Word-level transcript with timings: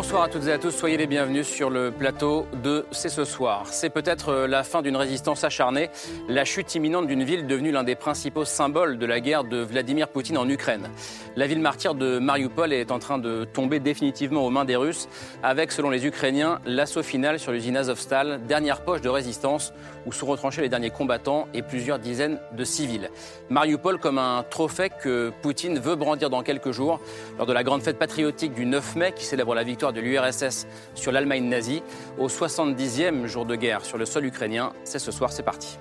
Bonsoir 0.00 0.22
à 0.22 0.28
toutes 0.30 0.46
et 0.46 0.52
à 0.52 0.56
tous, 0.56 0.70
soyez 0.70 0.96
les 0.96 1.06
bienvenus 1.06 1.46
sur 1.46 1.68
le 1.68 1.90
plateau 1.90 2.46
de 2.62 2.86
C'est 2.90 3.10
ce 3.10 3.26
soir. 3.26 3.66
C'est 3.66 3.90
peut-être 3.90 4.30
euh, 4.30 4.46
la 4.46 4.64
fin 4.64 4.80
d'une 4.80 4.96
résistance 4.96 5.44
acharnée, 5.44 5.90
la 6.26 6.46
chute 6.46 6.74
imminente 6.74 7.06
d'une 7.06 7.22
ville 7.22 7.46
devenue 7.46 7.70
l'un 7.70 7.84
des 7.84 7.96
principaux 7.96 8.46
symboles 8.46 8.96
de 8.96 9.04
la 9.04 9.20
guerre 9.20 9.44
de 9.44 9.58
Vladimir 9.58 10.08
Poutine 10.08 10.38
en 10.38 10.48
Ukraine. 10.48 10.88
La 11.36 11.46
ville 11.46 11.60
martyre 11.60 11.94
de 11.94 12.18
Mariupol 12.18 12.72
est 12.72 12.90
en 12.90 12.98
train 12.98 13.18
de 13.18 13.44
tomber 13.44 13.78
définitivement 13.78 14.46
aux 14.46 14.48
mains 14.48 14.64
des 14.64 14.74
Russes, 14.74 15.06
avec, 15.42 15.70
selon 15.70 15.90
les 15.90 16.06
Ukrainiens, 16.06 16.60
l'assaut 16.64 17.02
final 17.02 17.38
sur 17.38 17.52
l'usine 17.52 17.76
Azovstal, 17.76 18.40
dernière 18.48 18.80
poche 18.80 19.02
de 19.02 19.10
résistance 19.10 19.74
où 20.06 20.12
sont 20.12 20.24
retranchés 20.24 20.62
les 20.62 20.70
derniers 20.70 20.88
combattants 20.88 21.46
et 21.52 21.60
plusieurs 21.60 21.98
dizaines 21.98 22.40
de 22.56 22.64
civils. 22.64 23.10
Mariupol 23.50 23.98
comme 23.98 24.16
un 24.16 24.44
trophée 24.48 24.88
que 24.88 25.30
Poutine 25.42 25.78
veut 25.78 25.94
brandir 25.94 26.30
dans 26.30 26.42
quelques 26.42 26.70
jours 26.70 27.00
lors 27.36 27.46
de 27.46 27.52
la 27.52 27.62
grande 27.62 27.82
fête 27.82 27.98
patriotique 27.98 28.54
du 28.54 28.64
9 28.64 28.96
mai 28.96 29.12
qui 29.14 29.26
célèbre 29.26 29.54
la 29.54 29.62
victoire 29.62 29.89
de 29.92 30.00
l'URSS 30.00 30.66
sur 30.94 31.12
l'Allemagne 31.12 31.44
nazie 31.44 31.82
au 32.18 32.28
70e 32.28 33.26
jour 33.26 33.46
de 33.46 33.56
guerre 33.56 33.84
sur 33.84 33.98
le 33.98 34.06
sol 34.06 34.24
ukrainien. 34.24 34.72
C'est 34.84 34.98
ce 34.98 35.10
soir, 35.10 35.32
c'est 35.32 35.42
parti. 35.42 35.78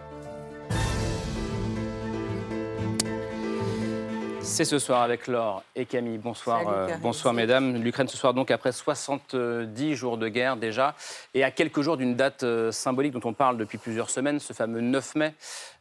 C'est 4.49 4.65
ce 4.65 4.79
soir 4.79 5.03
avec 5.03 5.27
Laure 5.27 5.63
et 5.75 5.85
Camille. 5.85 6.17
Bonsoir, 6.17 6.67
euh, 6.67 6.87
bonsoir 7.01 7.33
mesdames. 7.33 7.75
L'Ukraine 7.81 8.07
ce 8.07 8.17
soir 8.17 8.33
donc 8.33 8.49
après 8.51 8.71
70 8.71 9.95
jours 9.95 10.17
de 10.17 10.27
guerre 10.27 10.57
déjà 10.57 10.95
et 11.33 11.43
à 11.43 11.51
quelques 11.51 11.81
jours 11.81 11.97
d'une 11.97 12.15
date 12.15 12.43
euh, 12.43 12.71
symbolique 12.71 13.13
dont 13.13 13.29
on 13.29 13.33
parle 13.33 13.57
depuis 13.57 13.77
plusieurs 13.77 14.09
semaines, 14.09 14.39
ce 14.39 14.51
fameux 14.51 14.81
9 14.81 15.15
mai, 15.15 15.33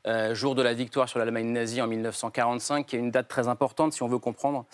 euh, 0.07 0.35
jour 0.35 0.55
de 0.55 0.63
la 0.63 0.75
victoire 0.75 1.09
sur 1.09 1.19
l'Allemagne 1.19 1.47
nazie 1.47 1.81
en 1.81 1.87
1945, 1.87 2.87
qui 2.87 2.97
est 2.97 2.99
une 2.99 3.11
date 3.11 3.29
très 3.29 3.49
importante 3.49 3.93
si 3.93 4.03
on 4.03 4.09
veut 4.09 4.19
comprendre 4.19 4.65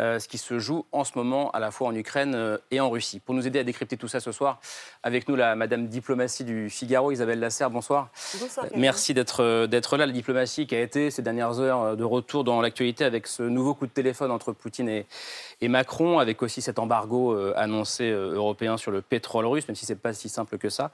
euh, 0.00 0.18
ce 0.18 0.28
qui 0.28 0.38
se 0.38 0.58
joue 0.58 0.84
en 0.92 1.04
ce 1.04 1.12
moment 1.16 1.50
à 1.52 1.60
la 1.60 1.70
fois 1.70 1.88
en 1.88 1.94
Ukraine 1.94 2.34
euh, 2.34 2.58
et 2.70 2.80
en 2.80 2.90
Russie. 2.90 3.20
Pour 3.20 3.34
nous 3.34 3.46
aider 3.46 3.58
à 3.58 3.64
décrypter 3.64 3.96
tout 3.96 4.08
ça 4.08 4.20
ce 4.20 4.32
soir, 4.32 4.60
avec 5.02 5.28
nous 5.28 5.36
la 5.36 5.56
Madame 5.56 5.88
Diplomatie 5.88 6.44
du 6.44 6.70
Figaro, 6.70 7.12
Isabelle 7.12 7.40
Lasserre, 7.40 7.70
bonsoir. 7.70 8.10
Bonsoir. 8.38 8.66
Merci 8.74 9.14
d'être 9.14 9.66
d'être 9.66 9.96
là. 9.96 10.04
La 10.04 10.12
diplomatie 10.12 10.66
qui 10.66 10.74
a 10.74 10.80
été 10.82 11.10
ces 11.10 11.22
dernières 11.22 11.60
heures 11.60 11.96
de 11.96 12.04
retour 12.04 12.44
dans 12.44 12.60
l'actualité 12.60 13.04
avec 13.04 13.26
ce 13.26 13.42
nouveau 13.42 13.74
coup 13.74 13.86
de 13.86 13.92
téléphone 13.92 14.30
entre 14.30 14.52
Poutine 14.52 14.88
et, 14.88 15.06
et 15.60 15.68
Macron, 15.68 16.18
avec 16.18 16.42
aussi 16.42 16.62
cet 16.62 16.78
embargo 16.78 17.36
annoncé 17.56 18.10
européen 18.10 18.76
sur 18.76 18.90
le 18.90 19.02
pétrole 19.02 19.46
russe, 19.46 19.66
même 19.68 19.74
si 19.74 19.86
c'est 19.86 19.94
pas 19.94 20.12
si 20.12 20.28
simple 20.28 20.58
que 20.58 20.68
ça. 20.68 20.90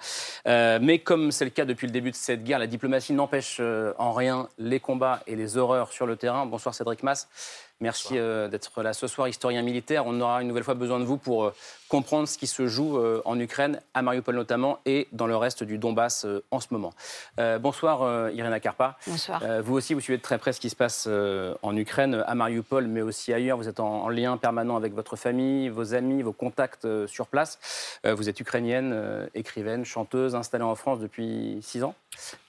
mais 0.47 0.98
comme 0.98 1.30
c'est 1.30 1.44
le 1.44 1.50
cas 1.50 1.64
depuis 1.64 1.86
le 1.86 1.92
début 1.92 2.11
de 2.11 2.17
cette 2.17 2.44
guerre, 2.44 2.58
la 2.58 2.67
diplomatie 2.67 3.12
n'empêche 3.12 3.58
euh, 3.61 3.92
en 3.98 4.12
rien 4.12 4.48
les 4.58 4.80
combats 4.80 5.20
et 5.27 5.36
les 5.36 5.56
horreurs 5.56 5.92
sur 5.92 6.06
le 6.06 6.17
terrain. 6.17 6.47
Bonsoir 6.47 6.75
Cédric 6.75 7.02
Mass. 7.02 7.28
Merci 7.80 8.19
euh, 8.19 8.48
d'être 8.48 8.83
là 8.83 8.92
ce 8.92 9.06
soir, 9.06 9.28
historien 9.28 9.62
militaire. 9.62 10.06
On 10.06 10.20
aura 10.20 10.42
une 10.42 10.48
nouvelle 10.48 10.64
fois 10.64 10.74
besoin 10.74 11.00
de 11.00 11.05
vous 11.05 11.17
pour 11.17 11.45
euh, 11.45 11.55
comprendre 11.91 12.27
ce 12.27 12.38
qui 12.38 12.46
se 12.46 12.66
joue 12.66 12.96
euh, 12.96 13.20
en 13.24 13.38
Ukraine, 13.38 13.80
à 13.92 14.00
Mariupol 14.00 14.34
notamment, 14.34 14.78
et 14.86 15.08
dans 15.12 15.27
le 15.27 15.36
reste 15.36 15.64
du 15.64 15.77
Donbass 15.77 16.27
en 16.50 16.60
ce 16.60 16.69
moment. 16.70 16.92
bonsoir 17.60 18.30
Irina 18.30 18.60
Karpa. 18.60 18.96
Bonsoir. 19.06 19.42
vous 19.62 19.74
aussi, 19.74 19.94
vous 19.94 20.00
suivez 20.00 20.16
de 20.16 20.22
très 20.22 20.38
près 20.38 20.52
ce 20.52 20.61
qui 20.61 20.70
se 20.70 20.77
passe 20.77 21.08
en 21.62 21.77
Ukraine, 21.77 22.22
à 22.27 22.34
Mariupol, 22.34 22.86
mais 22.86 23.02
aussi 23.02 23.33
ailleurs. 23.33 23.56
Vous 23.58 23.68
êtes 23.68 23.80
en, 23.80 24.08
lien 24.08 24.36
permanent 24.36 24.77
avec 24.77 24.94
votre 24.94 25.16
famille, 25.16 25.68
vos 25.68 25.94
amis, 25.94 26.22
vos 26.22 26.33
contacts 26.33 26.86
sur 27.06 27.27
place. 27.27 27.58
vous 28.05 28.29
êtes 28.29 28.39
ukrainienne, 28.40 29.29
écrivaine, 29.34 29.84
chanteuse, 29.84 30.34
installée 30.34 30.64
en 30.64 30.74
France 30.74 31.00
depuis 31.00 31.58
six 31.62 31.83
ans. 31.83 31.95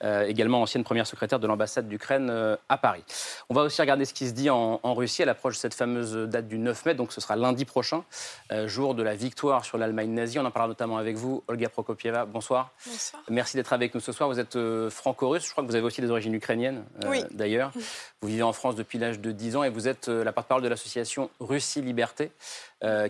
également 0.02 0.62
ancienne 0.62 0.84
première 0.84 1.06
secrétaire 1.06 1.40
de 1.40 1.46
l'ambassade 1.46 1.88
d'Ukraine 1.88 2.56
à 2.68 2.76
Paris. 2.76 3.04
On 3.48 3.54
va 3.54 3.62
aussi 3.62 3.80
regarder 3.80 4.04
ce 4.04 4.14
qui 4.14 4.28
se 4.28 4.32
dit 4.32 4.50
en 4.50 4.94
Russie 4.94 5.22
à 5.22 5.26
l'approche 5.26 5.54
de 5.54 5.60
cette 5.60 5.74
fameuse 5.74 6.12
date 6.28 6.48
du 6.48 6.58
9 6.58 6.86
mai, 6.86 6.94
donc 6.94 7.12
ce 7.12 7.20
sera 7.20 7.36
lundi 7.36 7.64
prochain, 7.64 8.04
euh, 8.50 8.68
jour 8.68 8.94
de 8.94 9.02
la 9.02 9.14
victoire 9.32 9.64
sur 9.64 9.78
l'Allemagne 9.78 10.10
nazie. 10.10 10.38
On 10.38 10.44
en 10.44 10.50
parlera 10.50 10.68
notamment 10.68 10.98
avec 10.98 11.16
vous, 11.16 11.42
Olga 11.48 11.70
Prokopieva. 11.70 12.26
Bonsoir. 12.26 12.70
Bonsoir. 12.86 13.22
Merci 13.30 13.56
d'être 13.56 13.72
avec 13.72 13.94
nous 13.94 14.00
ce 14.00 14.12
soir. 14.12 14.28
Vous 14.28 14.38
êtes 14.38 14.56
euh, 14.56 14.90
franco-russe, 14.90 15.46
je 15.46 15.52
crois 15.52 15.64
que 15.64 15.68
vous 15.70 15.74
avez 15.74 15.86
aussi 15.86 16.02
des 16.02 16.10
origines 16.10 16.34
ukrainiennes, 16.34 16.84
euh, 17.02 17.22
d'ailleurs. 17.30 17.72
Vous 18.20 18.28
vivez 18.28 18.42
en 18.44 18.52
France 18.52 18.76
depuis 18.76 18.98
l'âge 18.98 19.18
de 19.18 19.32
10 19.32 19.56
ans 19.56 19.64
et 19.64 19.68
vous 19.68 19.88
êtes 19.88 20.06
la 20.06 20.30
porte-parole 20.30 20.62
de 20.62 20.68
l'association 20.68 21.28
Russie 21.40 21.82
Liberté, 21.82 22.30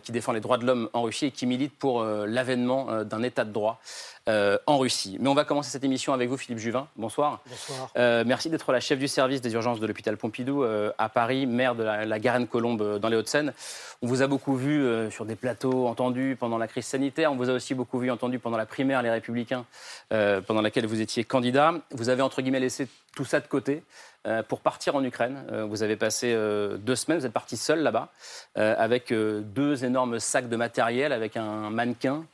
qui 0.03 0.13
défend 0.13 0.33
les 0.33 0.41
droits 0.41 0.59
de 0.59 0.67
l'homme 0.67 0.91
en 0.93 1.03
Russie 1.03 1.27
et 1.27 1.31
qui 1.31 1.47
milite 1.47 1.73
pour 1.79 2.05
l'avènement 2.05 3.05
d'un 3.05 3.23
état 3.23 3.45
de 3.45 3.53
droit. 3.53 3.81
Euh, 4.29 4.57
en 4.69 4.79
Russie. 4.79 5.17
Mais 5.19 5.29
on 5.29 5.35
va 5.35 5.45
commencer 5.45 5.73
cette 5.73 5.83
émission 5.83 6.13
avec 6.13 6.29
vous, 6.29 6.37
Philippe 6.37 6.61
Juvin. 6.61 6.87
Bonsoir. 6.95 7.41
Bonsoir. 7.45 7.91
Euh, 7.97 8.23
merci 8.25 8.51
d'être 8.51 8.71
la 8.71 8.79
chef 8.79 9.01
du 9.01 9.09
service 9.09 9.41
des 9.41 9.53
urgences 9.53 9.81
de 9.81 9.87
l'hôpital 9.89 10.17
Pompidou 10.17 10.63
euh, 10.63 10.93
à 10.97 11.09
Paris, 11.09 11.45
maire 11.45 11.75
de 11.75 11.83
la, 11.83 12.19
Garenne-Colombe 12.21 13.01
dans 13.01 13.09
les 13.09 13.17
Hauts-de-Seine. 13.17 13.53
On 14.01 14.07
vous 14.07 14.23
a 14.23 14.29
beaucoup 14.29 14.55
vu 14.55 15.11
sur 15.11 15.25
des 15.25 15.35
plateaux, 15.35 15.89
entendu 15.89 16.37
pendant 16.39 16.57
la 16.57 16.69
crise 16.69 16.87
sanitaire. 16.87 17.33
On 17.33 17.37
vous 17.37 17.51
a 17.51 17.53
aussi 17.53 17.75
beaucoup 17.75 17.99
vu, 17.99 18.13
entendu 18.13 18.39
pendant 18.39 18.57
la 18.57 18.67
primaire 18.67 19.03
Les 19.03 19.11
Républicains, 19.11 19.65
pendant 20.11 20.61
laquelle 20.61 20.87
vous 20.87 21.01
étiez 21.01 21.25
candidat. 21.25 21.75
Vous 21.91 22.09
avez, 22.09 22.23
entre 22.23 22.43
guillemets, 22.43 22.61
laissé 22.61 22.87
tout 23.17 23.25
ça 23.25 23.41
de 23.41 23.47
côté. 23.47 23.83
Euh, 24.29 24.45
pour 24.45 24.61
partir 24.61 24.95
en 24.95 25.03
Ukraine. 25.03 25.45
Euh, 25.51 25.65
vous 25.65 25.83
avez 25.83 25.97
passé 25.97 26.33
euh, 26.33 26.77
deux 26.77 26.95
semaines, 26.95 27.19
vous 27.19 27.27
êtes 27.27 27.33
parti 27.33 27.57
seul 27.57 27.81
là-bas, 27.81 28.09
avec 28.55 29.13
deux 29.13 29.85
énormes 29.85 30.21
sacs 30.21 30.49
de 30.49 30.57
matériel, 30.57 31.13
avec 31.13 31.37
un 31.37 31.71
mannequin, 31.71 32.25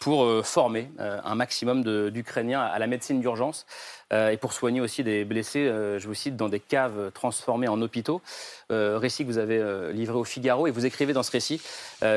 pour 0.00 0.44
former 0.44 0.90
un 0.98 1.34
maximum 1.34 2.10
d'Ukrainiens 2.10 2.62
à 2.62 2.78
la 2.78 2.86
médecine 2.86 3.20
d'urgence 3.20 3.66
et 4.10 4.36
pour 4.38 4.52
soigner 4.52 4.80
aussi 4.80 5.04
des 5.04 5.24
blessés, 5.24 5.66
je 5.66 6.06
vous 6.06 6.14
cite, 6.14 6.36
dans 6.36 6.48
des 6.48 6.60
caves 6.60 7.10
transformées 7.12 7.68
en 7.68 7.80
hôpitaux. 7.82 8.22
récit 8.70 9.24
que 9.24 9.28
vous 9.28 9.38
avez 9.38 9.92
livré 9.92 10.16
au 10.16 10.24
Figaro 10.24 10.66
et 10.66 10.70
vous 10.70 10.86
écrivez 10.86 11.12
dans 11.12 11.22
ce 11.22 11.30
récit 11.30 11.60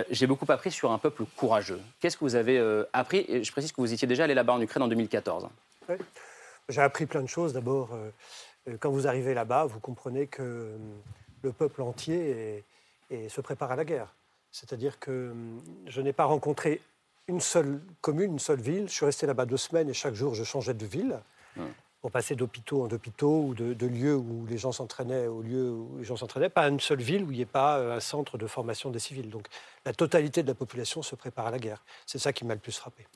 J'ai 0.09 0.27
beaucoup 0.27 0.49
appris 0.49 0.72
sur 0.72 0.91
un 0.91 0.97
peuple 0.97 1.23
courageux. 1.35 1.81
Qu'est-ce 1.99 2.17
que 2.17 2.23
vous 2.23 2.35
avez 2.35 2.61
appris? 2.93 3.43
Je 3.43 3.51
précise 3.51 3.72
que 3.73 3.81
vous 3.81 3.93
étiez 3.93 4.07
déjà 4.07 4.23
allé 4.23 4.33
là-bas 4.33 4.53
en 4.53 4.61
Ukraine 4.61 4.83
en 4.83 4.87
2014. 4.87 5.47
J'ai 6.69 6.81
appris 6.81 7.05
plein 7.05 7.22
de 7.22 7.29
choses. 7.29 7.53
D'abord, 7.53 7.89
quand 8.79 8.89
vous 8.89 9.07
arrivez 9.07 9.33
là-bas, 9.33 9.65
vous 9.65 9.79
comprenez 9.79 10.27
que 10.27 10.41
euh, 10.41 10.77
le 11.43 11.51
peuple 11.51 11.81
entier 11.81 12.63
se 13.29 13.41
prépare 13.41 13.71
à 13.71 13.75
la 13.75 13.85
guerre. 13.85 14.15
C'est-à-dire 14.55 14.99
que 14.99 15.11
euh, 15.11 15.33
je 15.87 15.99
n'ai 15.99 16.13
pas 16.13 16.23
rencontré 16.23 16.81
une 17.27 17.41
seule 17.41 17.81
commune, 17.99 18.31
une 18.31 18.39
seule 18.39 18.61
ville. 18.61 18.87
Je 18.87 18.93
suis 18.93 19.05
resté 19.05 19.27
là-bas 19.27 19.45
deux 19.45 19.57
semaines 19.57 19.89
et 19.89 19.93
chaque 19.93 20.13
jour, 20.13 20.33
je 20.33 20.45
changeais 20.45 20.73
de 20.73 20.85
ville. 20.85 21.19
Pour 22.01 22.11
passer 22.11 22.35
d'hôpitaux 22.35 22.83
en 22.83 22.89
hôpitaux 22.89 23.45
ou 23.47 23.53
de, 23.55 23.87
lieux 23.87 24.15
où 24.15 24.45
les 24.47 24.59
gens 24.59 24.71
s'entraînaient 24.71 25.25
au 25.25 25.41
lieu 25.41 25.71
où 25.71 25.97
les 25.97 26.03
gens 26.03 26.15
s'entraînaient, 26.15 26.49
pas 26.49 26.67
une 26.67 26.79
seule 26.79 27.01
ville 27.01 27.23
où 27.23 27.31
il 27.31 27.37
n'y 27.37 27.41
ait 27.41 27.47
pas 27.47 27.95
un 27.95 27.99
centre 27.99 28.37
de 28.37 28.45
formation 28.45 28.91
des 28.91 28.99
civils. 28.99 29.29
Donc 29.29 29.47
la 29.85 29.93
totalité 29.93 30.43
de 30.43 30.47
la 30.47 30.53
population 30.53 31.01
se 31.01 31.15
prépare 31.15 31.47
à 31.47 31.51
la 31.51 31.57
guerre. 31.57 31.83
C'est 32.05 32.19
ça 32.19 32.31
qui 32.31 32.45
m'a 32.45 32.53
le 32.53 32.59
plus 32.59 32.77
frappé 32.77 33.07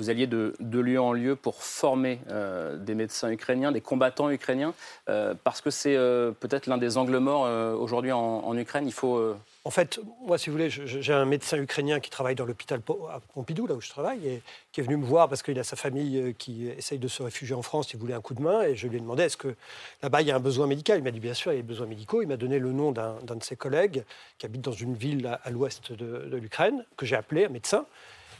vous 0.00 0.08
alliez 0.08 0.26
de, 0.26 0.54
lieu 0.60 0.98
en 1.00 1.12
lieu 1.12 1.36
pour 1.36 1.62
former 1.62 2.20
euh, 2.30 2.76
des 2.78 2.94
médecins 2.94 3.30
ukrainiens, 3.30 3.70
des 3.70 3.82
combattants 3.82 4.30
ukrainiens, 4.30 4.72
euh, 5.08 5.34
parce 5.44 5.60
que 5.60 5.70
c'est 5.70 5.94
euh, 5.94 6.32
peut-être 6.32 6.66
l'un 6.66 6.78
des 6.78 6.96
angles 6.96 7.18
morts 7.18 7.42
aujourd'hui 7.78 8.12
en, 8.12 8.56
Ukraine. 8.56 8.86
Il 8.86 8.92
faut. 8.92 9.34
En 9.64 9.70
fait, 9.70 10.00
moi, 10.26 10.38
si 10.38 10.48
vous 10.48 10.56
voulez, 10.56 10.70
j'ai 10.70 11.12
un 11.12 11.26
médecin 11.26 11.58
ukrainien 11.58 12.00
qui 12.00 12.08
travaille 12.08 12.34
dans 12.34 12.46
l'hôpital 12.46 12.80
à 13.10 13.20
Pompidou, 13.34 13.66
là 13.66 13.74
où 13.74 13.80
je 13.80 13.90
travaille, 13.90 14.26
et 14.26 14.42
qui 14.72 14.80
est 14.80 14.82
venu 14.82 14.96
me 14.96 15.04
voir 15.04 15.28
parce 15.28 15.42
qu'il 15.42 15.58
a 15.58 15.64
sa 15.64 15.76
famille 15.76 16.34
qui 16.38 16.68
essaye 16.68 16.98
de 16.98 17.08
se 17.08 17.22
réfugier 17.22 17.54
en 17.54 17.62
France. 17.62 17.92
Il 17.92 18.00
voulait 18.00 18.14
un 18.14 18.22
coup 18.22 18.34
de 18.34 18.42
main, 18.42 18.62
et 18.62 18.74
je 18.74 18.88
lui 18.88 18.96
ai 18.96 19.00
demandé 19.00 19.24
est-ce 19.24 19.36
que 19.36 19.54
là-bas 20.02 20.22
il 20.22 20.28
y 20.28 20.30
a 20.30 20.36
un 20.36 20.40
besoin 20.40 20.66
médical? 20.66 20.98
Il 20.98 21.04
m'a 21.04 21.10
dit 21.10 21.20
bien 21.20 21.34
sûr, 21.34 21.52
il 21.52 21.56
y 21.56 21.58
a 21.58 21.62
des 21.62 21.68
besoins 21.68 21.86
médicaux. 21.86 22.22
Il 22.22 22.28
m'a 22.28 22.38
donné 22.38 22.58
le 22.58 22.72
nom 22.72 22.90
d'un 22.90 23.18
de 23.20 23.44
ses 23.44 23.56
collègues 23.56 24.04
qui 24.38 24.46
habite 24.46 24.62
dans 24.62 24.72
une 24.72 24.94
ville 24.94 25.38
à, 25.44 25.50
l'ouest 25.50 25.92
de, 25.92 26.26
de 26.26 26.36
l'Ukraine, 26.36 26.84
que 26.96 27.04
j'ai 27.04 27.16
appelé, 27.16 27.44
un 27.44 27.50
médecin 27.50 27.84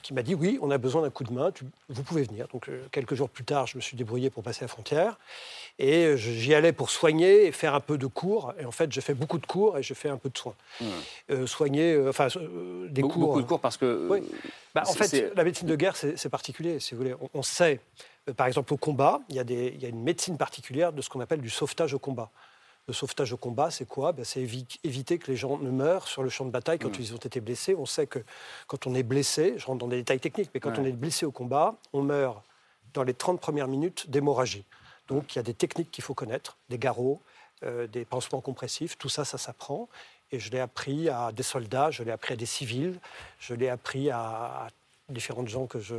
qui 0.03 0.15
m'a 0.15 0.23
dit 0.23 0.35
oui, 0.35 0.59
on 0.63 0.71
a 0.71 0.79
besoin 0.79 1.03
d'un 1.03 1.11
coup 1.11 1.25
de 1.25 1.33
main, 1.33 1.53
vous 1.89 2.03
pouvez 2.03 2.23
venir. 2.23 2.47
Donc 2.53 2.69
euh, 2.69 2.83
quelques 2.91 3.15
jours 3.15 3.29
plus 3.29 3.45
tard, 3.45 3.67
je 3.67 3.77
me 3.77 3.81
suis 3.81 3.97
débrouillé 3.97 4.31
pour 4.31 4.43
passer 4.43 4.63
la 4.63 4.69
frontière 4.69 5.19
et 5.79 6.05
euh, 6.05 6.17
j'y 6.17 6.55
allais 6.55 6.73
pour 6.73 6.91
soigner 6.91 7.47
et 7.47 7.53
faire 7.53 7.75
un 7.75 7.81
peu 7.81 7.99
de 7.99 8.07
cours. 8.07 8.53
Et 8.59 8.65
en 8.65 8.71
fait, 8.71 8.93
j'ai 8.93 9.01
fait 9.01 9.15
beaucoup 9.15 9.39
de 9.39 9.47
cours 9.47 9.79
et 9.79 9.83
je 9.83 9.95
fais 9.95 10.09
un 10.09 10.17
peu 10.17 10.31
de 10.31 10.39
soins. 10.39 10.55
Mmh. 10.81 10.85
Euh, 11.31 11.47
soigner, 11.47 11.99
enfin 12.09 12.29
des 12.89 13.03
cours. 13.03 13.19
Beaucoup 13.19 13.43
de 13.43 13.47
cours 13.47 13.61
parce 13.61 13.77
que. 13.77 14.09
Oui. 14.11 14.23
Bah, 14.75 14.83
en 14.87 14.93
fait, 14.93 15.35
la 15.35 15.45
médecine 15.45 15.67
de 15.67 15.77
guerre, 15.77 15.97
c'est 15.97 16.29
particulier. 16.29 16.79
Si 16.79 16.95
vous 16.95 16.99
voulez, 16.99 17.15
on, 17.35 17.43
sait, 17.43 17.81
par 18.37 18.47
exemple, 18.47 18.73
au 18.73 18.77
combat, 18.77 19.21
il 19.29 19.35
y, 19.35 19.41
a 19.41 19.45
des, 19.45 19.73
il 19.75 19.83
y 19.83 19.87
a 19.87 19.89
une 19.89 20.03
médecine 20.03 20.37
particulière 20.37 20.93
de 20.93 21.03
ce 21.03 21.09
qu'on 21.09 21.21
appelle 21.21 21.41
du 21.41 21.51
sauvetage 21.51 21.93
au 21.93 21.99
combat. 21.99 22.31
Le 22.91 22.95
sauvetage 22.95 23.33
au 23.33 23.37
combat, 23.37 23.71
c'est 23.71 23.87
quoi 23.87 24.11
ben, 24.11 24.25
C'est 24.25 24.41
éviter 24.43 25.19
que 25.19 25.31
les 25.31 25.37
gens 25.37 25.59
ne 25.59 25.71
meurent 25.71 26.09
sur 26.09 26.25
le 26.25 26.29
champ 26.29 26.45
de 26.45 26.51
bataille 26.51 26.81
quand 26.81 26.99
mm. 26.99 27.03
ils 27.03 27.15
ont 27.15 27.19
été 27.19 27.41
blessés. 27.41 27.77
On 27.77 27.87
sait 27.87 28.09
que 28.09 28.19
quand 28.67 28.89
on 28.89 28.97
est 28.97 29.05
blessé, 29.05 29.55
je 29.59 29.67
rentre 29.67 29.79
dans 29.79 29.87
des 29.87 29.99
détails 29.99 30.19
techniques, 30.19 30.51
mais 30.53 30.59
quand 30.59 30.77
on 30.77 30.85
est 30.85 30.91
blessé 30.91 31.25
au 31.25 31.31
combat, 31.31 31.77
on 31.93 32.03
meurt 32.03 32.43
dans 32.93 33.05
les 33.05 33.15
30 33.15 33.41
premières 33.41 33.69
minutes 33.69 34.11
d'hémorragie. 34.11 34.65
Donc 35.07 35.37
il 35.37 35.37
y 35.37 35.39
a 35.39 35.45
des 35.45 35.55
techniques 35.55 35.93
qu'il 35.93 36.03
faut 36.03 36.15
connaître, 36.15 36.57
des 36.69 36.79
garrots, 36.79 37.21
des 37.63 38.05
pansements 38.05 38.41
compressifs. 38.41 38.99
Tout 38.99 39.09
ça, 39.09 39.25
ça 39.25 39.39
s'apprend. 39.39 39.89
Et 40.33 40.41
je 40.41 40.51
l'ai 40.51 40.59
appris 40.59 41.09
à 41.09 41.31
des 41.31 41.45
soldats, 41.45 41.93
je 41.93 42.03
l'ai 42.03 42.11
appris 42.11 42.35
à 42.35 42.37
des 42.37 42.47
civils, 42.47 42.99
je 43.39 43.55
l'ai 43.55 43.69
appris 43.69 44.11
à, 44.11 44.67
différentes 45.09 45.49
gens 45.49 45.67
que 45.67 45.79
je, 45.79 45.95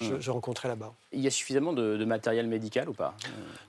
je, 0.00 0.14
hmm. 0.14 0.32
rencontrais 0.32 0.68
là-bas. 0.68 0.94
Il 1.10 1.20
y 1.20 1.26
a 1.26 1.30
suffisamment 1.30 1.72
de, 1.72 2.04
matériel 2.04 2.46
médical 2.46 2.88
ou 2.88 2.92
pas? 2.92 3.14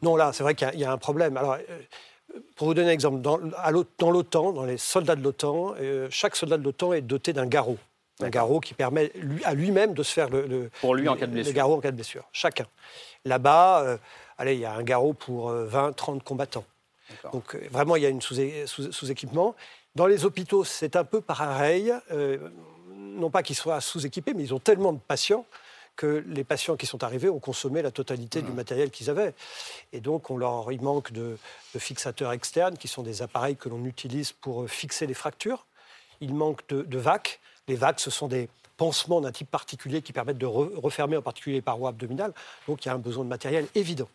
Non, 0.03 0.15
là, 0.15 0.31
c'est 0.31 0.43
vrai 0.43 0.53
qu'il 0.53 0.79
y, 0.79 0.83
a 0.83 0.91
un 0.91 0.97
problème. 0.99 1.37
Alors, 1.37 1.53
euh, 1.53 1.79
pour 2.55 2.67
vous 2.67 2.73
donner 2.73 2.89
un 2.89 2.93
exemple, 2.93 3.21
dans, 3.21 3.37
l'OTAN, 4.09 4.53
dans 4.53 4.65
les 4.65 4.77
soldats 4.77 5.15
de 5.15 5.23
l'OTAN, 5.23 5.75
euh, 5.79 6.07
chaque 6.09 6.35
soldat 6.35 6.57
de 6.57 6.63
l'OTAN 6.63 6.93
est 6.93 7.01
doté 7.01 7.33
d'un 7.33 7.45
garrot. 7.45 7.77
Un 8.21 8.29
garrot 8.29 8.61
qui 8.61 8.73
permet 8.73 9.11
lui, 9.15 9.43
à 9.43 9.53
lui-même 9.53 9.93
de 9.93 10.03
se 10.03 10.13
faire 10.13 10.29
le, 10.29 10.69
pour 10.79 10.95
lui 10.95 11.09
en 11.09 11.15
cas 11.15 11.27
de 11.27 11.33
blessure. 11.33 11.51
Le 11.51 11.55
garrot 11.55 11.75
en 11.75 11.81
cas 11.81 11.91
de 11.91 11.95
blessure, 11.95 12.23
chacun. 12.31 12.65
Là-bas, 13.25 13.81
euh, 13.81 13.97
allez, 14.37 14.53
il 14.53 14.61
y 14.61 14.65
a 14.65 14.73
un 14.73 14.83
garrot 14.83 15.13
pour 15.13 15.49
20, 15.49 15.93
30 15.93 16.23
combattants. 16.23 16.65
Donc 17.33 17.55
vraiment, 17.71 17.95
il 17.97 18.03
y 18.03 18.05
a 18.05 18.09
une 18.09 18.21
sous-équipement. 18.21 19.55
Dans 19.95 20.07
les 20.07 20.25
hôpitaux, 20.25 20.63
c'est 20.63 20.95
un 20.95 21.03
peu 21.03 21.21
pareil. 21.21 21.93
non 22.89 23.29
pas 23.29 23.43
qu'ils 23.43 23.55
soient 23.55 23.81
sous-équipés, 23.81 24.33
mais 24.33 24.43
ils 24.43 24.53
ont 24.53 24.59
tellement 24.59 24.93
de 24.93 24.99
patients 24.99 25.45
que 25.95 26.23
les 26.27 26.43
patients 26.43 26.75
qui 26.75 26.85
sont 26.85 27.03
arrivés 27.03 27.29
ont 27.29 27.39
consommé 27.39 27.81
la 27.81 27.91
totalité 27.91 28.41
du 28.41 28.51
matériel 28.51 28.91
qu'ils 28.91 29.09
avaient. 29.09 29.33
Et 29.93 29.99
donc, 30.01 30.29
on 30.29 30.37
leur, 30.37 30.71
il 30.71 30.81
manque 30.81 31.11
de, 31.11 31.37
fixateurs 31.77 32.31
externes, 32.31 32.77
qui 32.77 32.87
sont 32.87 33.03
des 33.03 33.21
appareils 33.21 33.55
que 33.55 33.69
l'on 33.69 33.83
utilise 33.85 34.31
pour 34.31 34.63
euh, 34.63 34.67
fixer 34.67 35.07
les 35.07 35.13
fractures. 35.13 35.65
Il 36.21 36.33
manque 36.33 36.67
de, 36.69 36.83
de 36.83 36.97
VAC. 36.97 37.39
Les 37.67 37.75
VAC, 37.75 37.99
ce 37.99 38.09
sont 38.09 38.27
des 38.27 38.49
pansements 38.77 39.21
d'un 39.21 39.31
type 39.31 39.49
particulier 39.49 40.01
qui 40.01 40.13
permettent 40.13 40.37
de 40.37 40.45
refermer 40.45 41.17
en 41.17 41.21
particulier 41.21 41.57
les 41.57 41.61
parois 41.61 41.89
abdominales. 41.89 42.33
Donc, 42.67 42.85
il 42.85 42.89
y 42.89 42.91
a 42.91 42.93
un 42.93 42.99
besoin 42.99 43.23
de 43.23 43.29
matériel 43.29 43.67
évident. 43.75 44.07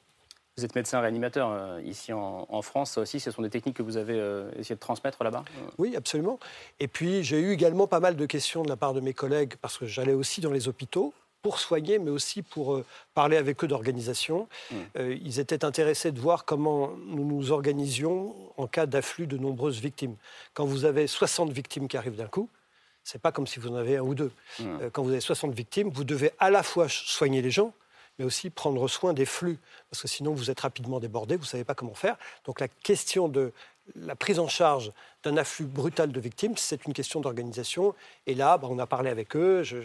Vous 0.57 0.65
êtes 0.65 0.75
médecin 0.75 1.01
réanimateur 1.01 1.51
euh, 1.51 1.81
ici 1.85 2.13
en, 2.13 2.63
France. 2.63 2.93
Ça 2.93 3.01
aussi, 3.01 3.21
ce 3.21 3.31
sont 3.31 3.41
des 3.41 3.51
techniques 3.51 3.77
que 3.77 3.83
vous 3.83 3.97
avez 3.97 4.19
euh, 4.19 4.51
essayé 4.59 4.75
de 4.75 4.81
transmettre 4.81 5.25
là-bas 5.25 5.45
Oui, 5.79 5.97
absolument. 5.97 6.39
Et 6.81 6.89
puis, 6.89 7.25
j'ai 7.25 7.41
eu 7.41 7.53
également 7.53 7.87
pas 7.87 8.01
mal 8.01 8.17
de 8.17 8.27
questions 8.27 8.63
de 8.63 8.69
la 8.69 8.77
part 8.77 8.93
de 8.93 9.01
mes 9.01 9.15
collègues, 9.15 9.55
parce 9.63 9.79
que 9.79 9.87
j'allais 9.87 10.13
aussi 10.13 10.41
dans 10.41 10.51
les 10.51 10.69
hôpitaux 10.69 11.15
pour 11.43 11.59
soigner, 11.59 11.99
mais 11.99 12.11
aussi 12.11 12.43
pour 12.43 12.75
euh, 12.75 12.85
parler 13.15 13.37
avec 13.37 13.63
eux 13.65 13.67
d'organisation. 13.67 14.49
Mmh. 14.71 14.77
Euh, 14.99 15.19
ils 15.23 15.41
étaient 15.41 15.65
intéressés 15.65 16.13
de 16.13 16.21
voir 16.21 16.45
comment 16.45 16.93
nous 17.07 17.25
nous 17.25 17.53
organisions 17.53 18.35
en 18.57 18.67
cas 18.67 18.87
d'afflux 18.87 19.27
de 19.27 19.37
nombreuses 19.37 19.81
victimes. 19.81 20.17
Quand 20.55 20.67
vous 20.67 20.85
avez 20.85 21.07
60 21.07 21.51
victimes 21.51 21.89
qui 21.89 21.97
arrivent 21.97 22.17
d'un 22.17 22.27
coup, 22.27 22.49
c'est 23.05 23.21
pas 23.21 23.33
comme 23.33 23.47
si 23.47 23.59
vous 23.59 23.69
en 23.69 23.75
avez 23.75 23.97
un 23.97 24.03
ou 24.03 24.15
deux. 24.15 24.33
Mmh. 24.59 24.65
Euh, 24.83 24.91
quand 24.93 25.03
vous 25.03 25.11
avez 25.11 25.21
60 25.21 25.55
victimes, 25.55 25.91
vous 25.91 26.05
devez 26.05 26.33
à 26.39 26.51
la 26.51 26.63
fois 26.63 26.87
soigner 26.89 27.41
les 27.41 27.51
gens, 27.51 27.73
mais 28.19 28.25
aussi 28.25 28.51
prendre 28.51 28.87
soin 28.87 29.15
des 29.15 29.25
flux, 29.25 29.59
parce 29.91 30.03
que 30.03 30.09
sinon 30.09 30.35
vous 30.35 30.51
êtes 30.51 30.61
rapidement 30.61 31.01
débordé, 31.01 31.37
vous 31.37 31.45
ne 31.45 31.49
savez 31.49 31.65
pas 31.65 31.75
comment 31.75 31.95
faire. 31.95 32.17
Donc 32.45 32.61
la 32.61 32.69
question 32.69 33.29
de 33.29 33.53
la 33.97 34.15
prise 34.15 34.39
en 34.39 34.49
charge 34.49 34.93
d'un 35.23 35.37
afflux 35.37 35.67
brutal 35.67 36.13
de 36.13 36.21
victimes, 36.21 36.57
c'est 36.57 36.87
une 36.87 36.93
question 36.93 37.21
d'organisation. 37.21 37.95
Et 38.27 38.35
là, 38.35 38.57
bah, 38.57 38.69
on 38.71 38.79
a 38.79 38.87
parlé 38.87 39.11
avec 39.11 39.37
eux, 39.37 39.63
je, 39.63 39.79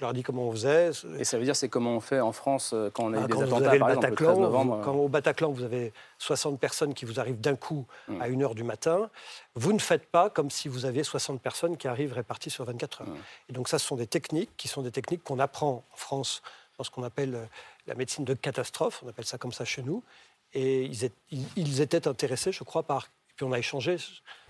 leur 0.00 0.12
dis 0.12 0.22
comment 0.22 0.48
on 0.48 0.52
faisait. 0.52 0.90
Et 1.18 1.24
ça 1.24 1.38
veut 1.38 1.44
dire, 1.44 1.56
c'est 1.56 1.68
comment 1.68 1.96
on 1.96 2.00
fait 2.00 2.20
en 2.20 2.32
France 2.32 2.72
euh, 2.74 2.90
quand 2.90 3.04
on 3.04 3.12
a 3.14 3.20
eu 3.20 3.24
ah, 3.24 3.26
des 3.26 3.42
attentats, 3.42 3.78
par 3.78 3.88
le 3.88 3.94
exemple, 3.94 4.10
le 4.10 4.14
13 4.16 4.38
novembre 4.38 4.80
Quand 4.84 4.94
au 4.94 5.08
Bataclan, 5.08 5.50
vous 5.50 5.62
avez 5.62 5.92
60 6.18 6.60
personnes 6.60 6.92
qui 6.92 7.04
vous 7.04 7.20
arrivent 7.20 7.40
d'un 7.40 7.56
coup 7.56 7.86
hmm. 8.08 8.20
à 8.20 8.28
1h 8.28 8.54
du 8.54 8.64
matin, 8.64 9.08
vous 9.54 9.72
ne 9.72 9.78
faites 9.78 10.06
pas 10.06 10.28
comme 10.28 10.50
si 10.50 10.68
vous 10.68 10.84
aviez 10.84 11.04
60 11.04 11.40
personnes 11.40 11.76
qui 11.76 11.88
arrivent 11.88 12.12
réparties 12.12 12.50
sur 12.50 12.64
24 12.64 13.02
heures. 13.02 13.08
Hmm. 13.08 13.16
Et 13.48 13.52
donc 13.52 13.68
ça, 13.68 13.78
ce 13.78 13.86
sont 13.86 13.96
des 13.96 14.06
techniques 14.06 14.50
qui 14.56 14.68
sont 14.68 14.82
des 14.82 14.92
techniques 14.92 15.24
qu'on 15.24 15.38
apprend 15.38 15.84
en 15.92 15.96
France 15.96 16.42
dans 16.76 16.84
ce 16.84 16.90
qu'on 16.90 17.02
appelle 17.02 17.34
euh, 17.34 17.44
la 17.86 17.94
médecine 17.94 18.24
de 18.24 18.34
catastrophe, 18.34 19.02
on 19.04 19.08
appelle 19.08 19.24
ça 19.24 19.38
comme 19.38 19.52
ça 19.52 19.64
chez 19.64 19.82
nous. 19.82 20.02
Et 20.54 20.90
ils 21.56 21.80
étaient 21.80 22.06
intéressés, 22.06 22.52
je 22.52 22.62
crois, 22.62 22.82
par 22.82 23.08
puis 23.36 23.44
on 23.44 23.52
a 23.52 23.58
échangé 23.58 23.96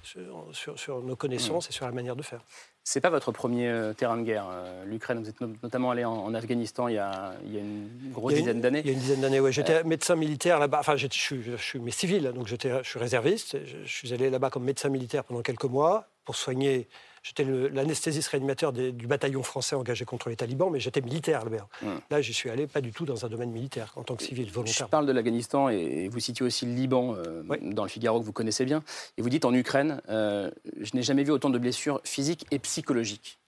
sur, 0.02 1.02
nos 1.02 1.16
connaissances 1.16 1.68
et 1.68 1.72
sur 1.72 1.86
la 1.86 1.92
manière 1.92 2.16
de 2.16 2.22
faire. 2.22 2.40
C'est 2.84 3.00
pas 3.00 3.10
votre 3.10 3.30
premier 3.30 3.68
euh, 3.68 3.92
terrain 3.92 4.16
de 4.16 4.22
guerre, 4.22 4.48
euh, 4.50 4.84
l'Ukraine. 4.84 5.22
Vous 5.22 5.28
êtes 5.28 5.40
notamment 5.40 5.92
allé 5.92 6.04
en, 6.04 6.34
Afghanistan 6.34 6.88
il 6.88 6.94
y, 6.94 6.98
a, 6.98 7.34
une 7.44 8.10
grosse 8.10 8.34
dizaine 8.34 8.60
d'années. 8.60 8.80
Il 8.80 8.86
y 8.86 8.90
a 8.90 8.92
une 8.92 8.98
dizaine 8.98 9.20
d'années, 9.20 9.38
oui. 9.38 9.52
J'étais 9.52 9.76
euh, 9.76 9.84
médecin 9.84 10.16
militaire 10.16 10.58
là-bas. 10.58 10.80
Enfin, 10.80 10.96
je 10.96 11.06
suis, 11.08 11.42
je 11.44 11.56
suis 11.56 11.78
mais 11.78 11.92
civil, 11.92 12.32
donc 12.34 12.48
je 12.48 12.56
suis 12.82 12.98
réserviste. 12.98 13.56
Je, 13.64 13.76
je 13.84 13.92
suis 13.92 14.12
allé 14.12 14.30
là-bas 14.30 14.50
comme 14.50 14.64
médecin 14.64 14.88
militaire 14.88 15.22
pendant 15.22 15.42
quelques 15.42 15.64
mois 15.64 16.08
pour 16.24 16.34
soigner 16.34 16.88
J'étais 17.22 17.44
l'anesthésiste 17.44 18.28
réanimateur 18.28 18.72
du 18.72 19.06
bataillon 19.06 19.42
français 19.42 19.76
engagé 19.76 20.04
contre 20.04 20.28
les 20.28 20.36
talibans, 20.36 20.70
mais 20.70 20.80
j'étais 20.80 21.00
militaire, 21.00 21.42
Albert. 21.42 21.68
Hum. 21.82 22.00
Là, 22.10 22.20
j'y 22.20 22.32
suis 22.32 22.50
allé 22.50 22.66
pas 22.66 22.80
du 22.80 22.92
tout 22.92 23.04
dans 23.04 23.24
un 23.24 23.28
domaine 23.28 23.52
militaire, 23.52 23.92
en 23.96 24.02
tant 24.02 24.16
que 24.16 24.24
civil, 24.24 24.50
volontaire. 24.50 24.74
Je 24.74 24.84
parle 24.84 25.06
de 25.06 25.12
l'Afghanistan 25.12 25.68
et 25.68 26.08
vous 26.08 26.18
citez 26.18 26.42
aussi 26.42 26.66
le 26.66 26.72
Liban 26.72 27.14
euh, 27.14 27.42
dans 27.62 27.84
le 27.84 27.88
Figaro 27.88 28.20
que 28.20 28.24
vous 28.24 28.32
connaissez 28.32 28.64
bien. 28.64 28.82
Et 29.18 29.22
vous 29.22 29.28
dites 29.28 29.44
en 29.44 29.54
Ukraine, 29.54 30.02
euh, 30.08 30.50
je 30.80 30.90
n'ai 30.94 31.02
jamais 31.02 31.22
vu 31.22 31.30
autant 31.30 31.50
de 31.50 31.58
blessures 31.58 32.00
physiques 32.04 32.46
et 32.50 32.58
psychologiques. 32.58 33.38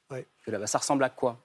Que 0.44 0.50
là 0.50 0.66
Ça 0.66 0.78
ressemble 0.78 1.02
à 1.04 1.10
quoi? 1.10 1.38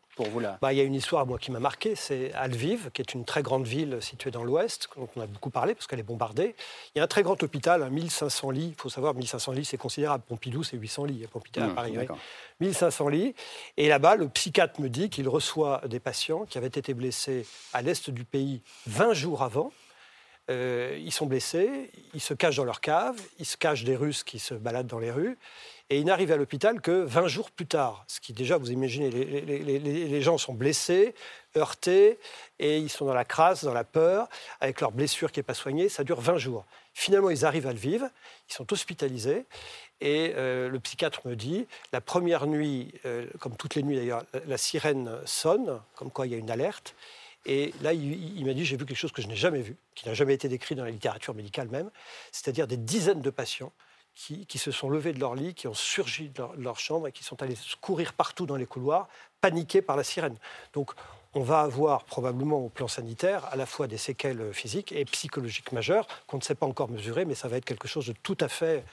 Bah, 0.61 0.73
il 0.73 0.77
y 0.77 0.81
a 0.81 0.83
une 0.83 0.95
histoire, 0.95 1.25
moi, 1.25 1.37
qui 1.37 1.51
m'a 1.51 1.59
marqué, 1.59 1.95
c'est 1.95 2.33
Alviv, 2.33 2.89
qui 2.91 3.01
est 3.01 3.13
une 3.13 3.25
très 3.25 3.41
grande 3.41 3.65
ville 3.65 3.97
située 4.01 4.31
dans 4.31 4.43
l'ouest, 4.43 4.89
dont 4.95 5.07
on 5.15 5.21
a 5.21 5.27
beaucoup 5.27 5.49
parlé 5.49 5.73
parce 5.73 5.87
qu'elle 5.87 5.99
est 5.99 6.03
bombardée. 6.03 6.55
Il 6.93 6.99
y 6.99 7.01
a 7.01 7.03
un 7.03 7.07
très 7.07 7.23
grand 7.23 7.41
hôpital, 7.41 7.89
1500 7.89 8.51
lits. 8.51 8.73
Il 8.77 8.81
faut 8.81 8.89
savoir, 8.89 9.13
1500 9.13 9.51
lits, 9.53 9.65
c'est 9.65 9.77
considérable. 9.77 10.23
Pompidou, 10.27 10.63
c'est 10.63 10.77
800 10.77 11.05
lits. 11.05 11.25
Pompidou 11.31 11.61
à 11.61 11.67
mmh, 11.67 11.75
Paris, 11.75 11.97
1500 12.59 13.07
lits. 13.09 13.35
Et 13.77 13.87
là-bas, 13.87 14.15
le 14.15 14.27
psychiatre 14.29 14.81
me 14.81 14.89
dit 14.89 15.09
qu'il 15.09 15.27
reçoit 15.27 15.81
des 15.87 15.99
patients 15.99 16.45
qui 16.45 16.57
avaient 16.57 16.67
été 16.67 16.93
blessés 16.93 17.45
à 17.73 17.81
l'est 17.81 18.09
du 18.09 18.25
pays 18.25 18.61
20 18.87 19.13
jours 19.13 19.43
avant. 19.43 19.71
Euh, 20.49 20.97
ils 20.99 21.11
sont 21.11 21.27
blessés, 21.27 21.91
ils 22.15 22.21
se 22.21 22.33
cachent 22.33 22.55
dans 22.55 22.63
leur 22.63 22.81
cave, 22.81 23.15
ils 23.37 23.45
se 23.45 23.55
cachent 23.55 23.83
des 23.83 23.95
Russes 23.95 24.23
qui 24.23 24.39
se 24.39 24.55
baladent 24.55 24.87
dans 24.87 24.97
les 24.97 25.11
rues. 25.11 25.37
Et 25.91 25.97
il 25.97 26.05
n'arrive 26.05 26.31
à 26.31 26.37
l'hôpital 26.37 26.81
que 26.81 26.91
20 26.91 27.27
jours 27.27 27.49
plus 27.49 27.65
tard. 27.65 28.05
Ce 28.07 28.19
qui, 28.19 28.31
déjà, 28.31 28.57
vous 28.57 28.71
imaginez, 28.71 29.09
les, 29.09 30.21
gens 30.21 30.37
sont 30.37 30.53
blessés, 30.53 31.15
heurtés, 31.57 32.19
et 32.59 32.77
ils 32.77 32.89
sont 32.89 33.05
dans 33.05 33.13
la 33.13 33.25
crasse, 33.25 33.63
dans 33.63 33.73
la 33.73 33.83
peur, 33.83 34.29
avec 34.61 34.81
leur 34.81 34.91
blessure 34.91 35.31
qui 35.31 35.39
n'est 35.39 35.43
pas 35.43 35.55
soignée. 35.55 35.89
Ça 35.89 36.03
dure 36.03 36.21
20 36.21 36.37
jours. 36.37 36.65
Finalement, 36.93 37.31
ils 37.31 37.43
arrivent 37.43 37.65
à 37.65 37.73
le 37.73 37.79
vivre, 37.79 38.07
ils 38.49 38.53
sont 38.53 38.71
hospitalisés. 38.71 39.45
Et 39.99 40.33
euh, 40.35 40.69
le 40.69 40.79
psychiatre 40.79 41.27
me 41.27 41.35
dit, 41.35 41.65
la 41.91 42.01
première 42.01 42.45
nuit, 42.45 42.93
euh, 43.05 43.25
comme 43.39 43.57
toutes 43.57 43.73
les 43.73 43.81
nuits 43.81 43.95
d'ailleurs, 43.95 44.23
la, 44.45 44.57
sirène 44.57 45.09
sonne, 45.25 45.81
comme 45.95 46.11
quoi 46.11 46.27
il 46.27 46.33
y 46.33 46.35
a 46.35 46.37
une 46.37 46.51
alerte. 46.51 46.93
Et 47.47 47.73
là, 47.81 47.93
il 47.93 48.45
m'a 48.45 48.53
dit, 48.53 48.63
j'ai 48.63 48.77
vu 48.77 48.85
quelque 48.85 48.97
chose 48.97 49.11
que 49.11 49.23
je 49.23 49.27
n'ai 49.27 49.35
jamais 49.35 49.61
vu, 49.61 49.75
qui 49.95 50.07
n'a 50.07 50.13
jamais 50.13 50.35
été 50.35 50.47
décrit 50.49 50.75
dans 50.75 50.83
la 50.83 50.91
littérature 50.91 51.33
médicale 51.33 51.67
même, 51.69 51.89
c'est-à-dire 52.31 52.67
des 52.67 52.77
dizaines 52.77 53.21
de 53.21 53.29
patients 53.31 53.71
qui, 54.19 54.57
se 54.57 54.71
sont 54.71 54.89
levés 54.89 55.13
de 55.13 55.19
leur 55.19 55.33
lit, 55.33 55.53
qui 55.53 55.67
ont 55.67 55.73
surgi 55.73 56.29
de 56.29 56.43
leur, 56.57 56.77
chambre 56.77 57.07
et 57.07 57.11
qui 57.11 57.23
sont 57.23 57.41
allés 57.41 57.55
courir 57.79 58.13
partout 58.13 58.45
dans 58.45 58.57
les 58.57 58.65
couloirs, 58.65 59.07
paniqués 59.39 59.81
par 59.81 59.95
la 59.95 60.03
sirène. 60.03 60.35
Donc, 60.73 60.91
on 61.33 61.41
va 61.41 61.61
avoir 61.61 62.03
probablement 62.03 62.57
au 62.57 62.69
plan 62.69 62.87
sanitaire 62.87 63.45
à 63.45 63.55
la 63.55 63.65
fois 63.65 63.87
des 63.87 63.97
séquelles 63.97 64.53
physiques 64.53 64.91
et 64.91 65.05
psychologiques 65.05 65.71
majeures 65.71 66.05
qu'on 66.27 66.37
ne 66.37 66.41
sait 66.41 66.55
pas 66.55 66.65
encore 66.65 66.89
mesurer, 66.89 67.23
mais 67.23 67.35
ça 67.35 67.47
va 67.47 67.57
être 67.57 67.65
quelque 67.65 67.87
chose 67.87 68.07
de 68.07 68.13
tout 68.13 68.37
à 68.41 68.49
fait 68.49 68.83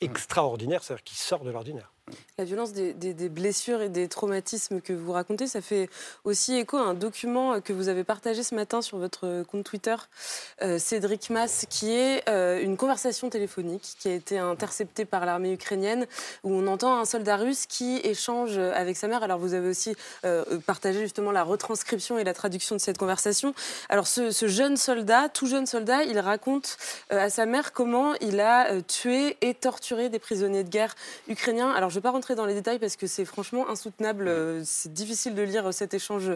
extraordinaire, 0.00 0.82
c'est-à-dire 0.82 1.04
qui 1.04 1.14
sort 1.14 1.44
de 1.44 1.50
l'ordinaire. 1.50 1.92
La 2.36 2.44
violence 2.44 2.72
des, 2.72 3.28
blessures 3.28 3.80
et 3.80 3.88
des 3.88 4.08
traumatismes 4.08 4.80
que 4.80 4.92
vous 4.92 5.12
racontez, 5.12 5.46
ça 5.46 5.62
fait 5.62 5.88
aussi 6.24 6.56
écho 6.56 6.76
à 6.76 6.82
un 6.82 6.92
document 6.94 7.60
que 7.60 7.72
vous 7.72 7.88
avez 7.88 8.04
partagé 8.04 8.42
ce 8.42 8.54
matin 8.54 8.82
sur 8.82 8.98
votre 8.98 9.44
compte 9.44 9.64
Twitter, 9.64 9.94
euh, 10.60 10.78
Cédric 10.78 11.30
Mass, 11.30 11.64
qui 11.70 11.92
est 11.92 12.28
euh, 12.28 12.60
une 12.60 12.76
conversation 12.76 13.30
téléphonique 13.30 13.94
qui 13.98 14.08
a 14.08 14.14
été 14.14 14.36
interceptée 14.38 15.04
par 15.04 15.24
l'armée 15.24 15.52
ukrainienne, 15.52 16.06
où 16.42 16.52
on 16.52 16.66
entend 16.66 16.98
un 16.98 17.04
soldat 17.04 17.36
russe 17.36 17.66
qui 17.66 17.98
échange 17.98 18.58
avec 18.58 18.96
sa 18.96 19.08
mère. 19.08 19.22
Alors 19.22 19.38
vous 19.38 19.54
avez 19.54 19.68
aussi 19.68 19.96
euh, 20.26 20.44
partagé 20.66 21.00
justement 21.00 21.30
la 21.30 21.44
retranscription 21.44 22.18
et 22.18 22.24
la 22.24 22.34
traduction 22.34 22.74
de 22.74 22.80
cette 22.80 22.98
conversation. 22.98 23.54
Alors 23.88 24.08
ce, 24.08 24.30
ce 24.30 24.48
jeune 24.48 24.76
soldat, 24.76 25.28
tout 25.28 25.46
jeune 25.46 25.66
soldat, 25.66 26.02
il 26.02 26.18
raconte 26.18 26.76
à 27.10 27.30
sa 27.30 27.46
mère 27.46 27.72
comment 27.72 28.14
il 28.20 28.40
a 28.40 28.82
tué 28.82 29.36
et 29.40 29.54
torturé 29.54 30.08
des 30.08 30.18
prisonniers 30.18 30.64
de 30.64 30.68
guerre 30.68 30.96
ukrainiens. 31.28 31.70
Alors 31.70 31.93
je 31.94 32.00
ne 32.00 32.02
vais 32.02 32.08
pas 32.08 32.10
rentrer 32.10 32.34
dans 32.34 32.44
les 32.44 32.54
détails 32.54 32.80
parce 32.80 32.96
que 32.96 33.06
c'est 33.06 33.24
franchement 33.24 33.68
insoutenable. 33.68 34.26
Euh, 34.26 34.62
c'est 34.64 34.92
difficile 34.92 35.36
de 35.36 35.42
lire 35.42 35.72
cet 35.72 35.94
échange 35.94 36.28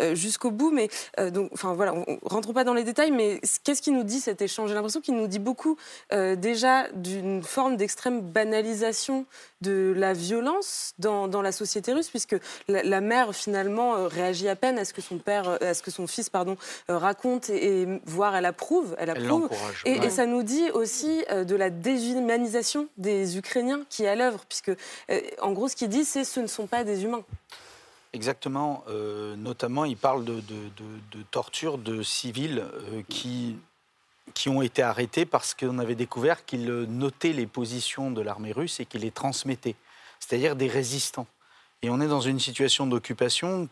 euh, 0.00 0.14
jusqu'au 0.16 0.50
bout. 0.50 0.72
Mais 0.72 0.88
euh, 1.20 1.30
donc, 1.30 1.50
enfin 1.52 1.72
voilà, 1.72 1.94
on, 1.94 2.18
rentre 2.24 2.52
pas 2.52 2.64
dans 2.64 2.74
les 2.74 2.82
détails. 2.82 3.12
Mais 3.12 3.40
qu'est-ce 3.62 3.80
qui 3.80 3.92
nous 3.92 4.02
dit 4.02 4.18
cet 4.18 4.42
échange? 4.42 4.70
J'ai 4.70 4.74
l'impression 4.74 5.00
qu'il 5.00 5.14
nous 5.14 5.28
dit 5.28 5.38
beaucoup 5.38 5.76
déjà 6.10 6.88
d'une 6.94 7.42
forme 7.42 7.76
d'extrême 7.76 8.20
banalisation 8.20 9.26
de 9.60 9.94
la 9.96 10.12
violence 10.12 10.94
dans, 10.98 11.28
dans, 11.28 11.42
la 11.42 11.52
société 11.52 11.92
russe, 11.92 12.08
puisque 12.08 12.36
la, 12.68 13.00
mère 13.00 13.34
finalement 13.34 14.08
réagit 14.08 14.48
à 14.48 14.56
peine 14.56 14.78
à 14.78 14.84
ce 14.84 14.92
que 14.92 15.00
son 15.00 15.18
père, 15.18 15.58
à 15.62 15.74
ce 15.74 15.82
que 15.82 15.90
son 15.90 16.06
fils, 16.06 16.28
pardon, 16.28 16.56
raconte 16.88 17.50
et, 17.50 17.86
voire 18.04 18.36
elle 18.36 18.44
approuve, 18.44 18.94
elle 18.98 19.10
approuve. 19.10 19.48
et, 19.84 19.92
et, 19.92 20.10
ça 20.10 20.26
nous 20.26 20.42
dit 20.42 20.70
aussi 20.72 21.24
de 21.30 21.56
la 21.56 21.70
déshumanisation 21.70 22.88
des 22.96 23.38
Ukrainiens 23.38 23.84
qui 23.88 24.04
est 24.04 24.08
à 24.08 24.16
l'œuvre, 24.16 24.44
puisque 24.48 24.72
en 25.40 25.52
gros, 25.52 25.68
ce 25.68 25.76
qu'il 25.76 25.88
dit, 25.88 26.04
c'est 26.04 26.24
ce 26.24 26.40
ne 26.40 26.46
sont 26.46 26.66
pas 26.66 26.84
des 26.84 27.04
humains. 27.04 27.24
Exactement. 28.12 28.84
Euh, 28.88 29.34
notamment, 29.36 29.84
il 29.84 29.96
parle 29.96 30.24
de, 30.24 30.40
torture 31.30 31.78
de 31.78 32.02
civils 32.02 32.60
euh, 32.60 33.02
qui 33.08 33.56
qui 34.32 34.48
ont 34.48 34.62
été 34.62 34.82
arrêtés 34.82 35.26
parce 35.26 35.52
qu'on 35.52 35.78
avait 35.78 35.94
découvert 35.94 36.46
qu'ils 36.46 36.64
notaient 36.64 37.34
les 37.34 37.46
positions 37.46 38.10
de 38.10 38.22
l'armée 38.22 38.52
russe 38.52 38.80
et 38.80 38.86
qu'ils 38.86 39.02
les 39.02 39.10
transmettaient, 39.10 39.76
c'est-à-dire 40.18 40.56
des 40.56 40.66
résistants. 40.66 41.26
Et 41.82 41.90
on 41.90 42.00
est 42.00 42.08
dans 42.08 42.22
une 42.22 42.40
situation 42.40 42.86
d'occupation 42.86 43.68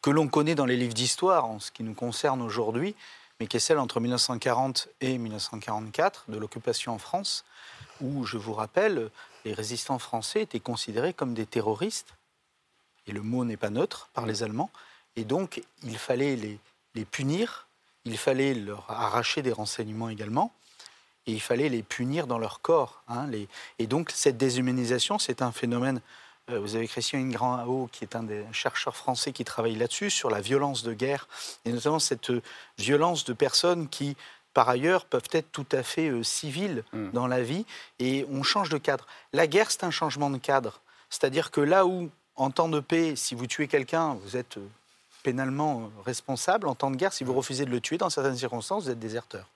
que 0.00 0.10
l'on 0.10 0.28
connaît 0.28 0.54
dans 0.54 0.64
les 0.64 0.76
livres 0.76 0.94
d'histoire 0.94 1.46
en 1.46 1.58
ce 1.58 1.72
qui 1.72 1.82
nous 1.82 1.94
concerne 1.94 2.40
aujourd'hui, 2.40 2.94
mais 3.40 3.46
qui 3.48 3.56
est 3.56 3.60
celle 3.60 3.78
entre 3.78 3.98
1940 3.98 4.88
et 5.00 5.18
1944 5.18 6.26
de 6.28 6.38
l'occupation 6.38 6.92
en 6.92 6.98
France, 6.98 7.44
où, 8.00 8.24
je 8.24 8.36
vous 8.36 8.52
rappelle, 8.52 9.10
les 9.48 9.54
résistants 9.54 9.98
français 9.98 10.42
étaient 10.42 10.60
considérés 10.60 11.14
comme 11.14 11.32
des 11.32 11.46
terroristes, 11.46 12.14
et 13.06 13.12
le 13.12 13.22
mot 13.22 13.46
n'est 13.46 13.56
pas 13.56 13.70
neutre, 13.70 14.10
par 14.12 14.26
les 14.26 14.42
Allemands, 14.42 14.70
et 15.16 15.24
donc 15.24 15.62
il 15.82 15.96
fallait 15.96 16.36
les, 16.36 17.04
punir, 17.06 17.66
il 18.04 18.18
fallait 18.18 18.52
leur 18.52 18.90
arracher 18.90 19.40
des 19.40 19.52
renseignements 19.52 20.10
également, 20.10 20.52
et 21.26 21.32
il 21.32 21.40
fallait 21.40 21.70
les 21.70 21.82
punir 21.82 22.26
dans 22.26 22.38
leur 22.38 22.60
corps. 22.60 23.02
Hein. 23.08 23.30
Et 23.78 23.86
donc 23.86 24.10
cette 24.10 24.36
déshumanisation, 24.36 25.18
c'est 25.18 25.40
un 25.40 25.52
phénomène 25.52 26.02
euh, 26.50 26.60
vous 26.60 26.76
avez 26.76 26.88
Christian 26.88 27.18
Ingrand 27.18 27.88
qui 27.92 28.04
est 28.04 28.16
un 28.16 28.22
des 28.22 28.44
chercheurs 28.52 28.96
français 28.96 29.32
qui 29.32 29.44
travaille 29.44 29.74
là-dessus, 29.74 30.10
sur 30.10 30.30
la 30.30 30.40
violence 30.40 30.82
de 30.82 30.92
guerre, 30.92 31.28
et 31.64 31.72
notamment 31.72 31.98
cette 31.98 32.30
euh, 32.30 32.42
violence 32.78 33.24
de 33.24 33.32
personnes 33.32 33.88
qui, 33.88 34.16
par 34.54 34.68
ailleurs, 34.68 35.04
peuvent 35.04 35.28
être 35.32 35.50
tout 35.52 35.66
à 35.72 35.82
fait 35.82 36.08
euh, 36.08 36.22
civiles 36.22 36.84
hmm. 36.92 37.10
dans 37.12 37.26
la 37.26 37.42
vie, 37.42 37.64
et 37.98 38.26
on 38.30 38.42
change 38.42 38.68
de 38.68 38.78
cadre. 38.78 39.06
La 39.32 39.46
guerre, 39.46 39.70
c'est 39.70 39.84
un 39.84 39.90
changement 39.90 40.30
de 40.30 40.38
cadre. 40.38 40.80
C'est-à-dire 41.10 41.50
que 41.50 41.60
là 41.60 41.86
où, 41.86 42.10
en 42.36 42.50
temps 42.50 42.68
de 42.68 42.80
paix, 42.80 43.16
si 43.16 43.34
vous 43.34 43.46
tuez 43.46 43.68
quelqu'un, 43.68 44.16
vous 44.22 44.36
êtes 44.36 44.58
pénalement 45.22 45.90
responsable, 46.04 46.68
en 46.68 46.74
temps 46.74 46.90
de 46.90 46.96
guerre, 46.96 47.12
si 47.12 47.24
vous 47.24 47.34
refusez 47.34 47.64
de 47.64 47.70
le 47.70 47.80
tuer, 47.80 47.98
dans 47.98 48.10
certaines 48.10 48.36
circonstances, 48.36 48.84
vous 48.84 48.90
êtes 48.90 48.98
déserteur. 48.98 49.46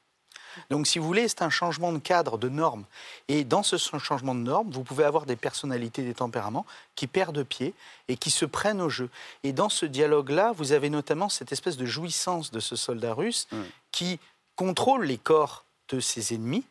Donc, 0.71 0.87
si 0.87 0.99
vous 0.99 1.07
voulez, 1.07 1.29
c'est 1.29 1.43
un 1.43 1.51
changement 1.51 1.93
de 1.93 1.99
cadre, 1.99 2.39
de 2.39 2.49
normes. 2.49 2.85
Et 3.29 3.45
dans 3.45 3.63
ce 3.63 3.77
changement 3.77 4.35
de 4.35 4.41
normes, 4.41 4.71
vous 4.71 4.85
pouvez 4.85 5.05
avoir 5.05 5.27
des 5.27 5.37
personnalités, 5.37 6.03
des 6.03 6.15
tempéraments 6.15 6.67
qui 6.95 7.07
perdent 7.07 7.43
pied 7.43 7.75
et 8.09 8.17
qui 8.17 8.31
se 8.31 8.45
prennent 8.45 8.81
au 8.81 8.89
jeu. 8.89 9.09
Et 9.45 9.53
dans 9.53 9.69
ce 9.69 9.87
dialogue-là, 9.87 10.53
vous 10.53 10.73
avez 10.73 10.91
notamment 10.91 11.29
cette 11.29 11.53
espèce 11.53 11.77
de 11.77 11.87
jouissance 11.87 12.51
de 12.51 12.61
ce 12.61 12.77
soldat 12.77 13.15
russe 13.15 13.49
mm. 13.51 13.63
qui 13.93 14.21
contrôle 14.57 15.05
les 15.05 15.19
corps 15.19 15.65
de 15.89 16.01
ses 16.01 16.35
ennemis. 16.35 16.65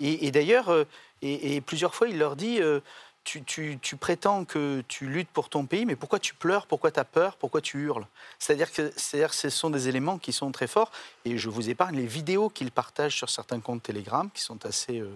Et, 0.00 0.30
d'ailleurs, 0.30 0.68
euh, 0.68 0.84
et, 1.22 1.60
plusieurs 1.60 1.94
fois, 1.94 2.08
il 2.08 2.18
leur 2.18 2.36
dit 2.36 2.60
euh, 2.60 2.80
tu, 3.24 3.96
prétends 3.98 4.44
que 4.44 4.82
tu 4.88 5.06
luttes 5.06 5.28
pour 5.28 5.48
ton 5.48 5.66
pays, 5.66 5.84
mais 5.84 5.96
pourquoi 5.96 6.18
tu 6.18 6.34
pleures, 6.34 6.66
pourquoi 6.66 6.90
tu 6.90 7.00
as 7.00 7.04
peur, 7.04 7.36
pourquoi 7.36 7.60
tu 7.60 7.78
hurles? 7.78 8.06
C'est-à-dire 8.38 8.72
que, 8.72 8.92
ce 8.96 9.50
sont 9.50 9.70
des 9.70 9.88
éléments 9.88 10.18
qui 10.18 10.32
sont 10.32 10.52
très 10.52 10.66
forts, 10.66 10.92
et 11.24 11.36
je 11.36 11.48
vous 11.48 11.68
épargne 11.68 11.96
les 11.96 12.06
vidéos 12.06 12.48
qu'il 12.48 12.70
partage 12.70 13.16
sur 13.16 13.28
certains 13.28 13.60
comptes 13.60 13.82
Telegram, 13.82 14.30
qui 14.32 14.42
sont 14.42 14.64
assez 14.64 15.00
euh, 15.00 15.10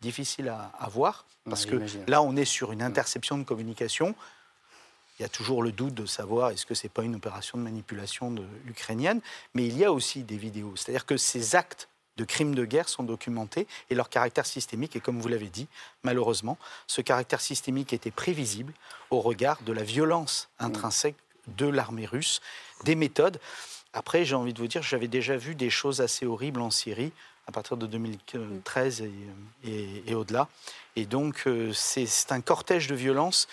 difficiles 0.00 0.48
à, 0.48 0.88
voir, 0.88 1.24
parce 1.48 1.66
que 1.66 1.80
là, 2.06 2.22
on 2.22 2.36
est 2.36 2.44
sur 2.44 2.72
une 2.72 2.82
interception 2.82 3.38
de 3.38 3.44
communication. 3.44 4.14
Il 5.18 5.22
y 5.22 5.24
a 5.24 5.28
toujours 5.28 5.62
le 5.62 5.72
doute 5.72 5.94
de 5.94 6.06
savoir 6.06 6.50
est-ce 6.50 6.64
que 6.64 6.74
ce 6.74 6.84
n'est 6.84 6.90
pas 6.90 7.02
une 7.02 7.16
opération 7.16 7.58
de 7.58 7.62
manipulation 7.62 8.34
ukrainienne, 8.66 9.20
mais 9.54 9.66
il 9.66 9.76
y 9.76 9.84
a 9.84 9.92
aussi 9.92 10.22
des 10.22 10.36
vidéos. 10.36 10.74
C'est-à-dire 10.76 11.06
que 11.06 11.16
ces 11.16 11.56
actes 11.56 11.88
de 12.18 12.24
crimes 12.24 12.54
de 12.54 12.64
guerre 12.64 12.88
sont 12.88 13.04
documentés 13.04 13.66
et 13.90 13.94
leur 13.94 14.10
caractère 14.10 14.46
systémique, 14.46 14.96
et 14.96 15.00
comme 15.00 15.20
vous 15.20 15.28
l'avez 15.28 15.48
dit, 15.48 15.68
malheureusement, 16.02 16.58
ce 16.86 17.00
caractère 17.00 17.40
systémique 17.40 17.92
était 17.92 18.10
prévisible 18.10 18.72
au 19.10 19.20
regard 19.20 19.62
de 19.62 19.72
la 19.72 19.84
violence 19.84 20.48
intrinsèque 20.58 21.16
de 21.56 21.66
l'armée 21.66 22.06
russe, 22.06 22.40
des 22.84 22.94
méthodes. 22.94 23.40
Après, 23.92 24.24
j'ai 24.24 24.34
envie 24.34 24.52
de 24.52 24.58
vous 24.58 24.66
dire, 24.66 24.82
j'avais 24.82 25.08
déjà 25.08 25.36
vu 25.36 25.54
des 25.54 25.70
choses 25.70 26.00
assez 26.00 26.26
horribles 26.26 26.60
en 26.60 26.70
Syrie 26.70 27.12
à 27.46 27.52
partir 27.52 27.78
de 27.78 27.86
2013 27.86 29.04
et, 29.64 30.14
au-delà. 30.14 30.48
Et 30.96 31.06
donc, 31.06 31.44
euh, 31.46 31.72
c'est 31.72 32.30
un 32.30 32.42
cortège 32.42 32.88
de 32.88 32.94
violence 32.94 33.48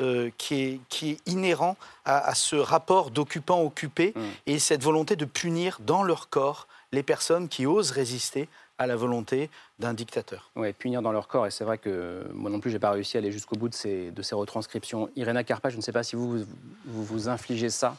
euh, 0.00 0.30
qui, 0.38 0.80
est, 1.02 1.18
inhérent 1.26 1.76
à, 2.04 2.34
ce 2.34 2.56
rapport 2.56 3.10
d'occupant-occupé 3.10 4.12
mm. 4.14 4.20
et 4.46 4.58
cette 4.58 4.82
volonté 4.82 5.16
de 5.16 5.24
punir 5.24 5.78
dans 5.80 6.02
leur 6.02 6.28
corps 6.28 6.68
les 6.92 7.02
personnes 7.02 7.48
qui 7.48 7.66
osent 7.66 7.90
résister 7.90 8.48
à 8.78 8.86
la 8.86 8.96
volonté 8.96 9.50
d'un 9.78 9.92
dictateur. 9.92 10.50
Oui, 10.56 10.72
punir 10.72 11.02
dans 11.02 11.12
leur 11.12 11.26
corps. 11.26 11.46
Et 11.46 11.50
c'est 11.50 11.64
vrai 11.64 11.78
que 11.78 12.24
moi 12.32 12.50
non 12.50 12.60
plus, 12.60 12.70
je 12.70 12.76
n'ai 12.76 12.80
pas 12.80 12.92
réussi 12.92 13.16
à 13.16 13.20
aller 13.20 13.32
jusqu'au 13.32 13.56
bout 13.56 13.68
de 13.68 13.74
ces, 13.74 14.12
de 14.12 14.22
ces 14.22 14.34
retranscriptions. 14.34 15.10
Irena 15.16 15.42
Karpa, 15.42 15.68
je 15.68 15.76
ne 15.76 15.82
sais 15.82 15.92
pas 15.92 16.04
si 16.04 16.14
vous, 16.14 16.44
vous, 16.86 17.04
vous 17.04 17.28
infligez 17.28 17.70
ça 17.70 17.96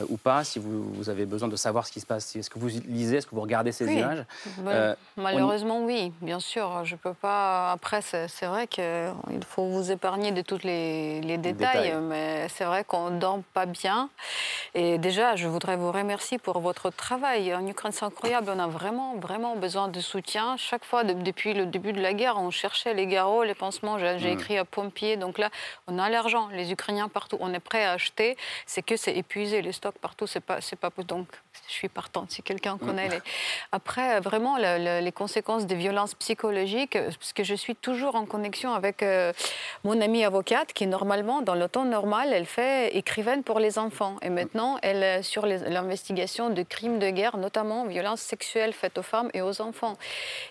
euh, 0.00 0.04
ou 0.08 0.16
pas, 0.16 0.44
si 0.44 0.58
vous, 0.58 1.08
avez 1.08 1.26
besoin 1.26 1.48
de 1.48 1.56
savoir 1.56 1.86
ce 1.86 1.92
qui 1.92 2.00
se 2.00 2.06
passe. 2.06 2.36
Est-ce 2.36 2.50
que 2.50 2.58
vous 2.58 2.68
lisez, 2.68 3.16
est-ce 3.16 3.26
que 3.26 3.34
vous 3.34 3.40
regardez 3.40 3.72
ces 3.72 3.90
images? 3.92 4.24
Euh, 4.66 4.94
Malheureusement, 5.16 5.84
oui, 5.84 6.12
bien 6.20 6.40
sûr. 6.40 6.84
Je 6.84 6.96
peux 6.96 7.14
pas. 7.14 7.72
Après, 7.72 8.00
c'est 8.02 8.46
vrai 8.46 8.66
qu'il 8.66 9.12
faut 9.48 9.64
vous 9.64 9.90
épargner 9.90 10.32
de 10.32 10.42
tous 10.42 10.60
les, 10.62 11.20
détails, 11.38 11.94
mais 12.02 12.48
c'est 12.48 12.64
vrai 12.64 12.84
qu'on 12.84 13.10
ne 13.10 13.18
dort 13.18 13.40
pas 13.54 13.66
bien. 13.66 14.10
Et 14.74 14.98
déjà, 14.98 15.36
je 15.36 15.48
voudrais 15.48 15.76
vous 15.76 15.90
remercier 15.90 16.38
pour 16.38 16.60
votre 16.60 16.90
travail. 16.90 17.54
En 17.54 17.66
Ukraine, 17.66 17.92
c'est 17.92 18.04
incroyable. 18.04 18.50
On 18.54 18.58
a 18.58 18.66
vraiment, 18.66 19.16
vraiment 19.16 19.56
besoin 19.56 19.88
de 19.88 20.00
soutien. 20.00 20.56
Chaque 20.56 20.84
fois, 20.84 21.04
depuis 21.04 21.54
le 21.54 21.66
début 21.66 21.92
de 21.92 22.00
la 22.00 22.12
guerre, 22.12 22.36
on 22.38 22.50
cherchait 22.50 22.94
les 22.94 23.06
garrots, 23.06 23.44
les 23.44 23.54
pansements. 23.54 23.98
J'ai 23.98 24.16
hmm. 24.16 24.38
écrit 24.38 24.58
à 24.58 24.64
pompiers. 24.64 25.16
Donc 25.16 25.38
là, 25.38 25.50
on 25.86 25.98
a 25.98 26.08
l'argent. 26.08 26.48
Les 26.52 26.72
Ukrainiens 26.72 27.08
partout, 27.08 27.36
on 27.40 27.52
est 27.54 27.60
prêt 27.60 27.84
à 27.84 27.92
acheter. 27.92 28.36
C'est 28.66 28.82
que 28.82 28.96
c'est 28.96 29.16
épuisé. 29.16 29.62
Les 29.62 29.72
stocks 29.72 29.89
partout, 29.92 30.26
c'est 30.26 30.40
pas, 30.40 30.60
c'est 30.60 30.76
pas 30.76 30.90
donc 31.04 31.28
je 31.68 31.72
suis 31.72 31.88
partante 31.88 32.30
si 32.30 32.42
quelqu'un 32.42 32.78
connaît. 32.78 33.08
Les... 33.08 33.20
Après, 33.72 34.20
vraiment, 34.20 34.56
les 34.56 35.12
conséquences 35.12 35.66
des 35.66 35.74
violences 35.74 36.14
psychologiques, 36.14 36.98
parce 37.18 37.32
que 37.32 37.44
je 37.44 37.54
suis 37.54 37.76
toujours 37.76 38.14
en 38.14 38.26
connexion 38.26 38.74
avec 38.74 39.02
euh, 39.02 39.32
mon 39.84 40.00
amie 40.00 40.24
avocate 40.24 40.72
qui, 40.72 40.86
normalement, 40.86 41.42
dans 41.42 41.54
le 41.54 41.68
temps 41.68 41.84
normal, 41.84 42.32
elle 42.32 42.46
fait 42.46 42.96
écrivaine 42.96 43.42
pour 43.42 43.60
les 43.60 43.78
enfants. 43.78 44.16
Et 44.22 44.30
maintenant, 44.30 44.78
elle 44.82 45.02
est 45.02 45.22
sur 45.22 45.46
l'investigation 45.46 46.50
de 46.50 46.62
crimes 46.62 46.98
de 46.98 47.10
guerre, 47.10 47.36
notamment 47.36 47.86
violences 47.86 48.20
sexuelles 48.20 48.72
faites 48.72 48.98
aux 48.98 49.02
femmes 49.02 49.30
et 49.32 49.42
aux 49.42 49.60
enfants. 49.60 49.96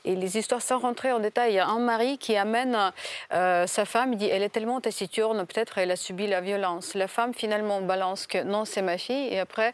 Et 0.06 0.16
les 0.16 0.38
histoires, 0.38 0.62
sans 0.62 0.80
rentrer 0.80 1.12
en 1.12 1.20
détail, 1.20 1.52
il 1.52 1.56
y 1.56 1.60
a 1.60 1.68
un 1.68 1.80
mari 1.80 2.18
qui 2.18 2.36
amène 2.36 2.92
euh, 3.34 3.68
sa 3.68 3.86
femme, 3.86 4.14
il 4.14 4.18
dit 4.18 4.30
elle 4.30 4.44
est 4.44 4.50
tellement 4.50 4.82
taciturne, 4.82 5.46
peut-être 5.46 5.78
elle 5.78 5.92
a 5.92 5.96
subi 5.96 6.28
la 6.28 6.42
violence. 6.42 6.96
La 6.96 7.08
femme, 7.08 7.34
finalement, 7.34 7.82
balance 7.82 8.28
que 8.28 8.42
non, 8.44 8.66
c'est 8.66 8.82
ma 8.82 8.98
fille. 8.98 9.29
Et 9.30 9.40
après, 9.40 9.74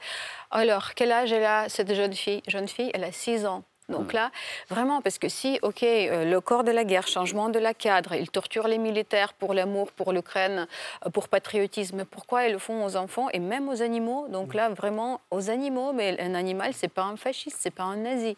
alors, 0.51 0.93
quel 0.93 1.11
âge 1.11 1.31
elle 1.31 1.45
a, 1.45 1.69
cette 1.69 1.93
jeune 1.93 2.13
fille? 2.13 2.41
Jeune 2.47 2.67
fille, 2.67 2.91
elle 2.93 3.03
a 3.03 3.11
6 3.11 3.45
ans. 3.45 3.63
Donc 3.87 4.13
là, 4.13 4.31
vraiment, 4.69 5.01
parce 5.01 5.19
que 5.19 5.29
si, 5.29 5.59
OK, 5.61 5.83
euh, 5.83 6.25
le 6.25 6.41
corps 6.41 6.63
de 6.63 6.71
la 6.71 6.83
guerre, 6.83 7.07
changement 7.07 7.49
de 7.49 7.59
la 7.59 7.75
cadre, 7.75 8.15
ils 8.15 8.31
torturent 8.31 8.67
les 8.67 8.79
militaires 8.79 9.33
pour 9.33 9.53
l'amour, 9.53 9.91
pour 9.91 10.11
l'Ukraine, 10.11 10.65
euh, 11.05 11.09
pour 11.11 11.27
patriotisme, 11.27 12.03
pourquoi 12.05 12.47
ils 12.47 12.53
le 12.53 12.57
font 12.57 12.83
aux 12.83 12.95
enfants 12.95 13.29
et 13.31 13.39
même 13.39 13.69
aux 13.69 13.83
animaux? 13.83 14.27
Donc 14.29 14.55
là, 14.55 14.69
vraiment, 14.69 15.21
aux 15.29 15.51
animaux, 15.51 15.93
mais 15.93 16.19
un 16.19 16.33
animal, 16.33 16.73
c'est 16.73 16.87
pas 16.87 17.03
un 17.03 17.15
fasciste, 17.15 17.57
c'est 17.59 17.69
pas 17.73 17.83
un 17.83 17.97
nazi. 17.97 18.35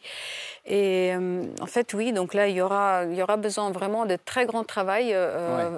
Et 0.66 1.14
euh, 1.16 1.44
en 1.62 1.66
fait, 1.66 1.94
oui, 1.94 2.12
donc 2.12 2.34
là, 2.34 2.50
il 2.50 2.56
y 2.56 2.62
aura, 2.62 3.06
il 3.06 3.16
y 3.16 3.24
aura 3.24 3.38
besoin 3.38 3.72
vraiment 3.72 4.06
de 4.06 4.18
très 4.18 4.46
grand 4.46 4.66
travail, 4.66 5.16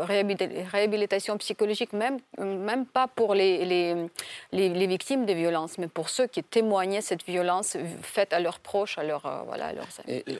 réhabilitation 0.08 1.38
psychologique, 1.38 1.94
même, 1.94 2.18
même 2.40 2.88
pas 2.88 3.08
pour 3.08 3.36
les, 3.36 3.66
les, 3.66 4.10
les, 4.52 4.88
victimes 4.88 5.26
des 5.26 5.36
violences, 5.36 5.78
mais 5.78 5.88
pour 5.88 6.10
ceux 6.10 6.26
qui 6.26 6.44
témoignaient 6.44 7.02
cette 7.02 7.24
violence 7.24 7.78
faite 8.02 8.34
à 8.34 8.40
leurs 8.40 8.60
proches, 8.60 8.98
à 8.98 9.04
leurs 9.04 9.28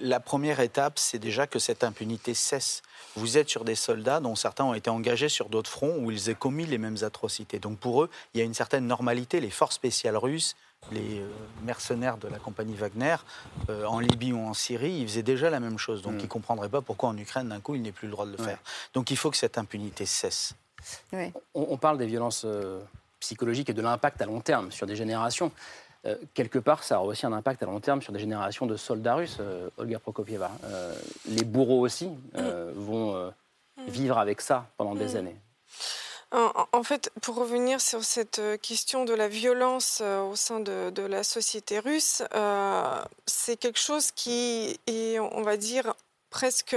la 0.02 0.20
première 0.20 0.60
étape, 0.60 1.00
c'est 1.00 1.20
déjà 1.20 1.48
que 1.48 1.60
cette 1.60 1.84
impunité 1.84 2.34
cesse. 2.34 2.82
Vous 3.16 3.38
êtes 3.38 3.50
sur 3.50 3.64
des 3.64 3.76
soldats 3.76 4.20
dont 4.20 4.36
certains 4.36 4.64
ont 4.64 4.74
été 4.74 4.90
engagés 4.90 5.30
sur 5.30 5.50
d'autres 5.50 5.70
fronts 5.70 5.98
où 5.98 6.12
ils 6.12 6.30
aient 6.30 6.36
commis 6.36 6.66
les 6.66 6.78
mêmes 6.78 6.98
atrocités. 7.02 7.60
Donc 7.60 7.80
pour 7.80 8.04
eux, 8.04 8.10
il 8.34 8.40
y 8.40 8.42
a 8.42 8.46
une 8.46 8.54
certaine 8.54 8.88
normalité. 8.88 9.40
Les 9.40 9.50
forces 9.50 9.76
spéciales 9.76 10.18
russes, 10.18 10.56
les 10.92 11.20
euh, 11.20 11.28
mercenaires 11.64 12.18
de 12.18 12.28
la 12.28 12.40
compagnie 12.40 12.76
Wagner, 12.76 13.18
euh, 13.70 13.86
en 13.86 14.00
Libye 14.00 14.34
ou 14.34 14.40
en 14.40 14.54
Syrie, 14.54 15.00
ils 15.02 15.08
faisaient 15.08 15.24
déjà 15.24 15.50
la 15.50 15.60
même 15.60 15.78
chose. 15.78 16.02
Donc 16.02 16.14
mm. 16.14 16.20
ils 16.20 16.24
ne 16.24 16.28
comprendraient 16.28 16.70
pas 16.70 16.82
pourquoi 16.82 17.10
en 17.10 17.18
Ukraine, 17.18 17.50
d'un 17.50 17.60
coup, 17.60 17.76
ils 17.76 17.82
n'aient 17.82 17.92
plus 17.92 18.08
le 18.08 18.12
droit 18.12 18.26
de 18.26 18.32
le 18.32 18.44
faire. 18.44 18.60
Donc 18.94 19.12
il 19.12 19.18
faut 19.18 19.32
que 19.32 19.38
cette 19.38 19.58
impunité 19.58 20.06
cesse. 20.06 20.54
On, 21.54 21.78
parle 21.78 21.98
des 21.98 22.06
violences 22.06 22.44
euh, 22.46 22.80
psychologiques 23.20 23.70
et 23.70 23.74
de 23.74 23.82
l'impact 23.82 24.22
à 24.22 24.26
long 24.26 24.40
terme 24.40 24.72
sur 24.72 24.88
des 24.88 24.96
générations. 24.96 25.52
Euh, 26.06 26.16
quelque 26.34 26.60
part, 26.60 26.84
ça 26.84 27.00
aura 27.00 27.10
aussi 27.10 27.26
un 27.26 27.34
impact 27.34 27.62
à 27.64 27.66
long 27.66 27.80
terme 27.80 28.02
sur 28.02 28.14
des 28.14 28.20
générations 28.20 28.66
de 28.66 28.78
soldats 28.78 29.16
russes, 29.16 29.38
euh, 29.40 29.70
Olga 29.78 30.00
Prokopieva. 30.00 30.52
Euh, 30.64 30.96
les 31.26 31.44
bourreaux 31.44 31.82
aussi 31.82 32.10
vont 32.76 33.32
vivre 33.88 34.18
avec 34.18 34.42
ça 34.42 34.68
pendant 34.78 34.96
des 34.96 35.16
années. 35.16 35.36
En, 36.32 36.84
fait, 36.84 37.12
pour 37.22 37.36
revenir 37.36 37.82
sur 37.82 38.04
cette 38.04 38.42
question 38.62 39.04
de 39.04 39.14
la 39.14 39.28
violence 39.28 40.02
au 40.02 40.36
sein 40.36 40.60
de, 40.60 40.92
de 40.92 41.02
la 41.02 41.24
société 41.24 41.80
russe, 41.80 42.22
c'est 43.26 43.58
quelque 43.58 43.80
chose 43.80 44.12
qui 44.12 44.80
est, 44.86 45.20
on 45.20 45.42
va 45.42 45.58
dire, 45.58 45.96
presque 46.30 46.76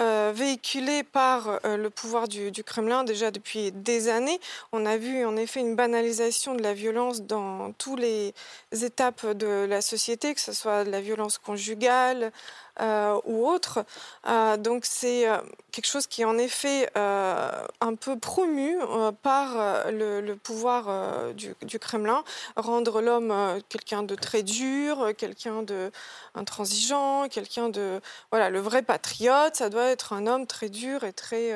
euh, 0.00 0.32
véhiculée 0.34 1.02
par 1.02 1.60
euh, 1.64 1.76
le 1.76 1.90
pouvoir 1.90 2.28
du, 2.28 2.52
Kremlin 2.64 3.04
déjà 3.04 3.30
depuis 3.30 3.72
des 3.72 4.08
années. 4.08 4.40
On 4.72 4.86
a 4.86 4.96
vu 4.96 5.24
en 5.24 5.36
effet 5.36 5.60
une 5.60 5.76
banalisation 5.76 6.54
de 6.54 6.62
la 6.62 6.74
violence 6.74 7.22
dans 7.22 7.72
toutes 7.72 8.00
les 8.00 8.34
étapes 8.72 9.26
de 9.26 9.66
la 9.68 9.80
société, 9.80 10.34
que 10.34 10.40
ce 10.40 10.52
soit 10.52 10.84
de 10.84 10.90
la 10.90 11.00
violence 11.00 11.38
conjugale, 11.38 12.32
ou 12.80 13.46
autre. 13.46 13.84
Euh, 14.26 14.56
donc 14.56 14.84
c'est 14.84 15.28
euh, 15.28 15.38
quelque 15.70 15.86
chose 15.86 16.06
qui 16.06 16.22
est 16.22 16.24
en 16.24 16.38
effet 16.38 16.90
un 16.94 17.94
peu 17.94 18.18
promu 18.18 18.76
par 19.22 19.90
le, 19.90 20.34
pouvoir 20.34 21.34
du, 21.34 21.78
Kremlin, 21.78 22.24
rendre 22.56 23.00
l'homme 23.00 23.60
quelqu'un 23.68 24.02
de 24.02 24.14
très 24.14 24.42
dur, 24.42 25.10
quelqu'un 25.16 25.62
de 25.62 25.90
intransigeant, 26.34 27.28
quelqu'un 27.28 27.68
de 27.68 28.00
voilà 28.30 28.50
le 28.50 28.60
vrai 28.60 28.82
patriote. 28.82 29.56
Ça 29.56 29.68
doit 29.68 29.86
être 29.86 30.12
un 30.12 30.26
homme 30.26 30.46
très 30.46 30.68
dur 30.68 31.04
et 31.04 31.12
très 31.12 31.52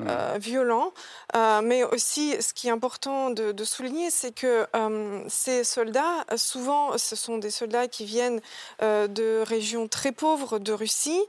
euh, 0.00 0.38
violent. 0.40 0.92
Euh, 1.36 1.60
mais 1.62 1.84
aussi, 1.84 2.40
ce 2.40 2.52
qui 2.52 2.68
est 2.68 2.70
important 2.70 3.30
de, 3.30 3.64
souligner, 3.64 4.10
c'est 4.10 4.32
que 4.32 4.66
euh, 4.74 5.24
ces 5.28 5.64
soldats, 5.64 6.24
souvent, 6.36 6.98
ce 6.98 7.16
sont 7.16 7.38
des 7.38 7.50
soldats 7.50 7.88
qui 7.88 8.04
viennent 8.04 8.40
de 8.80 9.42
régions 9.42 9.88
très 9.88 10.12
pauvres 10.12 10.58
de 10.58 10.72
Russie, 10.72 11.22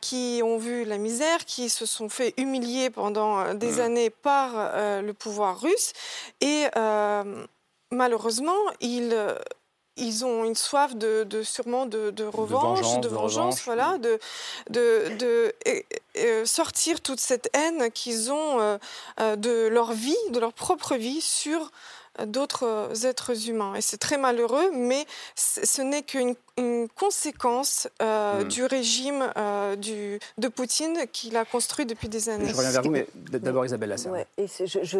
qui 0.00 0.40
ont 0.42 0.58
vu 0.58 0.84
la 0.84 0.98
misère, 0.98 1.44
qui 1.44 1.68
se 1.68 1.86
sont 1.86 2.08
fait 2.08 2.34
humilier 2.38 2.90
pendant 2.90 3.54
des 3.54 3.80
années 3.80 4.10
par 4.10 4.52
le 5.02 5.12
pouvoir 5.12 5.60
russe. 5.60 5.92
Et 6.40 6.64
malheureusement, 7.90 8.52
ils 8.80 9.14
ils 9.96 10.24
ont 10.24 10.44
une 10.44 10.54
soif 10.54 10.96
de, 10.96 11.42
sûrement 11.42 11.86
de, 11.86 12.24
revanche, 12.24 13.00
de, 13.00 13.08
vengeance, 13.08 13.62
voilà, 13.64 13.98
de, 13.98 14.18
de, 14.70 15.54
sortir 16.44 17.00
toute 17.00 17.20
cette 17.20 17.48
haine 17.54 17.90
qu'ils 17.92 18.32
ont 18.32 18.60
euh, 18.60 18.78
euh, 19.20 19.36
de 19.36 19.66
leur 19.66 19.92
vie, 19.92 20.16
de 20.30 20.38
leur 20.38 20.52
propre 20.52 20.94
vie 20.94 21.20
sur 21.20 21.70
d'autres 22.26 22.88
êtres 23.04 23.48
humains. 23.48 23.74
Et 23.74 23.80
c'est 23.80 23.98
très 23.98 24.18
malheureux, 24.18 24.70
mais 24.72 25.06
ce 25.34 25.82
n'est 25.82 26.02
qu'une 26.02 26.34
conséquence 26.94 27.88
euh, 28.00 28.42
hmm. 28.44 28.48
du 28.48 28.64
régime 28.64 29.32
euh, 29.36 29.74
du, 29.76 30.20
de 30.38 30.48
Poutine 30.48 30.98
qu'il 31.12 31.36
a 31.36 31.44
construit 31.44 31.84
depuis 31.84 32.08
des 32.08 32.28
années. 32.28 32.48
Je 32.48 32.54
reviens 32.54 32.70
vers 32.70 32.82
vous, 32.82 32.90
mais 32.90 33.06
d'abord 33.14 33.66
Isabelle 33.66 33.88
Lasserre. 33.88 34.12
Ouais, 34.12 34.26
et 34.38 34.46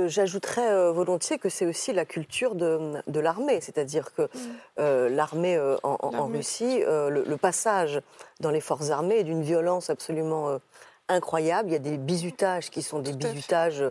j'ajouterais 0.09 0.73
euh, 0.73 0.93
volontiers 0.93 1.39
que 1.39 1.49
c'est 1.49 1.67
aussi 1.67 1.93
la 1.93 2.05
culture 2.05 2.55
de, 2.55 2.95
de 3.07 3.21
l'armée, 3.21 3.61
c'est-à-dire 3.61 4.13
que 4.15 4.23
hmm. 4.23 5.15
l'armée 5.15 5.59
en, 5.83 6.27
Russie, 6.27 6.81
le, 6.81 7.25
le, 7.25 7.37
passage 7.37 8.01
dans 8.41 8.51
les 8.51 8.61
forces 8.61 8.91
armées 8.91 9.19
est 9.19 9.25
d'une 9.25 9.43
violence 9.43 9.91
absolument 9.91 10.59
incroyable. 11.09 11.71
Il 11.71 11.73
y 11.73 11.77
a 11.77 11.81
des 11.81 11.99
bizutages 11.99 12.71
qui 12.71 12.83
sont 12.83 12.99
des 12.99 13.13
bizutages 13.13 13.85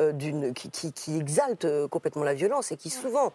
euh, 0.00 0.12
d'une, 0.12 0.54
qui, 0.54 0.70
qui, 0.92 1.16
exaltent 1.16 1.64
euh, 1.64 1.88
complètement 1.88 2.24
la 2.24 2.34
violence 2.34 2.72
et 2.72 2.76
qui 2.76 2.90
souvent 2.90 3.32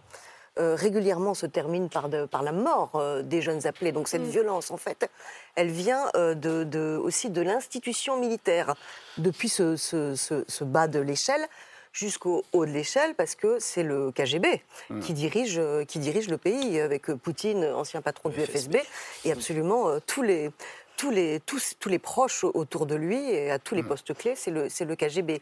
euh, 0.57 0.75
régulièrement 0.75 1.33
se 1.33 1.45
terminent 1.45 1.89
par, 1.89 2.07
de, 2.07 2.25
par 2.25 2.43
la 2.43 2.53
mort 2.53 3.03
des 3.23 3.41
jeunes 3.41 3.67
appelés. 3.67 3.91
Donc 3.91 4.07
cette 4.07 4.21
mm. 4.21 4.29
violence, 4.29 4.71
en 4.71 4.77
fait, 4.77 5.09
elle 5.55 5.69
vient 5.69 6.09
de, 6.15 6.63
de, 6.63 6.97
aussi 7.01 7.29
de 7.29 7.41
l'institution 7.41 8.17
militaire, 8.17 8.75
depuis 9.17 9.49
ce, 9.49 9.75
ce, 9.75 10.15
ce, 10.15 10.63
bas 10.63 10.87
de 10.87 10.99
l'échelle 10.99 11.45
jusqu'au 11.91 12.43
haut 12.51 12.65
de 12.65 12.71
l'échelle, 12.71 13.15
parce 13.15 13.35
que 13.35 13.57
c'est 13.59 13.83
le 13.83 14.11
KGB 14.11 14.61
mm. 14.89 14.99
qui, 15.01 15.13
dirige, 15.13 15.61
qui 15.87 15.99
dirige 15.99 16.29
le 16.29 16.37
pays, 16.37 16.79
avec 16.79 17.07
Poutine, 17.07 17.65
ancien 17.65 18.01
patron 18.01 18.29
du 18.29 18.39
FSB, 18.39 18.77
et 19.25 19.33
absolument 19.33 19.99
tous 20.05 20.21
les 20.21 20.51
tous 20.97 21.11
les, 21.11 21.39
tous, 21.41 21.75
tous 21.79 21.89
les 21.89 21.99
proches 21.99 22.43
autour 22.43 22.85
de 22.85 22.95
lui 22.95 23.29
et 23.29 23.51
à 23.51 23.59
tous 23.59 23.75
les 23.75 23.83
mm. 23.83 23.87
postes 23.87 24.13
clés, 24.13 24.35
c'est 24.35 24.51
le, 24.51 24.67
le, 24.67 24.95
KGB. 24.95 25.41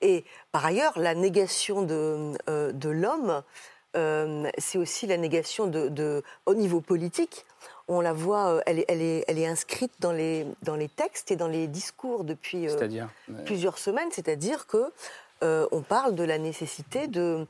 Et 0.00 0.24
par 0.52 0.64
ailleurs, 0.64 0.98
la 0.98 1.14
négation 1.14 1.82
de, 1.82 2.32
euh, 2.48 2.72
de 2.72 2.88
l'homme, 2.88 3.42
euh, 3.96 4.50
c'est 4.58 4.78
aussi 4.78 5.06
la 5.06 5.16
négation 5.16 5.66
de, 5.66 5.88
de, 5.88 6.22
au 6.46 6.54
niveau 6.54 6.80
politique. 6.80 7.44
On 7.86 8.00
la 8.00 8.12
voit, 8.12 8.48
euh, 8.48 8.60
elle 8.66 8.80
est, 8.80 8.84
elle 8.88 9.02
est, 9.02 9.24
elle 9.28 9.38
est 9.38 9.46
inscrite 9.46 9.92
dans 10.00 10.12
les, 10.12 10.46
dans 10.62 10.76
les 10.76 10.88
textes 10.88 11.30
et 11.30 11.36
dans 11.36 11.48
les 11.48 11.66
discours 11.66 12.24
depuis 12.24 12.66
plusieurs 13.44 13.78
semaines. 13.78 14.08
C'est-à-dire 14.10 14.66
que 14.66 14.92
on 15.42 15.82
parle 15.82 16.14
de 16.14 16.24
la 16.24 16.38
nécessité 16.38 17.06
de 17.06 17.46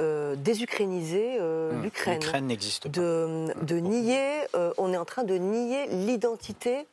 euh, 0.00 0.36
désukrainiser 0.36 1.38
euh, 1.40 1.72
mmh. 1.72 1.82
l'Ukraine. 1.82 2.20
L'Ukraine 2.20 2.46
n'existe 2.46 2.84
pas. 2.84 2.88
De, 2.90 3.52
de 3.62 3.76
nier, 3.78 4.44
euh, 4.54 4.72
on 4.78 4.92
est 4.92 4.96
en 4.96 5.04
train 5.04 5.24
de 5.24 5.34
nier 5.34 5.88
l'identité 5.88 6.86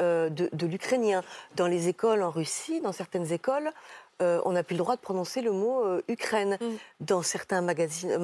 de, 0.00 0.66
l'Ukrainien. 0.66 1.22
Dans 1.56 1.66
les 1.66 1.88
écoles 1.88 2.22
en 2.22 2.30
Russie, 2.30 2.80
dans 2.80 2.92
certaines 2.92 3.32
écoles, 3.32 3.72
on 4.20 4.52
n'a 4.52 4.62
plus 4.62 4.74
le 4.74 4.78
droit 4.78 4.94
de 4.94 5.00
prononcer 5.00 5.42
le 5.42 5.50
mot 5.50 5.84
Ukraine. 6.06 6.56
Mmh. 6.60 6.66
Dans 7.00 7.22
certains 7.22 7.62
magazines, 7.62 8.16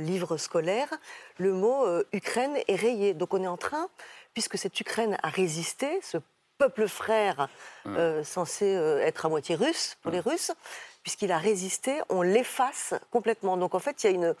livres 0.00 0.36
scolaires, 0.36 0.94
le 1.38 1.52
mot 1.52 1.84
Ukraine 2.12 2.56
est 2.68 2.76
rayé. 2.76 3.12
Donc 3.12 3.34
on 3.34 3.42
est 3.42 3.48
en 3.48 3.56
train, 3.56 3.88
puisque 4.34 4.56
cette 4.56 4.78
Ukraine 4.80 5.18
a 5.24 5.30
résisté, 5.30 6.00
ce 6.00 6.18
peuple 6.58 6.86
frère 6.86 7.48
mmh. 7.84 8.22
censé 8.22 8.66
être 8.66 9.26
à 9.26 9.28
moitié 9.28 9.56
russe 9.56 9.96
pour 10.00 10.12
les 10.12 10.20
Russes, 10.20 10.52
puisqu'il 11.02 11.32
a 11.32 11.38
résisté, 11.38 12.00
on 12.08 12.22
l'efface 12.22 12.94
complètement. 13.10 13.56
Donc 13.56 13.74
en 13.74 13.78
fait, 13.78 14.04
il 14.04 14.06
y 14.06 14.12
a 14.12 14.16
une, 14.16 14.34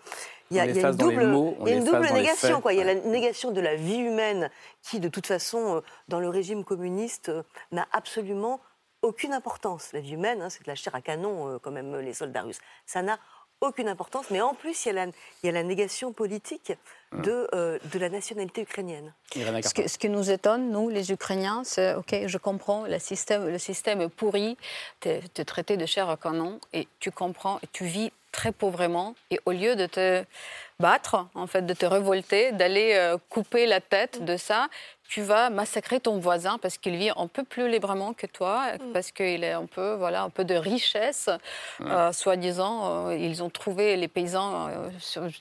il 0.50 0.56
y 0.56 0.60
a, 0.60 0.66
une 0.66 0.96
double, 0.96 1.22
une 1.66 1.84
double 1.84 2.12
négation. 2.12 2.60
Quoi. 2.60 2.72
Il 2.72 2.78
y 2.78 2.82
a 2.82 2.84
la 2.84 2.94
négation 2.94 3.50
de 3.50 3.60
la 3.60 3.74
vie 3.74 3.98
humaine 3.98 4.50
qui, 4.82 5.00
de 5.00 5.08
toute 5.08 5.26
façon, 5.26 5.76
euh, 5.76 5.80
dans 6.08 6.20
le 6.20 6.28
régime 6.28 6.64
communiste, 6.64 7.30
euh, 7.30 7.42
n'a 7.72 7.86
absolument 7.92 8.60
aucune 9.02 9.32
importance. 9.32 9.92
La 9.92 10.00
vie 10.00 10.12
humaine, 10.12 10.40
hein, 10.42 10.50
c'est 10.50 10.62
de 10.62 10.70
la 10.70 10.76
chair 10.76 10.94
à 10.94 11.00
canon, 11.00 11.48
euh, 11.48 11.58
quand 11.58 11.72
même, 11.72 11.96
les 11.96 12.14
soldats 12.14 12.42
russes. 12.42 12.60
Ça 12.86 13.02
n'a 13.02 13.18
aucune 13.62 13.88
importance. 13.88 14.26
Mais 14.30 14.40
en 14.40 14.54
plus, 14.54 14.84
il 14.84 14.88
y 14.88 14.90
a 14.90 14.94
la, 14.94 15.06
il 15.06 15.46
y 15.46 15.48
a 15.48 15.52
la 15.52 15.62
négation 15.62 16.12
politique 16.12 16.72
de, 17.12 17.48
euh, 17.54 17.78
de 17.92 17.98
la 17.98 18.08
nationalité 18.08 18.62
ukrainienne. 18.62 19.12
Ce, 19.34 19.74
que, 19.74 19.88
ce 19.88 19.98
qui 19.98 20.08
nous 20.08 20.30
étonne, 20.30 20.70
nous, 20.70 20.88
les 20.88 21.12
Ukrainiens, 21.12 21.62
c'est, 21.64 21.94
OK, 21.94 22.14
je 22.26 22.38
comprends, 22.38 22.86
le 22.86 22.98
système, 22.98 23.48
le 23.48 23.58
système 23.58 24.00
est 24.00 24.08
pourri, 24.08 24.56
tu 25.00 25.08
es, 25.08 25.44
traité 25.44 25.76
de 25.76 25.86
chair 25.86 26.08
à 26.10 26.16
canon, 26.16 26.60
et 26.72 26.88
tu 27.00 27.10
comprends, 27.10 27.58
et 27.62 27.66
tu 27.72 27.84
vis 27.84 28.12
très 28.32 28.52
pauvrement, 28.52 29.14
et 29.30 29.40
au 29.44 29.52
lieu 29.52 29.76
de 29.76 29.86
te 29.86 30.24
battre, 30.80 31.26
en 31.34 31.46
fait, 31.46 31.62
de 31.62 31.74
te 31.74 31.84
révolter, 31.84 32.52
d'aller 32.52 32.94
euh, 32.94 33.18
couper 33.28 33.66
la 33.66 33.80
tête 33.80 34.24
de 34.24 34.36
ça, 34.36 34.68
tu 35.12 35.20
vas 35.20 35.50
massacrer 35.50 36.00
ton 36.00 36.18
voisin 36.18 36.56
parce 36.56 36.78
qu'il 36.78 36.96
vit 36.96 37.10
un 37.14 37.26
peu 37.26 37.44
plus 37.44 37.68
librement 37.68 38.14
que 38.14 38.26
toi, 38.26 38.72
mm. 38.72 38.92
parce 38.94 39.12
qu'il 39.12 39.44
est 39.44 39.52
un 39.52 39.66
peu, 39.66 39.92
voilà, 39.92 40.22
un 40.22 40.30
peu 40.30 40.42
de 40.42 40.54
richesse, 40.54 41.28
euh, 41.82 42.12
soi-disant. 42.12 43.08
Euh, 43.10 43.16
ils 43.18 43.42
ont 43.42 43.50
trouvé 43.50 43.96
les 43.96 44.08
paysans 44.08 44.68
euh, 44.68 44.88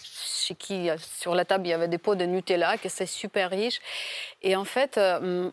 chez 0.04 0.56
qui, 0.56 0.90
sur 0.98 1.36
la 1.36 1.46
table, 1.46 1.68
il 1.68 1.70
y 1.70 1.74
avait 1.74 1.88
des 1.88 2.00
pots 2.00 2.16
de 2.16 2.26
Nutella, 2.26 2.78
que 2.78 2.90
c'est 2.90 3.06
super 3.06 3.50
riche. 3.50 3.80
Et 4.42 4.58
en 4.58 4.66
fait, 4.66 5.00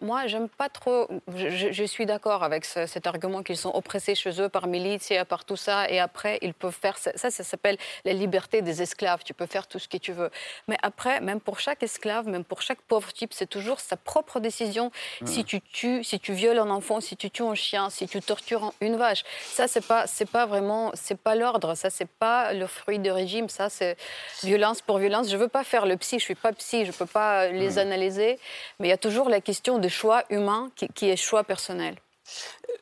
moi, 0.00 0.26
j'aime 0.26 0.48
pas 0.48 0.68
trop. 0.68 1.06
Je, 1.36 1.84
suis 1.84 2.06
d'accord 2.06 2.42
avec 2.42 2.64
cet 2.64 3.06
argument 3.06 3.42
qu'ils 3.44 3.58
sont 3.58 3.70
oppressés 3.72 4.16
chez 4.16 4.40
eux 4.40 4.48
par 4.48 4.66
milice 4.66 5.10
et 5.12 5.22
par 5.26 5.44
tout 5.44 5.56
ça, 5.56 5.88
et 5.90 6.00
après, 6.00 6.38
ils 6.42 6.54
peuvent 6.54 6.76
faire 6.76 6.98
ça. 6.98 7.12
Ça, 7.14 7.30
ça 7.30 7.44
s'appelle 7.44 7.76
la 8.04 8.14
liberté 8.14 8.62
des 8.62 8.82
esclaves. 8.82 9.22
Tu 9.24 9.34
peux 9.34 9.46
faire 9.46 9.68
tout 9.68 9.78
ce 9.78 9.86
que 9.86 9.98
tu 9.98 10.12
veux. 10.12 10.30
Mais 10.66 10.78
après, 10.82 11.20
même 11.20 11.38
pour 11.38 11.60
chaque 11.60 11.82
esclave, 11.82 12.26
même 12.26 12.44
pour 12.44 12.62
chaque 12.62 12.80
pauvre 12.80 13.12
type, 13.12 13.32
c'est 13.34 13.46
toujours 13.46 13.78
sa 13.78 13.96
propre 14.08 14.40
décision. 14.40 14.90
Si 15.26 15.44
tu 15.44 15.60
tues, 15.60 16.02
si 16.02 16.18
tu 16.18 16.32
violes 16.32 16.58
un 16.58 16.70
enfant, 16.70 16.98
si 17.00 17.14
tu 17.14 17.30
tues 17.30 17.42
un 17.42 17.54
chien, 17.54 17.90
si 17.90 18.08
tu 18.08 18.22
tortures 18.22 18.72
une 18.80 18.96
vache, 18.96 19.22
ça 19.44 19.68
c'est 19.68 19.86
pas 19.86 20.06
c'est 20.06 20.30
pas 20.36 20.46
vraiment 20.46 20.90
c'est 20.94 21.20
pas 21.26 21.34
l'ordre, 21.34 21.74
ça 21.74 21.90
c'est 21.90 22.08
pas 22.08 22.54
le 22.54 22.66
fruit 22.66 22.98
du 22.98 23.10
régime, 23.10 23.50
ça 23.50 23.68
c'est 23.68 23.96
violence 24.42 24.80
pour 24.80 24.96
violence. 24.98 25.30
Je 25.30 25.36
veux 25.36 25.52
pas 25.58 25.64
faire 25.72 25.84
le 25.84 25.96
psy, 25.98 26.18
je 26.18 26.24
suis 26.24 26.34
pas 26.46 26.52
psy, 26.52 26.86
je 26.86 26.92
peux 26.92 27.10
pas 27.20 27.48
les 27.48 27.78
analyser, 27.78 28.38
mais 28.78 28.86
il 28.88 28.90
y 28.90 28.98
a 29.00 29.02
toujours 29.08 29.28
la 29.28 29.42
question 29.42 29.78
des 29.78 29.90
choix 29.90 30.24
humains 30.30 30.70
qui, 30.74 30.88
qui 30.88 31.10
est 31.10 31.16
choix 31.16 31.44
personnel. 31.44 31.94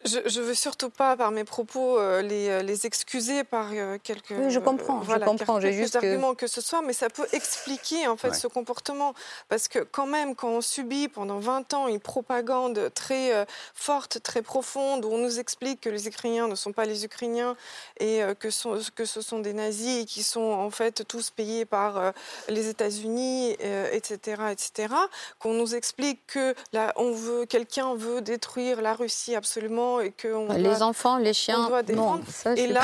Je 0.04 0.40
ne 0.40 0.44
veux 0.44 0.54
surtout 0.54 0.90
pas, 0.90 1.16
par 1.16 1.30
mes 1.30 1.44
propos, 1.44 1.98
euh, 1.98 2.22
les, 2.22 2.48
euh, 2.48 2.62
les, 2.62 2.86
excuser 2.86 3.44
par 3.44 3.70
euh, 3.72 3.98
quelques. 4.02 4.30
Oui, 4.30 4.50
je 4.50 4.60
comprends. 4.60 5.02
je 5.02 5.24
comprends. 5.24 5.60
J'ai 5.60 5.72
juste 5.72 5.96
arguments 5.96 6.34
que... 6.34 6.46
ce 6.46 6.60
soit, 6.60 6.82
mais 6.82 6.92
ça 6.92 7.08
peut 7.10 7.26
expliquer 7.32 8.06
en 8.06 8.16
fait 8.16 8.34
ce 8.34 8.46
comportement, 8.46 9.14
parce 9.48 9.68
que 9.68 9.80
quand 9.80 10.06
même, 10.06 10.34
quand 10.34 10.48
on 10.48 10.60
subit 10.60 11.08
pendant 11.08 11.38
20 11.38 11.74
ans 11.74 11.88
une 11.88 12.00
propagande 12.00 12.92
très 12.94 13.46
forte, 13.74 14.22
très 14.22 14.42
profonde, 14.42 15.04
où 15.04 15.08
on 15.12 15.18
nous 15.18 15.38
explique 15.38 15.80
que 15.80 15.90
les 15.90 16.06
Ukrainiens 16.06 16.48
ne 16.48 16.54
sont 16.54 16.72
pas 16.72 16.84
les 16.84 17.04
Ukrainiens 17.04 17.56
et 17.98 18.20
que, 18.38 18.50
sont, 18.50 18.78
que 18.94 19.04
ce 19.04 19.20
sont 19.20 19.40
des 19.40 19.52
nazis 19.52 20.02
et 20.02 20.04
qui 20.04 20.22
sont 20.22 20.40
en 20.40 20.70
fait 20.70 21.06
tous 21.06 21.30
payés 21.30 21.64
par 21.64 22.12
les 22.48 22.68
États-Unis, 22.68 23.52
etc., 23.92 24.42
etc., 24.50 24.94
qu'on 25.38 25.54
nous 25.54 25.74
explique 25.74 26.26
que 26.26 26.54
là, 26.72 26.92
on 26.96 27.12
veut, 27.12 27.46
quelqu'un 27.46 27.94
veut 27.94 28.20
détruire 28.20 28.82
la 28.82 28.94
Russie 28.94 29.35
absolument 29.36 30.00
et 30.00 30.10
que 30.10 30.28
on 30.28 30.52
les 30.52 30.82
enfants, 30.82 31.18
les 31.18 31.32
chiens, 31.32 31.68
doit 31.68 31.82
défendre. 31.82 32.24
ça, 32.28 32.54
et 32.54 32.66
là, 32.66 32.82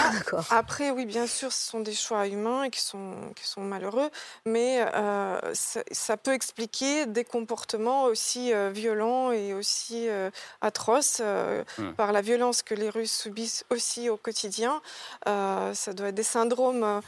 après, 0.50 0.90
oui, 0.90 1.06
bien 1.06 1.26
sûr, 1.26 1.52
ce 1.52 1.70
sont 1.70 1.80
des 1.80 1.94
choix 1.94 2.26
humains 2.26 2.64
et 2.64 2.70
qui 2.70 2.80
sont 2.80 3.14
qui 3.34 3.46
sont 3.46 3.62
malheureux, 3.62 4.10
mais 4.44 4.84
euh, 4.94 5.38
ça, 5.52 6.16
peut 6.16 6.32
expliquer 6.32 7.06
des 7.06 7.24
comportements 7.24 8.04
aussi 8.04 8.52
euh, 8.52 8.70
violents 8.72 9.32
et 9.32 9.54
aussi 9.54 10.08
euh, 10.08 10.30
atroces 10.60 11.20
hmm. 11.20 11.92
par 11.96 12.12
la 12.12 12.20
violence 12.20 12.62
que 12.62 12.74
les 12.74 12.90
Russes 12.90 13.16
subissent 13.16 13.64
aussi 13.70 14.08
au 14.08 14.16
quotidien. 14.16 14.80
ça 15.26 15.92
doit 15.94 16.08
être 16.08 16.14
des 16.14 16.22
syndromes 16.22 17.00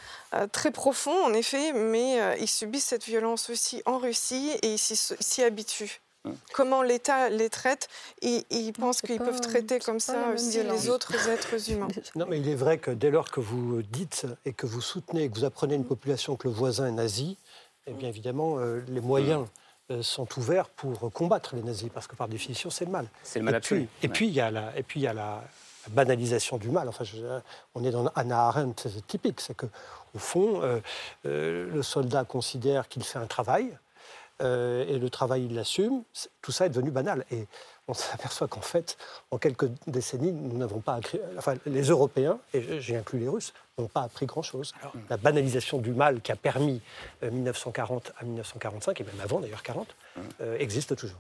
très 0.52 0.70
profonds, 0.70 1.24
en 1.24 1.32
effet, 1.32 1.72
mais 1.72 2.36
ils 2.40 2.48
subissent 2.48 2.86
cette 2.86 3.04
violence 3.04 3.50
aussi 3.50 3.82
en 3.86 3.98
Russie 3.98 4.52
et 4.62 4.72
ils 4.74 4.78
s'y 4.78 5.42
habituent. 5.42 6.03
Comment 6.52 6.82
l'État 6.82 7.28
les 7.28 7.50
traite 7.50 7.88
et 8.22 8.44
ils 8.50 8.72
pensent 8.72 9.02
qu'ils 9.02 9.18
peuvent 9.18 9.40
traiter 9.40 9.78
comme 9.78 10.00
ça 10.00 10.30
aussi 10.34 10.62
les 10.62 10.88
autres 10.88 11.28
êtres 11.28 11.70
humains. 11.70 11.88
Non, 12.16 12.26
mais 12.28 12.38
il 12.38 12.48
est 12.48 12.54
vrai 12.54 12.78
que 12.78 12.90
dès 12.90 13.10
lors 13.10 13.30
que 13.30 13.40
vous 13.40 13.82
dites 13.82 14.26
et 14.44 14.52
que 14.52 14.66
vous 14.66 14.80
soutenez 14.80 15.24
et 15.24 15.28
que 15.28 15.34
vous 15.34 15.44
apprenez 15.44 15.74
une 15.74 15.84
population 15.84 16.36
que 16.36 16.48
le 16.48 16.54
voisin 16.54 16.86
est 16.86 16.92
nazi, 16.92 17.36
eh 17.86 17.92
bien 17.92 18.08
évidemment, 18.08 18.58
euh, 18.58 18.80
les 18.88 19.00
moyens 19.00 19.46
euh, 19.90 20.02
sont 20.02 20.26
ouverts 20.38 20.68
pour 20.70 21.12
combattre 21.12 21.56
les 21.56 21.62
nazis, 21.62 21.90
parce 21.92 22.06
que 22.06 22.16
par 22.16 22.28
définition, 22.28 22.70
c'est 22.70 22.84
le 22.84 22.90
mal. 22.90 23.06
C'est 23.22 23.40
le 23.40 23.44
mal 23.44 23.56
absolu. 23.56 23.88
Et 24.02 24.08
puis, 24.08 24.28
il 24.28 24.32
y 24.32 24.40
a 24.40 24.50
la, 24.50 24.76
et 24.78 24.82
puis 24.82 25.00
il 25.00 25.02
y 25.02 25.08
a 25.08 25.12
la, 25.12 25.42
banalisation 25.90 26.56
du 26.56 26.70
mal. 26.70 26.88
Enfin, 26.88 27.04
on 27.74 27.84
est 27.84 27.90
dans 27.90 28.06
Anna 28.14 28.46
Arendt, 28.46 28.88
c'est 28.88 29.06
typique, 29.06 29.42
c'est 29.42 29.54
que 29.54 29.66
au 30.14 30.18
fond, 30.18 30.62
euh, 30.62 30.80
le 31.24 31.82
soldat 31.82 32.24
considère 32.24 32.88
qu'il 32.88 33.04
fait 33.04 33.18
un 33.18 33.26
travail, 33.26 33.76
euh, 34.42 34.84
et 34.88 34.98
le 34.98 35.10
travail, 35.10 35.46
il 35.46 35.54
l'assume. 35.54 36.02
Tout 36.42 36.52
ça 36.52 36.66
est 36.66 36.70
devenu 36.70 36.90
banal. 36.90 37.24
Et 37.30 37.46
on 37.88 37.94
s'aperçoit 37.94 38.48
qu'en 38.48 38.60
fait, 38.60 38.96
en 39.30 39.38
quelques 39.38 39.68
décennies, 39.86 40.32
nous 40.32 40.58
n'avons 40.58 40.80
pas 40.80 40.94
appris, 40.94 41.20
enfin, 41.38 41.54
les 41.66 41.82
Européens, 41.84 42.38
et 42.52 42.80
j'ai 42.80 42.96
inclus 42.96 43.18
les 43.18 43.28
Russes, 43.28 43.52
n'ont 43.78 43.88
pas 43.88 44.02
appris 44.02 44.26
grand-chose. 44.26 44.72
La 45.10 45.16
banalisation 45.16 45.78
du 45.78 45.92
mal 45.92 46.20
qui 46.20 46.32
a 46.32 46.36
permis 46.36 46.80
1940 47.22 48.08
euh, 48.08 48.12
à 48.20 48.24
1945, 48.24 49.00
et 49.00 49.04
même 49.04 49.20
avant 49.20 49.40
d'ailleurs 49.40 49.62
40, 49.62 49.94
euh, 50.40 50.56
existe 50.58 50.96
toujours. 50.96 51.18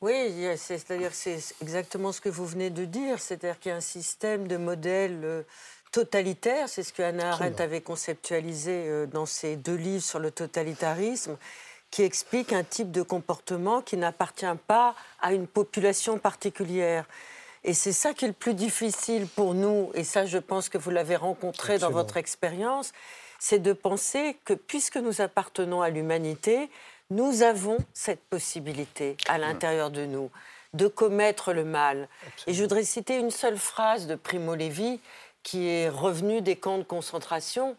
Oui, 0.00 0.46
c'est-à-dire 0.56 1.14
c'est 1.14 1.38
exactement 1.62 2.12
ce 2.12 2.20
que 2.20 2.28
vous 2.28 2.44
venez 2.44 2.70
de 2.70 2.84
dire, 2.84 3.18
c'est-à-dire 3.20 3.58
qu'il 3.58 3.70
y 3.70 3.72
a 3.72 3.76
un 3.76 3.80
système 3.80 4.48
de 4.48 4.56
modèle 4.56 5.44
totalitaire, 5.92 6.68
c'est 6.68 6.82
ce 6.82 6.92
que 6.92 7.02
Hannah 7.02 7.30
Arendt 7.30 7.62
avait 7.62 7.80
conceptualisé 7.80 9.06
dans 9.06 9.24
ses 9.24 9.56
deux 9.56 9.76
livres 9.76 10.02
sur 10.02 10.18
le 10.18 10.30
totalitarisme, 10.30 11.38
qui 11.94 12.02
explique 12.02 12.52
un 12.52 12.64
type 12.64 12.90
de 12.90 13.02
comportement 13.02 13.80
qui 13.80 13.96
n'appartient 13.96 14.46
pas 14.66 14.96
à 15.22 15.32
une 15.32 15.46
population 15.46 16.18
particulière. 16.18 17.06
Et 17.62 17.72
c'est 17.72 17.92
ça 17.92 18.12
qui 18.12 18.24
est 18.24 18.28
le 18.28 18.34
plus 18.34 18.54
difficile 18.54 19.28
pour 19.28 19.54
nous, 19.54 19.92
et 19.94 20.02
ça 20.02 20.26
je 20.26 20.38
pense 20.38 20.68
que 20.68 20.76
vous 20.76 20.90
l'avez 20.90 21.14
rencontré 21.14 21.78
dans 21.78 21.92
votre 21.92 22.16
expérience, 22.16 22.92
c'est 23.38 23.60
de 23.60 23.72
penser 23.72 24.36
que 24.44 24.54
puisque 24.54 24.96
nous 24.96 25.20
appartenons 25.20 25.82
à 25.82 25.88
l'humanité, 25.88 26.68
nous 27.10 27.42
avons 27.42 27.78
cette 27.92 28.24
possibilité 28.24 29.16
à 29.28 29.38
l'intérieur 29.38 29.92
de 29.92 30.04
nous 30.04 30.32
de 30.72 30.88
commettre 30.88 31.52
le 31.52 31.64
mal. 31.64 32.08
Et 32.48 32.54
je 32.54 32.62
voudrais 32.62 32.82
citer 32.82 33.18
une 33.18 33.30
seule 33.30 33.56
phrase 33.56 34.08
de 34.08 34.16
Primo 34.16 34.56
Levi 34.56 34.98
qui 35.44 35.68
est 35.68 35.88
revenu 35.88 36.40
des 36.40 36.56
camps 36.56 36.78
de 36.78 36.82
concentration 36.82 37.76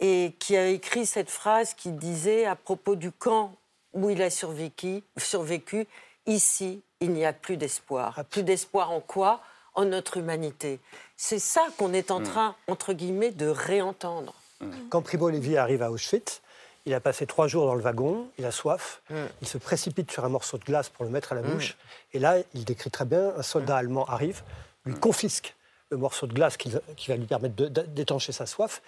et 0.00 0.34
qui 0.38 0.56
a 0.56 0.66
écrit 0.66 1.06
cette 1.06 1.30
phrase 1.30 1.74
qui 1.74 1.92
disait 1.92 2.46
à 2.46 2.56
propos 2.56 2.96
du 2.96 3.12
camp 3.12 3.54
où 3.92 4.10
il 4.10 4.22
a 4.22 4.30
survécu, 4.30 5.02
survécu 5.16 5.86
ici, 6.26 6.82
il 7.00 7.12
n'y 7.12 7.24
a 7.24 7.32
plus 7.32 7.56
d'espoir. 7.56 8.24
Plus 8.30 8.42
d'espoir 8.42 8.90
en 8.90 9.00
quoi? 9.00 9.40
En 9.74 9.84
notre 9.84 10.16
humanité. 10.16 10.80
C'est 11.16 11.38
ça 11.38 11.64
qu'on 11.78 11.92
est 11.92 12.10
en 12.10 12.20
mm. 12.20 12.24
train, 12.24 12.56
entre 12.66 12.92
guillemets, 12.92 13.30
de 13.30 13.46
réentendre. 13.46 14.34
Mm. 14.60 14.70
Quand 14.90 15.00
Primo 15.00 15.30
Levi 15.30 15.56
arrive 15.56 15.82
à 15.82 15.90
Auschwitz, 15.92 16.42
il 16.86 16.94
a 16.94 17.00
passé 17.00 17.24
trois 17.26 17.46
jours 17.46 17.66
dans 17.66 17.74
le 17.74 17.82
wagon, 17.82 18.28
il 18.36 18.44
a 18.44 18.50
soif, 18.50 19.00
mm. 19.10 19.14
il 19.42 19.48
se 19.48 19.58
précipite 19.58 20.10
sur 20.10 20.24
un 20.24 20.28
morceau 20.28 20.58
de 20.58 20.64
glace 20.64 20.88
pour 20.88 21.04
le 21.04 21.10
mettre 21.10 21.32
à 21.32 21.34
la 21.36 21.42
bouche, 21.42 21.76
et 22.12 22.18
là, 22.18 22.38
il 22.54 22.64
décrit 22.64 22.90
très 22.90 23.04
bien, 23.04 23.32
un 23.36 23.42
soldat 23.42 23.76
allemand 23.76 24.06
arrive, 24.06 24.42
lui 24.84 24.94
confisque 24.94 25.54
le 25.90 25.96
morceau 25.96 26.26
de 26.26 26.32
glace 26.32 26.56
qui, 26.56 26.70
va 26.70 27.16
lui 27.16 27.26
permettre 27.26 27.54
d'étancher 27.54 28.32
sa 28.32 28.46
soif, 28.46 28.82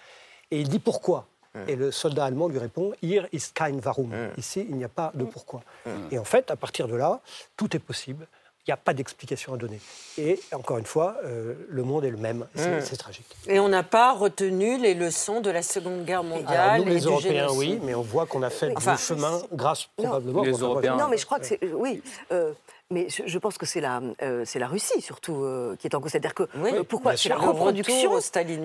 et 0.53 0.61
il 0.61 0.69
dit 0.69 0.79
pourquoi. 0.79 1.27
Hum. 1.55 1.65
Et 1.69 1.77
le 1.77 1.91
soldat 1.91 2.27
allemand 2.27 2.49
lui 2.49 2.59
répond 2.59 2.93
Hier 3.03 3.27
ist 3.33 3.55
kein 3.55 3.81
Warum. 3.85 4.13
Hum. 4.13 4.31
Ici, 4.39 4.67
il 4.69 4.77
n'y 4.77 4.85
a 4.85 4.89
pas 4.89 5.11
de 5.15 5.25
hum. 5.25 5.31
pourquoi. 5.31 5.63
Et 6.11 6.19
en 6.19 6.25
fait, 6.25 6.51
à 6.51 6.57
partir 6.57 6.87
de 6.87 6.95
là, 6.95 7.21
tout 7.57 7.75
est 7.77 7.81
possible. 7.81 8.27
Il 8.65 8.71
n'y 8.71 8.75
a 8.75 8.77
pas 8.77 8.95
d'explication 8.95 9.55
à 9.55 9.57
donner. 9.57 9.81
Et 10.17 10.39
encore 10.53 10.79
une 10.79 10.87
fois, 10.87 11.17
euh, 11.25 11.55
le 11.69 11.83
monde 11.83 12.05
est 12.05 12.11
le 12.11 12.17
même. 12.17 12.47
C'est 12.55 12.97
tragique. 12.97 13.27
Et 13.49 13.59
on 13.59 13.69
n'a 13.69 13.83
pas 13.83 14.13
retenu 14.13 14.79
les 14.79 14.95
leçons 14.95 15.41
de 15.41 15.51
la 15.51 15.63
Seconde 15.63 16.05
Guerre 16.05 16.23
mondiale. 16.23 16.83
nous, 16.83 16.87
les 16.87 17.01
Européens, 17.01 17.49
oui, 17.51 17.81
mais 17.83 17.97
on 17.97 18.03
voit 18.03 18.27
qu'on 18.27 18.45
a 18.45 18.51
fait 18.51 18.69
du 18.69 18.97
chemin 18.99 19.43
grâce 19.53 19.89
probablement. 19.97 20.43
Les 20.43 20.53
Européens. 20.53 20.97
Non, 20.97 21.09
mais 21.09 21.19
je 21.19 21.27
crois 21.27 21.41
que 21.41 21.47
c'est. 21.47 21.59
Oui. 21.75 22.03
Euh, 22.31 22.53
mais 22.93 23.09
je, 23.09 23.39
pense 23.39 23.59
que 23.59 23.67
c'est 23.67 23.81
la, 23.81 24.01
euh, 24.23 24.45
c'est 24.45 24.59
la 24.59 24.69
Russie 24.69 25.01
surtout 25.01 25.43
euh, 25.43 25.75
qui 25.77 25.87
est 25.87 25.95
en 25.95 26.01
cause. 26.01 26.13
C'est-à-dire 26.13 26.35
que 26.35 26.45
euh, 26.45 26.85
pourquoi 26.85 27.17
c'est 27.17 27.31
la 27.31 27.37
reproduction 27.37 28.13
les, 28.37 28.57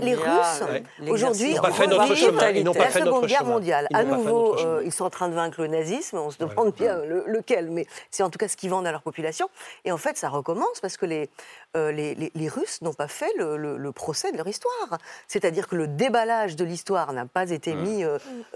les, 0.00 0.14
Russes 0.14 0.62
aujourd'hui 1.08 1.58
ont 1.58 1.72
fait 1.72 1.86
notre 1.86 2.14
chemin. 2.14 2.50
Ils 2.50 2.64
n'ont 2.64 2.74
pas 2.74 2.84
la 2.84 2.90
fait 2.90 3.00
Seconde 3.00 3.26
Guerre 3.26 3.44
mondiale. 3.44 3.88
à 3.92 4.04
nouveau, 4.04 4.56
ils 4.84 4.92
sont 4.92 5.04
en 5.04 5.10
train 5.10 5.28
de 5.28 5.34
vaincre 5.34 5.60
le 5.60 5.68
nazisme. 5.68 6.18
On 6.18 6.30
se 6.30 6.38
demande 6.38 6.74
bien 6.74 7.00
lequel, 7.26 7.70
mais 7.70 7.86
c'est 8.10 8.22
en 8.22 8.30
tout 8.30 8.38
cas 8.38 8.48
ce 8.48 8.56
qu'ils 8.56 8.70
vendent 8.70 8.86
à 8.86 8.92
leur 8.92 9.02
population. 9.02 9.48
Et 9.84 9.92
en 9.92 9.96
fait, 9.96 10.16
ça 10.16 10.28
recommence 10.28 10.80
parce 10.80 10.96
que 10.96 11.06
les 11.06 11.30
les, 11.74 12.48
Russes 12.48 12.82
n'ont 12.82 12.92
pas 12.92 13.08
fait 13.08 13.32
le, 13.38 13.90
procès 13.92 14.32
de 14.32 14.36
leur 14.36 14.46
histoire. 14.46 14.98
C'est-à-dire 15.26 15.68
que 15.68 15.76
le 15.76 15.86
déballage 15.86 16.56
de 16.56 16.64
l'histoire 16.64 17.12
n'a 17.12 17.24
pas 17.24 17.50
été 17.50 17.74
mis 17.74 18.04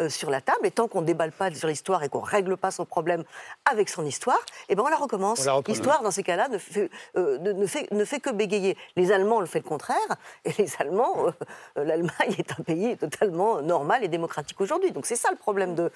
sur 0.08 0.30
la 0.30 0.40
table. 0.40 0.66
Et 0.66 0.70
tant 0.70 0.88
qu'on 0.88 1.00
ne 1.00 1.06
déballe 1.06 1.32
pas 1.32 1.50
sur 1.54 1.68
l'histoire 1.68 2.02
et 2.02 2.08
qu'on 2.08 2.20
ne 2.20 2.26
règle 2.26 2.56
pas 2.56 2.70
son 2.70 2.84
problème 2.84 3.24
avec 3.70 3.88
son 3.88 4.04
histoire, 4.04 4.44
eh 4.68 4.74
ben 4.74 4.82
on 4.84 4.88
la 4.88 4.96
recommence. 5.06 5.46
L'histoire, 5.66 6.02
dans 6.02 6.10
ces 6.10 6.22
cas-là, 6.22 6.48
ne 6.48 6.58
fait, 6.58 6.90
euh, 7.16 7.38
ne, 7.38 7.66
fait, 7.66 7.90
ne 7.92 8.04
fait 8.04 8.20
que 8.20 8.30
bégayer. 8.30 8.76
Les 8.96 9.12
Allemands 9.12 9.40
le 9.40 9.46
fait 9.46 9.58
le 9.58 9.64
contraire, 9.64 9.96
et 10.44 10.52
les 10.58 10.70
Allemands, 10.78 11.26
euh, 11.26 11.84
l'Allemagne 11.84 12.34
est 12.38 12.52
un 12.52 12.62
pays 12.62 12.96
totalement 12.96 13.62
normal 13.62 14.04
et 14.04 14.08
démocratique 14.08 14.60
aujourd'hui. 14.60 14.92
Donc 14.92 15.06
c'est 15.06 15.16
ça 15.16 15.30
le 15.30 15.36
problème 15.36 15.74
de. 15.74 15.90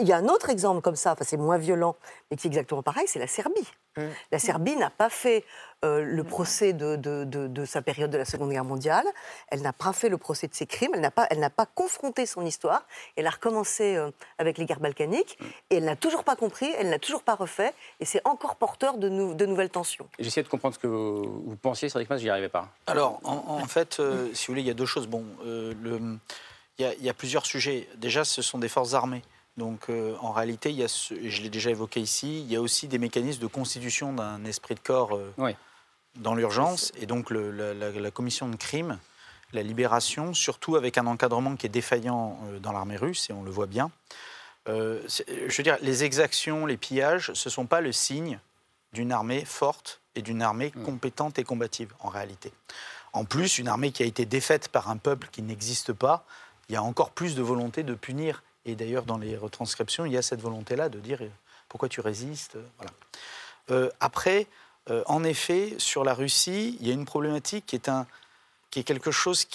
Il 0.00 0.06
y 0.06 0.12
a 0.12 0.16
un 0.16 0.28
autre 0.28 0.50
exemple 0.50 0.80
comme 0.80 0.96
ça, 0.96 1.12
enfin 1.12 1.24
c'est 1.26 1.36
moins 1.36 1.58
violent, 1.58 1.96
mais 2.30 2.36
qui 2.36 2.46
est 2.46 2.50
exactement 2.50 2.82
pareil, 2.82 3.04
c'est 3.06 3.18
la 3.18 3.26
Serbie. 3.26 3.68
Mmh. 3.96 4.02
La 4.32 4.38
Serbie 4.38 4.76
n'a 4.76 4.90
pas 4.90 5.10
fait 5.10 5.44
euh, 5.82 6.02
le 6.02 6.24
procès 6.24 6.74
de, 6.74 6.96
de, 6.96 7.64
sa 7.64 7.80
période 7.80 8.10
de 8.10 8.18
la 8.18 8.26
Seconde 8.26 8.50
Guerre 8.50 8.66
mondiale. 8.66 9.06
Elle 9.48 9.62
n'a 9.62 9.72
pas 9.72 9.94
fait 9.94 10.10
le 10.10 10.18
procès 10.18 10.46
de 10.46 10.54
ses 10.54 10.66
crimes. 10.66 10.90
Elle 10.92 11.00
n'a 11.00 11.10
pas, 11.10 11.26
elle 11.30 11.40
n'a 11.40 11.48
pas 11.48 11.64
confronté 11.64 12.26
son 12.26 12.44
histoire. 12.44 12.86
Elle 13.16 13.26
a 13.26 13.30
recommencé 13.30 13.96
euh, 13.96 14.10
avec 14.36 14.58
les 14.58 14.66
guerres 14.66 14.80
balkaniques 14.80 15.38
et 15.70 15.76
elle 15.76 15.84
n'a 15.84 15.96
toujours 15.96 16.22
pas 16.22 16.36
compris. 16.36 16.70
Elle 16.76 16.90
n'a 16.90 16.98
toujours 16.98 17.22
pas 17.22 17.34
refait. 17.34 17.72
Et 17.98 18.04
c'est 18.04 18.20
encore 18.26 18.56
porteur 18.56 18.98
de, 18.98 19.08
de 19.32 19.46
nouvelles 19.46 19.70
tensions. 19.70 20.06
J'essaie 20.18 20.42
de 20.42 20.48
comprendre 20.48 20.74
ce 20.74 20.78
que 20.78 20.86
vous, 20.86 21.44
vous 21.46 21.56
pensiez, 21.56 21.88
Cédric 21.88 22.10
Mas, 22.10 22.18
j'y 22.18 22.28
arrivais 22.28 22.50
pas. 22.50 22.68
Alors, 22.86 23.18
en, 23.24 23.64
fait, 23.66 24.00
euh, 24.00 24.28
si 24.34 24.48
vous 24.48 24.52
voulez, 24.52 24.62
il 24.62 24.68
y 24.68 24.70
a 24.70 24.74
deux 24.74 24.84
choses. 24.84 25.06
Bon, 25.06 25.24
le, 25.42 26.18
il, 26.78 26.94
y 27.00 27.08
a, 27.08 27.14
plusieurs 27.14 27.46
sujets. 27.46 27.88
Déjà, 27.96 28.26
ce 28.26 28.42
sont 28.42 28.58
des 28.58 28.68
forces 28.68 28.92
armées. 28.92 29.22
Donc 29.56 29.88
en 30.20 30.30
réalité, 30.30 30.70
il 30.70 30.76
y 30.76 30.84
a 30.84 30.86
je 30.86 31.42
l'ai 31.42 31.50
déjà 31.50 31.70
évoqué 31.70 32.00
ici, 32.00 32.40
il 32.40 32.50
y 32.50 32.56
a 32.56 32.62
aussi 32.62 32.86
des 32.86 32.98
mécanismes 32.98 33.42
de 33.42 33.46
constitution 33.46 34.12
d'un 34.12 34.44
esprit 34.44 34.74
de 34.74 34.80
corps 34.80 35.18
oui 35.36 35.54
dans 36.16 36.34
l'urgence. 36.34 36.92
Et 36.98 37.06
donc 37.06 37.30
la, 37.30 38.10
commission 38.10 38.48
de 38.48 38.56
crime, 38.56 38.98
la 39.52 39.62
libération, 39.62 40.34
surtout 40.34 40.76
avec 40.76 40.98
un 40.98 41.06
encadrement 41.06 41.56
qui 41.56 41.66
est 41.66 41.70
défaillant 41.70 42.38
euh, 42.44 42.58
dans 42.58 42.72
l'armée 42.72 42.96
russe, 42.96 43.30
et 43.30 43.32
on 43.32 43.42
le 43.42 43.50
voit 43.50 43.66
bien. 43.66 43.90
Euh, 44.68 45.00
je 45.08 45.56
veux 45.56 45.62
dire, 45.62 45.78
les 45.80 46.04
exactions, 46.04 46.66
les 46.66 46.76
pillages, 46.76 47.32
ce 47.34 47.48
ne 47.48 47.52
sont 47.52 47.66
pas 47.66 47.80
le 47.80 47.92
signe 47.92 48.38
d'une 48.92 49.12
armée 49.12 49.44
forte 49.44 50.00
et 50.14 50.22
d'une 50.22 50.42
armée 50.42 50.72
mm. 50.74 50.82
compétente 50.82 51.38
et 51.38 51.44
combative, 51.44 51.92
en 52.00 52.08
réalité. 52.08 52.52
En 53.12 53.24
plus, 53.24 53.58
une 53.58 53.68
armée 53.68 53.90
qui 53.90 54.02
a 54.02 54.06
été 54.06 54.24
défaite 54.24 54.68
par 54.68 54.90
un 54.90 54.96
peuple 54.96 55.28
qui 55.32 55.42
n'existe 55.42 55.92
pas, 55.92 56.24
il 56.68 56.74
y 56.74 56.76
a 56.76 56.82
encore 56.82 57.10
plus 57.10 57.34
de 57.34 57.42
volonté 57.42 57.82
de 57.82 57.94
punir. 57.94 58.42
Et 58.64 58.76
d'ailleurs, 58.76 59.04
dans 59.04 59.18
les 59.18 59.36
retranscriptions, 59.36 60.04
il 60.04 60.12
y 60.12 60.16
a 60.16 60.22
cette 60.22 60.40
volonté-là 60.40 60.88
de 60.88 61.00
dire 61.00 61.20
pourquoi 61.68 61.88
tu 61.88 62.00
résistes. 62.00 62.56
Voilà. 62.76 62.92
Euh, 63.70 63.90
après, 64.00 64.46
euh, 64.90 65.02
en 65.06 65.24
effet, 65.24 65.74
sur 65.78 66.04
la 66.04 66.14
Russie, 66.14 66.76
il 66.80 66.86
y 66.86 66.90
a 66.90 66.94
une 66.94 67.04
problématique 67.04 67.66
qui 67.66 67.76
est, 67.76 67.88
un, 67.88 68.06
qui 68.70 68.80
est 68.80 68.84
quelque 68.84 69.10
chose 69.10 69.46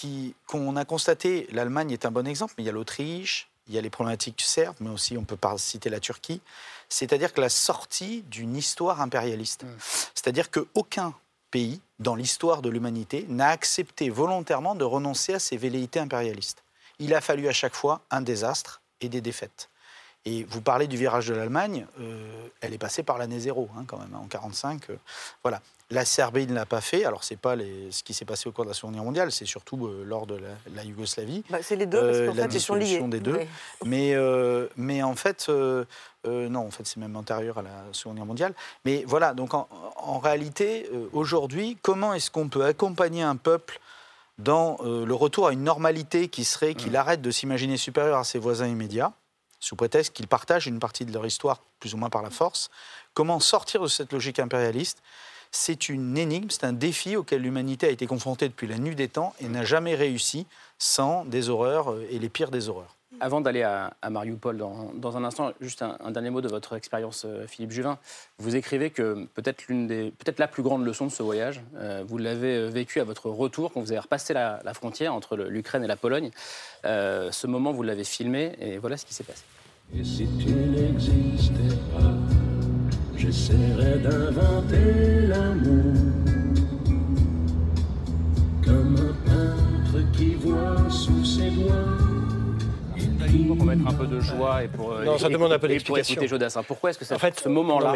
qu'on 0.48 0.76
a 0.76 0.86
constaté. 0.86 1.48
L'Allemagne 1.52 1.92
est 1.92 2.06
un 2.06 2.12
bon 2.12 2.28
exemple, 2.28 2.54
mais 2.58 2.64
il 2.64 2.68
y 2.68 2.70
a 2.70 2.74
l'Autriche, 2.74 3.50
il 3.68 3.74
y 3.74 3.78
a 3.78 3.82
les 3.82 3.90
problématiques 3.90 4.42
serbes, 4.42 4.76
mais 4.80 4.90
aussi 4.90 5.18
on 5.18 5.24
peut 5.24 5.36
pas 5.36 5.58
citer 5.58 5.90
la 5.90 6.00
Turquie. 6.00 6.42
C'est-à-dire 6.88 7.34
que 7.34 7.42
la 7.42 7.50
sortie 7.50 8.24
d'une 8.30 8.56
histoire 8.56 9.02
impérialiste. 9.02 9.64
Mm. 9.64 9.78
C'est-à-dire 10.14 10.52
qu'aucun 10.52 11.14
pays 11.52 11.82
dans 12.00 12.16
l'histoire 12.16 12.62
de 12.62 12.70
l'humanité 12.70 13.26
n'a 13.30 13.50
accepté 13.50 14.10
volontairement 14.10 14.76
de 14.76 14.84
renoncer 14.84 15.34
à 15.34 15.40
ses 15.40 15.58
velléités 15.58 16.00
impérialistes. 16.00 16.64
Il 17.00 17.14
a 17.14 17.22
fallu 17.22 17.48
à 17.48 17.54
chaque 17.54 17.76
fois 17.76 18.02
un 18.12 18.22
désastre 18.22 18.82
et 19.02 19.10
des 19.10 19.22
défaites. 19.22 19.70
Et 20.26 20.44
vous 20.50 20.62
parlez 20.62 20.88
du 20.88 20.98
virage 20.98 21.28
de 21.28 21.36
l'Allemagne, 21.36 21.86
elle 22.62 22.74
est 22.74 22.80
passée 22.80 23.04
par 23.04 23.18
l'année 23.20 23.40
zéro, 23.40 23.70
hein, 23.78 23.84
quand 23.86 24.00
même, 24.00 24.14
hein, 24.16 24.22
en 24.24 24.28
45. 24.28 24.88
voilà. 25.44 25.62
La 25.92 26.04
Serbie 26.04 26.48
ne 26.48 26.56
l'a 26.56 26.66
pas 26.66 26.82
fait. 26.82 27.06
Alors, 27.06 27.24
c'est 27.24 27.36
pas 27.36 27.56
les, 27.56 27.92
ce 27.92 28.02
qui 28.02 28.16
s'est 28.16 28.26
passé 28.26 28.50
au 28.50 28.52
cours 28.52 28.64
de 28.64 28.70
la 28.70 28.74
Seconde 28.74 28.96
Guerre 28.96 29.04
mondiale, 29.04 29.32
c'est 29.32 29.46
surtout 29.46 29.88
lors 30.04 30.26
de 30.26 30.40
la, 30.74 30.84
Yougoslavie. 30.84 31.44
Bah, 31.52 31.60
c'est 31.62 31.76
les 31.76 31.86
deux, 31.86 32.02
parce 32.02 32.38
qu'en 32.38 32.50
fait, 32.50 32.56
ils 32.56 32.60
sont 32.60 32.74
liés. 32.74 33.00
des 33.02 33.20
deux. 33.20 33.40
Mais, 33.86 34.16
mais 34.78 35.04
en 35.04 35.16
fait, 35.16 35.48
non, 36.26 36.62
en 36.62 36.72
fait, 36.72 36.88
c'est 36.88 36.98
même 36.98 37.16
antérieur 37.16 37.60
à 37.60 37.62
la 37.62 37.84
Seconde 37.92 38.16
Guerre 38.16 38.26
mondiale. 38.26 38.54
Mais 38.84 39.04
voilà, 39.06 39.36
donc 39.36 39.54
en, 39.54 39.68
en 39.98 40.18
réalité, 40.18 40.90
aujourd'hui, 41.14 41.78
comment 41.84 42.16
est-ce 42.16 42.32
qu'on 42.32 42.50
peut 42.50 42.66
accompagner 42.66 43.22
un 43.22 43.36
peuple 43.36 43.80
dans 44.40 44.78
le 44.84 45.14
retour 45.14 45.48
à 45.48 45.54
une 45.54 45.64
normalité 45.64 46.30
qui 46.30 46.46
serait 46.46 46.74
qu'il 46.74 46.94
mmh. 46.94 46.96
arrête 46.96 47.22
de 47.22 47.30
s'imaginer 47.30 47.78
supérieur 47.78 48.18
à 48.18 48.24
ses 48.24 48.40
voisins 48.40 48.68
immédiats 48.68 49.14
sous 49.66 49.76
prétexte 49.76 50.14
qu'ils 50.14 50.28
partagent 50.28 50.68
une 50.68 50.78
partie 50.78 51.06
de 51.06 51.12
leur 51.12 51.26
histoire 51.26 51.60
plus 51.80 51.96
ou 51.96 51.98
moins 51.98 52.12
par 52.12 52.22
la 52.22 52.30
force. 52.30 52.70
Comment 53.16 53.40
sortir 53.40 53.82
de 53.82 53.88
cette 53.88 54.14
logique 54.14 54.38
impérialiste? 54.38 55.02
C'est 55.50 55.90
une 55.90 56.16
énigme, 56.20 56.52
c'est 56.52 56.66
un 56.66 56.74
défi 56.74 57.16
auquel 57.16 57.42
l'humanité 57.42 57.88
a 57.88 57.90
été 57.90 58.06
confrontée 58.06 58.48
depuis 58.48 58.68
la 58.68 58.78
nuit 58.78 58.94
des 58.94 59.08
temps 59.08 59.34
et 59.40 59.48
n'a 59.48 59.66
jamais 59.66 59.96
réussi 59.96 60.46
sans 60.78 61.26
des 61.26 61.50
horreurs 61.50 61.92
euh, 61.92 62.06
et 62.12 62.20
les 62.20 62.30
pires 62.30 62.52
des 62.52 62.70
horreurs. 62.70 62.95
Avant 63.20 63.42
d'aller 63.42 63.64
à, 63.64 63.94
Mariupol, 64.10 64.58
dans, 64.58 65.18
un 65.18 65.24
instant, 65.24 65.52
juste 65.62 65.82
un, 65.82 66.12
dernier 66.12 66.30
mot 66.30 66.42
de 66.42 66.48
votre 66.48 66.76
expérience, 66.76 67.26
euh, 67.26 67.46
Philippe 67.48 67.72
Juvin. 67.72 67.98
Vous 68.40 68.56
écrivez 68.56 68.90
que 68.90 69.26
peut-être 69.34 69.68
l'une 69.68 69.88
des, 69.88 70.12
peut-être 70.12 70.40
la 70.40 70.48
plus 70.48 70.64
grande 70.64 70.86
leçon 70.86 71.06
de 71.06 71.12
ce 71.12 71.24
voyage, 71.24 71.62
euh, 71.78 72.04
vous 72.06 72.18
l'avez 72.18 72.58
euh, 72.58 72.68
vécu 72.68 73.00
à 73.00 73.04
votre 73.04 73.30
retour 73.30 73.72
quand 73.72 73.80
vous 73.80 73.92
avez 73.92 74.00
repassé 74.00 74.34
la, 74.34 74.60
frontière 74.74 75.14
entre 75.14 75.38
l'Ukraine 75.38 75.84
et 75.84 75.88
la 75.88 75.96
Pologne. 75.96 76.32
ce 76.84 77.48
moment, 77.48 77.72
vous 77.72 77.84
l'avez 77.84 78.04
filmé 78.04 78.54
et 78.60 78.78
voilà 78.78 78.98
ce 78.98 79.06
qui 79.06 79.14
s'est 79.14 79.24
passé. 79.24 79.44
Et 79.94 80.04
si 80.04 80.28
tu 80.38 80.52
n'existais 80.52 81.76
pas, 81.94 82.14
j'essaierais 83.16 84.00
d'inventer 84.00 85.28
l'amour 85.28 85.94
comme 88.66 88.96
un 88.98 89.30
peintre 89.30 90.12
qui 90.18 90.34
voit 90.36 90.90
sous 90.90 91.24
ses 91.24 91.52
doigts 91.52 91.95
pour 93.54 93.66
mettre 93.66 93.88
un 93.88 93.94
peu 93.94 94.08
de 94.08 94.20
joie 94.20 94.64
et 94.64 94.68
pour, 94.68 94.94
non, 95.00 95.18
ça 95.18 95.30
demande 95.30 95.52
un 95.54 95.60
peu 95.60 95.68
d'explication. 95.68 96.26
Jodassin. 96.26 96.64
Pourquoi 96.64 96.90
est-ce 96.90 97.00
que 97.00 97.06
ça, 97.06 97.16
en 97.16 97.20
fait, 97.20 97.40
ce 97.40 97.50
moment-là 97.50 97.94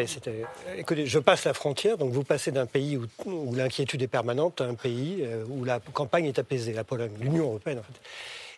Écoutez, 0.77 1.05
je 1.05 1.19
passe 1.19 1.45
la 1.45 1.53
frontière, 1.53 1.97
donc 1.97 2.11
vous 2.11 2.23
passez 2.23 2.51
d'un 2.51 2.65
pays 2.65 2.97
où, 2.97 3.55
l'inquiétude 3.55 4.01
est 4.01 4.07
permanente 4.07 4.61
à 4.61 4.65
un 4.65 4.75
pays 4.75 5.23
euh, 5.23 5.43
où 5.49 5.63
la 5.65 5.79
campagne 5.79 6.25
est 6.25 6.39
apaisée, 6.39 6.73
la 6.73 6.83
Pologne, 6.83 7.11
l'Union 7.19 7.45
européenne 7.45 7.79
en 7.79 7.83
fait. 7.83 7.99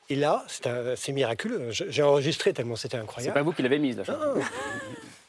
Et 0.10 0.16
là, 0.16 0.44
c'est 0.96 1.12
miraculeux. 1.14 1.70
J'ai 1.72 2.04
enregistré 2.04 2.52
tellement 2.52 2.76
c'était 2.76 2.98
incroyable. 2.98 3.34
C'est 3.34 3.40
pas 3.40 3.44
vous 3.44 3.54
qui 3.54 3.62
l'avez 3.62 3.80
mise, 3.80 3.98
là. 3.98 4.04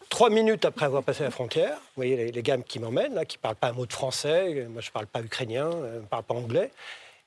Trois 0.09 0.29
minutes 0.29 0.65
après 0.67 0.85
avoir 0.85 1.03
passé 1.03 1.23
la 1.23 1.31
frontière, 1.31 1.77
vous 1.77 1.97
voyez 1.97 2.17
les, 2.17 2.33
les 2.33 2.43
gammes 2.43 2.65
qui 2.65 2.79
m'emmènent, 2.79 3.25
qui 3.27 3.39
ne 3.39 3.41
parlent 3.41 3.57
pas 3.57 3.69
un 3.69 3.73
mot 3.73 3.87
de 3.87 3.93
français, 3.93 4.67
moi 4.69 4.83
je 4.83 4.89
ne 4.89 4.93
parle 4.93 5.07
pas 5.07 5.21
ukrainien, 5.21 5.71
je 5.71 6.01
ne 6.01 6.05
parle 6.05 6.25
pas 6.25 6.35
anglais, 6.35 6.71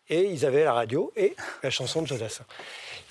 et 0.10 0.24
ils 0.24 0.46
avaient 0.46 0.64
la 0.64 0.74
radio 0.74 1.12
et 1.16 1.36
la 1.64 1.70
chanson 1.70 2.02
de 2.02 2.08
Jodassin. 2.08 2.46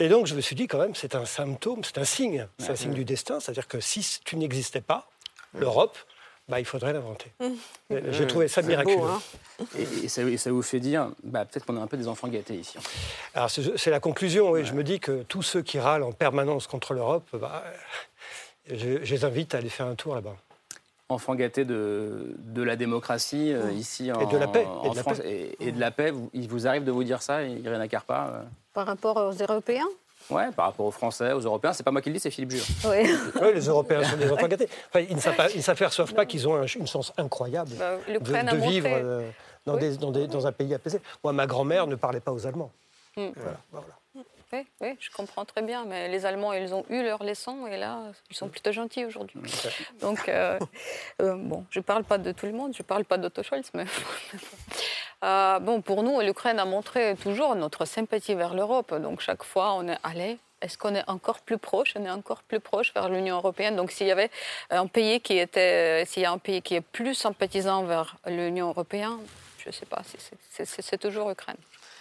Et 0.01 0.09
donc, 0.09 0.27
je 0.27 0.35
me 0.35 0.41
suis 0.41 0.57
dit, 0.57 0.67
quand 0.67 0.79
même, 0.79 0.95
c'est 0.95 1.15
un 1.15 1.25
symptôme, 1.25 1.85
c'est 1.85 1.99
un 1.99 2.05
signe. 2.05 2.47
C'est 2.59 2.71
un 2.71 2.77
signe 2.77 2.95
du 2.95 3.05
destin. 3.05 3.41
C'est-à-dire 3.41 3.69
que 3.69 3.81
si 3.81 4.21
tu 4.25 4.37
n'existais 4.37 4.81
pas, 4.81 5.09
l'Europe, 5.55 5.97
bah, 6.49 6.61
il 6.61 6.67
faudrait 6.67 6.93
l'inventer. 6.93 7.33
Mmh. 7.41 7.95
J'ai 8.11 8.27
trouvé 8.27 8.49
ça 8.49 8.61
miraculeux. 8.63 8.99
Hein. 9.03 9.21
et, 9.79 10.09
ça, 10.09 10.51
vous 10.51 10.63
fait 10.63 10.81
dire, 10.81 11.11
bah, 11.23 11.45
peut-être 11.45 11.65
qu'on 11.65 11.77
est 11.77 11.81
un 11.81 11.87
peu 11.87 11.97
des 11.97 12.09
enfants 12.09 12.29
gâtés 12.29 12.55
ici. 12.55 12.77
Alors, 13.35 13.51
c'est 13.51 13.91
la 13.91 14.01
conclusion, 14.01 14.51
oui. 14.51 14.65
Je 14.65 14.73
me 14.75 14.85
dis 14.85 15.01
que 15.01 15.23
tous 15.23 15.43
ceux 15.43 15.63
qui 15.63 15.79
râlent 15.79 16.03
en 16.03 16.13
permanence 16.13 16.67
contre 16.67 16.93
l'Europe, 16.93 17.29
bah, 17.35 17.65
je, 18.71 18.99
les 18.99 19.25
invite 19.25 19.55
à 19.55 19.59
aller 19.59 19.69
faire 19.69 19.87
un 19.87 19.95
tour 19.95 20.15
là-bas 20.15 20.37
enfants 21.09 21.35
gâtés 21.35 21.65
de, 21.65 22.35
de 22.39 22.63
la 22.63 22.77
démocratie 22.77 23.53
euh, 23.53 23.73
mmh. 23.73 23.77
ici 23.77 24.13
en, 24.13 24.21
et 24.21 24.27
de 24.27 24.39
la 24.39 24.49
paix, 24.49 24.67
en 24.67 24.95
France 24.95 25.21
Et, 25.25 25.73
de 25.73 25.81
la 25.81 25.91
paix. 25.91 26.13
Il 26.33 26.49
vous 26.49 26.67
arrive 26.67 26.85
de 26.85 26.91
vous 26.91 27.05
dire 27.05 27.23
ça, 27.23 27.43
Irina 27.43 27.89
Carpa 27.89 28.31
euh 28.33 28.43
par 28.75 28.87
rapport 28.87 29.17
aux 29.17 29.33
Européens? 29.33 29.87
Ouais, 30.31 30.51
par 30.51 30.67
rapport 30.67 30.87
aux 30.87 30.91
Français, 30.91 31.33
aux 31.33 31.41
Européens. 31.41 31.73
C'est 31.73 31.83
pas 31.83 31.91
moi 31.91 32.03
qui 32.03 32.09
le 32.11 32.15
dis, 32.15 32.21
c'est 32.21 32.31
Philippe 32.31 32.51
Jure. 32.51 32.65
Oui. 32.91 33.53
les 33.55 33.67
Européens 33.67 34.03
sont 34.03 34.17
des 34.17 34.31
enfants 34.31 34.49
gâtés. 34.49 34.69
ils 34.97 35.15
ne 35.15 35.63
s'aperçoivent 35.63 36.15
pas 36.15 36.27
qu'ils 36.27 36.49
ont 36.49 36.63
une 36.63 36.87
chance 36.87 37.13
incroyable 37.17 37.71
bah, 37.79 37.97
de, 38.09 38.57
vivre 38.57 38.89
euh, 38.91 39.31
dans, 39.65 39.77
des, 39.77 39.97
dans, 39.97 40.11
des, 40.11 40.27
dans, 40.27 40.47
un 40.47 40.53
pays 40.53 40.75
apaisé. 40.75 41.01
Moi, 41.23 41.33
ma 41.33 41.47
grand-mère 41.47 41.87
ne 41.87 41.95
parlait 41.95 42.21
pas 42.21 42.33
aux 42.33 42.47
Allemands. 42.47 42.73
Mm. 43.17 43.29
Voilà, 43.37 43.87
Oui, 44.55 44.67
oui, 44.81 44.97
je 45.01 45.11
comprends 45.11 45.45
très 45.45 45.63
bien. 45.63 45.85
Mais 45.85 46.09
les 46.09 46.27
Allemands, 46.27 46.53
ils 46.53 46.73
ont 46.75 46.85
eu 46.89 47.03
leur 47.03 47.25
leçon 47.25 47.67
et 47.67 47.77
là, 47.77 48.13
ils 48.31 48.37
sont 48.37 48.49
plutôt 48.49 48.71
gentils 48.71 49.05
aujourd'hui. 49.05 49.41
Donc, 50.01 50.29
euh, 50.29 50.59
euh, 51.21 51.35
bon, 51.37 51.67
je 51.71 51.81
ne 51.81 51.85
parle 51.85 52.05
pas 52.05 52.19
de 52.19 52.31
tout 52.31 52.47
le 52.47 52.53
monde, 52.53 52.73
je 52.73 52.83
ne 52.83 52.87
parle 52.87 53.05
pas 53.05 53.19
d'Otto 53.19 53.43
Scholz, 53.43 53.71
mais 53.75 53.85
Euh, 55.25 55.59
bon, 55.59 55.81
pour 55.81 56.03
nous, 56.03 56.21
l'Ukraine 56.21 56.59
a 56.59 56.67
montré 56.67 57.17
toujours 57.17 57.55
notre 57.55 57.87
sympathie 57.87 58.35
vers 58.35 58.53
l'Europe. 58.53 58.95
Donc 58.95 59.21
chaque 59.21 59.43
fois, 59.43 59.73
on 59.73 59.89
est 59.89 59.97
allé. 60.03 60.39
Est-ce 60.61 60.77
qu'on 60.77 60.95
est 60.95 61.09
encore 61.09 61.41
plus 61.41 61.57
proche? 61.57 61.95
On 61.97 62.05
est 62.05 62.11
encore 62.11 62.43
plus 62.43 62.61
proche 62.61 62.93
vers 62.93 63.09
l'Union 63.09 63.37
européenne. 63.37 63.75
Donc 63.75 63.91
s'il 63.91 64.07
y 64.07 64.11
avait 64.11 64.31
un 64.69 64.87
pays 64.87 65.21
qui 65.21 65.39
était, 65.39 66.05
s'il 66.05 66.23
y 66.23 66.27
a 66.27 66.33
un 66.33 66.39
pays 66.39 66.61
qui 66.61 66.75
est 66.75 66.83
plus 66.83 67.15
sympathisant 67.15 67.85
vers 67.85 68.17
l'Union 68.27 68.69
européenne, 68.69 69.17
je 69.59 69.69
ne 69.69 69.73
sais 69.73 69.87
pas. 69.87 70.03
C'est 70.51 70.99
toujours 70.99 71.31
l'Ukraine. 71.31 71.57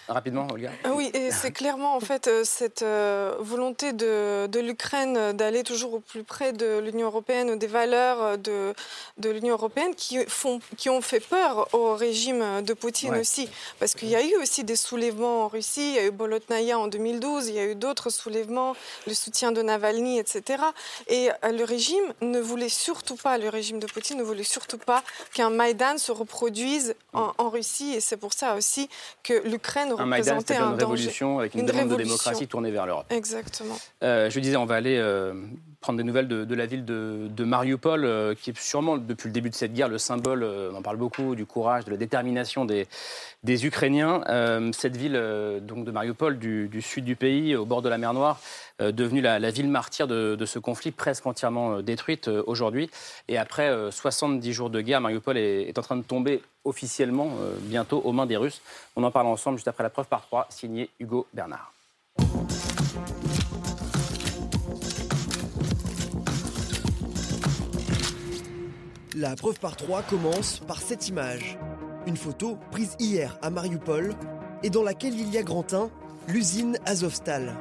Rapidement, 0.10 0.48
Olga. 0.52 0.70
Ah 0.84 0.92
oui, 0.94 1.10
et 1.14 1.32
c'est 1.32 1.52
clairement 1.52 1.96
en 1.96 2.02
fait 2.02 2.28
euh, 2.28 2.44
cette 2.44 2.82
euh, 2.82 3.36
volonté 3.40 3.94
de, 3.94 4.48
de 4.48 4.60
l'Ukraine 4.60 5.32
d'aller 5.32 5.64
toujours 5.64 5.94
au 5.94 6.00
plus 6.00 6.24
près 6.24 6.52
de 6.52 6.80
l'Union 6.80 7.08
européenne, 7.08 7.58
des 7.58 7.68
valeurs 7.68 8.22
euh, 8.22 8.38
de, 8.38 8.74
de 9.18 9.30
l'Union 9.30 9.54
européenne 9.54 9.96
qui, 9.96 10.20
font, 10.28 10.60
qui 10.76 10.90
ont 10.90 11.00
fait 11.00 11.22
peur 11.22 11.74
au 11.74 11.96
régime 11.96 12.62
de 12.64 12.74
Poutine 12.74 13.16
aussi. 13.16 13.50
Parce 13.80 13.94
qu'il 13.94 14.10
y 14.10 14.16
a 14.16 14.22
eu 14.22 14.36
aussi 14.42 14.66
des 14.66 14.76
soulèvements 14.76 15.46
en 15.46 15.48
Russie, 15.48 15.92
il 15.92 15.96
y 15.96 16.00
a 16.00 16.06
eu 16.06 16.12
Bolotnaya 16.12 16.78
en 16.78 16.88
2012, 16.90 17.48
il 17.48 17.56
y 17.56 17.60
a 17.60 17.66
eu 17.66 17.76
d'autres 17.76 18.10
soulèvements, 18.10 18.76
le 19.08 19.14
soutien 19.14 19.54
de 19.54 19.62
Navalny, 19.62 20.20
etc. 20.20 20.64
Et 21.08 21.30
le 21.44 21.64
régime 21.64 22.14
ne 22.20 22.42
voulait 22.42 22.68
surtout 22.68 23.16
pas, 23.16 23.38
le 23.38 23.48
régime 23.48 23.80
de 23.80 23.88
Poutine 23.88 24.18
ne 24.18 24.24
voulait 24.24 24.44
surtout 24.44 24.78
pas 24.78 25.02
qu'un 25.34 25.50
Maïdan 25.50 25.98
se 25.98 26.12
reproduise 26.12 26.96
en, 27.14 27.32
en 27.38 27.50
Russie. 27.50 27.94
Et 27.94 28.02
c'est 28.02 28.18
pour 28.18 28.34
ça 28.34 28.56
aussi 28.56 28.90
que 29.24 29.34
l'Ukraine 29.48 29.93
un 30.00 30.06
Maïdan, 30.06 30.40
c'était 30.40 30.56
une 30.56 30.74
révolution 30.74 31.40
avec 31.40 31.56
une, 31.56 31.66
demande 31.66 31.90
de 31.90 31.96
démocratie 31.96 32.48
tournée 32.48 32.72
vers 32.72 32.86
l'Europe. 32.86 33.06
Exactement. 33.10 33.78
Euh, 34.04 34.30
je 34.30 34.40
disais, 34.40 34.58
on 34.58 34.66
va 34.66 34.76
aller 34.76 34.98
euh, 34.98 35.34
prendre 35.84 35.98
des 35.98 36.04
nouvelles 36.04 36.30
de, 36.30 36.56
la 36.56 36.66
ville 36.66 36.86
de, 36.86 37.28
de 37.30 37.44
Mariupol, 37.44 38.06
euh, 38.06 38.34
qui 38.34 38.52
est 38.52 38.58
sûrement, 38.58 38.98
depuis 38.98 39.28
le 39.28 39.34
début 39.34 39.50
de 39.50 39.56
cette 39.56 39.74
guerre, 39.74 39.90
le 39.90 39.98
symbole, 39.98 40.44
on 40.44 40.76
en 40.76 40.82
parle 40.82 40.96
beaucoup, 40.96 41.36
du 41.36 41.46
courage, 41.46 41.84
de 41.84 41.92
la 41.92 41.98
détermination 41.98 42.66
des, 42.66 42.88
Ukrainiens. 43.66 44.22
cette 44.72 44.96
ville 44.96 45.22
donc 45.62 45.84
de 45.84 45.92
Mariupol, 45.92 46.40
du, 46.40 46.82
sud 46.82 47.04
du 47.04 47.18
pays, 47.18 47.56
au 47.56 47.66
bord 47.66 47.82
de 47.82 47.90
la 47.90 47.98
mer 47.98 48.14
Noire, 48.14 48.40
devenue 48.80 49.22
la, 49.22 49.52
ville 49.52 49.68
martyre 49.68 50.08
de, 50.08 50.46
ce 50.46 50.60
conflit, 50.60 50.92
presque 50.92 51.28
entièrement 51.28 51.82
détruite 51.82 52.30
aujourd'hui. 52.48 52.90
Et 53.28 53.38
après 53.38 53.70
70 53.92 54.54
jours 54.54 54.70
de 54.70 54.80
guerre, 54.80 55.02
Mariupol 55.02 55.38
est, 55.38 55.64
est 55.64 55.78
en 55.78 55.82
train 55.82 55.98
de 55.98 56.04
tomber 56.04 56.42
officiellement 56.64 57.32
bientôt 57.64 58.02
aux 58.06 58.14
mains 58.14 58.26
des 58.26 58.38
Russes. 58.38 58.62
On 58.96 59.04
en 59.04 59.12
parle 59.12 59.28
ensemble 59.28 59.58
juste 59.58 59.68
après 59.68 59.84
la 59.84 59.90
preuve 59.90 60.08
par 60.08 60.22
trois, 60.22 60.48
signé 60.50 60.90
Hugo 61.00 61.28
Bernard. 61.34 61.74
La 69.17 69.37
preuve 69.37 69.59
par 69.59 69.77
trois 69.77 70.03
commence 70.03 70.61
par 70.67 70.81
cette 70.81 71.09
image. 71.09 71.59
Une 72.07 72.17
photo 72.17 72.59
prise 72.71 72.97
hier 72.99 73.39
à 73.43 73.51
Mariupol 73.51 74.15
et 74.63 74.71
dans 74.71 74.83
laquelle 74.83 75.19
il 75.19 75.31
y 75.33 75.39
a 75.39 75.43
grand 75.43 75.67
l'usine 76.29 76.77
Azovstal. 76.85 77.55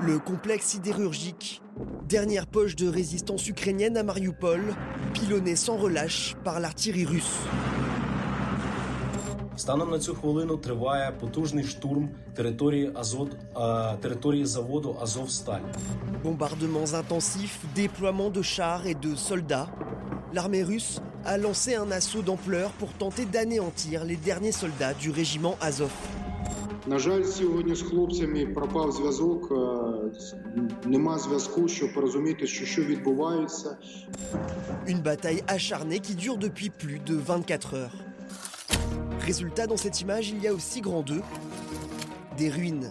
Le 0.00 0.18
complexe 0.18 0.66
sidérurgique, 0.66 1.60
dernière 2.08 2.46
poche 2.46 2.76
de 2.76 2.88
résistance 2.88 3.48
ukrainienne 3.48 3.96
à 3.96 4.02
Mariupol, 4.02 4.62
pilonnée 5.12 5.56
sans 5.56 5.76
relâche 5.76 6.36
par 6.44 6.60
l'artillerie 6.60 7.06
russe. 7.06 7.38
Станом 9.56 9.90
на 9.90 9.98
цю 9.98 10.14
хвилину 10.14 10.56
триває 10.56 11.12
потужний 11.20 11.64
штурм 11.64 12.08
території 12.34 12.92
Азот, 12.94 13.36
території 14.00 14.46
заводу 14.46 14.96
Азовсталь. 15.00 15.60
Bombardements 16.24 16.94
intensifs, 16.94 17.58
déploiement 17.76 18.30
de 18.30 18.42
chars 18.42 18.86
et 18.86 18.94
de 18.94 19.16
soldats. 19.16 19.68
L'armée 20.32 20.62
russe 20.62 21.00
a 21.24 21.38
lancé 21.38 21.74
un 21.74 21.90
assaut 21.90 22.22
d'ampleur 22.22 22.70
pour 22.72 22.92
tenter 22.92 23.24
d'anéantir 23.24 24.04
les 24.04 24.16
derniers 24.16 24.52
soldats 24.52 24.94
du 24.94 25.10
régiment 25.10 25.56
Azov. 25.60 25.90
На 26.86 26.98
жаль, 26.98 27.24
сьогодні 27.24 27.74
з 27.74 27.82
хлопцями 27.82 28.46
пропав 28.46 28.92
зв'язок. 28.92 29.52
Нема 30.84 31.18
зв'язку, 31.18 31.68
щоб 31.68 31.94
порозуміти, 31.94 32.46
що 32.46 32.66
що 32.66 32.82
відбувається. 32.82 33.76
Une 34.86 35.02
bataille 35.02 35.42
acharnée 35.46 36.00
qui 36.00 36.14
dure 36.14 36.38
depuis 36.38 36.70
plus 36.70 36.98
de 37.06 37.14
24 37.16 37.74
heures. 37.74 37.96
Résultat, 39.26 39.66
dans 39.66 39.76
cette 39.76 40.00
image, 40.00 40.30
il 40.30 40.42
y 40.42 40.48
a 40.48 40.54
aussi 40.54 40.80
grand 40.80 41.02
2, 41.02 41.20
des 42.38 42.48
ruines. 42.48 42.90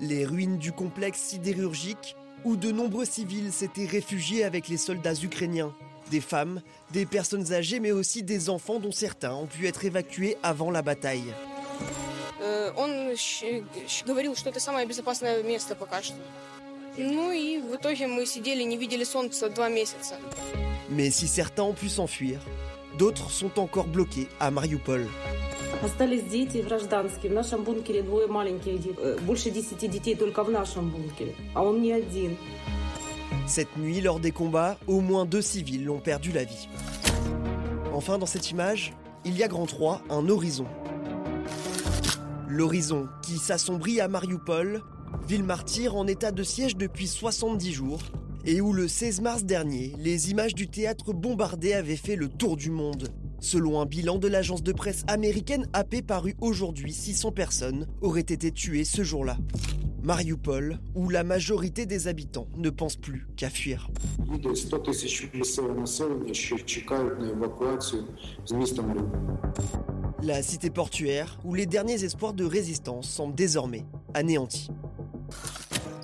Les 0.00 0.24
ruines 0.24 0.58
du 0.58 0.70
complexe 0.72 1.20
sidérurgique 1.30 2.14
où 2.44 2.54
de 2.56 2.70
nombreux 2.70 3.04
civils 3.04 3.52
s'étaient 3.52 3.90
réfugiés 3.98 4.44
avec 4.44 4.68
les 4.68 4.76
soldats 4.76 5.18
ukrainiens. 5.30 5.72
Des 6.10 6.20
femmes, 6.20 6.62
des 6.92 7.04
personnes 7.04 7.52
âgées, 7.52 7.80
mais 7.80 7.92
aussi 7.92 8.22
des 8.22 8.48
enfants 8.48 8.78
dont 8.78 8.92
certains 8.92 9.34
ont 9.34 9.46
pu 9.46 9.66
être 9.66 9.84
évacués 9.84 10.36
avant 10.42 10.70
la 10.70 10.82
bataille. 10.82 11.34
Euh, 12.40 12.70
он 12.76 13.16
говорил, 14.06 14.36
что 14.36 14.50
это 14.50 14.60
самое 14.60 14.86
безопасное 14.86 15.42
место 15.42 15.74
пока 15.74 16.02
что. 16.02 16.14
Ну 16.96 17.30
и 17.30 17.58
в 17.58 17.74
итоге 17.76 18.06
мы 18.06 18.24
сидели, 18.24 18.62
не 18.62 18.76
видели 18.76 19.04
солнца 19.04 19.50
два 19.50 19.68
месяца. 19.68 20.14
Mais 20.88 21.10
si 21.10 21.26
certains 21.26 21.64
ont 21.64 21.74
pu 21.74 21.88
s'enfuir, 21.88 22.40
d'autres 22.98 23.30
sont 23.30 23.58
encore 23.58 23.86
bloqués 23.86 24.28
à 24.38 24.50
Mariupol. 24.50 25.08
Остались 25.82 26.22
дети 26.22 26.58
гражданские. 26.58 27.30
В 27.30 27.34
нашем 27.34 27.64
бункере 27.64 28.02
двое 28.02 28.28
маленьких 28.28 28.80
детей. 28.80 29.18
Больше 29.22 29.50
десяти 29.50 29.88
детей 29.88 30.14
только 30.14 30.42
в 30.42 30.50
нашем 30.50 30.88
бункере. 30.90 31.34
А 31.54 31.62
он 31.62 31.82
не 31.82 31.92
один. 31.92 32.38
Cette 33.47 33.77
nuit, 33.77 34.01
lors 34.01 34.19
des 34.19 34.31
combats, 34.31 34.77
au 34.87 35.01
moins 35.01 35.25
deux 35.25 35.41
civils 35.41 35.89
ont 35.89 35.99
perdu 35.99 36.31
la 36.31 36.43
vie. 36.43 36.67
Enfin, 37.93 38.17
dans 38.17 38.25
cette 38.25 38.49
image, 38.51 38.93
il 39.25 39.37
y 39.37 39.43
a 39.43 39.47
grand 39.47 39.65
3, 39.65 40.01
un 40.09 40.29
horizon. 40.29 40.65
L'horizon 42.47 43.07
qui 43.21 43.37
s'assombrit 43.37 43.99
à 43.99 44.07
Mariupol, 44.07 44.81
ville 45.27 45.43
martyre 45.43 45.95
en 45.95 46.07
état 46.07 46.31
de 46.31 46.43
siège 46.43 46.75
depuis 46.75 47.07
70 47.07 47.71
jours, 47.73 48.01
et 48.45 48.61
où 48.61 48.73
le 48.73 48.87
16 48.87 49.21
mars 49.21 49.43
dernier, 49.43 49.93
les 49.99 50.31
images 50.31 50.55
du 50.55 50.67
théâtre 50.67 51.13
bombardé 51.13 51.73
avaient 51.73 51.95
fait 51.95 52.15
le 52.15 52.29
tour 52.29 52.57
du 52.57 52.71
monde. 52.71 53.09
Selon 53.41 53.81
un 53.81 53.87
bilan 53.87 54.19
de 54.19 54.27
l'agence 54.27 54.61
de 54.61 54.71
presse 54.71 55.03
américaine 55.07 55.67
AP 55.73 56.03
paru 56.05 56.35
aujourd'hui, 56.41 56.93
600 56.93 57.31
personnes 57.31 57.87
auraient 58.01 58.21
été 58.21 58.51
tuées 58.51 58.85
ce 58.85 59.03
jour-là. 59.03 59.35
Mariupol, 60.03 60.79
où 60.93 61.09
la 61.09 61.23
majorité 61.23 61.87
des 61.87 62.07
habitants 62.07 62.47
ne 62.55 62.69
pensent 62.69 62.97
plus 62.97 63.25
qu'à 63.35 63.49
fuir. 63.49 63.89
La 70.21 70.43
cité 70.43 70.69
portuaire, 70.69 71.39
où 71.43 71.55
les 71.55 71.65
derniers 71.65 72.03
espoirs 72.03 72.33
de 72.33 72.45
résistance 72.45 73.09
semblent 73.09 73.35
désormais 73.35 73.85
anéantis. 74.13 74.69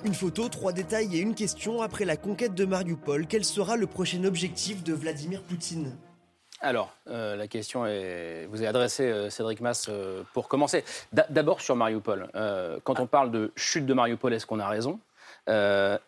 Une 0.04 0.14
photo, 0.14 0.48
trois 0.48 0.72
détails 0.72 1.16
et 1.16 1.20
une 1.20 1.36
question 1.36 1.82
après 1.82 2.04
la 2.04 2.16
conquête 2.16 2.54
de 2.54 2.64
Mariupol, 2.64 3.28
quel 3.28 3.44
sera 3.44 3.76
le 3.76 3.86
prochain 3.86 4.24
objectif 4.24 4.82
de 4.82 4.92
Vladimir 4.92 5.42
Poutine? 5.42 5.96
Alors, 6.60 6.92
euh, 7.08 7.36
la 7.36 7.46
question 7.46 7.86
est. 7.86 8.46
Vous 8.50 8.56
avez 8.58 8.66
adressé 8.66 9.04
euh, 9.04 9.30
Cédric 9.30 9.60
Mass 9.60 9.86
euh, 9.88 10.22
pour 10.34 10.48
commencer. 10.48 10.84
D'a- 11.12 11.26
D'abord 11.30 11.60
sur 11.60 11.76
Mariupol. 11.76 12.28
Quand 12.84 12.98
on 12.98 13.06
parle 13.06 13.30
de 13.30 13.52
chute 13.54 13.86
de 13.86 13.94
Mariupol, 13.94 14.34
est-ce 14.34 14.46
qu'on 14.46 14.60
a 14.60 14.68
raison? 14.68 14.98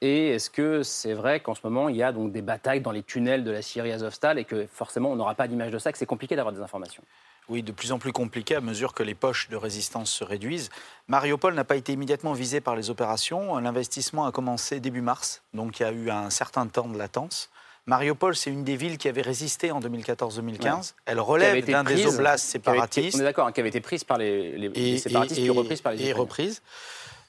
Et 0.02 0.28
est-ce 0.34 0.50
que 0.50 0.82
c'est 0.82 1.14
vrai 1.14 1.40
qu'en 1.40 1.54
ce 1.54 1.60
moment, 1.64 1.88
il 1.88 1.96
y 1.96 2.02
a 2.02 2.12
donc 2.12 2.30
des 2.30 2.42
batailles 2.42 2.82
dans 2.82 2.90
les 2.90 3.02
tunnels 3.02 3.42
de 3.42 3.50
la 3.50 3.62
Syrie 3.62 3.90
Azovstal 3.90 4.38
et 4.38 4.44
que 4.44 4.66
forcément, 4.66 5.10
on 5.10 5.16
n'aura 5.16 5.34
pas 5.34 5.48
d'image 5.48 5.70
de 5.70 5.78
ça, 5.78 5.92
que 5.92 5.98
c'est 5.98 6.04
compliqué 6.04 6.36
d'avoir 6.36 6.54
des 6.54 6.60
informations? 6.60 7.02
Oui, 7.48 7.62
de 7.62 7.72
plus 7.72 7.90
en 7.90 7.98
plus 7.98 8.12
compliqué 8.12 8.54
à 8.54 8.60
mesure 8.60 8.92
que 8.92 9.02
les 9.02 9.14
poches 9.14 9.48
de 9.48 9.56
résistance 9.56 10.10
se 10.10 10.24
réduisent. 10.24 10.68
Mariupol 11.08 11.54
n'a 11.54 11.64
pas 11.64 11.76
été 11.76 11.92
immédiatement 11.92 12.34
visé 12.34 12.60
par 12.60 12.76
les 12.76 12.90
opérations. 12.90 13.56
L'investissement 13.58 14.26
a 14.26 14.32
commencé 14.32 14.78
début 14.78 15.00
mars, 15.00 15.42
donc 15.54 15.80
il 15.80 15.84
y 15.84 15.86
a 15.86 15.92
eu 15.92 16.10
un 16.10 16.28
certain 16.28 16.66
temps 16.66 16.88
de 16.88 16.98
latence. 16.98 17.50
Mariupol, 17.90 18.37
c'est 18.37 18.50
une 18.50 18.62
des 18.62 18.76
villes 18.76 18.98
qui 18.98 19.09
avait 19.09 19.20
résisté 19.22 19.72
en 19.72 19.81
2014-2015. 19.81 20.64
Ouais. 20.64 20.81
Elle 21.07 21.18
relève 21.20 21.64
d'un 21.68 21.83
des 21.85 22.07
oblasts 22.07 22.44
été- 22.44 22.53
séparatistes. 22.53 23.16
on 23.16 23.20
est 23.20 23.24
d'accord, 23.24 23.46
hein, 23.48 23.53
qui 23.53 23.59
avait 23.61 23.68
été 23.68 23.81
prise 23.81 24.05
par 24.05 24.16
les, 24.16 24.57
les- 24.57 24.68
les 24.68 24.98
séparatistes, 24.98 25.40
puis 25.40 25.50
reprise 25.50 25.81
par 25.81 25.92
les 25.92 26.07
et 26.07 26.12
reprise. 26.12 26.62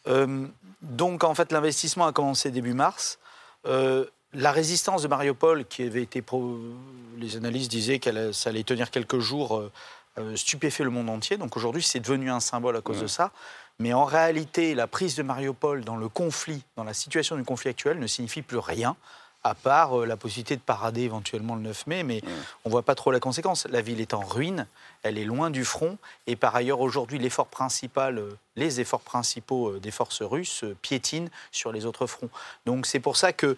Euh, 0.07 0.45
donc, 0.83 1.23
en 1.23 1.33
fait, 1.33 1.51
l'investissement 1.51 2.05
a 2.05 2.11
commencé 2.13 2.51
début 2.51 2.73
mars. 2.73 3.17
Euh, 3.65 4.05
la 4.33 4.51
résistance 4.51 5.01
de 5.01 5.07
Mariupol, 5.07 5.65
qui 5.65 5.83
avait 5.83 6.03
été. 6.03 6.21
pro- 6.21 6.57
Les 7.17 7.35
analystes 7.37 7.69
disaient 7.71 7.99
que 7.99 8.31
ça 8.31 8.49
allait 8.51 8.63
tenir 8.63 8.89
quelques 8.91 9.19
jours, 9.19 9.57
euh, 9.57 9.71
euh, 10.19 10.35
stupéfait 10.35 10.83
le 10.83 10.89
monde 10.91 11.09
entier. 11.09 11.37
Donc 11.37 11.57
aujourd'hui, 11.57 11.83
c'est 11.83 11.99
devenu 11.99 12.29
un 12.31 12.39
symbole 12.39 12.75
à 12.77 12.81
cause 12.81 13.01
de 13.01 13.07
ça. 13.07 13.31
Mais 13.79 13.93
en 13.93 14.05
réalité, 14.05 14.75
la 14.75 14.85
prise 14.87 15.15
de 15.15 15.23
Mariupol 15.23 15.83
dans 15.83 15.95
le 15.97 16.07
conflit, 16.07 16.61
dans 16.77 16.83
la 16.83 16.93
situation 16.93 17.35
du 17.35 17.43
conflit 17.43 17.69
actuel, 17.71 17.97
ne 17.99 18.05
signifie 18.07 18.41
plus 18.43 18.57
rien, 18.59 18.95
à 19.43 19.55
part 19.55 19.99
euh, 20.01 20.05
la 20.05 20.17
possibilité 20.17 20.55
de 20.55 20.61
parader 20.61 21.01
éventuellement 21.01 21.55
le 21.55 21.61
9 21.61 21.87
mai. 21.87 22.03
Mais 22.03 22.21
on 22.65 22.69
ne 22.69 22.71
voit 22.71 22.83
pas 22.83 22.95
trop 22.95 23.11
la 23.11 23.19
conséquence. 23.19 23.65
La 23.69 23.81
ville 23.81 23.99
est 24.01 24.13
en 24.13 24.21
ruine, 24.21 24.67
elle 25.03 25.17
est 25.17 25.25
loin 25.25 25.49
du 25.49 25.65
front. 25.65 25.97
Et 26.27 26.35
par 26.35 26.55
ailleurs, 26.55 26.79
aujourd'hui, 26.79 27.17
l'effort 27.19 27.47
principal, 27.47 28.17
euh, 28.19 28.37
les 28.55 28.79
efforts 28.81 29.01
principaux 29.01 29.69
euh, 29.71 29.79
des 29.79 29.91
forces 29.91 30.21
russes 30.21 30.63
piétinent 30.81 31.29
sur 31.51 31.71
les 31.71 31.85
autres 31.85 32.05
fronts. 32.07 32.29
Donc 32.65 32.85
c'est 32.85 32.99
pour 32.99 33.17
ça 33.17 33.33
que 33.33 33.57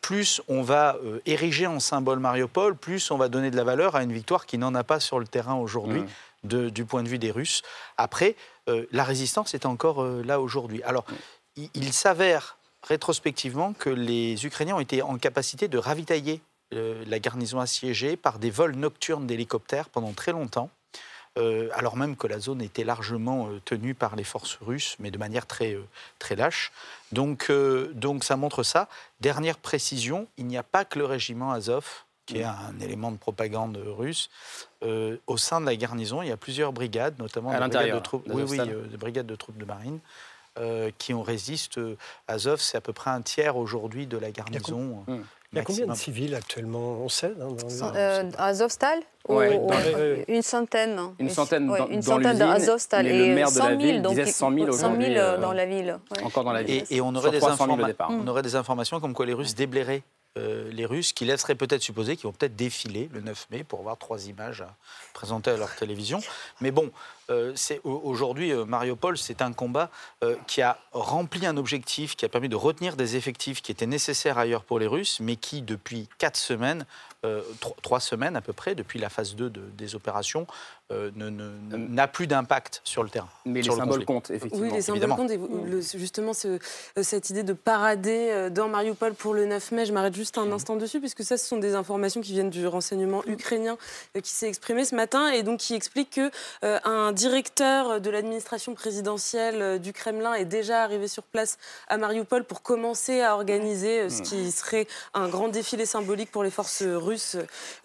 plus 0.00 0.40
on 0.48 0.62
va 0.62 0.96
ériger 1.26 1.66
en 1.66 1.80
symbole 1.80 2.18
Mariupol, 2.18 2.76
plus 2.76 3.10
on 3.10 3.16
va 3.16 3.28
donner 3.28 3.50
de 3.50 3.56
la 3.56 3.64
valeur 3.64 3.94
à 3.96 4.02
une 4.02 4.12
victoire 4.12 4.46
qui 4.46 4.58
n'en 4.58 4.74
a 4.74 4.84
pas 4.84 5.00
sur 5.00 5.18
le 5.18 5.26
terrain 5.26 5.54
aujourd'hui. 5.54 6.00
De- 6.44 6.68
du 6.68 6.84
point 6.84 7.02
de 7.02 7.08
vue 7.08 7.18
des 7.18 7.32
Russes. 7.32 7.62
Après, 7.96 8.36
la 8.92 9.02
résistance 9.02 9.54
est 9.54 9.66
encore 9.66 10.04
là 10.04 10.40
aujourd'hui. 10.40 10.80
Alors, 10.84 11.04
il, 11.56 11.68
il 11.74 11.92
s'avère 11.92 12.56
rétrospectivement 12.86 13.72
que 13.72 13.90
les 13.90 14.46
Ukrainiens 14.46 14.76
ont 14.76 14.80
été 14.80 15.02
en 15.02 15.18
capacité 15.18 15.68
de 15.68 15.78
ravitailler 15.78 16.40
euh, 16.74 17.04
la 17.06 17.18
garnison 17.18 17.60
assiégée 17.60 18.16
par 18.16 18.38
des 18.38 18.50
vols 18.50 18.74
nocturnes 18.74 19.26
d'hélicoptères 19.26 19.88
pendant 19.88 20.12
très 20.12 20.32
longtemps. 20.32 20.70
euh, 21.38 21.68
alors 21.74 21.96
même 21.96 22.16
que 22.16 22.26
la 22.26 22.38
zone 22.38 22.62
était 22.62 22.84
largement 22.84 23.48
euh, 23.48 23.60
tenue 23.64 23.94
par 23.94 24.16
les 24.16 24.24
forces 24.24 24.58
russes, 24.62 24.96
mais 24.98 25.10
de 25.10 25.18
manière 25.18 25.46
très, 25.46 25.76
très 26.18 26.34
lâche. 26.34 26.72
Donc, 27.12 27.52
donc 27.92 28.24
ça 28.24 28.36
montre 28.36 28.62
ça. 28.62 28.88
Dernière 29.20 29.58
précision, 29.58 30.28
il 30.38 30.46
n'y 30.46 30.56
a 30.56 30.62
pas 30.62 30.84
que 30.84 30.98
le 30.98 31.04
régiment 31.04 31.52
Azov, 31.52 32.04
qui 32.26 32.38
est 32.38 32.44
un 32.44 32.78
élément 32.80 33.12
de 33.12 33.16
propagande 33.16 33.76
russe. 33.76 34.28
Euh, 34.82 35.16
au 35.26 35.36
sein 35.36 35.60
de 35.60 35.66
la 35.66 35.76
garnison, 35.76 36.22
il 36.22 36.28
y 36.28 36.32
a 36.32 36.36
plusieurs 36.36 36.72
brigades, 36.72 37.18
notamment 37.18 37.50
À 37.50 37.54
des 37.54 37.58
brigades 37.60 37.72
l'intérieur 37.74 37.98
de 37.98 38.02
troupes, 38.02 38.24
oui, 38.26 38.42
oui, 38.42 38.56
d'Azovstal. 38.56 38.70
euh, 38.70 38.86
des 38.88 38.96
brigades 38.96 39.26
de 39.26 39.36
troupes 39.36 39.56
de 39.58 39.64
marine. 39.64 40.00
Euh, 40.58 40.90
qui 40.98 41.14
ont 41.14 41.22
résisté. 41.22 41.80
Euh, 41.80 41.96
Azov, 42.28 42.60
c'est 42.60 42.76
à 42.76 42.80
peu 42.80 42.92
près 42.92 43.10
un 43.10 43.22
tiers 43.22 43.56
aujourd'hui 43.56 44.06
de 44.06 44.18
la 44.18 44.30
garnison. 44.30 45.04
Hmm. 45.06 45.18
Il 45.52 45.58
y 45.58 45.60
a 45.60 45.64
combien 45.64 45.86
de 45.86 45.94
civils 45.94 46.34
actuellement 46.34 46.98
On 47.02 47.08
sait 47.08 47.28
hein, 47.40 47.48
dans 47.80 47.90
le- 47.90 47.96
Euh, 47.96 48.30
à 48.36 48.46
Azovstal 48.46 48.98
Ouais. 49.28 49.56
Ou- 49.56 49.68
Ouais. 49.68 50.24
Une 50.28 50.42
centaine. 50.42 50.98
Une 51.18 51.30
centaine 51.30 51.70
ouais, 51.70 51.78
dans- 51.78 51.86
une 51.88 51.96
dans 51.96 52.02
centaine 52.02 52.32
l'usine, 52.32 52.38
d'Azovstal. 52.46 53.06
mais 53.06 53.12
le 53.18 53.24
et 53.24 53.34
maire 53.34 53.50
de 53.50 53.58
la 53.58 53.64
100 53.64 53.68
000, 53.70 53.78
ville 53.80 54.02
donc 54.02 54.10
disait 54.16 54.26
100 54.26 54.50
000 54.52 54.66
100 54.72 54.78
000 54.78 54.90
aujourd'hui, 54.92 55.18
euh, 55.18 55.34
euh, 55.34 55.38
dans 55.40 55.52
la 55.52 55.66
ville. 55.66 55.98
ouais. 56.16 56.22
Encore 56.24 56.44
dans 56.44 56.52
la 56.52 56.62
ville. 56.62 56.84
Et, 56.90 56.96
et 56.96 57.00
on, 57.00 57.14
aurait 57.14 57.30
des 57.30 57.38
300 57.38 57.56
000 57.64 57.70
au 57.70 57.80
informa- 57.80 57.86
départ. 57.86 58.10
on 58.10 58.26
aurait 58.28 58.42
des 58.42 58.54
informations 58.56 59.00
comme 59.00 59.14
quoi 59.14 59.24
les 59.26 59.32
Russes 59.34 59.54
déblairaient 59.54 60.02
euh, 60.36 60.70
les 60.70 60.84
Russes, 60.86 61.12
qui 61.12 61.24
laisseraient 61.24 61.54
peut-être 61.54 61.82
supposer 61.82 62.16
qu'ils 62.16 62.24
vont 62.26 62.32
peut-être 62.32 62.56
défiler 62.56 63.08
le 63.12 63.20
9 63.20 63.46
mai 63.50 63.64
pour 63.64 63.82
voir 63.82 63.96
trois 63.96 64.26
images 64.26 64.60
à 64.60 64.74
présenter 65.14 65.50
à 65.50 65.56
leur 65.56 65.74
télévision. 65.76 66.20
Mais 66.60 66.70
bon, 66.70 66.90
euh, 67.30 67.54
aujourd'hui, 67.84 68.52
euh, 68.52 68.64
Mariupol, 68.64 69.16
c'est 69.18 69.42
un 69.42 69.52
combat 69.52 69.90
euh, 70.22 70.36
qui 70.46 70.62
a 70.62 70.78
rempli 70.92 71.46
un 71.46 71.56
objectif, 71.56 72.16
qui 72.16 72.24
a 72.24 72.28
permis 72.28 72.48
de 72.48 72.56
retenir 72.56 72.96
des 72.96 73.16
effectifs 73.16 73.62
qui 73.62 73.72
étaient 73.72 73.86
nécessaires 73.86 74.38
ailleurs 74.38 74.64
pour 74.64 74.78
les 74.78 74.86
Russes, 74.86 75.18
mais 75.20 75.36
qui, 75.36 75.62
depuis 75.62 76.08
quatre 76.18 76.36
semaines, 76.36 76.86
tro- 77.60 77.74
trois 77.82 77.98
semaines 77.98 78.36
à 78.36 78.40
peu 78.40 78.52
près, 78.52 78.76
depuis 78.76 79.00
la 79.00 79.08
phase 79.08 79.34
2 79.34 79.50
de- 79.50 79.60
des 79.76 79.96
opérations, 79.96 80.46
euh, 80.92 81.10
ne- 81.16 81.30
n'a 81.76 82.06
plus 82.06 82.26
d'impact 82.26 82.80
sur 82.84 83.02
le 83.02 83.08
terrain. 83.08 83.28
Mais 83.44 83.54
les 83.60 83.64
sur 83.64 83.74
le 83.74 83.80
symboles 83.80 84.04
conflit. 84.04 84.06
comptent, 84.06 84.30
effectivement. 84.30 84.66
Oui, 84.68 84.72
les 84.72 84.82
symboles 84.82 84.96
évidemment. 85.02 85.16
comptent. 85.16 85.30
Et 85.32 85.36
vous- 85.36 85.64
le- 85.64 85.80
justement, 85.80 86.32
ce- 86.32 86.48
euh, 86.48 87.02
cette 87.02 87.30
idée 87.30 87.42
de 87.42 87.52
parader 87.54 88.28
euh, 88.30 88.50
dans 88.50 88.68
Mariupol 88.68 89.14
pour 89.14 89.34
le 89.34 89.46
9 89.46 89.72
mai, 89.72 89.84
je 89.84 89.92
m'arrête 89.92 90.14
juste 90.14 90.38
un 90.38 90.50
instant 90.52 90.76
dessus, 90.76 91.00
puisque 91.00 91.24
ça, 91.24 91.36
ce 91.36 91.44
sont 91.46 91.56
des 91.56 91.74
informations 91.74 92.20
qui 92.20 92.32
viennent 92.32 92.50
du 92.50 92.66
renseignement 92.68 93.22
ukrainien 93.26 93.76
euh, 94.16 94.20
qui 94.20 94.30
s'est 94.30 94.46
exprimé 94.48 94.84
ce 94.84 94.94
matin 94.94 95.28
et 95.30 95.42
donc 95.42 95.58
qui 95.58 95.74
explique 95.74 96.10
que 96.10 96.30
euh, 96.64 96.78
un 96.84 97.10
directeur 97.12 98.00
de 98.00 98.10
l'administration 98.10 98.74
présidentielle 98.74 99.62
euh, 99.62 99.78
du 99.78 99.92
Kremlin 99.92 100.34
est 100.34 100.44
déjà 100.44 100.82
arrivé 100.84 101.08
sur 101.08 101.24
place 101.24 101.58
à 101.88 101.96
Mariupol 101.98 102.44
pour 102.44 102.62
commencer 102.62 103.22
à 103.22 103.34
organiser 103.34 104.02
euh, 104.02 104.08
ce 104.08 104.22
qui 104.22 104.52
serait 104.52 104.86
un 105.14 105.28
grand 105.28 105.48
défilé 105.48 105.84
symbolique 105.84 106.30
pour 106.30 106.44
les 106.44 106.50
forces 106.50 106.82
russes 106.84 107.36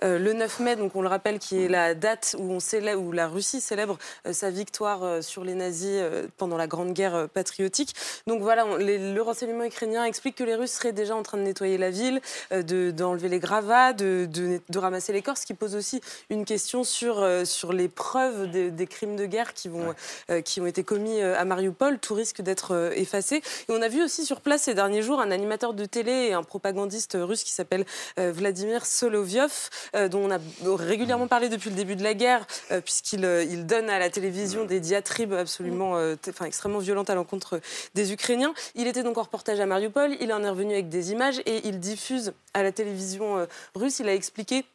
euh, 0.04 0.20
le 0.20 0.34
9 0.34 0.60
mai. 0.60 0.76
Donc, 0.76 0.96
on 0.96 1.02
le 1.02 1.08
rappelle, 1.08 1.40
qui 1.40 1.64
est 1.64 1.68
la 1.68 1.96
date 1.96 2.36
où, 2.38 2.52
on 2.52 2.60
célèbre, 2.60 2.91
où 2.96 3.12
la 3.12 3.28
Russie 3.28 3.62
célèbre 3.62 3.98
euh, 4.26 4.34
sa 4.34 4.50
victoire 4.50 5.04
euh, 5.04 5.22
sur 5.22 5.44
les 5.44 5.54
nazis 5.54 5.90
euh, 5.94 6.28
pendant 6.38 6.58
la 6.58 6.68
Grande 6.68 6.94
Guerre 6.94 7.28
patriotique. 7.34 7.94
Donc 8.28 8.42
voilà, 8.42 8.66
on- 8.66 8.76
les- 8.76 9.14
le 9.14 9.22
renseignement 9.22 9.64
ukrainien 9.64 10.06
explique 10.06 10.36
que 10.36 10.44
les 10.44 10.56
Russes 10.56 10.72
seraient 10.72 10.92
déjà 10.92 11.16
en 11.16 11.24
train 11.24 11.38
de 11.38 11.44
nettoyer 11.44 11.78
la 11.78 11.90
ville, 11.90 12.22
de- 12.52 12.92
d'enlever 12.92 13.30
les 13.30 13.40
gravats, 13.40 13.94
de, 13.94 14.28
de- 14.30 14.60
de 14.70 14.80
ramasser 14.80 15.14
les 15.14 15.22
corps, 15.22 15.38
ce 15.38 15.46
qui 15.46 15.54
pose 15.54 15.76
aussi 15.76 16.02
une 16.30 16.46
question 16.46 16.84
sur, 16.84 17.26
sur 17.46 17.74
les 17.74 17.88
preuves 17.88 18.50
des, 18.50 18.72
des 18.72 18.88
crimes 18.88 19.16
de 19.16 19.26
guerre 19.26 19.54
qui, 19.54 19.68
vont, 19.70 19.94
euh, 20.30 20.42
qui 20.42 20.62
ont 20.62 20.66
été 20.66 20.84
commis 20.84 21.22
à 21.22 21.46
Mariupol. 21.46 22.00
Tout 22.00 22.14
risque 22.16 22.42
d'être 22.42 22.92
effacé. 22.96 23.38
Et 23.38 23.42
on 23.70 23.82
a 23.82 23.88
vu 23.88 24.04
aussi 24.04 24.26
sur 24.26 24.42
place 24.42 24.64
ces 24.64 24.74
derniers 24.74 25.02
jours 25.02 25.20
un 25.22 25.32
animateur 25.32 25.74
de 25.74 25.86
télé 25.86 26.12
et 26.12 26.34
un 26.34 26.44
propagandiste 26.44 27.18
russe 27.20 27.44
qui 27.44 27.52
s'appelle 27.52 27.86
Vladimir 28.18 28.86
Solovyov, 28.86 29.70
dont 30.10 30.26
on 30.26 30.32
a 30.32 30.40
régulièrement 30.76 31.28
parlé 31.28 31.50
depuis 31.50 31.70
le 31.70 31.76
début 31.76 31.96
de 31.96 32.04
la 32.04 32.14
guerre, 32.14 32.46
puisqu'il 32.82 33.24
il 33.50 33.66
donne 33.66 33.90
à 33.90 34.00
la 34.00 34.10
télévision 34.10 34.66
des 34.66 34.80
diatribes 34.80 35.34
absolument, 35.34 35.94
enfin, 36.28 36.46
extrêmement 36.46 36.80
violentes 36.80 37.10
à 37.10 37.16
l'encontre 37.16 37.60
des 37.94 38.14
Ukrainiens. 38.14 38.54
Il 38.76 38.88
était 38.88 39.04
donc 39.04 39.18
en 39.18 39.24
reportage 39.24 39.60
à 39.60 39.66
Mariupol, 39.66 40.16
il 40.20 40.34
en 40.34 40.44
est 40.44 40.50
revenu 40.50 40.74
avec 40.74 40.90
des 40.90 41.12
images 41.12 41.40
et 41.46 41.68
il 41.68 41.80
diffuse 41.80 42.34
à 42.54 42.64
la 42.64 42.72
télévision 42.72 43.48
russe. 43.76 44.00
Il 44.00 44.10
a 44.10 44.14
expliqué 44.14 44.66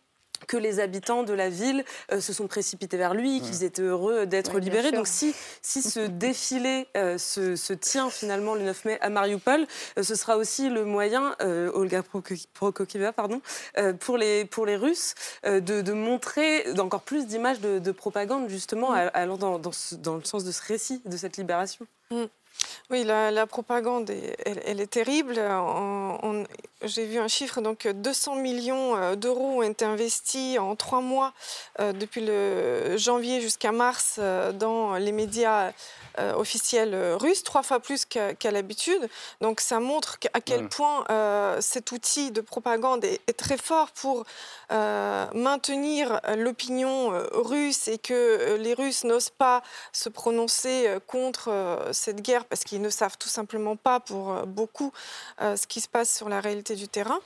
que 0.46 0.56
les 0.56 0.80
habitants 0.80 1.22
de 1.22 1.32
la 1.32 1.48
ville 1.48 1.84
euh, 2.12 2.20
se 2.20 2.32
sont 2.32 2.46
précipités 2.46 2.96
vers 2.96 3.14
lui, 3.14 3.40
qu'ils 3.40 3.64
étaient 3.64 3.82
heureux 3.82 4.26
d'être 4.26 4.58
libérés. 4.58 4.92
Donc 4.92 5.06
si, 5.06 5.34
si 5.62 5.82
ce 5.82 6.00
défilé 6.00 6.86
euh, 6.96 7.18
se, 7.18 7.72
tient 7.72 8.10
finalement 8.10 8.54
le 8.54 8.62
9 8.62 8.84
mai 8.84 8.98
à 9.00 9.10
Mariupol, 9.10 9.66
euh, 9.98 10.02
ce 10.02 10.14
sera 10.14 10.36
aussi 10.36 10.68
le 10.68 10.84
moyen, 10.84 11.36
Olga 11.74 12.02
Prokokieva, 12.54 13.12
pardon, 13.12 13.40
pour, 14.00 14.16
les, 14.16 14.44
pour 14.44 14.66
les 14.66 14.76
Russes 14.76 15.14
de, 15.44 15.92
montrer 15.92 16.64
encore 16.78 17.02
plus 17.02 17.26
d'images 17.26 17.60
de, 17.60 17.92
propagande 17.92 18.48
justement 18.48 18.92
mm. 18.92 19.10
allant 19.14 19.36
dans, 19.36 19.58
dans, 19.58 20.16
le 20.16 20.24
sens 20.24 20.44
de 20.44 20.52
ce 20.52 20.62
récit, 20.62 21.02
de 21.04 21.16
cette 21.16 21.36
libération. 21.36 21.86
Oui, 22.90 23.04
la, 23.04 23.46
propagande, 23.46 24.10
elle, 24.44 24.80
est 24.80 24.86
terrible. 24.86 25.40
J'ai 26.82 27.06
vu 27.06 27.18
un 27.18 27.28
chiffre, 27.28 27.60
donc 27.62 27.88
200 27.88 28.36
millions 28.36 28.96
euh, 28.96 29.16
d'euros 29.16 29.58
ont 29.58 29.62
été 29.62 29.84
investis 29.84 30.58
en 30.58 30.76
trois 30.76 31.00
mois 31.00 31.32
euh, 31.80 31.92
depuis 31.92 32.20
le 32.20 32.96
janvier 32.98 33.40
jusqu'à 33.40 33.72
mars 33.72 34.16
euh, 34.18 34.52
dans 34.52 34.94
les 34.96 35.12
médias 35.12 35.72
euh, 36.18 36.32
officielle 36.34 36.94
euh, 36.94 37.16
russe, 37.18 37.42
trois 37.42 37.62
fois 37.62 37.78
plus 37.78 38.06
qu'à 38.06 38.50
l'habitude. 38.50 39.06
Donc 39.42 39.60
ça 39.60 39.80
montre 39.80 40.18
à 40.32 40.40
quel 40.40 40.68
point 40.68 41.04
cet 41.60 41.92
outil 41.92 42.30
de 42.30 42.40
propagande 42.40 43.04
est, 43.04 43.36
très 43.36 43.58
fort 43.58 43.90
pour 43.90 44.24
maintenir 44.70 46.20
l'opinion 46.36 47.10
russe 47.32 47.88
et 47.88 47.98
que 47.98 48.56
les 48.58 48.72
Russes 48.74 49.04
n'osent 49.04 49.30
pas 49.30 49.62
se 49.92 50.08
prononcer 50.08 50.88
contre 51.06 51.50
cette 51.92 52.22
guerre 52.22 52.45
parce 52.48 52.64
qu'ils 52.64 52.80
ne 52.80 52.90
savent 52.90 53.18
tout 53.18 53.28
simplement 53.28 53.76
pas 53.76 54.00
pour 54.00 54.34
beaucoup 54.46 54.92
ce 55.40 55.66
qui 55.66 55.80
se 55.80 55.88
passe 55.88 56.14
sur 56.14 56.28
la 56.28 56.40
réalité 56.40 56.74
du 56.74 56.88
terrain. 56.88 57.18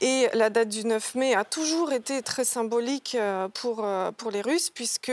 Et 0.00 0.28
la 0.34 0.50
date 0.50 0.68
du 0.68 0.84
9 0.84 1.14
mai 1.14 1.34
a 1.34 1.44
toujours 1.44 1.92
été 1.92 2.22
très 2.22 2.44
symbolique 2.44 3.16
pour, 3.54 3.86
pour 4.16 4.30
les 4.30 4.40
Russes 4.40 4.70
puisque 4.70 5.12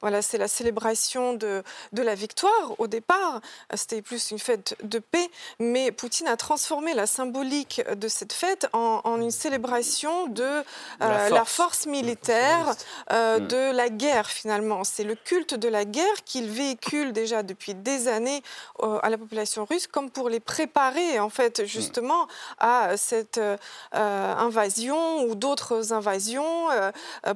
voilà, 0.00 0.22
c'est 0.22 0.38
la 0.38 0.48
célébration 0.48 1.34
de, 1.34 1.62
de 1.92 2.02
la 2.02 2.14
victoire 2.14 2.52
au 2.78 2.86
départ, 2.86 3.40
c'était 3.74 4.02
plus 4.02 4.30
une 4.30 4.38
fête 4.38 4.76
de 4.82 4.98
paix, 4.98 5.30
mais 5.58 5.92
Poutine 5.92 6.28
a 6.28 6.36
transformé 6.36 6.94
la 6.94 7.06
symbolique 7.06 7.82
de 7.94 8.08
cette 8.08 8.32
fête 8.32 8.66
en, 8.72 9.20
une 9.20 9.30
célébration 9.30 10.26
de, 10.26 10.64
la, 11.00 11.26
euh, 11.26 11.44
force. 11.44 11.86
militaire, 11.86 12.74
euh, 13.12 13.38
mm. 13.38 13.46
de 13.46 13.76
la 13.76 13.88
guerre 13.88 14.28
finalement. 14.28 14.84
C'est 14.84 15.04
le 15.04 15.14
culte 15.14 15.54
de 15.54 15.68
la 15.68 15.84
guerre 15.84 16.24
qu'il 16.24 16.50
véhicule 16.50 17.12
déjà 17.12 17.42
depuis 17.42 17.74
des 17.74 18.08
années 18.08 18.42
euh, 18.82 18.98
à 19.02 19.10
la 19.10 19.18
population 19.18 19.64
russe, 19.64 19.86
comme 19.86 20.10
pour 20.10 20.28
les 20.28 20.40
préparer 20.40 21.18
en 21.18 21.30
fait 21.30 21.60
mm. 21.60 21.64
justement 21.64 22.26
à 22.58 22.96
cette 22.96 23.40
invasion 23.92 25.24
ou 25.24 25.34
d'autres 25.34 25.92
invasions, 25.92 26.68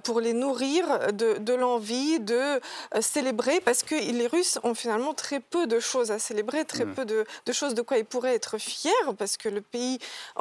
pour 0.05 0.21
les 0.21 0.33
nourrir 0.33 1.13
de, 1.13 1.39
de 1.39 1.55
l'envie 1.55 2.21
de 2.21 2.61
célébrer, 3.01 3.61
parce 3.61 3.83
que 3.83 3.95
les 3.95 4.27
Russes 4.27 4.59
ont 4.63 4.75
finalement 4.75 5.15
très 5.15 5.41
peu 5.41 5.67
de 5.67 5.81
choses 5.81 6.11
à 6.11 6.19
célébrer, 6.19 6.65
très 6.65 6.85
mm. 6.85 6.95
peu 6.95 7.05
de, 7.05 7.25
choses 7.53 7.75
de 7.75 7.83
quoi 7.83 7.99
ils 7.99 8.05
pourraient 8.05 8.35
être 8.35 8.59
fiers, 8.59 8.91
parce 9.19 9.37
que 9.37 9.49
le 9.49 9.61
pays, 9.61 9.99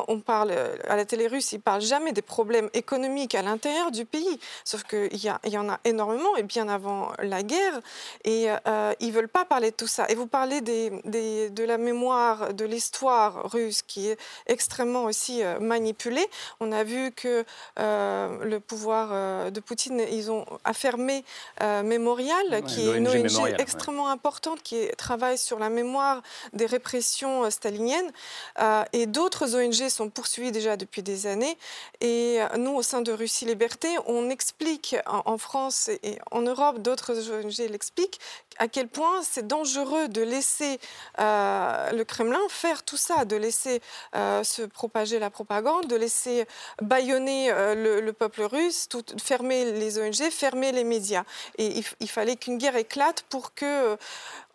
on 0.08 0.20
parle 0.20 0.52
à 0.88 0.96
la 0.96 1.06
télé 1.06 1.28
russe, 1.28 1.52
ils 1.52 1.62
parlent 1.62 1.82
jamais 1.82 2.12
des 2.12 2.22
problèmes 2.22 2.70
économiques 2.74 3.36
à 3.36 3.42
l'intérieur 3.42 3.92
du 3.92 4.06
pays, 4.06 4.40
sauf 4.64 4.84
qu'il 4.84 5.16
y, 5.16 5.30
il 5.44 5.52
y 5.52 5.58
en 5.58 5.70
a 5.70 5.80
énormément, 5.84 6.36
et 6.36 6.44
bien 6.44 6.68
avant 6.68 7.12
la 7.20 7.44
guerre, 7.44 7.82
et 8.24 8.48
euh, 8.68 8.94
ils 9.00 9.12
veulent 9.12 9.30
pas 9.30 9.46
parler 9.46 9.72
de 9.72 9.76
tout 9.76 9.88
ça. 9.88 10.06
Et 10.10 10.16
vous 10.16 10.28
parlez 10.28 10.62
des, 10.62 10.92
de 11.04 11.64
la 11.64 11.78
mémoire, 11.78 12.54
de 12.54 12.66
l'histoire 12.66 13.52
russe, 13.52 13.82
qui 13.82 14.10
est 14.10 14.18
extrêmement 14.48 15.04
aussi 15.04 15.44
euh, 15.44 15.60
manipulée. 15.60 16.26
On 16.60 16.72
a 16.72 16.84
vu 16.84 17.12
que 17.12 17.46
euh, 17.80 18.46
le 18.46 18.60
pouvoir 18.60 19.10
euh, 19.12 19.50
de 19.50 19.60
Poutine, 19.60 20.02
ils 20.12 20.32
ont 20.32 20.46
affermé 20.64 21.24
Mémorial, 21.62 22.64
qui 22.68 22.88
est 22.88 22.98
une 22.98 23.08
ONG 23.08 23.56
extrêmement 23.58 24.10
importante 24.10 24.62
qui 24.62 24.88
travaille 24.98 25.38
sur 25.38 25.60
la 25.60 25.70
mémoire 25.70 26.22
des 26.54 26.66
répressions 26.66 27.44
euh, 27.44 27.50
staliniennes. 27.50 28.12
Euh, 28.60 28.84
et 28.94 29.06
d'autres 29.06 29.56
ONG 29.56 29.90
sont 29.90 30.10
poursuivies 30.10 30.52
déjà 30.52 30.78
depuis 30.78 31.04
des 31.04 31.28
années. 31.28 31.58
Et 32.02 32.38
euh, 32.40 32.58
nous, 32.58 32.76
au 32.76 32.82
sein 32.82 33.02
de 33.02 33.12
Russie 33.12 33.46
Liberté, 33.46 33.88
on 34.08 34.30
explique 34.30 34.96
en, 35.06 35.38
France 35.38 35.90
et 36.04 36.18
en 36.32 36.42
Europe, 36.42 36.80
d'autres 36.80 37.32
ONG 37.32 37.58
l'expliquent, 37.70 38.20
à 38.58 38.68
quel 38.68 38.88
point 38.88 39.22
c'est 39.24 39.48
dangereux 39.48 40.08
de 40.08 40.22
laisser 40.22 40.80
le 41.18 42.04
Kremlin 42.04 42.40
faire 42.50 42.84
tout 42.84 42.98
ça, 42.98 43.26
de 43.26 43.36
laisser 43.36 43.82
se 44.14 44.64
propager 44.64 45.20
la 45.20 45.30
propagande, 45.30 45.88
de 45.88 45.96
laisser 45.96 46.46
bâillonner 46.82 47.52
le, 47.52 48.12
peuple 48.12 48.44
russe, 48.44 48.88
fermer 49.22 49.72
les 49.72 50.00
ONG, 50.00 50.30
fermer 50.32 50.72
les 50.72 50.84
médias. 50.84 51.24
Et 51.58 51.84
il 52.00 52.10
fallait 52.10 52.36
qu'une 52.36 52.58
guerre 52.58 52.76
éclate 52.76 53.24
pour 53.30 53.54
que 53.54 53.98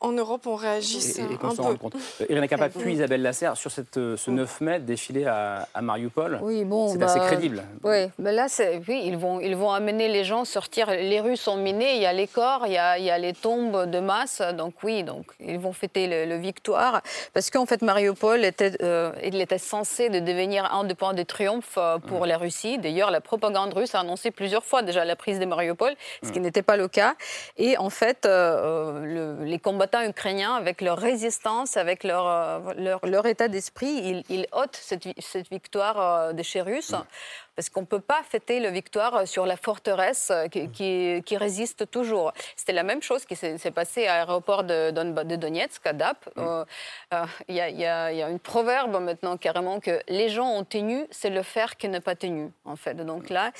en 0.01 0.13
Europe, 0.13 0.47
on 0.47 0.55
réagisse 0.55 1.19
et, 1.19 1.23
un 1.23 1.27
peu. 1.27 1.75
Compte. 1.77 1.95
Euh, 1.95 2.27
Irène 2.31 2.49
Capap, 2.49 2.73
puis 2.73 2.95
Isabelle 2.95 3.21
Lasserre, 3.21 3.57
sur 3.57 3.71
cette, 3.71 3.99
euh, 3.99 4.17
ce 4.17 4.31
9 4.31 4.63
mai, 4.63 4.81
défilé 4.81 5.27
à, 5.27 5.69
à 5.75 5.83
Mariupol, 5.83 6.39
oui, 6.43 6.65
bon, 6.65 6.89
c'est 6.89 7.03
assez 7.03 7.19
bah, 7.19 7.27
crédible. 7.27 7.63
Oui, 7.85 8.07
mais 8.19 8.33
là, 8.33 8.47
oui, 8.89 9.03
ils 9.05 9.19
vont, 9.19 9.41
ils 9.41 9.55
vont 9.55 9.71
amener 9.73 10.09
les 10.09 10.25
gens, 10.25 10.47
sortir. 10.47 10.87
Les 10.91 11.21
rues 11.21 11.37
sont 11.37 11.59
minées, 11.59 11.97
il 11.97 12.01
y 12.01 12.07
a 12.07 12.15
les 12.15 12.27
corps, 12.27 12.63
il 12.67 12.73
y 12.73 12.79
a, 12.79 12.99
il 12.99 13.05
y 13.05 13.11
a 13.11 13.19
les 13.19 13.35
tombes 13.35 13.91
de 13.91 14.01
masse. 14.01 14.41
Donc 14.57 14.75
oui, 14.83 15.03
donc, 15.03 15.27
ils 15.39 15.59
vont 15.59 15.73
fêter 15.73 16.27
le, 16.27 16.41
victoire. 16.41 17.03
Parce 17.35 17.51
qu'en 17.51 17.67
fait, 17.67 17.83
Mariupol 17.83 18.45
était, 18.45 18.83
euh, 18.83 19.13
il 19.23 19.39
était 19.41 19.59
censé 19.59 20.09
de 20.09 20.21
devenir 20.21 20.73
un 20.73 20.85
des 20.85 20.95
points 20.95 21.13
de 21.13 21.23
triomphe 21.23 21.79
pour 22.07 22.23
mmh. 22.23 22.27
la 22.27 22.39
Russie. 22.39 22.79
D'ailleurs, 22.79 23.11
la 23.11 23.21
propagande 23.21 23.75
russe 23.75 23.95
a 23.95 24.01
annoncé 24.01 24.31
plusieurs 24.31 24.65
fois 24.65 24.81
déjà 24.83 25.05
la 25.05 25.17
prise 25.17 25.39
de 25.39 25.45
Mariupol, 25.45 25.93
ce 26.23 26.33
qui 26.33 26.41
mmh. 26.41 26.43
n'était 26.43 26.63
pas 26.63 26.79
le 26.79 26.89
cas. 26.89 27.17
Et 27.59 27.77
en 27.77 27.91
fait, 27.91 28.21
le, 28.25 29.37
les 29.45 29.59
combattants 29.59 29.90
ukrainiens, 30.07 30.55
avec 30.55 30.81
leur 30.81 30.99
résistance, 30.99 31.77
avec 31.77 32.05
leur, 32.05 32.27
euh, 32.27 32.99
leur, 33.05 33.27
état 33.27 33.49
d'esprit, 33.49 34.25
ils, 34.29 34.47
ôtent 34.53 34.77
cette, 34.77 35.49
victoire 35.51 36.01
euh, 36.01 36.33
des 36.33 36.43
Chérus 36.43 36.95
parce 37.57 37.69
qu'on 37.69 37.83
ne 37.83 37.87
peut 37.87 38.01
pas 38.01 38.23
fêter 38.23 38.61
la 38.61 38.71
victoire 38.71 39.27
sur 39.27 39.47
la 39.47 39.57
forteresse 39.57 40.33
qui, 40.51 40.69
qui, 40.71 41.37
résiste 41.37 41.91
toujours. 41.91 42.33
C'était 42.57 42.73
la 42.73 42.83
même 42.83 43.03
chose 43.03 43.25
qui 43.25 43.37
s'est 43.37 43.71
passé 43.71 44.07
à 44.07 44.19
l'aéroport 44.19 44.65
de, 44.65 44.91
de, 44.91 45.37
Donetsk, 45.37 45.87
à 45.87 45.93
Dap. 45.93 46.27
Mm. 46.37 46.41
Euh, 46.41 46.65
euh, 47.15 47.25
il 47.49 47.55
y, 47.55 47.59
y, 47.59 47.85
a 47.87 48.29
une 48.29 48.39
proverbe 48.39 49.01
maintenant 49.03 49.37
carrément 49.37 49.81
que 49.81 50.01
les 50.09 50.29
gens 50.29 50.49
ont 50.49 50.65
tenu, 50.65 51.07
c'est 51.11 51.31
le 51.31 51.43
fer 51.43 51.77
qui 51.77 51.89
n'est 51.89 52.01
pas 52.01 52.15
tenu, 52.15 52.51
en 52.65 52.77
fait. 52.77 52.95
Donc 52.95 53.31
là, 53.31 53.53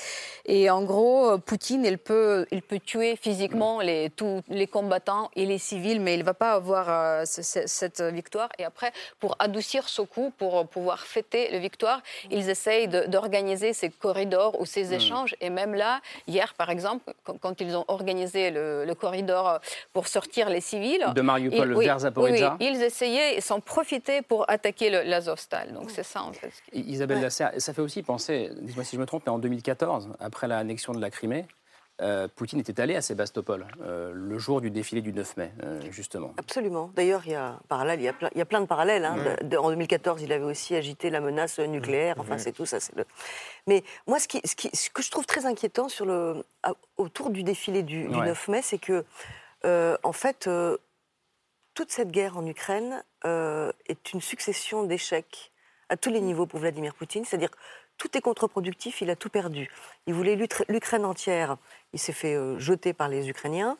et 0.45 0.69
en 0.69 0.83
gros, 0.83 1.37
Poutine, 1.39 1.85
il 1.85 1.97
peut, 1.97 2.45
il 2.51 2.61
peut 2.61 2.79
tuer 2.79 3.15
physiquement 3.15 3.79
mm. 3.79 3.83
les, 3.83 4.09
tous 4.09 4.41
les 4.47 4.67
combattants 4.67 5.29
et 5.35 5.45
les 5.45 5.57
civils, 5.57 6.01
mais 6.01 6.13
il 6.15 6.19
ne 6.19 6.23
va 6.23 6.33
pas 6.33 6.53
avoir 6.53 6.89
euh, 6.89 7.23
cette 7.25 8.01
victoire. 8.01 8.49
Et 8.57 8.65
après, 8.65 8.91
pour 9.19 9.35
adoucir 9.39 9.89
ce 9.89 10.01
coup, 10.01 10.31
pour 10.37 10.67
pouvoir 10.67 10.99
fêter 10.99 11.49
la 11.51 11.59
victoire, 11.59 12.01
ils 12.29 12.49
essayent 12.49 12.87
d'organiser 12.87 13.73
ces 13.81 13.89
corridors 13.89 14.59
ou 14.59 14.65
ces 14.65 14.89
hmm. 14.89 14.93
échanges. 14.93 15.35
Et 15.41 15.49
même 15.49 15.73
là, 15.73 16.01
hier, 16.27 16.53
par 16.53 16.69
exemple, 16.69 17.13
quand, 17.23 17.59
ils 17.59 17.75
ont 17.75 17.85
organisé 17.87 18.51
le, 18.51 18.93
corridor 18.99 19.59
pour 19.93 20.07
sortir 20.07 20.49
les 20.49 20.61
civils. 20.61 21.05
De 21.15 21.21
Mariupol 21.21 21.73
vers 21.79 21.99
Zaporizhzhia 21.99 22.57
oui, 22.59 22.67
ils 22.67 22.83
essayaient 22.83 23.37
et 23.37 23.41
s'en 23.41 23.59
profitaient 23.59 24.21
pour 24.21 24.49
attaquer 24.49 24.89
l'Azovstal. 24.89 25.73
Donc 25.73 25.89
c'est 25.89 26.03
ça, 26.03 26.21
en 26.21 26.33
fait. 26.33 26.51
Isabelle 26.73 27.21
Lasserre, 27.21 27.51
ça 27.57 27.73
fait 27.73 27.81
aussi 27.81 28.03
penser, 28.03 28.51
dis-moi 28.61 28.83
si 28.83 28.95
je 28.95 29.01
me 29.01 29.05
trompe, 29.05 29.23
mais 29.25 29.31
en 29.31 29.39
2014, 29.39 30.09
après 30.19 30.47
l'annexion 30.47 30.93
de 30.93 31.01
la 31.01 31.09
Crimée, 31.09 31.45
euh, 32.01 32.27
Poutine 32.35 32.59
était 32.59 32.79
allé 32.81 32.95
à 32.95 33.01
Sébastopol 33.01 33.67
euh, 33.81 34.11
le 34.13 34.39
jour 34.39 34.59
du 34.59 34.71
défilé 34.71 35.01
du 35.01 35.13
9 35.13 35.37
mai, 35.37 35.51
euh, 35.63 35.79
justement. 35.91 36.33
Absolument. 36.37 36.91
D'ailleurs, 36.95 37.21
il 37.25 37.33
y 37.33 37.35
a 37.35 37.59
parallèle, 37.67 37.99
il 37.99 38.03
y 38.03 38.07
a 38.07 38.13
plein, 38.13 38.29
il 38.33 38.39
y 38.39 38.41
a 38.41 38.45
plein 38.45 38.61
de 38.61 38.65
parallèles. 38.65 39.05
Hein. 39.05 39.17
en 39.57 39.69
2014, 39.69 40.21
il 40.23 40.31
avait 40.33 40.43
aussi 40.43 40.75
agité 40.75 41.09
la 41.09 41.21
menace 41.21 41.59
nucléaire. 41.59 42.15
Enfin, 42.17 42.37
c'est 42.37 42.53
tout 42.53 42.65
ça. 42.65 42.77
Le... 42.95 43.05
Mais 43.67 43.83
moi, 44.07 44.19
ce, 44.19 44.27
qui, 44.27 44.41
ce, 44.45 44.55
qui, 44.55 44.75
ce, 44.75 44.89
que 44.89 45.03
je 45.03 45.11
trouve 45.11 45.25
très 45.25 45.45
inquiétant 45.45 45.89
sur 45.89 46.05
le, 46.05 46.43
autour 46.97 47.29
du 47.29 47.43
défilé 47.43 47.83
du, 47.83 48.07
9 48.07 48.47
mai, 48.47 48.61
c'est 48.63 48.79
que, 48.79 49.05
en 50.03 50.13
fait, 50.13 50.49
toute 51.73 51.91
cette 51.91 52.11
guerre 52.11 52.37
en 52.37 52.45
Ukraine 52.45 53.03
est 53.23 54.13
une 54.13 54.21
succession 54.21 54.83
d'échecs 54.83 55.51
à 55.89 55.97
tous 55.97 56.09
les 56.09 56.21
niveaux 56.21 56.47
pour 56.47 56.59
Vladimir 56.59 56.95
Poutine. 56.95 57.25
C'est-à-dire 57.25 57.51
tout 58.01 58.17
est 58.17 58.21
contre-productif, 58.21 59.01
il 59.01 59.11
a 59.11 59.15
tout 59.15 59.29
perdu. 59.29 59.69
Il 60.07 60.15
voulait 60.15 60.35
l'Ukraine 60.35 61.05
entière, 61.05 61.57
il 61.93 61.99
s'est 61.99 62.13
fait 62.13 62.33
euh, 62.33 62.57
jeter 62.57 62.93
par 62.93 63.09
les 63.09 63.29
Ukrainiens. 63.29 63.77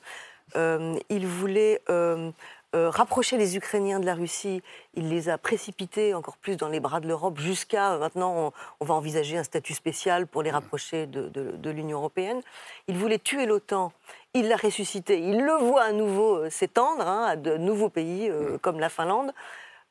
Euh, 0.55 0.95
il 1.09 1.25
voulait 1.25 1.81
euh, 1.89 2.31
rapprocher 2.71 3.37
les 3.37 3.57
Ukrainiens 3.57 3.99
de 3.99 4.05
la 4.05 4.13
Russie, 4.13 4.61
il 4.93 5.09
les 5.09 5.27
a 5.27 5.39
précipités 5.39 6.13
encore 6.13 6.37
plus 6.37 6.55
dans 6.55 6.67
les 6.67 6.79
bras 6.79 6.99
de 6.99 7.07
l'Europe, 7.07 7.39
jusqu'à 7.39 7.97
maintenant, 7.97 8.53
on, 8.79 8.85
va 8.85 8.93
envisager 8.93 9.39
un 9.39 9.43
statut 9.43 9.73
spécial 9.73 10.27
pour 10.27 10.43
les 10.43 10.51
rapprocher 10.51 11.07
de, 11.07 11.69
l'Union 11.71 11.97
européenne. 11.97 12.41
Il 12.87 12.97
voulait 12.97 13.17
tuer 13.17 13.47
l'OTAN, 13.47 13.91
il 14.35 14.49
l'a 14.49 14.57
ressuscité, 14.57 15.19
il 15.19 15.43
le 15.43 15.53
voit 15.53 15.81
à 15.81 15.93
nouveau 15.93 16.47
s'étendre 16.51 17.07
hein, 17.07 17.25
à 17.27 17.35
de 17.37 17.57
nouveaux 17.57 17.89
pays 17.89 18.31
comme 18.61 18.79
la 18.79 18.89
Finlande. 18.89 19.33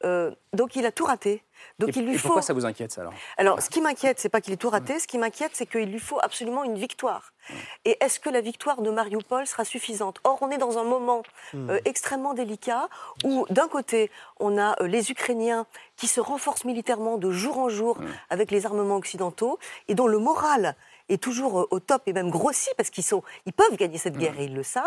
Donc 0.02 0.76
il 0.76 0.86
a 0.86 0.92
tout 0.92 1.04
raté. 1.04 1.42
Donc 1.78 1.96
il 1.96 2.06
lui 2.06 2.18
faut... 2.18 2.28
pourquoi 2.28 2.42
ça 2.42 2.52
vous 2.52 2.66
inquiète 2.66 2.92
ça 2.92 3.02
alors 3.02 3.14
Alors 3.36 3.62
ce 3.62 3.70
qui 3.70 3.80
m'inquiète, 3.80 4.18
c'est 4.18 4.28
pas 4.28 4.40
qu'il 4.40 4.52
ait 4.52 4.58
tout 4.58 4.70
raté. 4.70 4.98
Ce 4.98 5.06
qui 5.06 5.18
m'inquiète, 5.18 5.52
c'est 5.54 5.66
qu'il 5.66 5.90
lui 5.90 5.98
faut 5.98 6.18
absolument 6.22 6.64
une 6.64 6.76
victoire. 6.76 7.32
Et 7.84 7.96
est-ce 8.00 8.20
que 8.20 8.30
la 8.30 8.40
victoire 8.40 8.82
de 8.82 8.90
Mariupol 8.90 9.46
sera 9.46 9.64
suffisante? 9.64 10.20
Or, 10.24 10.38
on 10.42 10.50
est 10.50 10.58
dans 10.58 10.78
un 10.78 10.84
moment 10.84 11.22
hmm. 11.52 11.70
euh, 11.70 11.80
extrêmement 11.84 12.34
délicat 12.34 12.88
où, 13.24 13.46
d'un 13.50 13.68
côté, 13.68 14.10
on 14.38 14.58
a 14.58 14.80
euh, 14.80 14.86
les 14.86 15.10
Ukrainiens 15.10 15.66
qui 15.96 16.06
se 16.06 16.20
renforcent 16.20 16.64
militairement 16.64 17.18
de 17.18 17.30
jour 17.30 17.58
en 17.58 17.68
jour 17.68 17.98
avec 18.28 18.50
les 18.50 18.66
armements 18.66 18.96
occidentaux 18.96 19.58
et 19.88 19.94
dont 19.94 20.06
le 20.06 20.18
moral 20.18 20.76
est 21.08 21.22
toujours 21.22 21.60
euh, 21.60 21.68
au 21.70 21.80
top 21.80 22.02
et 22.06 22.12
même 22.12 22.30
grossi 22.30 22.68
parce 22.76 22.90
qu'ils 22.90 23.04
sont, 23.04 23.22
ils 23.46 23.52
peuvent 23.52 23.76
gagner 23.76 23.98
cette 23.98 24.16
guerre 24.16 24.38
et 24.38 24.44
ils 24.44 24.54
le 24.54 24.62
savent. 24.62 24.84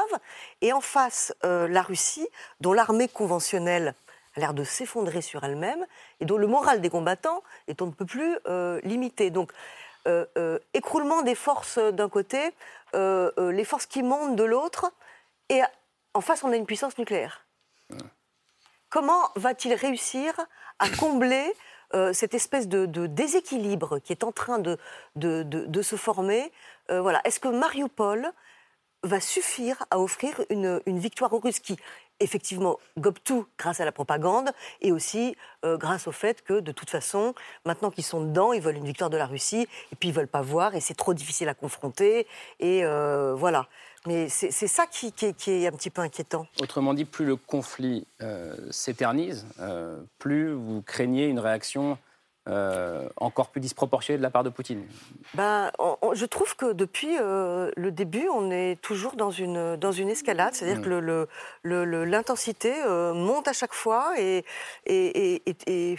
Et 0.61 0.73
en 0.73 0.81
face, 0.81 1.33
la 1.43 1.81
Russie, 1.81 2.27
dont 2.61 2.73
l'armée 2.73 3.07
conventionnelle 3.07 3.95
a 4.35 4.39
l'air 4.39 4.53
de 4.53 4.63
s'effondrer 4.63 5.21
sur 5.21 5.43
elle-même 5.43 5.85
et 6.19 6.25
dont 6.25 6.37
le 6.37 6.47
moral 6.47 6.81
des 6.81 6.89
combattants 6.89 7.43
est 7.67 7.81
on 7.81 7.87
ne 7.87 7.91
peut 7.91 8.05
plus 8.05 8.37
euh, 8.47 8.79
limité. 8.83 9.29
Donc, 9.29 9.51
euh, 10.07 10.25
euh, 10.37 10.59
écroulement 10.73 11.21
des 11.21 11.35
forces 11.35 11.77
d'un 11.77 12.09
côté, 12.09 12.51
les 12.93 13.65
forces 13.65 13.85
qui 13.85 14.03
montent 14.03 14.35
de 14.35 14.43
l'autre, 14.43 14.91
et 15.49 15.61
en 16.13 16.21
face, 16.21 16.43
on 16.43 16.51
a 16.51 16.55
une 16.55 16.65
puissance 16.65 16.97
nucléaire. 16.97 17.45
Comment 18.89 19.29
va-t-il 19.35 19.73
réussir 19.73 20.39
à 20.77 20.87
combler 20.89 21.51
cette 22.13 22.35
espèce 22.35 22.67
de, 22.67 23.07
déséquilibre 23.07 23.97
qui 23.97 24.13
est 24.13 24.23
en 24.23 24.31
train 24.31 24.59
de, 24.59 25.81
se 25.81 25.95
former? 25.95 26.51
Est-ce 26.89 27.39
que 27.39 27.47
Mariupol 27.47 28.31
va 29.03 29.19
suffire 29.19 29.83
à 29.91 29.99
offrir 29.99 30.41
une, 30.49 30.79
victoire 30.87 31.33
aux 31.33 31.39
Russes 31.39 31.61
effectivement 32.19 32.77
gobe 32.97 33.17
tout 33.23 33.45
grâce 33.57 33.79
à 33.79 33.85
la 33.85 33.91
propagande 33.91 34.49
et 34.81 34.91
aussi 34.91 35.35
euh, 35.65 35.77
grâce 35.77 36.07
au 36.07 36.11
fait 36.11 36.41
que 36.43 36.59
de 36.59 36.71
toute 36.71 36.89
façon, 36.89 37.33
maintenant 37.65 37.91
qu'ils 37.91 38.03
sont 38.03 38.21
dedans, 38.21 38.53
ils 38.53 38.61
veulent 38.61 38.77
une 38.77 38.85
victoire 38.85 39.09
de 39.09 39.17
la 39.17 39.25
Russie 39.25 39.67
et 39.91 39.95
puis 39.95 40.09
ils 40.09 40.15
veulent 40.15 40.27
pas 40.27 40.41
voir 40.41 40.75
et 40.75 40.81
c'est 40.81 40.93
trop 40.93 41.13
difficile 41.13 41.49
à 41.49 41.53
confronter 41.53 42.27
et 42.59 42.83
euh, 42.83 43.33
voilà. 43.35 43.67
Mais 44.05 44.27
c'est 44.27 44.51
ça 44.51 44.85
qui, 44.85 45.13
est 45.21 45.67
un 45.67 45.71
petit 45.71 45.89
peu 45.89 46.01
inquiétant. 46.01 46.45
Autrement 46.59 46.93
dit, 46.93 47.05
plus 47.05 47.25
le 47.25 47.37
conflit 47.37 48.05
euh, 48.21 48.53
s'éternise, 48.69 49.47
plus 50.19 50.51
vous 50.51 50.81
craignez 50.81 51.27
une 51.27 51.39
réaction 51.39 51.97
euh, 52.49 53.07
encore 53.15 53.51
plus 53.51 53.61
disproportionné 53.61 54.17
de 54.17 54.23
la 54.23 54.29
part 54.29 54.43
de 54.43 54.49
Poutine 54.49 54.83
ben, 55.33 55.71
Je 56.13 56.25
trouve 56.25 56.57
que 56.57 56.73
depuis 56.73 57.17
euh, 57.17 57.71
le 57.77 57.89
début, 57.89 58.27
on 58.27 58.51
est 58.51 58.81
toujours 58.81 59.15
dans 59.15 59.31
une, 59.31 59.77
dans 59.77 59.93
une 59.93 60.09
escalade, 60.09 60.53
c'est-à-dire 60.53 60.79
mm. 60.79 61.27
que 61.63 62.03
l'intensité 62.03 62.73
euh, 62.85 63.13
monte 63.13 63.47
à 63.47 63.53
chaque 63.53 63.73
fois 63.73 64.13
et 64.19 64.43
il 64.87 64.93
et, 64.93 65.41
et, 65.67 65.97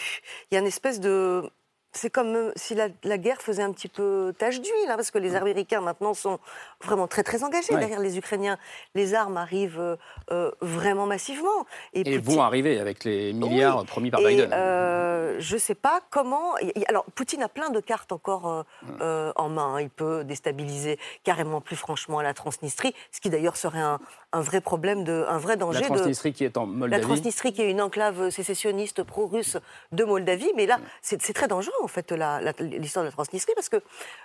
y 0.53 0.57
a 0.57 0.59
une 0.59 0.67
espèce 0.67 1.01
de 1.01 1.51
c'est 1.97 2.11
comme 2.11 2.35
euh, 2.35 2.53
si 2.57 2.75
la, 2.75 3.19
guerre 3.19 3.41
faisait 3.41 3.63
un 3.63 3.73
petit 3.73 3.89
peu 3.89 4.35
tache 4.37 4.61
d'huile, 4.61 4.73
hein, 4.89 4.97
parce 4.97 5.11
que 5.11 5.19
les 5.19 5.37
Américains 5.37 5.81
maintenant 5.81 6.15
sont 6.15 6.39
vraiment 6.83 7.07
très 7.07 7.23
très 7.23 7.45
engagés 7.45 7.75
derrière 7.75 8.01
les 8.01 8.19
Ukrainiens. 8.19 8.59
Les 8.95 9.15
armes 9.15 9.37
arrivent 9.37 9.81
euh, 9.81 9.97
euh, 10.31 10.51
vraiment 10.61 11.07
massivement. 11.07 11.67
Et, 11.93 12.19
vont 12.19 12.43
arriver 12.43 12.79
avec 12.81 13.05
les 13.05 13.33
milliards 13.33 13.85
promis 13.85 14.11
par 14.11 14.21
Biden. 14.21 14.51
je 14.51 15.55
ne 15.55 15.59
sais 15.59 15.75
pas 15.75 16.01
comment. 16.11 16.55
Alors 16.89 17.05
Poutine 17.15 17.43
a 17.43 17.49
plein 17.49 17.71
de 17.71 17.81
cartes 17.81 18.13
encore 18.13 18.65
en 19.01 19.49
main. 19.49 19.81
Il 19.81 19.91
peut 19.91 20.25
déstabiliser 20.25 20.99
carrément 21.23 21.61
plus 21.61 21.77
franchement 21.77 22.21
la 22.21 22.35
Transnistrie, 22.35 22.95
ce 23.13 23.21
qui 23.21 23.31
d'ailleurs 23.31 23.57
serait 23.57 23.81
un, 23.81 24.01
un 24.33 24.41
vrai 24.41 24.61
problème, 24.61 25.05
de, 25.05 25.25
un 25.29 25.39
vrai 25.39 25.57
danger. 25.57 25.81
La 25.81 25.87
Transnistrie 25.87 26.33
qui 26.33 26.45
est 26.45 26.57
en 26.57 26.67
Moldavie. 26.67 27.01
La 27.01 27.07
Transnistrie 27.07 27.53
qui 27.53 27.63
est 27.63 27.71
une 27.71 27.81
enclave 27.81 28.31
sécessionniste 28.31 29.03
pro-russe 29.03 29.57
de 29.93 30.05
Moldavie. 30.05 30.51
Mais 30.57 30.67
là, 30.67 30.79
c'est 31.03 31.19
très 31.33 31.49
dangereux, 31.49 31.84
en 31.85 31.89
fait, 31.89 32.13
l'histoire 32.61 33.05
de 33.05 33.09
la 33.09 33.13
Transnistrie, 33.13 33.53
parce 33.55 33.69
que 33.69 33.83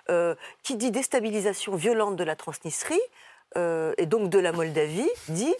euh, 0.10 0.36
qui 0.64 0.76
dit 0.76 0.92
déstabilisation 0.92 1.76
violente 1.76 2.16
de 2.16 2.24
la 2.24 2.36
Transnistrie, 2.36 3.00
euh, 3.58 3.94
et 3.98 4.06
donc 4.06 4.30
de 4.30 4.40
la 4.40 4.52
Moldavie, 4.52 5.10
dit 5.28 5.56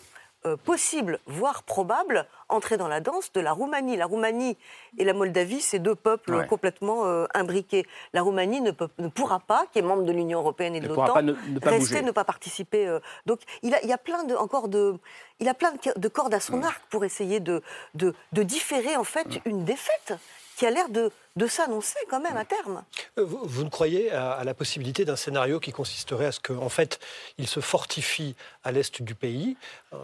euh, 0.46 0.56
possible, 0.56 1.20
voire 1.26 1.64
probable, 1.64 2.26
entrer 2.48 2.78
dans 2.78 2.88
la 2.88 3.02
danse 3.02 3.34
de 3.34 3.42
la 3.42 3.52
Roumanie. 3.52 3.98
La 3.98 4.06
Roumanie 4.06 4.56
et 4.98 5.04
la 5.04 5.12
Moldavie, 5.12 5.60
c'est 5.60 5.80
deux 5.80 5.96
peuples 5.96 6.48
complètement 6.48 7.06
euh, 7.06 7.26
imbriqués. 7.34 7.86
La 8.14 8.22
Roumanie 8.22 8.62
ne, 8.62 8.72
pourra 8.72 9.42
pas, 9.42 9.66
qui 9.74 9.80
est 9.80 9.82
membre 9.82 10.04
de 10.04 10.14
l'Union 10.14 10.40
européenne 10.40 10.78
et 10.78 10.80
de 10.80 10.88
l'OTAN, 10.88 11.36
rester, 11.62 12.04
ne 12.04 12.12
pas 12.12 12.24
participer. 12.24 12.88
Euh. 12.88 13.02
donc 13.26 13.42
il, 13.64 13.76
a, 13.76 13.86
y 13.86 13.92
a 13.92 13.98
plein 13.98 14.24
de, 14.24 14.34
encore 14.34 14.70
de, 14.70 14.96
il 15.42 15.50
a 15.50 15.54
plein 15.54 15.74
de, 15.98 16.08
cordes 16.08 16.34
à 16.34 16.40
son 16.40 16.64
arc 16.64 16.84
pour 16.90 17.04
essayer 17.04 17.42
de, 17.42 17.62
de, 17.96 18.14
différer 18.32 18.96
en 18.96 19.04
fait 19.04 19.42
une 19.44 19.66
défaite 19.66 20.14
qui 20.60 20.66
a 20.66 20.72
l'air 20.72 20.90
de, 20.90 21.10
s'annoncer 21.48 21.98
quand 22.10 22.20
même 22.20 22.36
à 22.36 22.44
terme. 22.44 22.84
Euh, 23.18 23.24
vous, 23.26 23.64
ne 23.64 23.70
croyez 23.70 24.12
à, 24.12 24.44
la 24.44 24.54
possibilité 24.54 25.06
d'un 25.06 25.16
scénario 25.16 25.62
qui 25.62 25.72
consisterait 25.72 26.26
à 26.26 26.32
ce 26.34 26.42
qu'en 26.42 26.58
en 26.58 26.68
fait, 26.68 27.00
il 27.38 27.48
se 27.48 27.62
fortifie 27.62 28.36
à 28.66 28.74
l'est 28.74 29.02
du 29.02 29.16
pays, 29.16 29.56
euh, 29.94 29.98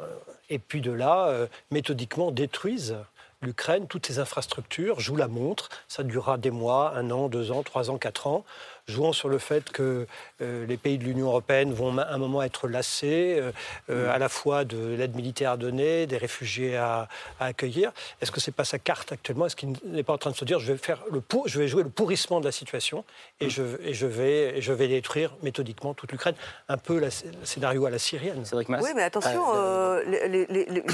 et 0.49 0.57
puis 0.57 0.79
de 0.79 0.93
là, 0.93 1.27
euh, 1.27 1.47
méthodiquement 1.71 2.31
détruisent 2.31 2.95
l'Ukraine, 3.41 3.87
toutes 3.87 4.05
ses 4.05 4.19
infrastructures, 4.19 4.99
joue 4.99 5.15
la 5.15 5.27
montre, 5.27 5.69
ça 5.87 6.03
durera 6.03 6.37
des 6.37 6.51
mois, 6.51 6.93
un 6.95 7.11
an, 7.11 7.29
deux 7.29 7.51
ans, 7.51 7.63
trois 7.63 7.89
ans, 7.89 7.97
quatre 7.97 8.27
ans, 8.27 8.45
jouant 8.87 9.13
sur 9.13 9.29
le 9.29 9.39
fait 9.39 9.71
que 9.71 10.05
euh, 10.41 10.65
les 10.65 10.77
pays 10.77 10.97
de 10.97 11.03
l'Union 11.03 11.27
européenne 11.27 11.73
vont 11.73 11.97
à 11.97 12.07
un 12.07 12.17
moment 12.17 12.43
être 12.43 12.67
lassés, 12.67 13.37
euh, 13.39 13.51
euh, 13.89 14.13
à 14.13 14.19
la 14.19 14.29
fois 14.29 14.63
de 14.63 14.95
l'aide 14.95 15.15
militaire 15.15 15.51
à 15.51 15.57
donner, 15.57 16.05
des 16.05 16.17
réfugiés 16.17 16.77
à, 16.77 17.07
accueillir. 17.39 17.91
Est-ce 18.21 18.31
que 18.31 18.39
c'est 18.39 18.51
pas 18.51 18.65
sa 18.65 18.79
carte 18.79 19.11
actuellement? 19.11 19.47
Est-ce 19.47 19.55
qu'il 19.55 19.73
n'est 19.85 20.03
pas 20.03 20.13
en 20.13 20.17
train 20.17 20.31
de 20.31 20.35
se 20.35 20.45
dire 20.45 20.59
je 20.59 20.71
vais 20.71 20.77
faire 20.77 21.03
le 21.11 21.21
pour, 21.21 21.47
je 21.47 21.59
vais 21.59 21.67
jouer 21.67 21.83
le 21.83 21.89
pourrissement 21.89 22.39
de 22.39 22.45
la 22.45 22.51
situation 22.51 23.05
et, 23.39 23.49
je, 23.49 23.63
et 23.81 23.93
je, 23.93 24.05
vais, 24.05 24.57
et 24.57 24.61
je 24.61 24.73
vais 24.73 24.87
détruire 24.87 25.35
méthodiquement 25.41 25.93
toute 25.93 26.11
l'Ukraine, 26.11 26.35
un 26.69 26.77
peu 26.77 26.99
le 26.99 27.09
scénario 27.43 27.85
à 27.85 27.89
la 27.89 27.99
syrienne. 27.99 28.43
Oui, 28.53 28.65
mais 28.95 29.03
attention, 29.03 29.43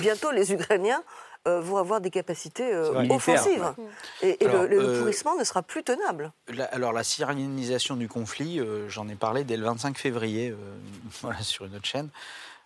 bientôt 0.02 0.32
les 0.32 0.54
Ukrainiens 0.54 1.04
vont 1.46 1.78
avoir 1.78 2.02
des 2.02 2.10
capacités 2.10 2.72
euh, 2.74 3.08
offensives. 3.10 3.74
Et, 4.22 4.38
le, 4.42 4.48
euh, 4.48 5.00
pourrissement 5.00 5.36
ne 5.38 5.44
sera 5.44 5.64
plus 5.64 5.84
tenable. 5.84 6.32
alors 6.72 6.94
la 6.94 7.04
syrianisation 7.04 7.96
du 7.96 8.08
conflit, 8.08 8.60
j'en 8.88 9.08
ai 9.08 9.16
parlé 9.16 9.44
dès 9.44 9.58
le 9.58 9.66
25 9.66 9.98
février 9.98 10.54
voilà, 11.22 11.42
sur 11.42 11.66
une 11.66 11.76
autre 11.76 11.86
chaîne. 11.86 12.10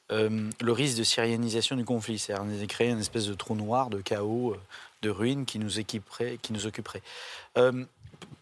le 0.09 0.71
risque 0.71 0.97
de 0.97 1.03
syrianisation 1.03 1.75
du 1.75 1.85
conflit, 1.85 2.19
c'est-à-dire 2.19 2.59
de 2.59 2.65
créer 2.65 2.89
une 2.89 2.99
espèce 2.99 3.27
de 3.27 3.33
trou 3.33 3.55
noir, 3.55 3.89
de 3.89 4.01
chaos, 4.01 4.55
de 5.01 5.09
ruines 5.09 5.45
qui 5.45 5.59
nous, 5.59 5.79
équiperait, 5.79 6.37
qui 6.41 6.53
nous 6.53 6.67
occuperait. 6.67 7.01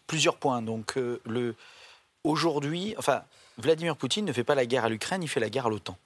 plusieurs 0.06 0.36
points. 0.36 0.62
Donc, 0.62 0.96
le, 0.96 1.54
aujourd'hui, 2.24 2.94
enfin, 2.98 3.22
Vladimir 3.58 3.96
Poutine 3.96 4.24
ne 4.24 4.32
fait 4.32 4.44
pas 4.44 4.54
la 4.54 4.66
guerre 4.66 4.84
à 4.84 4.88
l'Ukraine, 4.88 5.22
il 5.22 5.28
fait 5.28 5.40
la 5.40 5.50
guerre 5.50 5.66
à 5.66 5.70
l'OTAN. 5.70 5.96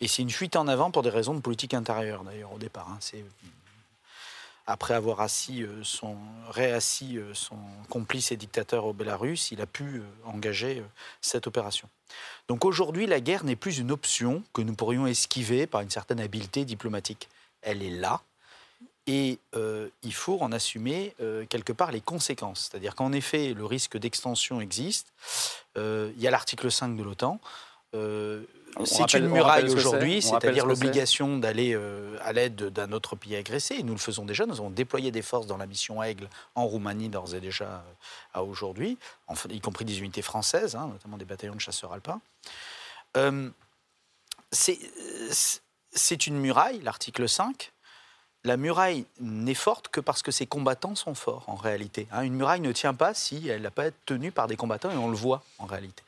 Et 0.00 0.08
c'est 0.08 0.22
une 0.22 0.30
fuite 0.30 0.56
en 0.56 0.68
avant 0.68 0.90
pour 0.90 1.02
des 1.02 1.10
raisons 1.10 1.34
de 1.34 1.40
politique 1.40 1.74
intérieure, 1.74 2.24
d'ailleurs, 2.24 2.52
au 2.52 2.58
départ. 2.58 2.88
Hein. 2.90 2.98
C'est 3.00 3.24
après 4.70 4.92
avoir 4.92 5.22
assis 5.22 5.62
euh, 5.62 5.82
son, 5.82 6.18
réassis 6.50 7.16
euh, 7.16 7.32
son 7.32 7.56
complice 7.88 8.32
et 8.32 8.36
dictateur 8.36 8.84
au 8.84 8.92
Bélarus, 8.92 9.50
il 9.50 9.62
a 9.62 9.66
pu 9.66 9.84
euh, 9.84 10.02
engager 10.26 10.84
cette 11.22 11.46
opération. 11.46 11.88
Donc 12.48 12.66
aujourd'hui, 12.66 13.06
la 13.06 13.20
guerre 13.20 13.44
n'est 13.44 13.56
plus 13.56 13.78
une 13.78 13.90
option 13.90 14.42
que 14.52 14.60
nous 14.60 14.74
pourrions 14.74 15.06
esquiver 15.06 15.66
par 15.66 15.80
une 15.80 15.88
certaine 15.88 16.20
habileté 16.20 16.66
diplomatique. 16.66 17.30
Elle 17.62 17.82
est 17.82 17.90
là. 17.90 18.20
Et 19.06 19.38
il 19.54 20.12
faut 20.12 20.38
en 20.42 20.52
assumer 20.52 21.14
quelque 21.48 21.72
part 21.72 21.92
les 21.92 22.02
conséquences. 22.02 22.68
C'est-à-dire 22.68 22.94
qu'en 22.94 23.12
effet, 23.12 23.54
le 23.54 23.64
risque 23.64 23.96
d'extension 23.96 24.60
existe. 24.60 25.14
il 25.76 26.12
y 26.18 26.26
a 26.26 26.30
l'article 26.30 26.70
5 26.70 26.94
de 26.94 27.02
l'OTAN. 27.02 27.40
C'est 28.84 29.14
une 29.14 29.28
muraille 29.28 29.68
aujourd'hui, 29.70 30.22
c'est-à-dire 30.22 30.66
l'obligation 30.66 31.38
d'aller 31.38 31.74
euh, 31.74 32.16
à 32.22 32.32
l'aide 32.32 32.56
d'un 32.70 32.92
autre 32.92 33.16
pays 33.16 33.36
agressé. 33.36 33.76
Et 33.76 33.82
nous 33.82 33.92
le 33.92 33.98
faisons 33.98 34.24
déjà. 34.24 34.46
Nous 34.46 34.54
avons 34.54 34.70
déployé 34.70 35.10
des 35.10 35.22
forces 35.22 35.46
dans 35.46 35.56
la 35.56 35.66
mission 35.66 36.02
Aigle 36.02 36.28
en 36.54 36.66
Roumanie 36.66 37.08
d'ores 37.08 37.34
et 37.34 37.40
déjà 37.40 37.64
euh, 37.64 37.80
à 38.34 38.44
aujourd'hui, 38.44 38.98
y 39.50 39.60
compris 39.60 39.84
des 39.84 40.00
unités 40.00 40.22
françaises, 40.22 40.76
hein, 40.76 40.88
notamment 40.92 41.16
des 41.16 41.24
bataillons 41.24 41.54
de 41.54 41.60
chasseurs 41.60 41.92
alpins. 41.92 42.20
Euh, 43.16 43.50
c'est 44.52 46.26
une 46.26 46.38
muraille, 46.38 46.80
l'article 46.82 47.28
5. 47.28 47.72
La 48.48 48.56
muraille 48.56 49.04
n'est 49.20 49.52
forte 49.52 49.88
que 49.88 50.00
parce 50.00 50.22
que 50.22 50.30
ses 50.30 50.46
combattants 50.46 50.94
sont 50.94 51.14
forts, 51.14 51.44
en 51.48 51.54
réalité. 51.54 52.08
Hein. 52.10 52.22
une 52.22 52.32
muraille 52.32 52.62
ne 52.62 52.72
tient 52.72 52.94
pas 52.94 53.12
si 53.12 53.46
elle 53.46 53.60
n'a 53.60 53.70
pas 53.70 53.88
été 53.88 53.96
tenue 54.06 54.32
par 54.32 54.46
des 54.46 54.56
combattants, 54.56 54.90
et 54.90 54.96
on 54.96 55.10
le 55.10 55.16
voit, 55.16 55.42
en 55.58 55.66
réalité. 55.66 56.02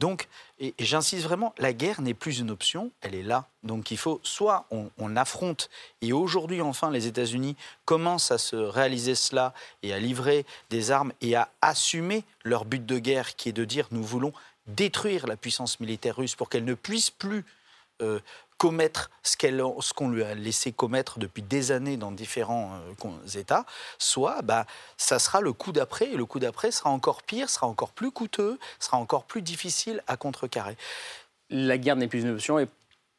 Donc, 0.00 0.26
et, 0.58 0.74
j'insiste 0.78 1.24
vraiment, 1.24 1.54
la 1.58 1.74
guerre 1.74 2.00
n'est 2.00 2.14
plus 2.14 2.38
une 2.38 2.50
option, 2.50 2.90
elle 3.02 3.14
est 3.14 3.22
là. 3.22 3.44
Donc 3.62 3.90
il 3.90 3.98
faut, 3.98 4.20
soit 4.22 4.64
on, 4.70 5.16
affronte, 5.16 5.68
et 6.00 6.14
aujourd'hui, 6.14 6.62
enfin, 6.62 6.90
les 6.90 7.06
États-Unis 7.06 7.56
commencent 7.84 8.30
à 8.30 8.38
se 8.38 8.56
réaliser 8.56 9.14
cela, 9.14 9.52
et 9.82 9.92
à 9.92 9.98
livrer 9.98 10.46
des 10.70 10.92
armes, 10.92 11.12
et 11.20 11.36
à 11.36 11.50
assumer 11.60 12.24
leur 12.42 12.64
but 12.64 12.86
de 12.86 12.98
guerre, 12.98 13.36
qui 13.36 13.50
est 13.50 13.52
de 13.52 13.66
dire, 13.66 13.86
nous 13.90 14.02
voulons 14.02 14.32
détruire 14.66 15.26
la 15.26 15.36
puissance 15.36 15.78
militaire 15.78 16.16
russe 16.16 16.36
pour 16.36 16.48
qu'elle 16.48 16.64
ne 16.64 16.74
puisse 16.74 17.10
plus 17.10 17.44
euh, 18.00 18.18
commettre 18.62 19.10
ce 19.24 19.92
qu'on 19.92 20.08
lui 20.08 20.22
a 20.22 20.36
laissé 20.36 20.70
commettre 20.70 21.18
depuis 21.18 21.42
des 21.42 21.72
années 21.72 21.96
dans 21.96 22.12
différents 22.12 22.78
euh, 23.04 23.36
États, 23.36 23.66
soit 23.98 24.40
bah, 24.42 24.66
ça 24.96 25.18
sera 25.18 25.40
le 25.40 25.52
coup 25.52 25.72
d'après, 25.72 26.12
et 26.12 26.16
le 26.16 26.24
coup 26.26 26.38
d'après 26.38 26.70
sera 26.70 26.90
encore 26.90 27.24
pire, 27.24 27.50
sera 27.50 27.66
encore 27.66 27.90
plus 27.90 28.12
coûteux, 28.12 28.60
sera 28.78 28.98
encore 28.98 29.24
plus 29.24 29.42
difficile 29.42 30.00
à 30.06 30.16
contrecarrer. 30.16 30.76
La 31.50 31.76
guerre 31.76 31.96
n'est 31.96 32.06
plus 32.06 32.22
une 32.22 32.30
option 32.30 32.60
et 32.60 32.68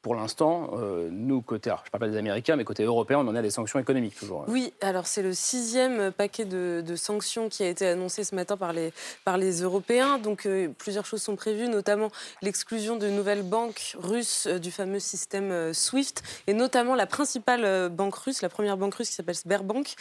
pour 0.04 0.16
l'instant, 0.16 0.72
euh, 0.74 1.08
nous, 1.10 1.42
côté, 1.42 1.70
je 1.70 1.88
ne 1.88 1.90
parle 1.90 2.02
pas 2.02 2.10
des 2.10 2.18
Américains, 2.18 2.58
mais 2.58 2.66
côté 2.66 2.84
européen, 2.84 3.20
on 3.20 3.28
en 3.30 3.36
a 3.36 3.42
des 3.42 3.50
sanctions 3.50 3.80
économiques 3.80 4.16
toujours. 4.20 4.44
Oui, 4.50 4.74
alors 4.82 5.08
c'est 5.08 5.24
le 5.24 5.34
sixième 5.34 6.12
paquet 6.12 6.44
de, 6.44 6.84
sanctions 6.96 7.48
qui 7.48 7.64
a 7.64 7.70
été 7.70 7.88
annoncé 7.88 8.26
ce 8.26 8.36
matin 8.36 8.58
par 8.58 8.74
les, 8.74 8.94
par 9.24 9.38
les 9.38 9.62
Européens. 9.62 10.20
Donc 10.20 10.46
euh, 10.46 10.68
plusieurs 10.78 11.06
choses 11.06 11.22
sont 11.22 11.38
prévues, 11.38 11.70
notamment 11.70 12.10
l'exclusion 12.42 12.98
de 12.98 13.08
nouvelles 13.08 13.44
banques 13.44 13.96
russes 13.98 14.46
euh, 14.48 14.60
du 14.60 14.72
fameux 14.72 15.00
système 15.00 15.74
SWIFT, 15.74 16.22
et 16.48 16.54
notamment 16.54 16.96
la 16.96 17.08
principale 17.08 17.90
banque 17.90 18.16
russe, 18.16 18.42
la 18.42 18.50
première 18.50 18.76
banque 18.76 18.96
russe 18.96 19.10
qui 19.10 19.16
s'appelle 19.16 19.36
Sberbank. 19.36 19.96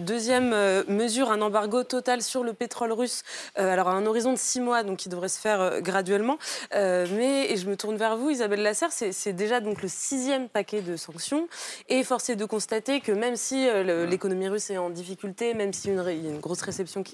deuxième 0.00 0.54
mesure, 0.88 1.30
un 1.30 1.42
embargo 1.42 1.84
total 1.84 2.22
sur 2.22 2.44
le 2.44 2.54
pétrole 2.54 2.92
russe, 2.92 3.22
alors 3.56 3.88
à 3.88 3.92
un 3.92 4.06
horizon 4.06 4.32
de 4.32 4.38
six 4.38 4.60
mois, 4.60 4.82
donc 4.82 4.98
qui 4.98 5.08
devrait 5.08 5.28
se 5.28 5.38
faire 5.38 5.82
graduellement. 5.82 6.38
mais, 6.72 7.50
et 7.50 7.56
je 7.56 7.68
me 7.68 7.76
tourne 7.76 7.96
vers 7.96 8.16
vous, 8.16 8.30
Isabelle 8.30 8.62
Lasserre, 8.62 8.92
c'est 8.92 9.33
déjà 9.34 9.60
donc 9.60 9.82
le 9.82 9.88
sixième 9.88 10.48
paquet 10.48 10.80
de 10.80 10.96
sanctions. 10.96 11.48
Et 11.88 12.02
force 12.04 12.30
est 12.30 12.36
de 12.36 12.44
constater 12.44 13.00
que 13.00 13.12
même 13.12 13.36
si 13.36 13.68
euh, 13.68 14.06
l'économie 14.06 14.48
russe 14.48 14.70
est 14.70 14.78
en 14.78 14.90
difficulté, 14.90 15.54
même 15.54 15.72
s'il 15.72 15.94
y 15.94 15.98
a 15.98 16.10
une, 16.10 16.40
grosse 16.40 16.62
récession, 16.62 17.04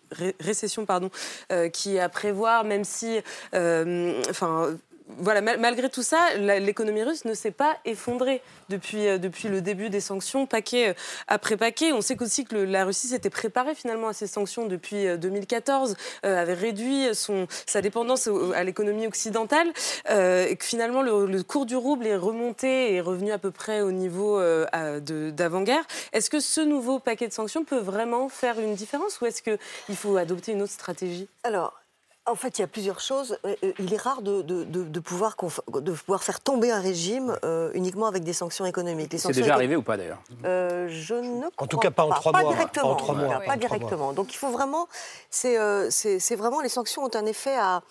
récession 0.41 0.87
pardon, 0.87 1.11
euh, 1.53 1.68
qui 1.68 1.97
est 1.97 2.01
à 2.01 2.09
prévoir, 2.09 2.64
même 2.64 2.85
si, 2.85 3.21
euh, 3.55 4.23
enfin, 4.31 4.77
voilà, 5.18 5.40
malgré 5.40 5.88
tout 5.88 6.02
ça, 6.02 6.34
l'économie 6.36 7.02
russe 7.02 7.24
ne 7.24 7.34
s'est 7.34 7.50
pas 7.50 7.76
effondrée 7.84 8.42
depuis, 8.68 9.06
euh, 9.06 9.18
depuis 9.18 9.48
le 9.48 9.61
début 9.61 9.90
des 9.90 10.00
sanctions, 10.00 10.46
paquet 10.46 10.90
euh, 10.90 10.94
après 11.28 11.56
paquet. 11.56 11.92
On 11.92 12.00
sait 12.00 12.20
aussi 12.22 12.44
que 12.44 12.56
la 12.56 12.84
Russie 12.84 13.08
s'était 13.08 13.30
préparée 13.30 13.74
finalement 13.74 14.08
à 14.08 14.12
ces 14.12 14.26
sanctions 14.26 14.66
depuis 14.66 15.06
2014, 15.18 15.96
euh, 16.24 16.40
avait 16.40 16.54
réduit 16.54 17.14
son, 17.14 17.46
sa 17.66 17.82
dépendance 17.82 18.28
à 18.54 18.64
l'économie 18.64 19.06
occidentale, 19.06 19.68
et 20.08 20.56
que 20.56 20.64
finalement 20.64 21.02
le, 21.02 21.42
cours 21.42 21.66
du 21.66 21.76
rouble 21.76 22.06
est 22.06 22.16
remonté 22.16 22.92
et 22.92 22.96
est 22.96 23.00
revenu 23.00 23.32
à 23.32 23.38
peu 23.38 23.50
près 23.50 23.80
au 23.80 23.92
niveau 23.92 24.40
d'avant-guerre. 24.70 25.84
Est-ce 26.12 26.30
que 26.30 26.40
ce 26.40 26.61
nouveau 26.61 26.98
paquet 26.98 27.28
de 27.28 27.32
sanctions 27.32 27.64
peut 27.64 27.78
vraiment 27.78 28.28
faire 28.28 28.61
une 28.61 28.74
différence 28.74 29.20
ou 29.20 29.26
est-ce 29.26 29.42
qu'il 29.42 29.96
faut 29.96 30.16
adopter 30.16 30.52
une 30.52 30.62
autre 30.62 30.72
stratégie? 30.72 31.28
Alors, 31.42 31.80
en 32.27 32.35
fait, 32.35 32.59
il 32.59 32.62
y 32.62 32.64
a 32.64 32.68
plusieurs 32.68 33.01
choses. 33.01 33.39
Euh, 33.45 33.55
euh, 33.64 33.73
il 33.79 33.93
est 33.93 34.01
rare 34.01 34.23
de, 34.23 34.43
de, 34.43 35.01
pouvoir, 35.01 35.37
de 35.68 35.93
pouvoir, 35.93 36.23
faire 36.23 36.41
tomber 36.41 36.71
un 36.71 36.81
régime 36.81 37.37
euh, 37.45 37.71
uniquement 37.75 38.07
avec 38.07 38.25
des 38.25 38.33
sanctions 38.33 38.66
économiques. 38.66 39.14
C'est 39.18 39.33
déjà 39.33 39.55
arrivé 39.55 39.77
ou 39.77 39.83
pas 39.83 39.97
d'ailleurs? 39.97 40.23
Je 40.43 41.14
ne 41.14 41.47
En 41.59 41.66
tout 41.66 41.79
cas, 41.79 41.91
pas 41.91 42.05
en 42.05 42.11
trois 42.11 42.33
pas 42.33 42.43
mois. 42.43 42.53
Directement, 42.53 42.95
pas, 43.47 43.57
directement. 43.57 44.12
Donc 44.12 44.35
il 44.35 44.37
faut 44.37 44.51
vraiment. 44.51 44.89
C'est 45.31 45.57
vraiment. 46.37 46.61
Les 46.61 46.68
sanctions 46.68 47.05
ont 47.05 47.14
un 47.14 47.27
effet 47.27 47.57
à, 47.57 47.83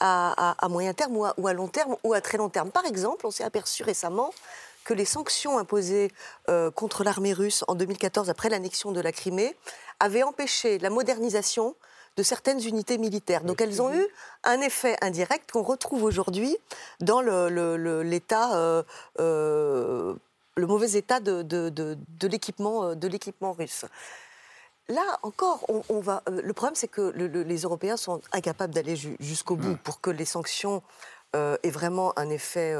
à, 0.00 0.68
moyen 0.68 0.92
terme 0.92 1.16
ou 1.16 1.24
à, 1.24 1.34
ou 1.36 1.48
à, 1.48 1.52
long 1.52 1.68
terme 1.68 1.96
ou 2.04 2.12
à 2.12 2.20
très 2.20 2.38
long 2.38 2.48
terme. 2.48 2.70
Par 2.70 2.84
exemple, 2.84 3.26
on 3.26 3.30
s'est 3.30 3.44
aperçu 3.44 3.82
récemment 3.82 4.32
que 4.84 4.94
les 4.94 5.04
sanctions 5.04 5.58
imposées 5.58 6.12
contre 6.74 7.04
l'armée 7.04 7.32
russe 7.32 7.64
en 7.68 7.74
2014 7.74 8.30
après 8.30 8.48
l'annexion 8.48 8.92
de 8.92 9.00
la 9.00 9.12
Crimée 9.12 9.56
avaient 10.00 10.22
empêché 10.22 10.78
la 10.78 10.90
modernisation 10.90 11.74
de 12.18 12.24
certaines 12.24 12.60
unités 12.66 12.98
militaires. 12.98 13.44
Donc 13.44 13.60
elles 13.60 13.80
ont 13.80 13.94
eu 13.94 14.04
un 14.42 14.60
effet 14.60 14.96
indirect 15.00 15.52
qu'on 15.52 15.62
retrouve 15.62 16.02
aujourd'hui 16.02 16.56
dans 16.98 17.20
l'état, 17.22 18.56
euh, 18.56 18.82
euh, 19.20 20.14
le, 20.56 20.66
mauvais 20.66 20.90
état 20.98 21.20
de, 21.20 21.42
de, 21.42 22.26
l'équipement, 22.26 22.82
euh, 22.82 22.94
de 22.96 23.06
l'équipement 23.06 23.52
russe. 23.52 23.84
Là 24.88 25.04
encore, 25.22 25.64
on, 25.68 26.00
va. 26.00 26.22
Le 26.26 26.52
problème, 26.54 26.74
c'est 26.74 26.88
que 26.88 27.12
les 27.12 27.60
Européens 27.60 27.98
sont 27.98 28.20
incapables 28.32 28.74
d'aller 28.74 28.96
jusqu'au 29.20 29.54
bout 29.54 29.74
mm. 29.74 29.78
pour 29.78 30.00
que 30.00 30.10
les 30.10 30.24
sanctions 30.24 30.82
aient 31.34 31.70
vraiment 31.70 32.18
un 32.18 32.30
effet 32.30 32.74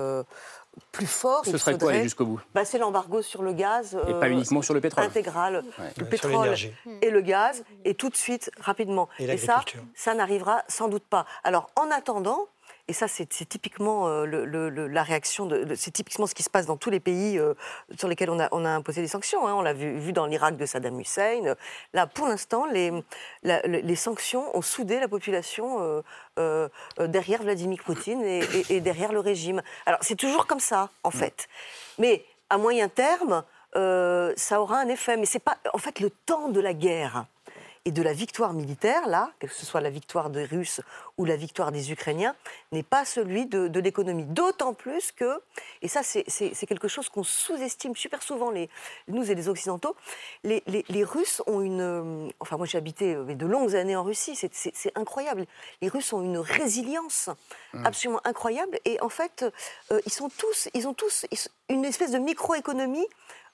plus 0.92 1.06
fort. 1.06 1.44
Ce 1.44 1.56
serait 1.58 1.78
quoi 1.78 1.90
aller 1.90 2.02
jusqu'au 2.02 2.26
bout 2.26 2.40
bah, 2.54 2.64
C'est 2.64 2.78
l'embargo 2.78 3.22
sur 3.22 3.42
le 3.42 3.52
gaz. 3.52 3.96
Et 4.08 4.12
pas 4.12 4.26
euh, 4.26 4.30
uniquement 4.30 4.62
sur 4.62 4.74
le 4.74 4.80
pétrole. 4.80 5.04
Intégral. 5.04 5.64
Le 5.96 6.04
pétrole 6.04 6.54
et 7.02 7.10
le 7.10 7.20
gaz, 7.20 7.64
et 7.84 7.94
tout 7.94 8.08
de 8.08 8.16
suite, 8.16 8.50
rapidement. 8.60 9.08
Et, 9.18 9.24
et 9.24 9.38
ça, 9.38 9.62
ça 9.94 10.14
n'arrivera 10.14 10.62
sans 10.68 10.88
doute 10.88 11.04
pas. 11.04 11.26
Alors, 11.44 11.70
en 11.76 11.90
attendant, 11.90 12.48
et 12.88 12.94
ça, 12.94 13.06
c'est 13.06 13.26
typiquement 13.26 14.08
euh, 14.08 14.24
la 14.88 15.02
réaction, 15.02 15.44
de, 15.44 15.74
c'est 15.74 15.90
typiquement 15.90 16.26
ce 16.26 16.34
qui 16.34 16.42
se 16.42 16.48
passe 16.48 16.64
dans 16.64 16.78
tous 16.78 16.88
les 16.88 17.00
pays 17.00 17.38
euh, 17.38 17.52
sur 17.98 18.08
lesquels 18.08 18.30
on 18.30 18.40
a, 18.40 18.48
on 18.50 18.64
a, 18.64 18.70
imposé 18.70 19.02
des 19.02 19.08
sanctions. 19.08 19.46
Hein. 19.46 19.54
On 19.54 19.60
l'a 19.60 19.74
vu, 19.74 19.98
vu, 19.98 20.14
dans 20.14 20.24
l'Irak 20.24 20.56
de 20.56 20.64
Saddam 20.64 20.98
Hussein. 20.98 21.54
Là, 21.92 22.06
pour 22.06 22.26
l'instant, 22.26 22.64
les, 22.64 22.90
les, 23.42 23.96
sanctions 23.96 24.56
ont 24.56 24.62
soudé 24.62 24.98
la 25.00 25.08
population 25.08 26.02
euh, 26.38 26.68
derrière 26.98 27.42
Vladimir 27.42 27.82
Poutine 27.84 28.22
et, 28.22 28.42
et, 28.70 28.80
derrière 28.80 29.12
le 29.12 29.20
régime. 29.20 29.62
Alors, 29.84 30.00
c'est 30.02 30.16
toujours 30.16 30.46
comme 30.46 30.60
ça, 30.60 30.88
en 31.04 31.10
fait. 31.10 31.46
Mais 31.98 32.24
à 32.48 32.56
moyen 32.56 32.88
terme, 32.88 33.44
ça 33.74 34.62
aura 34.62 34.78
un 34.78 34.88
effet. 34.88 35.18
Mais 35.18 35.26
c'est 35.26 35.40
pas, 35.40 35.58
en 35.74 35.78
fait, 35.78 36.00
le 36.00 36.08
temps 36.08 36.48
de 36.48 36.60
la 36.60 36.72
guerre 36.72 37.26
et 37.88 37.90
de 37.90 38.02
la 38.02 38.12
victoire 38.12 38.52
militaire, 38.52 39.08
là, 39.08 39.30
que 39.38 39.48
ce 39.48 39.64
soit 39.64 39.80
la 39.80 39.88
victoire 39.88 40.28
des 40.28 40.44
Russes 40.44 40.82
ou 41.16 41.24
la 41.24 41.36
victoire 41.36 41.72
des 41.72 41.90
Ukrainiens, 41.90 42.36
n'est 42.70 42.82
pas 42.82 43.06
celui 43.06 43.46
de, 43.46 43.80
l'économie. 43.80 44.24
D'autant 44.24 44.74
plus 44.74 45.10
que, 45.10 45.40
et 45.80 45.88
ça 45.88 46.02
c'est 46.02 46.66
quelque 46.66 46.86
chose 46.86 47.08
qu'on 47.08 47.22
sous-estime 47.22 47.96
super 47.96 48.22
souvent, 48.22 48.50
les, 48.50 48.68
nous 49.08 49.30
et 49.30 49.34
les 49.34 49.48
Occidentaux, 49.48 49.96
les, 50.44 50.62
les, 50.66 51.02
Russes 51.02 51.40
ont 51.46 51.62
une... 51.62 52.30
Enfin 52.40 52.58
moi 52.58 52.66
j'ai 52.66 52.76
habité 52.76 53.14
euh, 53.14 53.34
de 53.34 53.46
longues 53.46 53.74
années 53.74 53.96
en 53.96 54.04
Russie, 54.04 54.36
c'est 54.36 54.92
incroyable. 54.94 55.46
Les 55.80 55.88
Russes 55.88 56.12
ont 56.12 56.20
une 56.20 56.36
résilience 56.36 57.30
mmh. 57.72 57.86
absolument 57.86 58.20
incroyable 58.24 58.78
et 58.84 59.00
en 59.00 59.08
fait 59.08 59.46
euh, 59.92 59.98
ils, 60.04 60.12
sont 60.12 60.28
tous, 60.28 60.68
ils 60.74 60.86
ont 60.86 60.94
tous 60.94 61.24
une 61.70 61.86
espèce 61.86 62.10
de 62.10 62.18
microéconomie 62.18 63.06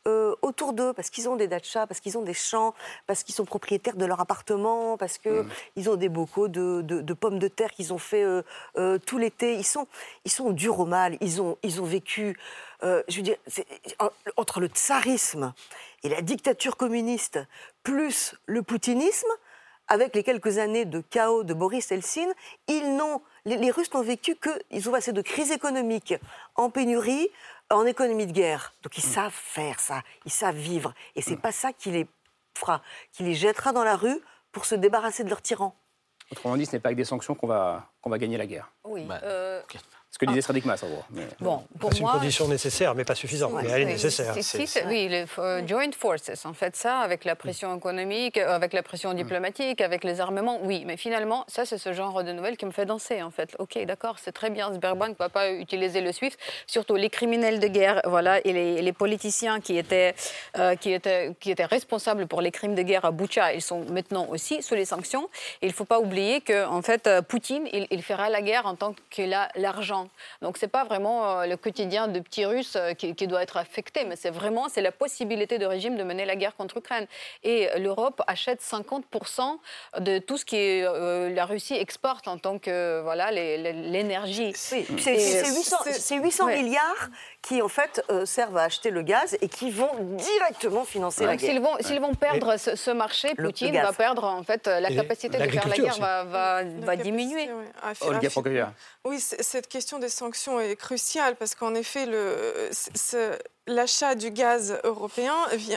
euh, 0.07 0.35
autour 0.43 0.73
d'eux, 0.73 0.93
parce 0.93 1.11
qu'ils 1.11 1.29
ont 1.29 1.37
des 1.37 1.49
dachas, 1.49 1.87
parce 1.87 2.01
qu'ils 2.01 2.19
ont 2.19 2.23
des 2.23 2.35
champs, 2.35 2.75
parce 3.07 3.23
qu'ils 3.23 3.35
sont 3.35 3.45
propriétaires 3.45 3.97
de 3.97 4.05
leur 4.05 4.21
appartement, 4.21 4.97
parce 4.97 5.19
qu'ils 5.19 5.47
mmh. 5.77 5.89
ont 5.89 5.97
des 5.97 6.09
bocaux 6.09 6.49
de, 6.49 7.13
pommes 7.15 7.39
de 7.39 7.49
terre 7.49 7.71
qu'ils 7.71 7.93
ont 7.93 7.99
fait 7.99 8.23
euh, 8.23 8.43
euh, 8.77 8.99
tout 8.99 9.19
l'été. 9.19 9.55
Ils 9.55 9.65
sont, 9.65 9.87
ils 10.25 10.31
sont 10.31 10.51
durs 10.51 10.81
au 10.81 10.87
mal, 10.87 11.17
ils 11.21 11.41
ont, 11.41 11.57
ils 11.63 11.81
ont 11.81 11.87
vécu, 11.87 12.39
je 12.83 13.17
veux 13.17 13.23
dire, 13.23 13.37
entre 14.37 14.61
le 14.61 14.67
tsarisme 14.67 15.55
et 16.03 16.11
la 16.11 16.21
dictature 16.21 16.77
communiste, 16.77 17.39
plus 17.83 18.37
le 18.47 18.63
poutinisme, 18.63 19.29
avec 19.89 20.15
les 20.15 20.23
quelques 20.23 20.59
années 20.59 20.85
de 20.85 21.01
chaos 21.01 21.45
de 21.45 21.55
Boris 21.55 21.91
Eltsine, 21.93 22.33
ils 22.69 22.97
n'ont, 22.97 23.21
les, 23.45 23.57
les 23.57 23.71
Russes 23.71 23.93
n'ont 23.93 24.03
vécu 24.03 24.35
que, 24.35 24.51
ils 24.71 24.89
ont 24.89 24.93
passé 24.93 25.13
de 25.13 25.21
crise 25.21 25.51
économique 25.51 26.15
en 26.57 26.71
pénurie, 26.71 27.29
en 27.71 27.87
économie 27.87 28.27
de 28.27 28.33
guerre. 28.33 28.75
Donc 28.83 28.97
ils 28.99 29.07
mm. 29.07 29.12
savent 29.12 29.33
faire 29.33 29.81
ça, 29.81 30.03
ils 30.25 30.33
savent 30.33 30.57
vivre. 30.57 30.95
Et 31.17 31.23
c'est 31.23 31.37
mm. 31.37 31.41
pas 31.41 31.53
ça 31.53 31.73
qui 31.73 31.91
les 31.91 32.07
fera, 32.57 32.83
qui 33.12 33.23
les 33.23 33.35
jettera 33.35 33.73
dans 33.73 33.85
la 33.85 33.97
rue 33.97 34.21
pour 34.53 34.65
se 34.65 34.75
débarrasser 34.75 35.25
de 35.25 35.29
leurs 35.29 35.43
tyrans. 35.43 35.75
Autrement 36.31 36.57
dit, 36.57 36.67
ce 36.67 36.73
n'est 36.73 36.81
pas 36.81 36.89
avec 36.89 36.97
des 36.97 37.05
sanctions 37.05 37.35
qu'on 37.35 37.47
va, 37.47 37.91
qu'on 38.01 38.11
va 38.11 38.19
gagner 38.19 38.39
la 38.39 38.47
guerre. 38.47 38.71
Oui. 38.85 39.05
Bah, 39.05 39.21
euh, 39.25 39.62
ce 40.15 40.19
que 40.21 40.27
disait 40.27 40.43
Sadiq 40.43 40.65
Mas, 40.65 40.81
en 40.85 40.87
gros. 40.87 41.03
Bon, 41.41 41.65
c'est 41.91 41.99
une 41.99 42.07
condition 42.07 42.47
nécessaire, 42.47 42.95
mais 42.95 43.05
pas 43.05 43.17
suffisante. 43.17 43.53
mais 43.61 43.69
elle 43.69 43.83
est 43.83 43.85
nécessaire. 43.87 44.33
oui, 44.87 45.09
les 45.09 45.25
euh, 45.41 45.67
joint 45.67 45.91
forces, 45.91 46.47
en 46.47 46.53
fait, 46.55 46.77
ça, 46.77 47.01
avec 47.01 47.25
la 47.25 47.35
pression 47.35 47.77
économique, 47.77 48.37
euh, 48.37 48.55
avec 48.55 48.75
la 48.75 48.85
pression 48.85 49.12
diplomatique, 49.12 49.81
avec 49.81 50.05
les 50.05 50.21
armements, 50.21 50.61
oui. 50.62 50.85
Mais 50.87 50.97
finalement, 50.97 51.45
ça, 51.49 51.65
c'est 51.65 51.79
ce 51.79 51.93
genre 51.93 52.23
de 52.23 52.31
nouvelles 52.31 52.57
qui 52.57 52.65
me 52.65 52.71
fait 52.71 52.87
danser, 52.87 53.23
en 53.23 53.33
fait. 53.33 53.57
Ok, 53.59 53.77
d'accord, 53.87 54.21
c'est 54.23 54.31
très 54.31 54.51
bien. 54.51 54.73
Sberbank 54.73 55.11
ne 55.11 55.17
va 55.17 55.29
pas 55.31 55.51
utiliser 55.51 56.01
le 56.01 56.12
SWIFT. 56.12 56.39
Surtout 56.69 56.95
les 56.95 57.11
criminels 57.11 57.59
de 57.59 57.67
guerre, 57.67 58.01
voilà, 58.05 58.39
et 58.47 58.53
les, 58.53 58.93
politiciens 58.93 59.59
qui 59.59 59.77
étaient, 59.77 60.15
euh, 60.59 60.77
qui, 60.77 60.93
étaient, 60.93 61.35
qui 61.41 61.51
étaient 61.51 61.65
responsables 61.65 62.29
pour 62.29 62.41
les 62.41 62.53
crimes 62.53 62.77
de 62.77 62.83
guerre 62.83 63.05
à 63.05 63.11
Boucha, 63.11 63.53
ils 63.53 63.62
sont 63.62 63.85
maintenant 63.91 64.29
aussi 64.31 64.62
sous 64.62 64.77
les 64.77 64.85
sanctions. 64.85 65.29
il 65.61 65.69
ne 65.69 65.73
faut 65.73 65.85
pas 65.85 65.99
oublier 65.99 66.41
que, 66.41 66.65
en 66.67 66.83
fait, 66.83 67.11
Poutine, 67.27 67.69
il, 67.73 67.89
il 67.91 68.05
fera 68.05 68.31
la 68.31 68.43
guerre 68.43 68.67
en 68.67 68.77
tant 68.77 68.95
qu'il 69.11 69.35
a 69.35 69.49
l'argent 69.57 70.04
Hein. 70.05 70.09
Donc 70.43 70.57
c'est 70.57 70.69
pas 70.69 70.85
vraiment 70.85 71.45
le 71.45 71.57
quotidien 71.57 72.09
de 72.09 72.21
petits 72.21 72.45
Russes 72.45 72.77
qui, 72.99 73.15
qui 73.15 73.27
doit 73.27 73.43
être 73.43 73.57
affecté, 73.57 74.05
mais 74.05 74.17
c'est 74.17 74.31
vraiment 74.31 74.69
c'est 74.69 74.83
la 74.83 74.93
possibilité 74.93 75.59
de 75.59 75.67
régime 75.67 75.97
de 75.97 76.03
mener 76.03 76.25
la 76.25 76.37
guerre 76.37 76.57
contre 76.57 76.77
l'Ukraine. 76.77 77.07
Et 77.43 77.69
l'Europe 77.79 78.23
achète 78.27 78.61
50% 78.63 79.59
de 80.01 80.19
tout 80.19 80.37
ce 80.37 80.45
que 80.45 81.35
la 81.35 81.45
Russie 81.47 81.75
exporte 81.75 82.29
en 82.29 82.39
tant 82.39 82.59
que 82.59 83.01
voilà 83.03 83.31
l'énergie. 83.31 84.53
C'est 84.55 84.87
800, 86.21 86.47
milliards 86.49 87.09
qui 87.45 87.61
en 87.61 87.68
fait 87.68 88.03
euh, 88.11 88.24
servent 88.24 88.57
à 88.57 88.62
acheter 88.62 88.90
le 88.90 89.03
gaz 89.03 89.36
et 89.40 89.49
qui 89.49 89.70
vont 89.70 89.92
directement 90.16 90.84
financer 90.84 91.26
la 91.26 91.36
guerre. 91.36 91.51
S'ils 91.51 91.61
vont, 91.61 91.76
s'ils 91.80 92.01
vont 92.01 92.14
perdre 92.14 92.57
ce, 92.57 92.90
marché, 92.90 93.34
Poutine 93.34 93.74
va 93.74 93.92
perdre 93.92 94.24
en 94.24 94.42
fait 94.42 94.66
la 94.66 94.90
capacité 94.90 95.36
de 95.38 95.51
faire 95.51 95.68
la 95.68 95.76
guerre 95.76 95.99
va, 95.99 96.24
va, 96.24 96.62
va 96.64 96.97
diminuer. 96.97 97.49
Oui, 99.05 99.20
cette 99.20 99.68
question 99.68 99.99
des 99.99 100.09
sanctions 100.09 100.59
est 100.59 100.76
cruciale 100.76 101.36
parce 101.36 101.55
qu'en 101.55 101.74
effet, 101.74 102.07
le, 102.07 102.70
l'achat 103.67 104.15
du 104.15 104.31
gaz 104.31 104.79
européen, 104.85 105.35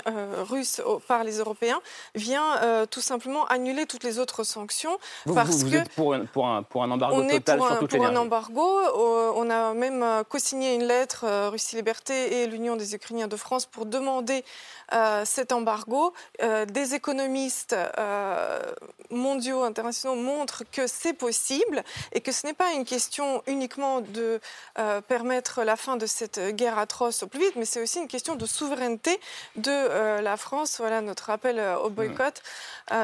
euh, 0.08 0.44
russe 0.44 0.82
par 1.08 1.24
les 1.24 1.38
Européens 1.38 1.80
vient 2.16 2.58
euh, 2.62 2.86
tout 2.86 3.02
simplement 3.02 3.46
annuler 3.48 3.86
toutes 3.86 4.04
les 4.04 4.20
autres 4.20 4.44
sanctions. 4.44 4.98
Vous, 5.26 5.34
parce 5.34 5.64
vous, 5.64 5.76
êtes 5.76 5.90
pour 5.90 6.14
un, 6.14 6.26
pour, 6.26 6.48
un, 6.48 6.64
pour 6.64 6.84
un 6.84 6.92
embargo 6.92 7.16
on 7.18 7.28
total 7.28 7.36
est 7.36 7.58
pour 7.58 7.68
sur 7.68 7.76
un, 7.76 7.86
pour 7.86 8.06
un 8.06 8.16
embargo. 8.16 8.80
on 9.36 9.50
a 9.50 9.74
même 9.74 10.24
co-signé 10.30 10.76
une 10.76 10.84
lettre, 10.84 11.26
Russie 11.50 11.76
Liberté 11.76 12.42
et 12.42 12.48
l'Union 12.48 12.76
des 12.76 12.96
Ukrainiens 12.96 13.28
de 13.28 13.36
France, 13.36 13.66
pour 13.66 13.86
demander 13.86 14.44
euh, 14.94 15.24
cet 15.26 15.52
embargo. 15.52 16.14
Euh, 16.42 16.66
des 16.66 16.94
économistes 16.94 17.76
euh, 17.98 18.60
mondiaux, 19.10 19.64
internationaux 19.64 20.16
montrent 20.16 20.64
que 20.72 20.88
c'est 20.88 21.14
possible 21.14 21.84
et 22.14 22.22
que 22.22 22.32
ce 22.32 22.48
n'est 22.48 22.54
pas 22.54 22.72
une 22.72 22.86
question 22.86 23.44
uniquement 23.48 24.02
de 24.02 24.40
permettre 25.08 25.64
la 25.64 25.76
fin 25.76 25.98
de 25.98 26.06
cette 26.06 26.40
guerre 26.56 26.78
atroce 26.78 27.24
au 27.24 27.28
plus 27.28 27.40
vite, 27.40 27.56
mais 27.56 27.66
c'est 27.66 27.77
aussi 27.80 28.00
une 28.00 28.08
question 28.08 28.36
de 28.36 28.46
souveraineté 28.46 29.20
de 29.56 30.22
la 30.22 30.38
France. 30.38 30.78
Voilà 30.80 31.02
notre 31.02 31.30
appel 31.30 31.62
au 31.84 31.90
boycott. 31.90 32.42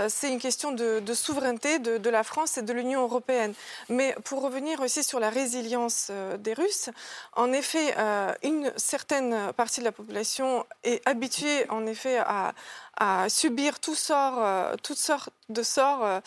c'est 0.08 0.30
une 0.30 0.40
question 0.40 0.72
de, 0.72 1.02
souveraineté 1.14 1.80
de, 1.80 1.98
de, 1.98 2.10
la 2.10 2.24
France 2.24 2.58
et 2.58 2.62
de 2.62 2.74
l'Union 2.74 3.04
européenne. 3.04 3.54
Mais 3.90 4.16
pour 4.24 4.42
revenir 4.42 4.80
aussi 4.82 5.04
sur 5.04 5.20
la 5.20 5.30
résilience 5.30 6.12
des 6.40 6.54
Russes, 6.54 6.90
en 7.34 7.52
effet, 7.52 7.96
une 8.44 8.72
certaine 8.78 9.54
partie 9.54 9.80
de 9.80 9.86
la 9.86 9.92
population 9.92 10.66
est 10.84 11.02
habituée 11.08 11.70
en 11.70 11.86
effet 11.86 12.18
à, 12.20 12.54
subir 13.30 13.80
tout 13.80 13.96
sort, 13.96 14.36
euh, 14.38 14.76
toutes 14.82 14.98
sortes 14.98 15.30
de 15.50 15.64
sorts 15.64 16.06
euh, 16.06 16.20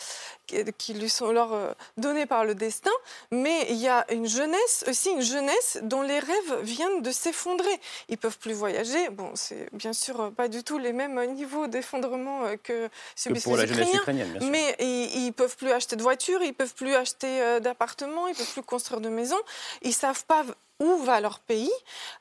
qui, 0.77 0.93
lui 0.93 1.09
sont 1.09 1.31
leur 1.31 1.53
euh, 1.53 1.71
donnés 1.97 2.25
par 2.25 2.45
le 2.45 2.55
destin, 2.55 2.91
mais 3.31 3.65
il 3.69 3.77
y 3.77 3.87
a 3.87 4.05
une 4.11 4.27
jeunesse, 4.27 4.85
aussi 4.87 5.09
une 5.09 5.21
jeunesse 5.21 5.79
dont 5.83 6.01
les 6.01 6.19
rêves 6.19 6.61
viennent 6.61 7.01
de 7.01 7.11
s'effondrer. 7.11 7.79
Ils 8.09 8.17
peuvent 8.17 8.37
plus 8.37 8.53
voyager. 8.53 9.09
Bon, 9.09 9.31
c'est 9.35 9.67
bien 9.73 9.93
sûr 9.93 10.31
pas 10.33 10.47
du 10.47 10.63
tout 10.63 10.77
les 10.77 10.93
mêmes 10.93 11.19
niveaux 11.33 11.67
d'effondrement 11.67 12.43
que 12.63 12.89
subissent 13.15 13.47
les 13.47 13.95
Ukrainiens, 13.95 14.25
mais 14.41 14.75
ils, 14.79 15.25
ils 15.25 15.33
peuvent 15.33 15.57
plus 15.57 15.71
acheter 15.71 15.95
de 15.95 16.03
voitures, 16.03 16.41
ils 16.43 16.53
peuvent 16.53 16.75
plus 16.75 16.95
acheter 16.95 17.59
d'appartements, 17.59 18.27
ils 18.27 18.35
peuvent 18.35 18.53
plus 18.53 18.63
construire 18.63 19.01
de 19.01 19.09
maisons. 19.09 19.41
Ils 19.81 19.93
savent 19.93 20.25
pas 20.25 20.43
où 20.79 20.97
va 20.97 21.19
leur 21.21 21.39
pays. 21.39 21.71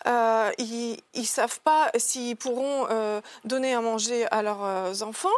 Euh, 0.07 0.51
ils 0.59 0.99
ne 1.15 1.23
savent 1.23 1.61
pas 1.61 1.91
s'ils 1.97 2.37
pourront 2.37 2.87
euh, 2.91 3.21
donner 3.45 3.75
à 3.75 3.81
manger 3.81 4.27
à 4.31 4.43
leurs 4.43 4.65
euh, 4.65 4.93
enfants. 5.03 5.29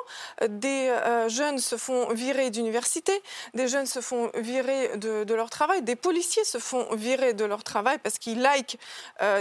Des 0.48 0.92
jeunes 1.28 1.58
se 1.58 1.76
font 1.76 2.12
virer 2.12 2.50
d'université, 2.50 3.12
des 3.54 3.68
jeunes 3.68 3.86
se 3.86 4.00
font 4.00 4.30
virer 4.34 4.96
de, 4.96 5.34
leur 5.34 5.50
travail, 5.50 5.82
des 5.82 5.96
policiers 5.96 6.44
se 6.44 6.58
font 6.58 6.86
virer 6.94 7.34
de 7.34 7.44
leur 7.44 7.64
travail 7.64 7.98
parce 7.98 8.18
qu'ils 8.18 8.42
likent 8.42 8.78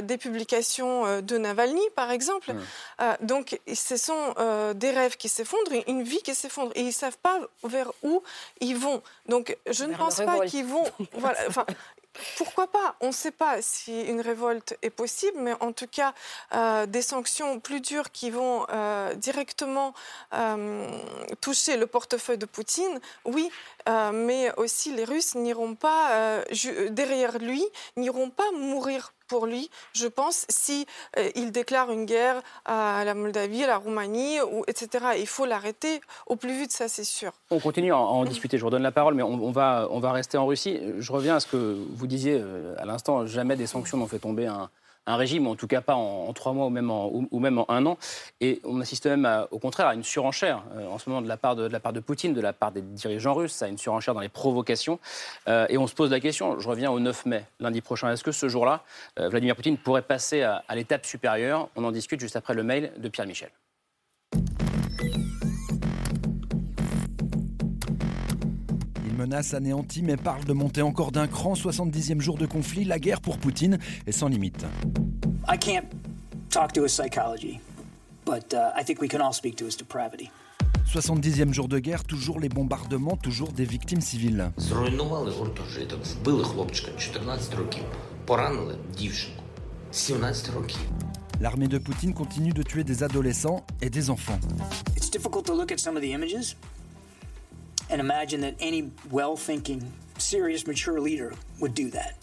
des 0.04 0.18
publications 0.18 1.22
de 1.22 1.38
Navalny, 1.38 1.82
par 1.96 2.12
exemple. 2.12 2.54
donc, 3.22 3.60
ce 3.74 3.98
sont 3.98 4.34
des 4.76 4.92
rêves 4.92 5.18
qui 5.18 5.30
s'effondrent, 5.30 5.72
une 5.88 6.04
vie 6.04 6.22
qui 6.22 6.34
s'effondre. 6.34 6.72
Et 6.76 6.82
ils 6.82 6.88
ne 6.88 6.92
savent 6.92 7.18
pas 7.18 7.40
vers 7.64 7.92
où 8.04 8.24
ils 8.60 8.78
vont. 8.78 9.02
Donc, 9.28 9.56
je 9.70 9.84
ne 9.84 9.96
pense 9.96 10.18
pas 10.18 10.46
qu'ils 10.46 10.66
vont... 10.66 10.86
Voilà, 11.14 11.40
enfin, 11.48 11.66
pourquoi 12.38 12.68
pas? 12.68 12.96
On 13.02 13.08
ne 13.08 13.12
sait 13.12 13.32
pas 13.32 13.62
si 13.62 14.02
une 14.04 14.22
révolte 14.22 14.78
est 14.82 14.90
possible, 14.90 15.38
mais 15.40 15.54
en 15.60 15.72
tout 15.72 15.88
cas, 15.88 16.14
euh, 16.54 16.86
des 16.86 17.02
sanctions 17.02 17.60
plus 17.60 17.82
dures 17.82 18.12
qui 18.12 18.30
vont 18.30 18.66
euh, 18.70 19.14
directement 19.16 19.94
euh, 20.34 20.88
toucher 21.42 21.78
le 21.78 21.88
portefeuille 21.88 22.38
de 22.38 22.46
Poutine, 22.46 23.00
oui, 23.26 23.50
mais 24.14 24.52
aussi 24.58 24.94
les 24.94 25.06
Russes 25.06 25.36
n'iront 25.36 25.76
pas 25.76 26.44
derrière 26.90 27.38
lui, 27.40 27.64
n'iront 27.96 28.30
pas 28.30 28.52
mourir 28.52 29.14
pour 29.28 29.46
lui, 29.46 29.70
je 29.94 30.08
pense, 30.08 30.46
si 30.50 30.86
euh, 31.18 31.30
il 31.36 31.52
déclare 31.52 31.92
une 31.92 32.06
guerre 32.06 32.42
à 32.66 33.04
la 33.06 33.14
Moldavie, 33.14 33.64
à 33.64 33.68
la 33.68 33.78
Roumanie, 33.78 34.40
ou, 34.42 34.64
etc. 34.68 35.06
Il 35.20 35.28
faut 35.28 35.46
l'arrêter 35.46 36.02
au 36.26 36.36
plus 36.36 36.58
vite, 36.58 36.72
ça 36.72 36.88
c'est 36.88 37.04
sûr. 37.04 37.32
On 37.52 37.60
continue 37.60 37.92
à 37.92 37.98
en, 37.98 38.26
discuter. 38.26 38.58
Je 38.58 38.62
vous 38.62 38.68
redonne 38.68 38.84
la 38.84 38.92
parole, 38.92 39.14
mais 39.14 39.24
on, 39.24 39.52
va, 39.52 39.88
on 39.92 40.00
va 40.00 40.12
rester 40.12 40.38
en 40.38 40.46
Russie. 40.46 40.80
Je 41.00 41.12
reviens 41.12 41.36
à 41.36 41.40
ce 41.40 41.48
que 41.48 41.78
vous 41.96 42.08
disiez 42.08 42.40
euh, 42.42 42.76
à 42.78 42.86
l'instant. 42.86 43.26
Jamais 43.26 43.56
des 43.56 43.68
sanctions 43.68 43.98
n'ont 43.98 44.08
fait 44.08 44.20
tomber 44.20 44.48
un, 44.48 44.70
un 45.08 45.16
régime, 45.16 45.48
en 45.48 45.56
tout 45.56 45.68
cas 45.68 45.82
pas 45.82 45.96
en, 45.96 46.32
trois 46.34 46.54
mois 46.54 46.68
ou 46.68 46.70
même 47.40 47.58
en, 47.58 47.66
un 47.70 47.86
an. 47.86 47.98
Et 48.42 48.60
on 48.64 48.80
assiste 48.82 49.08
même, 49.08 49.48
au 49.52 49.60
contraire, 49.60 49.88
à 49.88 49.96
une 49.96 50.04
surenchère 50.04 50.64
euh, 50.76 50.88
en 50.88 51.00
ce 51.00 51.10
moment 51.10 51.22
de 51.22 51.28
la, 51.28 51.38
part 51.38 51.56
de, 51.56 52.00
Poutine, 52.00 52.34
de 52.34 52.42
la 52.42 52.54
part 52.54 52.72
des 52.72 52.82
dirigeants 52.82 53.34
russes, 53.34 53.62
à 53.62 53.68
une 53.68 53.78
surenchère 53.78 54.14
dans 54.14 54.20
les 54.20 54.30
provocations. 54.30 55.00
Euh, 55.48 55.66
et 55.70 55.78
on 55.78 55.88
se 55.88 55.96
pose 55.96 56.12
la 56.12 56.20
question, 56.20 56.60
je 56.60 56.68
reviens 56.68 56.92
au 56.92 57.00
9 57.00 57.26
mai, 57.26 57.46
lundi 57.60 57.82
prochain, 57.82 58.12
est-ce 58.12 58.24
que 58.24 58.32
ce 58.32 58.48
jour-là, 58.50 58.84
euh, 59.20 59.30
Vladimir 59.30 59.56
Poutine 59.56 59.78
pourrait 59.78 60.02
passer 60.02 60.44
à, 60.44 60.64
à 60.68 60.76
l'étape 60.76 61.06
supérieure? 61.06 61.70
On 61.76 61.84
en 61.84 61.92
discute 61.92 62.20
juste 62.20 62.36
après 62.36 62.54
le 62.54 62.64
mail 62.64 62.92
de 62.98 63.10
Pierre 63.10 63.28
Michel. 63.28 63.50
Menace 69.18 69.54
anéantie 69.54 70.04
mais 70.04 70.16
parle 70.16 70.46
de 70.46 70.54
monter 70.54 70.82
encore 70.82 71.12
d'un 71.12 71.28
cran. 71.28 71.54
70e 71.54 72.22
jour 72.22 72.38
de 72.38 72.46
conflit, 72.46 72.86
la 72.86 73.00
guerre 73.00 73.20
pour 73.20 73.38
Poutine 73.38 73.80
est 74.06 74.12
sans 74.12 74.28
limite. 74.28 74.66
I 75.50 75.58
can't 75.58 75.86
talk 76.50 76.72
to 76.74 76.84
his 76.84 76.90
psychology, 76.90 77.60
but 78.26 78.54
uh, 78.54 78.80
I 78.80 78.84
think 78.86 79.02
we 79.02 79.10
can 79.10 79.20
all 79.20 79.34
speak 79.34 79.56
to 79.58 79.66
his 79.66 79.76
depravity. 79.76 80.30
70e 80.94 81.54
jour 81.54 81.68
de 81.68 81.80
guerre, 81.80 82.06
toujours 82.06 82.40
les 82.40 82.48
bombardements, 82.48 83.18
toujours 83.18 83.52
des 83.52 83.66
victimes 83.66 84.00
civiles. 84.02 84.52
L'armée 91.42 91.68
de 91.68 91.78
Poutine 91.78 92.14
continue 92.14 92.54
de 92.54 92.64
tuer 92.64 92.84
des 92.84 93.04
adolescents 93.04 93.66
et 93.82 93.90
des 93.90 94.10
enfants. 94.10 94.40
It's 94.96 95.12
difficult 95.12 95.46
to 95.46 95.54
look 95.54 95.72
at 95.72 95.78
some 95.78 95.98
of 95.98 96.02
the 96.02 96.12
images 96.12 96.56
and 97.90 98.00
imagine 98.00 98.42
that 98.42 98.56
any 98.60 98.92
well-thinking, 99.12 99.82
serious, 100.18 100.68
mature 100.68 101.00
leader 101.00 101.34
would 101.60 101.74
do 101.74 101.90
that. 101.92 102.16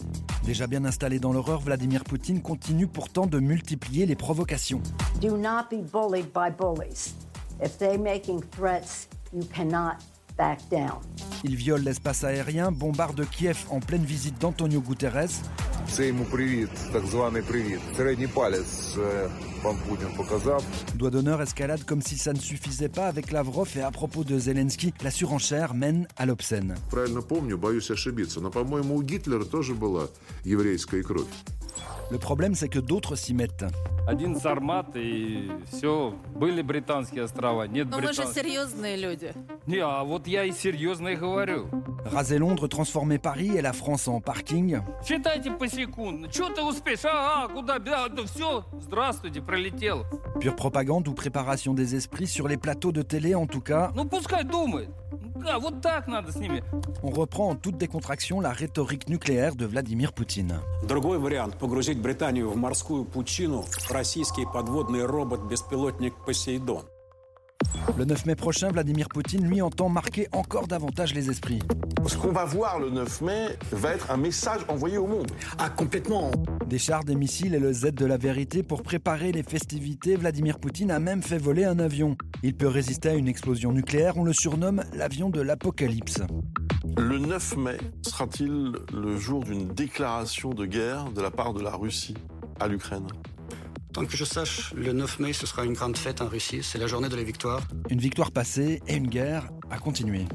Déjà 0.45 0.67
bien 0.67 0.85
installé 0.85 1.19
dans 1.19 1.33
l'horreur, 1.33 1.59
Vladimir 1.61 2.03
Poutine 2.03 2.41
continue 2.41 2.87
pourtant 2.87 3.25
de 3.25 3.39
multiplier 3.39 4.05
les 4.05 4.15
provocations. 4.15 4.81
Do 5.19 5.37
not 5.37 5.69
be 5.69 5.81
bullied 5.81 6.31
by 6.31 6.51
bullies. 6.51 7.15
If 7.61 7.77
they're 7.79 7.97
making 7.97 8.43
threats, 8.51 9.07
you 9.33 9.43
cannot 9.53 10.03
back 10.37 10.59
down. 10.69 10.99
Il 11.43 11.55
viole 11.55 11.81
l'espace 11.81 12.23
aérien, 12.23 12.71
bombarde 12.71 13.25
Kiev 13.29 13.65
en 13.69 13.79
pleine 13.79 14.03
visite 14.03 14.39
d'Antonio 14.39 14.81
Guterres. 14.81 15.29
Doigt 20.95 21.09
d'honneur 21.11 21.41
escalade 21.41 21.83
comme 21.85 22.01
si 22.01 22.17
ça 22.17 22.33
ne 22.33 22.39
suffisait 22.39 22.89
pas 22.89 23.07
avec 23.07 23.31
Lavrov 23.31 23.69
et 23.77 23.81
à 23.81 23.91
propos 23.91 24.23
de 24.23 24.37
Zelensky, 24.39 24.93
la 25.03 25.11
surenchère 25.11 25.73
mène 25.73 26.07
à 26.17 26.25
l'obscène. 26.25 26.75
Le 32.11 32.17
problème, 32.17 32.53
c'est 32.53 32.69
que 32.69 32.79
d'autres 32.79 33.15
s'y 33.15 33.33
mettent. 33.33 33.65
Raser 42.05 42.37
Londres, 42.37 42.67
transformer 42.67 43.17
Paris 43.17 43.57
et 43.57 43.63
la 43.63 43.73
France 43.73 44.07
en 44.07 44.21
parking. 44.21 44.79
Pure 50.39 50.55
propagande 50.55 51.07
ou 51.07 51.13
préparation 51.13 51.73
des 51.73 51.95
esprits 51.95 52.27
sur 52.27 52.47
les 52.47 52.57
plateaux 52.57 52.91
de 52.91 53.01
télé 53.01 53.33
en 53.33 53.47
tout 53.47 53.61
cas. 53.61 53.91
On 57.03 57.09
reprend 57.09 57.49
en 57.49 57.55
toute 57.55 57.77
décontraction 57.77 58.39
la 58.39 58.51
rhétorique 58.51 59.09
nucléaire 59.09 59.55
de 59.55 59.65
Vladimir 59.65 60.13
Poutine. 60.13 60.59
Le 67.97 68.05
9 68.05 68.25
mai 68.25 68.35
prochain, 68.35 68.69
Vladimir 68.71 69.07
Poutine, 69.09 69.47
lui, 69.47 69.61
entend 69.61 69.89
marquer 69.89 70.27
encore 70.31 70.67
davantage 70.67 71.13
les 71.13 71.29
esprits. 71.29 71.59
Ce 72.07 72.17
qu'on 72.17 72.31
va 72.31 72.45
voir 72.45 72.79
le 72.79 72.89
9 72.89 73.21
mai 73.21 73.47
va 73.71 73.93
être 73.93 74.11
un 74.11 74.17
message 74.17 74.61
envoyé 74.67 74.97
au 74.97 75.07
monde. 75.07 75.31
Ah, 75.57 75.69
complètement. 75.69 76.31
Des 76.67 76.77
chars, 76.77 77.03
des 77.03 77.15
missiles 77.15 77.55
et 77.55 77.59
le 77.59 77.73
Z 77.73 77.93
de 77.93 78.05
la 78.05 78.17
vérité 78.17 78.63
pour 78.63 78.83
préparer 78.83 79.31
les 79.31 79.43
festivités, 79.43 80.15
Vladimir 80.15 80.59
Poutine 80.59 80.91
a 80.91 80.99
même 80.99 81.23
fait 81.23 81.37
voler 81.37 81.63
un 81.63 81.79
avion. 81.79 82.17
Il 82.43 82.55
peut 82.55 82.67
résister 82.67 83.09
à 83.09 83.13
une 83.13 83.27
explosion 83.27 83.71
nucléaire, 83.71 84.17
on 84.17 84.23
le 84.23 84.33
surnomme 84.33 84.83
l'avion 84.93 85.29
de 85.29 85.41
l'apocalypse. 85.41 86.21
Le 86.97 87.17
9 87.17 87.57
mai 87.57 87.77
sera-t-il 88.03 88.73
le 88.93 89.17
jour 89.17 89.43
d'une 89.43 89.67
déclaration 89.69 90.53
de 90.53 90.65
guerre 90.65 91.11
de 91.11 91.21
la 91.21 91.31
part 91.31 91.53
de 91.53 91.61
la 91.61 91.75
Russie 91.75 92.15
à 92.59 92.67
l'Ukraine? 92.67 93.07
Tant 93.95 94.05
que 94.05 94.17
je 94.17 94.25
sache, 94.25 94.73
le 94.73 94.91
9 94.91 95.19
mai, 95.19 95.31
ce 95.31 95.45
sera 95.45 95.63
une 95.63 95.71
grande 95.71 95.95
fête 95.95 96.19
en 96.19 96.27
Russie. 96.27 96.61
C'est 96.61 96.77
la 96.77 96.85
journée 96.85 97.07
de 97.07 97.15
la 97.15 97.23
victoire. 97.23 97.61
Une 97.89 98.01
victoire 98.01 98.29
passée 98.29 98.81
et 98.89 98.95
une 98.97 99.07
guerre 99.07 99.47
à 99.71 99.77
continuer. 99.77 100.25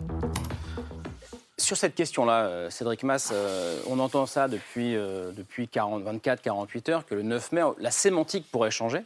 Sur 1.58 1.76
cette 1.76 1.94
question-là, 1.94 2.46
euh, 2.46 2.70
Cédric 2.70 3.02
Mass, 3.02 3.28
euh, 3.34 3.78
on 3.86 3.98
entend 3.98 4.24
ça 4.24 4.48
depuis, 4.48 4.96
euh, 4.96 5.30
depuis 5.32 5.66
24-48 5.66 6.88
heures, 6.88 7.04
que 7.04 7.14
le 7.14 7.20
9 7.20 7.52
mai, 7.52 7.60
la 7.78 7.90
sémantique 7.90 8.50
pourrait 8.50 8.70
changer, 8.70 9.04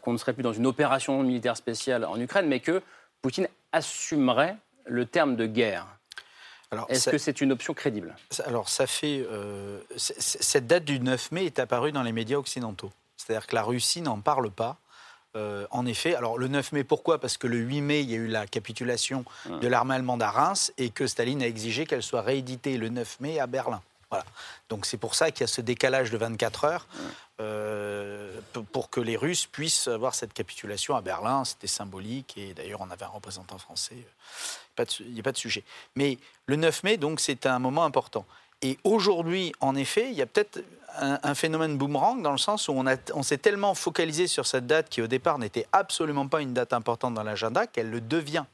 qu'on 0.00 0.14
ne 0.14 0.16
serait 0.16 0.32
plus 0.32 0.42
dans 0.42 0.54
une 0.54 0.66
opération 0.66 1.22
militaire 1.22 1.58
spéciale 1.58 2.06
en 2.06 2.18
Ukraine, 2.18 2.46
mais 2.46 2.60
que 2.60 2.80
Poutine 3.20 3.48
assumerait 3.72 4.56
le 4.86 5.04
terme 5.04 5.36
de 5.36 5.44
guerre. 5.44 5.86
Est-ce 6.88 7.10
que 7.10 7.18
c'est 7.18 7.42
une 7.42 7.52
option 7.52 7.74
crédible? 7.74 8.16
Alors, 8.46 8.70
ça 8.70 8.86
fait. 8.86 9.26
cette 9.98 10.66
date 10.66 10.86
du 10.86 11.00
9 11.00 11.32
mai 11.32 11.44
est 11.44 11.58
apparue 11.58 11.92
dans 11.92 12.02
les 12.02 12.12
médias 12.12 12.38
occidentaux. 12.38 12.90
C'est-à-dire 13.24 13.46
que 13.46 13.54
la 13.54 13.62
Russie 13.62 14.02
n'en 14.02 14.20
parle 14.20 14.50
pas. 14.50 14.76
Euh, 15.36 15.66
en 15.70 15.84
effet, 15.86 16.14
alors 16.14 16.38
le 16.38 16.46
9 16.46 16.72
mai, 16.72 16.84
pourquoi? 16.84 17.20
Parce 17.20 17.36
que 17.36 17.46
le 17.46 17.56
8 17.56 17.80
mai, 17.80 18.02
il 18.02 18.10
y 18.10 18.14
a 18.14 18.18
eu 18.18 18.28
la 18.28 18.46
capitulation 18.46 19.24
de 19.48 19.66
l'armée 19.66 19.96
allemande 19.96 20.22
à 20.22 20.30
Reims 20.30 20.72
et 20.78 20.90
que 20.90 21.06
Staline 21.06 21.42
a 21.42 21.46
exigé 21.46 21.86
qu'elle 21.86 22.02
soit 22.02 22.22
rééditée 22.22 22.76
le 22.76 22.88
9 22.88 23.20
mai 23.20 23.40
à 23.40 23.46
Berlin. 23.46 23.82
Voilà. 24.10 24.24
Donc 24.68 24.86
c'est 24.86 24.96
pour 24.96 25.16
ça 25.16 25.32
qu'il 25.32 25.40
y 25.40 25.44
a 25.44 25.48
ce 25.48 25.60
décalage 25.60 26.12
de 26.12 26.18
24 26.18 26.64
heures 26.64 26.86
euh, 27.40 28.40
pour 28.72 28.90
que 28.90 29.00
les 29.00 29.16
Russes 29.16 29.46
puissent 29.46 29.88
avoir 29.88 30.14
cette 30.14 30.32
capitulation 30.32 30.94
à 30.94 31.00
Berlin. 31.00 31.44
C'était 31.44 31.66
symbolique 31.66 32.34
et 32.36 32.54
d'ailleurs 32.54 32.80
on 32.80 32.90
avait 32.90 33.04
un 33.04 33.08
représentant 33.08 33.58
français. 33.58 33.96
Il 35.00 35.12
n'y 35.12 35.20
a 35.20 35.22
pas 35.22 35.32
de 35.32 35.36
sujet. 35.36 35.64
Mais 35.96 36.18
le 36.46 36.56
9 36.56 36.82
mai, 36.84 36.96
donc, 36.96 37.20
c'est 37.20 37.46
un 37.46 37.58
moment 37.58 37.84
important. 37.84 38.24
Et 38.64 38.78
aujourd'hui, 38.82 39.52
en 39.60 39.76
effet, 39.76 40.08
il 40.08 40.14
y 40.14 40.22
a 40.22 40.26
peut-être 40.26 40.64
un, 40.96 41.34
phénomène 41.34 41.76
boomerang 41.76 42.22
dans 42.22 42.32
le 42.32 42.38
sens 42.38 42.68
où 42.68 42.72
on, 42.72 43.22
s'est 43.22 43.36
tellement 43.36 43.74
focalisé 43.74 44.26
sur 44.26 44.46
cette 44.46 44.66
date 44.66 44.88
qui 44.88 45.02
au 45.02 45.06
départ 45.06 45.38
n'était 45.38 45.66
absolument 45.70 46.28
pas 46.28 46.40
une 46.40 46.54
date 46.54 46.72
importante 46.72 47.12
dans 47.12 47.22
l'agenda 47.22 47.66
qu'elle 47.66 47.90
le 47.90 48.00
devient 48.00 48.44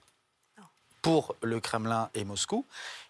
pour 1.00 1.36
le 1.42 1.60
Kremlin 1.60 2.10
et 2.14 2.24
Moscou. 2.24 2.66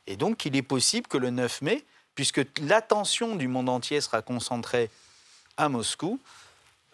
Et 0.07 0.17
donc 0.17 0.45
il 0.45 0.55
est 0.57 0.63
possible 0.63 1.07
que 1.07 1.17
le 1.17 1.31
9 1.31 1.63
mai, 1.63 1.85
puisque 2.15 2.43
l'attention 2.61 3.35
du 3.35 3.49
monde 3.49 3.71
entier 3.71 4.03
sera 4.03 4.21
concentrée 4.21 4.91
à 5.57 5.71
Moscou, 5.71 6.21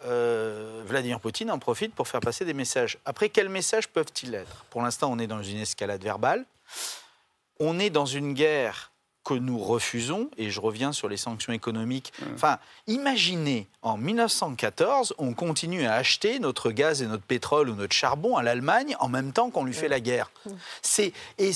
euh, 0.05 0.83
Vladimir 0.85 1.19
Poutine 1.19 1.51
en 1.51 1.59
profite 1.59 1.93
pour 1.93 2.07
faire 2.07 2.21
passer 2.21 2.45
des 2.45 2.53
messages. 2.53 2.97
Après, 3.03 3.27
quels 3.27 3.49
messages 3.49 3.89
peuvent-ils 3.89 4.35
être? 4.35 4.63
Pour 4.69 4.81
l'instant, 4.81 5.11
on 5.11 5.19
est 5.19 5.27
dans 5.27 5.43
une 5.43 5.57
escalade 5.57 6.01
verbale. 6.01 6.45
On 7.59 7.77
est 7.77 7.89
dans 7.89 8.05
une 8.05 8.33
guerre 8.33 8.89
que 9.27 9.33
nous 9.33 9.59
refusons, 9.59 10.29
et 10.37 10.49
je 10.49 10.61
reviens 10.61 10.93
sur 10.93 11.09
les 11.09 11.17
sanctions 11.17 11.51
économiques. 11.51 12.13
Mmh. 12.17 12.25
Enfin, 12.35 12.59
imaginez, 12.87 13.67
en 13.81 13.97
1914, 13.97 15.15
on 15.17 15.33
continue 15.33 15.85
à 15.85 15.95
acheter 15.95 16.39
notre 16.39 16.71
gaz 16.71 17.01
et 17.01 17.07
notre 17.07 17.23
pétrole 17.23 17.69
ou 17.69 17.75
notre 17.75 17.93
charbon 17.93 18.37
à 18.37 18.43
l'Allemagne 18.43 18.95
en 19.01 19.09
même 19.09 19.33
temps 19.33 19.49
qu'on 19.49 19.65
lui 19.65 19.73
fait 19.73 19.89
la 19.89 19.99
guerre. 19.99 20.31
Mmh. 20.45 20.51
C'est 20.81 21.13
et 21.39 21.51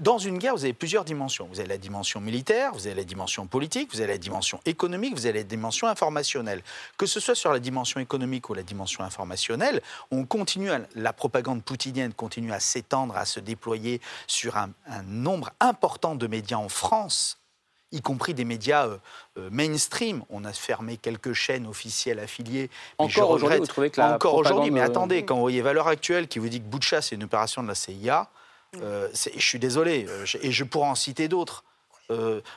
dans 0.00 0.18
une 0.18 0.38
guerre, 0.38 0.56
vous 0.56 0.64
avez 0.64 0.72
plusieurs 0.72 1.04
dimensions. 1.04 1.46
Vous 1.52 1.60
avez 1.60 1.68
la 1.68 1.78
dimension 1.78 2.20
militaire, 2.20 2.72
vous 2.72 2.88
avez 2.88 2.96
la 2.96 3.04
dimension 3.04 3.46
politique, 3.46 3.90
vous 3.92 4.00
avez 4.00 4.14
la 4.14 4.18
dimension 4.18 4.58
économique, 4.66 5.14
vous 5.14 5.26
avez 5.26 5.38
la 5.38 5.44
dimension 5.44 5.86
informationnelle. 5.86 6.64
Que 6.98 7.06
ce 7.06 7.20
soit 7.20 7.36
sur 7.36 7.52
la 7.52 7.60
dimension 7.60 8.00
économique 8.00 8.50
ou 8.50 8.54
la 8.54 8.64
dimension 8.64 9.04
informationnelle, 9.04 9.82
on 10.10 10.24
continue 10.24 10.70
la 10.96 11.12
propagande 11.12 11.62
poutinienne 11.62 12.12
continue 12.12 12.52
à 12.52 12.58
s'étendre, 12.58 13.16
à 13.16 13.24
se 13.24 13.38
déployer 13.38 14.00
sur 14.26 14.56
un, 14.56 14.70
un 14.88 15.02
nombre 15.04 15.50
important 15.60 16.16
de 16.16 16.26
médias 16.26 16.56
en 16.56 16.71
France, 16.72 17.38
y 17.92 18.00
compris 18.00 18.34
des 18.34 18.44
médias 18.44 18.86
euh, 18.86 18.98
euh, 19.38 19.48
mainstream. 19.52 20.24
On 20.30 20.44
a 20.44 20.52
fermé 20.52 20.96
quelques 20.96 21.34
chaînes 21.34 21.66
officielles 21.66 22.18
affiliées. 22.18 22.70
Encore 22.98 23.30
aujourd'hui, 23.30 23.58
vous 23.58 23.66
trouvez 23.66 23.90
que 23.90 24.00
la 24.00 24.14
Encore 24.14 24.34
aujourd'hui, 24.34 24.70
mais 24.70 24.80
attendez, 24.80 25.18
euh, 25.18 25.22
quand 25.24 25.36
vous 25.36 25.42
voyez 25.42 25.62
Valeur 25.62 25.88
Actuelle 25.88 26.26
qui 26.26 26.38
vous 26.38 26.48
dit 26.48 26.60
que 26.60 26.66
Boucha, 26.66 27.02
c'est 27.02 27.14
une 27.14 27.24
opération 27.24 27.62
de 27.62 27.68
la 27.68 27.74
CIA, 27.74 28.28
je 28.74 29.08
suis 29.38 29.58
désolé, 29.58 30.06
et 30.40 30.50
je 30.50 30.64
pourrais 30.64 30.88
en 30.88 30.94
citer 30.94 31.28
d'autres. 31.28 31.64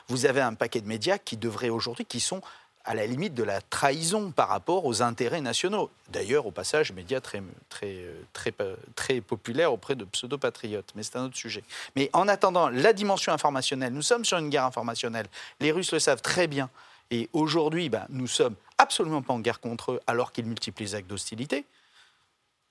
vous 0.08 0.26
avez 0.26 0.40
un 0.40 0.54
paquet 0.54 0.80
de 0.80 0.88
médias 0.88 1.18
qui 1.18 1.36
devraient 1.36 1.68
aujourd'hui, 1.68 2.06
qui 2.06 2.20
sont 2.20 2.40
à 2.86 2.94
la 2.94 3.04
limite 3.04 3.34
de 3.34 3.42
la 3.42 3.60
trahison 3.60 4.30
par 4.30 4.48
rapport 4.48 4.84
aux 4.84 5.02
intérêts 5.02 5.40
nationaux. 5.40 5.90
D'ailleurs, 6.08 6.46
au 6.46 6.52
passage, 6.52 6.92
médias 6.92 7.20
très, 7.20 7.42
très, 7.68 8.06
très, 8.32 8.54
très 8.94 9.20
populaires 9.20 9.72
auprès 9.72 9.96
de 9.96 10.04
pseudo-patriotes, 10.04 10.92
mais 10.94 11.02
c'est 11.02 11.16
un 11.16 11.24
autre 11.24 11.36
sujet. 11.36 11.64
Mais 11.96 12.08
en 12.12 12.28
attendant, 12.28 12.68
la 12.68 12.92
dimension 12.92 13.32
informationnelle, 13.32 13.92
nous 13.92 14.02
sommes 14.02 14.24
sur 14.24 14.38
une 14.38 14.50
guerre 14.50 14.64
informationnelle. 14.64 15.26
Les 15.58 15.72
Russes 15.72 15.92
le 15.92 15.98
savent 15.98 16.22
très 16.22 16.46
bien. 16.46 16.70
Et 17.10 17.28
aujourd'hui, 17.32 17.88
ben, 17.88 18.06
nous 18.08 18.28
sommes 18.28 18.54
absolument 18.78 19.22
pas 19.22 19.32
en 19.32 19.40
guerre 19.40 19.60
contre 19.60 19.92
eux 19.92 20.00
alors 20.06 20.30
qu'ils 20.30 20.46
multiplient 20.46 20.84
les 20.84 20.94
actes 20.94 21.08
d'hostilité. 21.08 21.64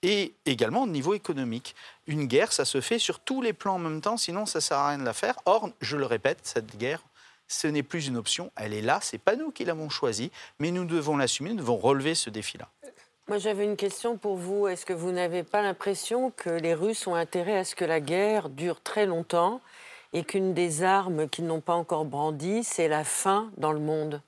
Et 0.02 0.34
également 0.46 0.84
au 0.84 0.88
niveau 0.88 1.14
économique. 1.14 1.76
Une 2.08 2.26
guerre, 2.26 2.54
ça 2.54 2.64
se 2.64 2.80
fait 2.80 3.00
sur 3.00 3.20
tous 3.20 3.42
les 3.42 3.54
plans 3.54 3.76
en 3.76 3.80
même 3.80 4.02
temps, 4.02 4.18
sinon 4.18 4.46
ça 4.46 4.60
ne 4.60 4.62
sert 4.62 4.78
à 4.78 4.90
rien 4.90 4.98
de 4.98 5.04
la 5.04 5.14
faire. 5.14 5.36
Or, 5.46 5.70
je 5.82 5.98
le 5.98 6.06
répète, 6.06 6.40
cette 6.44 6.78
guerre, 6.78 7.02
ce 7.48 7.68
n'est 7.68 7.84
plus 7.84 8.08
une 8.08 8.18
option, 8.18 8.52
elle 8.56 8.74
est 8.74 8.82
là, 8.82 9.00
c'est 9.02 9.18
pas 9.18 9.36
nous 9.36 9.52
qui 9.52 9.66
l'avons 9.66 9.90
choisie, 9.90 10.32
mais 10.60 10.72
nous 10.72 10.86
devons 10.86 11.18
l'assumer, 11.18 11.52
nous 11.52 11.58
devons 11.58 11.78
relever 11.78 12.16
ce 12.16 12.30
défi-là. 12.30 12.70
Moi, 13.28 13.40
j'avais 13.40 13.64
une 13.64 13.76
question 13.76 14.18
pour 14.18 14.36
vous. 14.36 14.68
Est-ce 14.68 14.86
que 14.86 14.94
vous 14.94 15.12
n'avez 15.12 15.42
pas 15.42 15.64
l'impression 15.64 16.30
que 16.30 16.52
les 16.52 16.76
Russes 16.76 17.08
ont 17.08 17.16
intérêt 17.16 17.58
à 17.58 17.64
ce 17.64 17.74
que 17.74 17.86
la 17.86 18.00
guerre 18.00 18.50
dure 18.50 18.82
très 18.82 19.08
longtemps 19.08 19.62
et 20.14 20.24
qu'une 20.24 20.54
des 20.54 20.84
armes 20.84 21.28
qu'ils 21.28 21.48
n'ont 21.48 21.62
pas 21.62 21.74
encore 21.74 22.06
brandies, 22.06 22.64
c'est 22.64 22.88
la 22.88 23.04
faim 23.04 23.52
dans 23.58 23.72
le 23.72 23.80
monde? 23.80 24.22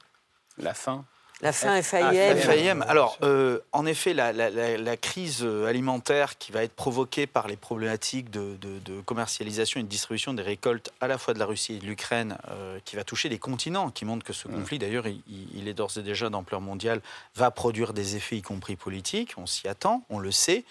La 0.58 0.74
faim? 0.74 1.06
La 1.42 1.54
fin 1.54 1.82
FAIM. 1.82 2.36
FAIM. 2.38 2.82
Alors, 2.88 3.18
euh, 3.22 3.60
en 3.72 3.86
effet, 3.86 4.14
la, 4.14 4.98
crise 4.98 5.44
alimentaire 5.44 6.38
qui 6.38 6.52
va 6.52 6.64
être 6.64 6.74
provoquée 6.74 7.28
par 7.28 7.48
les 7.48 7.56
problématiques 7.56 8.32
de, 8.32 9.02
commercialisation 9.06 9.80
et 9.80 9.84
de 9.84 9.88
distribution 9.88 10.34
des 10.34 10.42
récoltes 10.42 10.92
à 11.00 11.08
la 11.08 11.18
fois 11.18 11.34
de 11.34 11.40
la 11.40 11.46
Russie 11.46 11.76
et 11.76 11.80
de 11.80 11.86
l'Ukraine, 11.86 12.38
euh, 12.50 12.80
qui 12.86 12.96
va 12.96 13.04
toucher 13.04 13.30
des 13.30 13.38
continents, 13.38 13.92
qui 13.92 14.06
montre 14.06 14.26
que 14.26 14.34
ce 14.34 14.48
mm. 14.48 14.52
conflit, 14.52 14.80
d'ailleurs, 14.80 15.06
il, 15.08 15.68
est 15.68 15.74
d'ores 15.74 15.98
et 15.98 16.02
déjà 16.02 16.30
d'ampleur 16.30 16.62
mondiale, 16.62 17.02
va 17.36 17.52
produire 17.52 17.94
des 17.94 18.16
effets, 18.16 18.38
y 18.38 18.42
compris 18.42 18.76
politiques. 18.76 19.34
On 19.38 19.46
s'y 19.46 19.68
attend, 19.68 20.04
on 20.10 20.20
le 20.20 20.32
sait. 20.32 20.66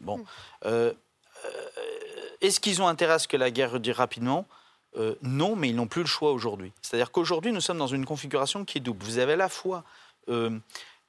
Bon. 0.00 0.18
Mm. 0.18 0.24
Euh, 0.66 0.92
est-ce 2.42 2.60
qu'ils 2.60 2.82
ont 2.82 2.86
intérêt 2.86 3.14
à 3.14 3.18
ce 3.18 3.28
que 3.28 3.36
la 3.36 3.50
guerre 3.50 3.80
dure 3.80 3.96
rapidement? 3.96 4.46
Euh, 4.96 5.14
non, 5.22 5.56
mais 5.56 5.68
ils 5.68 5.76
n'ont 5.76 5.86
plus 5.86 6.02
le 6.02 6.08
choix 6.08 6.32
aujourd'hui. 6.32 6.72
C'est-à-dire 6.82 7.12
qu'aujourd'hui, 7.12 7.52
nous 7.52 7.60
sommes 7.60 7.78
dans 7.78 7.86
une 7.86 8.04
configuration 8.04 8.64
qui 8.64 8.78
est 8.78 8.80
double. 8.80 9.04
Vous 9.04 9.18
avez 9.18 9.36
la 9.36 9.48
fois 9.48 9.84
euh, 10.28 10.58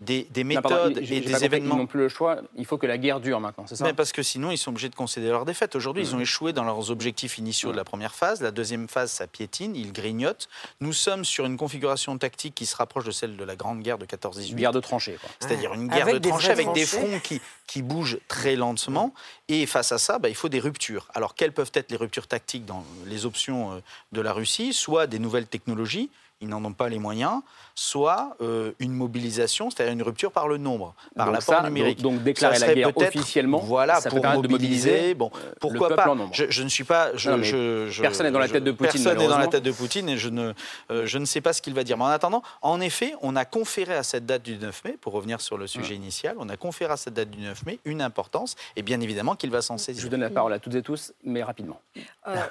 des, 0.01 0.43
méthodes 0.43 0.97
et 0.97 1.21
des 1.21 1.45
événements. 1.45 1.75
Ils 1.75 1.77
n'ont 1.79 1.85
plus 1.85 1.99
le 1.99 2.09
choix. 2.09 2.41
Il 2.55 2.65
faut 2.65 2.77
que 2.77 2.87
la 2.87 2.97
guerre 2.97 3.19
dure 3.19 3.39
maintenant, 3.39 3.65
c'est 3.67 3.75
ça? 3.75 3.85
Mais 3.85 3.93
Parce 3.93 4.11
que 4.11 4.23
sinon, 4.23 4.51
ils 4.51 4.57
sont 4.57 4.71
obligés 4.71 4.89
de 4.89 4.95
concéder 4.95 5.27
leur 5.27 5.45
défaite. 5.45 5.75
Aujourd'hui, 5.75 6.03
ils 6.03 6.15
ont 6.15 6.17
mmh. 6.17 6.23
échoué 6.23 6.53
dans 6.53 6.63
leurs 6.63 6.89
objectifs 6.89 7.37
initiaux 7.37 7.71
de 7.71 7.77
la 7.77 7.83
première 7.83 8.15
phase. 8.15 8.41
La 8.41 8.51
deuxième 8.51 8.87
phase, 8.87 9.11
ça 9.11 9.27
piétine, 9.27 9.75
ils 9.75 9.93
grignotent. 9.93 10.49
Nous 10.79 10.93
sommes 10.93 11.23
sur 11.23 11.45
une 11.45 11.55
configuration 11.55 12.17
tactique 12.17 12.55
qui 12.55 12.65
se 12.65 12.75
rapproche 12.75 13.05
de 13.05 13.11
celle 13.11 13.37
de 13.37 13.43
la 13.43 13.55
Grande 13.55 13.81
Guerre 13.81 13.99
de 13.99 14.05
14-18. 14.05 14.51
Une 14.51 14.55
guerre 14.55 14.71
de 14.71 14.79
tranchées. 14.79 15.17
C'est-à-dire 15.39 15.73
une 15.73 15.87
guerre 15.87 16.07
de 16.07 16.17
tranchées 16.17 16.49
avec 16.49 16.73
des 16.73 16.85
fronts 16.85 17.19
qui, 17.23 17.39
qui 17.67 17.83
bougent 17.83 18.19
très 18.27 18.55
lentement. 18.55 19.13
Et 19.49 19.65
face 19.67 19.91
à 19.91 19.99
ça, 19.99 20.17
bah, 20.17 20.29
il 20.29 20.35
faut 20.35 20.49
des 20.49 20.59
ruptures. 20.59 21.07
Alors, 21.13 21.35
quelles 21.35 21.53
peuvent 21.53 21.71
être 21.75 21.91
les 21.91 21.97
ruptures 21.97 22.27
tactiques 22.27 22.65
dans 22.65 22.83
les 23.05 23.25
options 23.25 23.73
euh, 23.73 23.79
de 24.11 24.21
la 24.21 24.33
Russie? 24.33 24.73
Soit 24.73 25.05
des 25.05 25.19
nouvelles 25.19 25.47
technologies, 25.47 26.09
ils 26.41 26.49
n'en 26.49 26.63
ont 26.65 26.73
pas 26.73 26.89
les 26.89 26.99
moyens, 26.99 27.41
soit 27.75 28.35
euh, 28.41 28.71
une 28.79 28.93
mobilisation, 28.93 29.69
c'est-à-dire 29.69 29.93
une 29.93 30.01
rupture 30.01 30.31
par 30.31 30.47
le 30.47 30.57
nombre, 30.57 30.95
par 31.15 31.31
l'apport 31.31 31.63
numérique. 31.63 32.01
Donc, 32.01 32.23
déclarer 32.23 32.59
la 32.59 32.73
guerre 32.73 32.97
officiellement, 32.97 33.59
voilà, 33.59 34.01
pour 34.01 34.25
mobiliser. 34.25 35.13
bon, 35.13 35.31
euh, 35.35 35.53
pourquoi 35.59 35.95
pas 35.95 36.13
je, 36.31 36.63
ne 36.63 36.69
suis 36.69 36.83
pas. 36.83 37.15
Je, 37.15 38.01
personne 38.01 38.25
n'est 38.25 38.31
dans 38.31 38.39
la 38.39 38.49
tête 38.49 38.63
de 38.63 38.71
Poutine. 38.71 39.03
Personne 39.03 39.17
n'est 39.19 39.27
dans 39.27 39.37
la 39.37 39.47
tête 39.47 39.63
de 39.63 39.71
Poutine 39.71 40.09
et 40.09 40.17
je 40.17 40.29
ne, 40.29 40.53
euh, 40.89 41.05
je 41.05 41.17
ne 41.17 41.25
sais 41.25 41.41
pas 41.41 41.53
ce 41.53 41.61
qu'il 41.61 41.73
va 41.73 41.83
dire. 41.83 41.97
Mais 41.97 42.03
en 42.03 42.07
attendant, 42.07 42.41
en 42.61 42.81
effet, 42.81 43.13
on 43.21 43.35
a 43.35 43.45
conféré 43.45 43.95
à 43.95 44.03
cette 44.03 44.25
date 44.25 44.41
du 44.41 44.57
9 44.57 44.83
mai, 44.85 44.97
pour 44.99 45.13
revenir 45.13 45.41
sur 45.41 45.57
le 45.57 45.67
sujet 45.67 45.95
initial, 45.95 46.35
on 46.39 46.49
a 46.49 46.57
conféré 46.57 46.93
à 46.93 46.97
cette 46.97 47.13
date 47.13 47.29
du 47.29 47.41
9 47.41 47.65
mai 47.65 47.79
une 47.85 48.01
importance 48.01 48.55
et 48.75 48.81
bien 48.81 48.99
évidemment 48.99 49.35
qu'il 49.35 49.51
va 49.51 49.61
s'en 49.61 49.77
saisir. 49.77 50.01
Je 50.01 50.07
vous 50.07 50.11
donne 50.11 50.21
la 50.21 50.29
parole 50.31 50.53
à 50.53 50.59
toutes 50.59 50.75
et 50.75 50.81
tous, 50.81 51.13
mais 51.23 51.43
rapidement. 51.43 51.79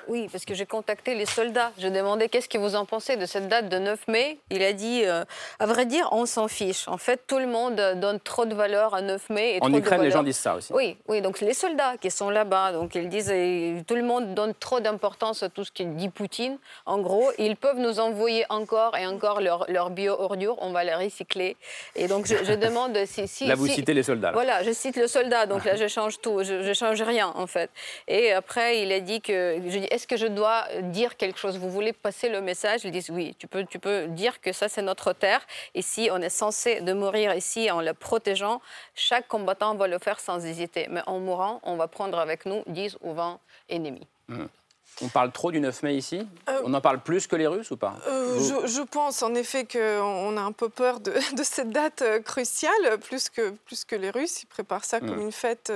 oui, 0.09 0.28
parce 0.30 0.45
que 0.45 0.55
j'ai 0.55 0.66
contacté 0.66 1.14
les 1.16 1.26
soldats. 1.26 1.72
Je 1.78 1.88
demandais 1.88 2.28
qu'est-ce 2.28 2.49
que 2.49 2.59
vous 2.59 2.76
en 2.76 2.84
pensez 2.84 3.16
de 3.16 3.26
cette 3.26 3.49
date 3.49 3.68
de 3.68 3.79
9 3.80 4.08
mai, 4.08 4.38
il 4.50 4.62
a 4.62 4.72
dit, 4.72 5.02
euh, 5.04 5.24
à 5.58 5.66
vrai 5.66 5.86
dire, 5.86 6.08
on 6.12 6.26
s'en 6.26 6.48
fiche. 6.48 6.86
En 6.88 6.98
fait, 6.98 7.22
tout 7.26 7.38
le 7.38 7.46
monde 7.46 7.80
donne 7.96 8.20
trop 8.20 8.46
de 8.46 8.54
valeur 8.54 8.94
à 8.94 9.02
9 9.02 9.30
mai. 9.30 9.56
Et 9.56 9.58
en 9.62 9.72
Ukraine, 9.72 10.02
les 10.02 10.10
gens 10.10 10.22
disent 10.22 10.36
ça 10.38 10.56
aussi. 10.56 10.72
Oui, 10.72 10.96
oui, 11.08 11.20
donc 11.20 11.40
les 11.40 11.54
soldats 11.54 11.96
qui 12.00 12.10
sont 12.10 12.30
là-bas, 12.30 12.72
donc 12.72 12.94
ils 12.94 13.08
disent, 13.08 13.32
tout 13.86 13.94
le 13.94 14.02
monde 14.02 14.34
donne 14.34 14.54
trop 14.54 14.80
d'importance 14.80 15.42
à 15.42 15.48
tout 15.48 15.64
ce 15.64 15.72
qu'il 15.72 15.94
dit 15.96 16.08
Poutine. 16.08 16.58
En 16.86 16.98
gros, 16.98 17.30
ils 17.38 17.56
peuvent 17.56 17.78
nous 17.78 18.00
envoyer 18.00 18.44
encore 18.48 18.96
et 18.96 19.06
encore 19.06 19.40
leurs 19.40 19.70
leur 19.70 19.90
bio-ordures, 19.90 20.56
on 20.60 20.72
va 20.72 20.84
les 20.84 20.94
recycler. 20.94 21.56
Et 21.96 22.06
donc, 22.08 22.26
je, 22.26 22.54
demande 22.54 22.96
si, 23.06 23.26
si... 23.28 23.46
Là, 23.46 23.54
vous 23.54 23.66
citez 23.66 23.94
les 23.94 24.02
soldats. 24.02 24.32
Voilà, 24.32 24.62
je 24.62 24.72
cite 24.72 24.96
le 24.96 25.06
soldat, 25.06 25.46
donc 25.46 25.64
là, 25.64 25.76
je 25.82 25.88
change 25.88 26.20
tout, 26.20 26.42
je, 26.42 26.54
ne 26.68 26.74
change 26.74 27.02
rien, 27.02 27.32
en 27.34 27.46
fait. 27.46 27.70
Et 28.08 28.32
après, 28.32 28.82
il 28.82 28.92
a 28.92 29.00
dit 29.00 29.20
que, 29.20 29.60
je 29.66 29.78
dis, 29.78 29.86
est-ce 29.90 30.06
que 30.06 30.16
je 30.16 30.26
dois 30.26 30.64
dire 30.82 31.16
quelque 31.16 31.38
chose? 31.38 31.58
Vous 31.58 31.70
voulez 31.70 31.92
passer 31.92 32.28
le 32.28 32.40
message? 32.40 32.80
Ils 32.84 32.90
disent, 32.90 33.10
oui, 33.10 33.34
tu 33.38 33.46
peux, 33.46 33.64
tu 33.70 33.78
peux 33.78 34.06
dire 34.08 34.40
que 34.40 34.52
ça, 34.52 34.68
c'est 34.68 34.82
notre 34.82 35.12
terre. 35.12 35.40
Ici, 35.74 36.10
on 36.12 36.20
est 36.20 36.28
censé 36.28 36.80
de 36.80 36.92
mourir 36.92 37.34
ici 37.34 37.70
en 37.70 37.80
le 37.80 37.94
protégeant. 37.94 38.60
Chaque 38.94 39.28
combattant 39.28 39.74
va 39.74 39.86
le 39.86 39.98
faire 39.98 40.20
sans 40.20 40.44
hésiter. 40.44 40.86
Mais 40.90 41.02
en 41.06 41.18
mourant, 41.18 41.60
on 41.62 41.76
va 41.76 41.88
prendre 41.88 42.18
avec 42.18 42.46
nous 42.46 42.62
10 42.66 42.98
ou 43.02 43.14
20 43.14 43.38
ennemis. 43.68 44.06
Mmh. 44.28 44.44
On 45.02 45.08
parle 45.08 45.32
trop 45.32 45.50
du 45.50 45.60
9 45.60 45.82
mai 45.82 45.96
ici? 45.96 46.26
Euh, 46.48 46.60
On 46.64 46.74
en 46.74 46.80
parle 46.80 47.00
plus 47.00 47.26
que 47.26 47.36
les 47.36 47.46
Russes 47.46 47.70
ou 47.70 47.76
pas? 47.76 47.96
euh, 48.06 48.66
je, 48.66 48.82
pense 48.82 49.22
en 49.22 49.34
effet 49.34 49.64
qu'on 49.64 50.36
a 50.36 50.40
un 50.40 50.52
peu 50.52 50.68
peur 50.68 51.00
de, 51.00 51.12
cette 51.42 51.70
date 51.70 52.02
euh, 52.02 52.20
cruciale, 52.20 52.98
plus 53.02 53.30
que, 53.30 53.50
plus 53.50 53.84
que 53.84 53.96
les 53.96 54.10
Russes. 54.10 54.42
Ils 54.42 54.46
préparent 54.46 54.84
ça 54.84 55.00
comme 55.00 55.16
mm. 55.16 55.22
une 55.22 55.32
fête 55.32 55.72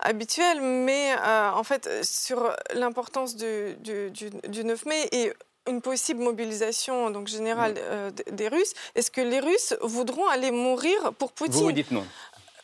habituelle. 0.00 0.60
Mais 0.60 1.14
en 1.16 1.64
fait, 1.64 1.88
sur 2.04 2.54
l'importance 2.74 3.36
du, 3.36 3.76
du, 3.80 4.64
9 4.64 4.86
mai 4.86 5.08
et 5.12 5.32
une 5.68 5.80
possible 5.80 6.20
mobilisation 6.20 7.10
donc 7.10 7.28
générale 7.28 7.74
mm. 7.74 8.34
des 8.34 8.48
Russes, 8.48 8.74
est-ce 8.94 9.10
que 9.10 9.20
les 9.20 9.40
Russes 9.40 9.74
voudront 9.80 10.28
aller 10.28 10.50
mourir 10.50 11.12
pour 11.18 11.32
Poutine? 11.32 11.54
Vous, 11.54 11.64
vous 11.64 11.72
dites 11.72 11.90
non. 11.90 12.04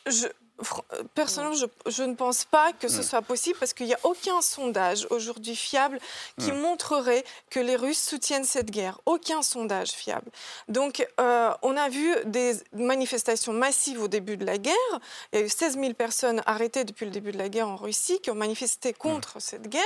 Euh, 0.07 0.11
personnellement, 1.13 1.55
je, 1.87 2.03
ne 2.03 2.15
pense 2.15 2.45
pas 2.45 2.73
que 2.73 2.87
ce 2.87 3.01
soit 3.01 3.21
possible 3.21 3.57
parce 3.59 3.73
qu'il 3.73 3.85
n'y 3.85 3.93
a 3.93 3.99
aucun 4.03 4.41
sondage 4.41 5.07
aujourd'hui 5.09 5.55
fiable 5.55 5.99
qui 6.39 6.51
montrerait 6.51 7.23
que 7.49 7.59
les 7.59 7.75
Russes 7.75 8.01
soutiennent 8.01 8.43
cette 8.43 8.71
guerre. 8.71 8.99
Aucun 9.05 9.41
sondage 9.41 9.89
fiable. 9.89 10.29
Donc, 10.67 11.05
euh, 11.19 11.51
on 11.61 11.77
a 11.77 11.89
vu 11.89 12.13
des 12.25 12.53
manifestations 12.73 13.53
massives 13.53 14.01
au 14.01 14.07
début 14.07 14.37
de 14.37 14.45
la 14.45 14.57
guerre. 14.57 14.75
Il 15.31 15.39
y 15.39 15.41
a 15.41 15.45
eu 15.45 15.49
16 15.49 15.77
000 15.79 15.93
personnes 15.93 16.41
arrêtées 16.45 16.83
depuis 16.83 17.05
le 17.05 17.11
début 17.11 17.31
de 17.31 17.37
la 17.37 17.49
guerre 17.49 17.69
en 17.69 17.75
Russie 17.75 18.19
qui 18.21 18.31
ont 18.31 18.35
manifesté 18.35 18.93
contre 18.93 19.39
cette 19.39 19.67
guerre. 19.67 19.81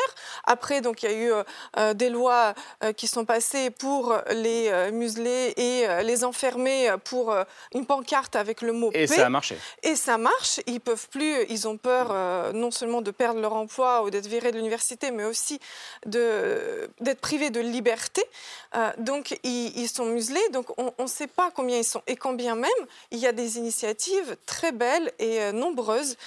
Après, 0.46 0.82
donc, 0.82 1.04
il 1.04 1.12
y 1.12 1.14
a 1.14 1.18
eu 1.18 1.32
euh, 1.78 1.94
des 1.94 2.10
lois 2.10 2.54
qui 2.98 3.08
sont 3.08 3.26
passées 3.26 3.70
pour 3.70 4.16
les 4.32 4.92
museler 4.92 5.54
et 5.58 6.04
les 6.04 6.24
enfermer 6.24 6.94
pour 7.04 7.36
une 7.74 7.86
pancarte 7.86 8.36
avec 8.36 8.62
le 8.62 8.74
mot 8.74 8.92
et 8.94 9.08
ça 9.08 9.26
a 9.26 9.30
marché. 9.30 9.58
Et 9.84 9.96
ça 9.96 10.18
marche 10.18 10.60
ils 10.68 10.80
peuvent 10.80 11.08
plus, 11.10 11.46
ils 11.50 11.68
ont 11.68 11.78
peur 11.78 12.10
euh, 12.12 12.52
non 12.54 12.72
seulement 12.72 13.02
de 13.02 13.12
perdre 13.12 13.40
leur 13.40 13.54
emploi 13.54 14.04
ou 14.04 14.10
d'être 14.10 14.28
virés 14.28 14.52
de 14.52 14.58
l'université, 14.58 15.12
mais 15.12 15.24
aussi 15.24 15.60
d'être 16.06 17.22
privés 17.22 17.50
de 17.50 17.60
liberté. 17.60 18.24
Euh, 18.76 18.92
donc 18.98 19.38
ils, 19.44 19.88
sont 19.88 20.06
muselés. 20.06 20.50
Donc 20.52 20.68
on 20.78 20.94
ne 21.00 21.08
sait 21.08 21.28
pas 21.28 21.52
combien 21.52 21.78
ils 21.78 21.86
sont. 21.86 22.02
Et 22.08 22.16
combien 22.16 22.56
même, 22.56 22.72
il 23.12 23.20
y 23.20 23.28
a 23.28 23.32
des 23.32 23.58
initiatives 23.58 24.38
très 24.46 24.72
belles 24.72 25.12
et 25.20 25.42
euh, 25.42 25.52
nombreuses 25.52 26.18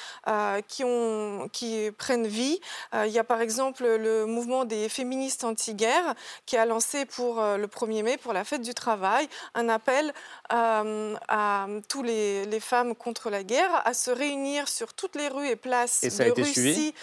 qui, 0.69 1.91
prennent 1.97 2.27
vie. 2.27 2.61
il 2.95 3.11
y 3.11 3.19
a 3.19 3.25
par 3.25 3.41
exemple 3.41 3.85
le 3.85 4.27
mouvement 4.27 4.65
des 4.65 4.89
féministes 4.89 5.45
anti-guerre 5.45 6.15
qui 6.47 6.57
a 6.57 6.65
lancé 6.65 7.05
pour 7.05 7.37
le 7.37 7.67
1er 7.67 8.03
mai, 8.03 8.17
pour 8.17 8.33
la 8.33 8.45
fête 8.45 8.63
du 8.63 8.75
travail, 8.75 9.29
un 9.55 9.69
appel 9.69 10.13
à 10.49 11.67
tous 11.89 12.03
les, 12.03 12.45
les 12.47 12.61
femmes 12.61 12.95
contre 12.95 13.31
la 13.31 13.43
guerre 13.43 13.83
à 13.85 13.95
se 13.95 14.11
réunir 14.11 14.28
sur 14.67 14.95
toutes 14.95 15.17
les 15.17 15.29
rues 15.29 15.49
et 15.49 15.57
places 15.57 16.03
de 16.03 16.33
Russie 16.33 16.95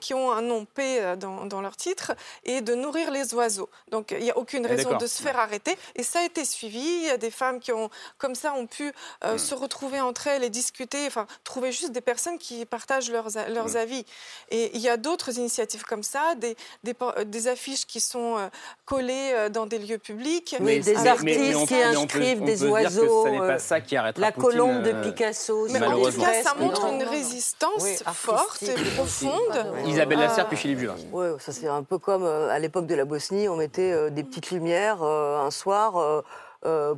qui 0.00 0.14
ont 0.14 0.32
un 0.32 0.42
nom 0.42 0.64
P 0.64 1.00
euh, 1.00 1.16
dans, 1.16 1.60
leur 1.60 1.76
titre 1.76 2.12
et 2.44 2.60
de 2.60 2.74
nourrir 2.74 3.10
les 3.10 3.34
oiseaux. 3.34 3.68
Donc 3.90 4.12
il 4.12 4.22
n'y 4.22 4.30
a 4.30 4.38
aucune 4.38 4.66
raison 4.66 4.96
de 4.96 5.06
se 5.06 5.22
faire 5.22 5.38
arrêter. 5.38 5.76
Et 5.94 6.02
ça 6.02 6.20
a 6.20 6.24
été 6.24 6.44
suivi. 6.44 6.78
Il 6.78 7.04
y 7.04 7.10
a 7.10 7.16
des 7.16 7.30
femmes 7.30 7.60
qui 7.60 7.72
ont, 7.72 7.90
comme 8.18 8.34
ça, 8.34 8.52
ont 8.54 8.66
pu 8.66 8.92
euh, 9.24 9.34
hmm. 9.34 9.38
se 9.38 9.54
retrouver 9.54 10.00
entre 10.00 10.26
elles 10.26 10.44
et 10.44 10.50
discuter, 10.50 11.06
enfin 11.06 11.26
trouver 11.44 11.72
juste 11.72 11.92
des 11.92 12.00
personnes 12.00 12.38
qui 12.38 12.64
partagent 12.64 13.10
leurs, 13.10 13.28
leurs 13.48 13.74
hmm. 13.74 13.76
avis. 13.76 14.04
Et 14.50 14.70
il 14.74 14.80
y 14.80 14.88
a 14.88 14.96
d'autres 14.96 15.38
initiatives 15.38 15.84
comme 15.84 16.02
ça, 16.02 16.34
des, 16.36 16.56
des, 16.84 16.94
des 17.24 17.48
affiches 17.48 17.86
qui 17.86 18.00
sont 18.00 18.36
euh, 18.38 18.48
collées 18.84 19.48
dans 19.50 19.66
des 19.66 19.78
lieux 19.78 19.98
publics. 19.98 20.56
Oui, 20.60 20.80
des 20.80 21.06
artistes 21.06 21.66
qui 21.66 21.82
inscrivent 21.82 22.44
des 22.44 22.64
oiseaux. 22.64 23.24
Ce 23.24 23.30
n'est 23.30 23.38
pas 23.38 23.58
ça 23.58 23.80
qui 23.80 23.96
La 24.16 24.32
colombe 24.32 24.82
de 24.82 24.92
Picasso. 25.02 25.68
Mais 25.70 25.82
en 25.82 26.02
tout 26.02 26.20
cas, 26.20 26.42
ça 26.46 26.54
montre 26.54 26.86
une 26.86 27.02
résistance 27.02 28.02
forte 28.04 28.62
et 28.62 28.74
profonde. 28.96 29.66
Isabelle 29.86 30.20
Lasserre 30.20 30.46
puis 30.48 30.56
Philippe 30.56 30.78
Juvin. 30.78 30.94
Oui, 31.12 31.26
ça 31.38 31.52
c'est 31.52 31.68
un 31.68 31.82
peu 31.82 31.98
comme 31.98 32.24
euh, 32.24 32.50
à 32.50 32.58
l'époque 32.58 32.86
de 32.86 32.94
la 32.94 33.04
Bosnie, 33.04 33.48
on 33.48 33.56
mettait 33.56 33.92
euh, 33.92 34.10
des 34.10 34.22
petites 34.22 34.50
lumières 34.50 35.02
euh, 35.02 35.44
un 35.44 35.50
soir. 35.50 36.22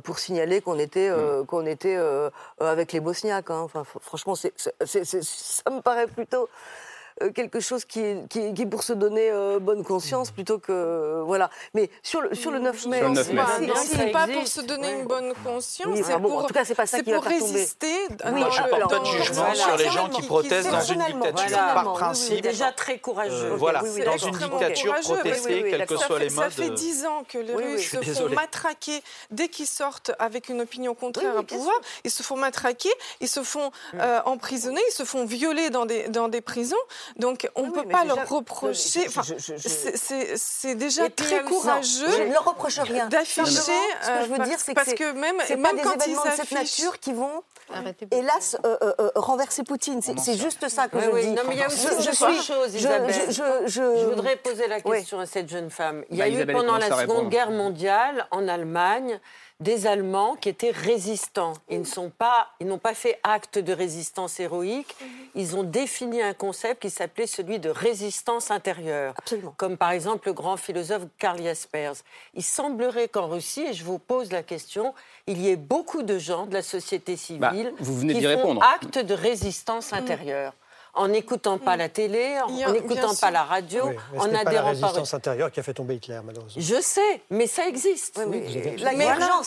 pour 0.03 0.17
signaler 0.17 0.61
qu'on 0.61 0.79
était, 0.79 1.11
mm. 1.11 1.45
qu'on 1.45 1.65
était 1.65 1.97
avec 2.59 2.91
les 2.91 2.99
Bosniaques. 2.99 3.51
Hein. 3.51 3.61
Enfin, 3.65 3.83
franchement, 4.01 4.33
c'est, 4.33 4.53
ça 4.57 5.69
me 5.69 5.81
paraît 5.81 6.07
plutôt 6.07 6.49
quelque 7.33 7.59
chose 7.59 7.85
qui 7.85 7.99
est, 7.99 8.27
qui, 8.29 8.65
pour 8.65 8.83
se 8.83 8.93
donner 8.93 9.29
euh, 9.29 9.59
bonne 9.59 9.83
conscience 9.83 10.31
plutôt 10.31 10.59
que. 10.59 11.21
voilà. 11.25 11.49
Mais 11.73 11.89
sur 12.03 12.21
le, 12.21 12.33
sur 12.35 12.51
le 12.51 12.59
9 12.59 12.87
mai. 12.87 12.99
Sur 12.99 13.07
le 13.09 13.13
9 13.15 13.33
mai. 13.33 13.41
c'est 13.75 14.11
pas 14.11 14.27
pour 14.27 14.47
se 14.47 14.61
donner 14.61 14.91
une 14.99 15.05
bonne 15.05 15.33
conscience. 15.43 15.97
c'est 16.03 16.19
pour, 16.19 16.37
en 16.37 16.43
tout 16.43 16.53
cas, 16.53 16.65
c'est 16.65 16.75
pas 16.75 16.87
ça 16.87 17.01
qui 17.01 17.11
va 17.11 17.19
résister. 17.19 17.93
Moi, 18.31 18.49
je 18.49 18.61
porte 18.69 18.89
pas 18.89 18.99
de 18.99 19.05
jugement 19.05 19.53
sur 19.53 19.77
les 19.77 19.89
gens 19.89 20.09
qui 20.09 20.21
protestent 20.23 20.71
dans 20.71 20.81
une 20.81 21.03
dictature. 21.03 21.57
Par 21.57 21.93
principe. 21.93 22.41
déjà 22.41 22.71
très 22.71 22.99
courageux. 22.99 23.53
Voilà. 23.55 23.81
Dans 23.81 24.17
une 24.17 24.37
dictature, 24.37 24.95
protester, 25.01 25.63
quels 25.69 25.85
que 25.85 25.97
soient 25.97 26.19
les 26.19 26.29
modes. 26.29 26.45
Ça 26.45 26.49
fait 26.49 26.69
dix 26.71 27.05
ans 27.05 27.23
que 27.27 27.37
les 27.37 27.53
Russes 27.53 27.91
se 27.91 28.13
font 28.13 28.29
matraquer 28.29 29.01
dès 29.31 29.47
qu'ils 29.47 29.67
sortent 29.67 30.11
avec 30.19 30.49
une 30.49 30.61
opinion 30.61 30.95
contraire 30.95 31.35
au 31.37 31.43
pouvoir. 31.43 31.75
Ils 32.03 32.11
se 32.11 32.23
font 32.23 32.37
matraquer, 32.37 32.91
ils 33.21 33.27
se 33.27 33.43
font 33.43 33.71
mm. 33.93 33.99
euh, 33.99 34.21
emprisonner, 34.25 34.81
ils 34.89 34.93
se 34.93 35.03
font 35.03 35.25
violer 35.25 35.69
dans 35.69 35.85
des 35.85 36.41
prisons. 36.41 36.77
Donc 37.17 37.49
on 37.55 37.67
ne 37.67 37.71
peut 37.71 37.87
pas 37.87 38.05
leur 38.05 38.27
reprocher. 38.27 39.07
C'est 40.35 40.75
déjà 40.75 41.09
très 41.09 41.43
courageux. 41.43 42.07
je 42.17 42.23
ne 42.23 42.33
leur 42.33 42.45
reproche 42.45 42.79
rien. 42.79 43.07
D'afficher. 43.07 43.45
Ce 43.45 44.07
que 44.07 44.25
je 44.25 44.29
veux 44.31 44.39
dire, 44.45 44.59
c'est 44.59 44.73
que, 44.73 44.75
parce 44.75 44.93
que 44.93 45.11
même, 45.11 45.37
même 45.37 45.61
pas 45.61 45.73
des 45.73 45.81
quand 45.81 45.95
événements 45.95 46.23
de 46.25 46.31
cette 46.31 46.51
nature 46.51 46.99
qui 46.99 47.13
vont, 47.13 47.43
hélas, 48.11 48.57
euh, 48.65 48.77
euh, 48.81 48.93
euh, 48.99 49.11
renverser 49.15 49.63
Poutine. 49.63 50.01
C'est 50.01 50.37
juste 50.37 50.67
ça 50.69 50.87
que 50.87 50.99
je 50.99 51.21
dis. 51.21 51.31
Non, 51.31 51.43
mais 51.47 51.55
il 51.55 51.59
y 51.59 51.63
a 51.63 51.67
aussi 51.67 51.87
je, 51.99 52.11
suis, 52.11 52.41
chose, 52.41 52.73
Isabelle. 52.73 53.13
Je, 53.67 54.09
voudrais 54.09 54.35
poser 54.37 54.67
la 54.67 54.81
question 54.81 55.19
à 55.19 55.25
cette 55.25 55.49
jeune 55.49 55.69
femme. 55.69 56.03
Il 56.09 56.17
y 56.17 56.21
a 56.21 56.29
bah, 56.29 56.31
eu 56.31 56.45
pendant 56.45 56.77
la 56.77 56.89
Seconde 57.01 57.29
Guerre 57.29 57.51
mondiale 57.51 58.27
en 58.31 58.47
Allemagne 58.47 59.19
des 59.59 59.87
Allemands 59.87 60.35
qui 60.35 60.49
étaient 60.49 60.71
résistants. 60.71 61.53
Ils 61.69 61.83
n'ont 61.97 62.09
pas, 62.09 62.47
pas 62.81 62.93
fait 62.93 63.19
acte 63.23 63.59
de 63.59 63.73
résistance 63.73 64.39
héroïque. 64.39 64.95
Ils 65.35 65.55
ont 65.55 65.63
défini 65.63 66.21
un 66.21 66.33
concept 66.33 66.81
qui 66.81 66.89
s'appelait 66.89 67.27
celui 67.27 67.59
de 67.59 67.69
résistance 67.69 68.51
intérieure. 68.51 69.13
Absolument. 69.17 69.53
Comme 69.57 69.77
par 69.77 69.91
exemple 69.91 70.29
le 70.29 70.33
grand 70.33 70.55
philosophe 70.55 71.03
Karl 71.17 71.41
Jaspers. 71.41 71.95
Il 72.35 72.43
semblerait 72.43 73.09
qu'en 73.09 73.27
Russie, 73.27 73.65
et 73.69 73.73
je 73.73 73.83
vous 73.83 73.99
pose 73.99 74.31
la 74.31 74.43
question, 74.43 74.93
il 75.27 75.41
y 75.41 75.49
ait 75.49 75.57
beaucoup 75.57 76.03
de 76.03 76.17
gens 76.17 76.45
de 76.45 76.53
la 76.53 76.61
société 76.61 77.13
bah, 77.37 77.51
civile 77.51 77.73
qui 77.77 78.23
font 78.23 78.59
acte 78.59 78.99
de 78.99 79.13
résistance 79.13 79.91
intérieure 79.91 80.53
en 80.99 81.07
n'écoutant 81.07 81.57
pas 81.57 81.77
la 81.77 81.87
télé, 81.87 82.37
en 82.41 82.71
n'écoutant 82.73 83.15
pas 83.15 83.31
la 83.31 83.43
radio, 83.43 83.85
en 84.17 84.25
adhérant 84.25 84.43
pas. 84.43 84.51
la 84.51 84.61
résistance 84.63 85.13
intérieure 85.13 85.49
qui 85.49 85.61
a 85.61 85.63
fait 85.63 85.73
tomber 85.73 85.95
Hitler, 85.95 86.19
malheureusement. 86.25 86.61
Je 86.61 86.81
sais, 86.81 87.21
mais 87.29 87.47
ça 87.47 87.67
existe. 87.67 88.19
Oui, 88.27 88.43
la 88.79 88.91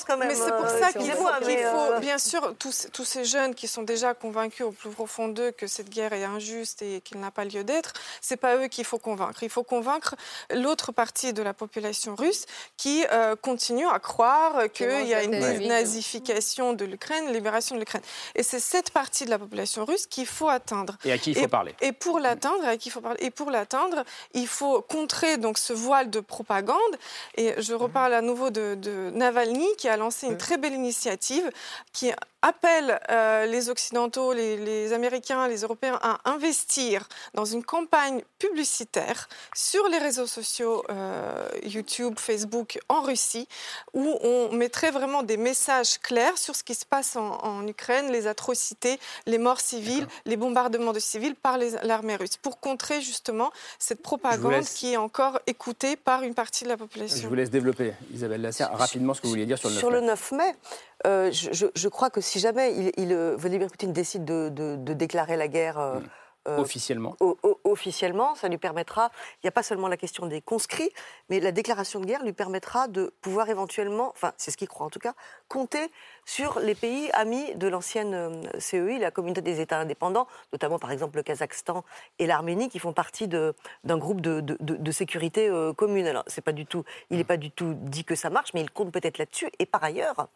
quand 0.06 0.16
même. 0.16 0.28
Mais 0.28 0.34
c'est 0.34 0.56
pour 0.56 0.64
euh, 0.64 0.80
ça 0.80 0.92
qu'il 0.92 1.12
faut, 1.12 1.28
euh, 1.28 2.00
bien 2.00 2.16
sûr, 2.16 2.54
tous, 2.58 2.88
tous, 2.90 3.04
ces 3.04 3.26
jeunes 3.26 3.54
qui 3.54 3.68
sont 3.68 3.82
déjà 3.82 4.14
convaincus 4.14 4.64
au 4.64 4.70
plus 4.70 4.88
profond 4.88 5.28
d'eux 5.28 5.50
que 5.50 5.66
cette 5.66 5.90
guerre 5.90 6.14
est 6.14 6.24
injuste 6.24 6.80
et 6.80 7.02
qu'elle 7.02 7.20
n'a 7.20 7.30
pas 7.30 7.44
lieu 7.44 7.64
d'être, 7.64 7.92
c'est 8.22 8.38
pas 8.38 8.56
eux 8.56 8.68
qu'il 8.68 8.86
faut 8.86 8.98
convaincre. 8.98 9.42
Il 9.42 9.50
faut 9.50 9.62
convaincre 9.62 10.14
l'autre 10.54 10.90
partie 10.90 11.34
de 11.34 11.42
la 11.42 11.52
population 11.52 12.14
russe 12.14 12.46
qui 12.78 13.04
euh, 13.12 13.36
continue 13.36 13.86
à 13.86 13.98
croire 13.98 14.72
qu'il 14.72 15.06
y 15.06 15.12
a 15.12 15.22
une 15.22 15.68
nazification 15.68 16.72
de 16.72 16.86
l'Ukraine, 16.86 17.30
libération 17.30 17.74
de 17.74 17.80
l'Ukraine. 17.80 18.02
Et 18.36 18.42
c'est 18.42 18.60
cette 18.60 18.90
partie 18.90 19.26
de 19.26 19.30
la 19.30 19.38
population 19.38 19.84
russe 19.84 20.06
qu'il 20.06 20.26
faut 20.26 20.48
atteindre. 20.48 20.96
Et 21.04 21.12
à 21.12 21.18
qui 21.18 21.34
faut 21.41 21.41
parler. 21.48 21.74
Et 21.80 21.92
pour 21.92 22.18
l'atteindre, 22.18 22.64
il 22.84 22.90
faut 22.90 23.00
parler? 23.00 23.18
Et 23.22 23.30
pour 23.30 23.50
l'atteindre, 23.50 24.04
il 24.34 24.46
faut 24.46 24.80
contrer 24.82 25.36
donc 25.36 25.58
ce 25.58 25.72
voile 25.72 26.10
de 26.10 26.20
propagande. 26.20 26.78
Et 27.36 27.54
je 27.58 27.74
reparle 27.74 28.14
à 28.14 28.22
nouveau 28.22 28.50
de, 28.50 28.74
de 28.74 29.10
Navalny 29.10 29.66
qui 29.78 29.88
a 29.88 29.96
lancé 29.96 30.26
une 30.26 30.38
très 30.38 30.56
belle 30.56 30.74
initiative 30.74 31.50
qui 31.92 32.12
appelle 32.42 33.00
euh, 33.08 33.46
les 33.46 33.70
Occidentaux, 33.70 34.32
les, 34.32 34.92
Américains, 34.92 35.46
les 35.46 35.60
Européens 35.62 35.98
à 36.02 36.18
investir 36.24 37.08
dans 37.34 37.44
une 37.44 37.64
campagne 37.64 38.22
publicitaire 38.38 39.28
sur 39.54 39.88
les 39.88 39.98
réseaux 39.98 40.26
sociaux 40.26 40.84
euh, 40.90 41.48
YouTube, 41.62 42.14
Facebook 42.18 42.80
en 42.88 43.02
Russie, 43.02 43.48
où 43.94 44.18
on 44.22 44.52
mettrait 44.52 44.90
vraiment 44.90 45.22
des 45.22 45.36
messages 45.36 45.98
clairs 45.98 46.36
sur 46.36 46.56
ce 46.56 46.64
qui 46.64 46.74
se 46.74 46.84
passe 46.84 47.16
en, 47.16 47.66
Ukraine, 47.66 48.10
les 48.10 48.26
atrocités, 48.26 48.98
les 49.26 49.38
morts 49.38 49.60
civiles, 49.60 50.08
les 50.24 50.36
bombardements 50.36 50.92
de 50.92 50.98
civils 50.98 51.21
par 51.30 51.58
l'armée 51.82 52.16
russe, 52.16 52.36
pour 52.36 52.60
contrer 52.60 53.00
justement 53.00 53.50
cette 53.78 54.02
propagande 54.02 54.64
qui 54.64 54.92
est 54.92 54.96
encore 54.96 55.40
écoutée 55.46 55.96
par 55.96 56.22
une 56.22 56.34
partie 56.34 56.64
de 56.64 56.68
la 56.68 56.76
population. 56.76 57.22
Je 57.22 57.28
vous 57.28 57.34
laisse 57.34 57.50
développer, 57.50 57.94
Isabelle 58.12 58.42
Lasserre, 58.42 58.70
rapidement 58.72 59.14
ce 59.14 59.20
que 59.20 59.26
vous 59.26 59.32
vouliez 59.32 59.46
dire 59.46 59.58
sur 59.58 59.68
le 59.68 59.74
9 59.74 59.80
sur 59.80 59.90
mai. 59.90 60.00
le 60.00 60.06
9 60.06 60.32
mai, 60.32 60.54
euh, 61.06 61.30
je, 61.32 61.88
crois 61.88 62.10
que 62.10 62.20
si 62.20 62.38
jamais 62.38 62.92
il, 62.96 63.12
euh, 63.12 63.36
Vladimir 63.36 63.68
Poutine 63.68 63.92
décide 63.92 64.24
de, 64.24 64.76
déclarer 64.94 65.36
la 65.36 65.48
guerre. 65.48 65.78
Euh, 65.78 66.00
mm. 66.00 66.08
Euh, 66.48 66.58
officiellement. 66.58 67.14
officiellement, 67.62 68.34
ça 68.34 68.48
lui 68.48 68.58
permettra, 68.58 69.12
il 69.36 69.46
n'y 69.46 69.48
a 69.48 69.52
pas 69.52 69.62
seulement 69.62 69.86
la 69.86 69.96
question 69.96 70.26
des 70.26 70.40
conscrits, 70.40 70.90
mais 71.28 71.38
la 71.38 71.52
déclaration 71.52 72.00
de 72.00 72.06
guerre 72.06 72.24
lui 72.24 72.32
permettra 72.32 72.88
de 72.88 73.14
pouvoir 73.20 73.48
éventuellement, 73.48 74.08
enfin 74.08 74.32
c'est 74.38 74.50
ce 74.50 74.56
qu'il 74.56 74.66
croit 74.66 74.84
en 74.84 74.90
tout 74.90 74.98
cas, 74.98 75.14
compter 75.46 75.92
sur 76.24 76.58
les 76.58 76.74
pays 76.74 77.10
amis 77.12 77.54
de 77.54 77.68
l'ancienne 77.68 78.14
euh, 78.14 78.42
CEI, 78.58 78.98
la 78.98 79.12
communauté 79.12 79.40
des 79.40 79.60
États 79.60 79.78
indépendants, 79.78 80.26
notamment 80.52 80.80
par 80.80 80.90
exemple 80.90 81.16
le 81.16 81.22
Kazakhstan 81.22 81.84
et 82.18 82.26
l'Arménie, 82.26 82.68
qui 82.68 82.80
font 82.80 82.92
partie 82.92 83.28
d'un 83.28 83.52
groupe 83.84 84.20
de, 84.20 84.90
sécurité 84.90 85.48
euh, 85.48 85.72
commune. 85.72 86.08
Alors 86.08 86.24
c'est 86.26 86.42
pas 86.42 86.50
du 86.50 86.66
tout, 86.66 86.82
il 87.10 87.18
n'est 87.18 87.24
pas 87.24 87.36
du 87.36 87.52
tout 87.52 87.74
dit 87.74 88.04
que 88.04 88.16
ça 88.16 88.30
marche, 88.30 88.52
mais 88.52 88.62
il 88.62 88.70
compte 88.72 88.90
peut-être 88.90 89.18
là-dessus. 89.18 89.48
Et 89.60 89.66
par 89.66 89.84
ailleurs, 89.84 90.26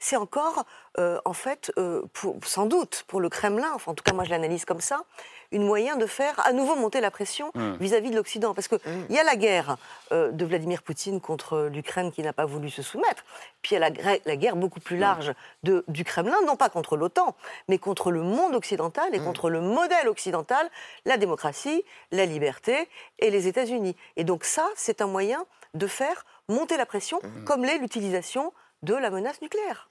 c'est 0.00 0.16
encore, 0.16 0.64
en 0.98 1.32
fait, 1.32 1.72
pour, 2.12 2.36
sans 2.44 2.66
doute 2.66 3.04
pour 3.06 3.20
le 3.20 3.28
Kremlin, 3.28 3.70
enfin 3.74 3.92
en 3.92 3.94
tout 3.94 4.04
cas 4.04 4.12
moi 4.12 4.24
je 4.24 4.30
l'analyse 4.30 4.64
comme 4.64 4.80
ça, 4.80 5.04
une 5.52 5.64
moyen 5.64 5.96
de 5.96 6.06
faire 6.06 6.34
à 6.44 6.52
nouveau 6.52 6.74
monter 6.74 7.00
la 7.00 7.10
pression 7.10 7.50
mmh. 7.54 7.74
vis-à-vis 7.80 8.10
de 8.10 8.16
l'Occident. 8.16 8.54
Parce 8.54 8.68
qu'il 8.68 8.78
mmh. 8.78 9.06
il 9.10 9.14
y 9.14 9.18
a 9.18 9.24
la 9.24 9.36
guerre 9.36 9.76
euh, 10.10 10.30
de 10.30 10.44
Vladimir 10.44 10.82
Poutine 10.82 11.20
contre 11.20 11.68
l'Ukraine 11.72 12.10
qui 12.10 12.22
n'a 12.22 12.32
pas 12.32 12.46
voulu 12.46 12.70
se 12.70 12.82
soumettre, 12.82 13.24
puis 13.62 13.76
il 13.76 13.80
y 13.80 13.82
a 13.82 13.90
la, 13.90 14.18
la 14.24 14.36
guerre 14.36 14.56
beaucoup 14.56 14.80
plus 14.80 14.96
mmh. 14.96 15.00
large 15.00 15.32
de, 15.62 15.84
du 15.88 16.04
Kremlin, 16.04 16.38
non 16.46 16.56
pas 16.56 16.68
contre 16.68 16.96
l'OTAN, 16.96 17.36
mais 17.68 17.78
contre 17.78 18.10
le 18.10 18.22
monde 18.22 18.54
occidental 18.54 19.14
et 19.14 19.20
contre 19.20 19.50
le 19.50 19.60
modèle 19.60 20.08
occidental, 20.08 20.68
la 21.04 21.16
démocratie, 21.16 21.84
la 22.10 22.26
liberté 22.26 22.88
et 23.18 23.30
les 23.30 23.46
États-Unis. 23.46 23.96
Et 24.16 24.24
donc 24.24 24.44
ça, 24.44 24.66
c'est 24.74 25.00
un 25.00 25.06
moyen 25.06 25.44
de 25.74 25.86
faire 25.86 26.24
monter 26.48 26.76
la 26.76 26.86
pression, 26.86 27.20
comme 27.46 27.64
l'est 27.64 27.78
l'utilisation 27.78 28.52
de 28.82 28.94
la 28.94 29.10
menace 29.10 29.40
nucléaire. 29.40 29.88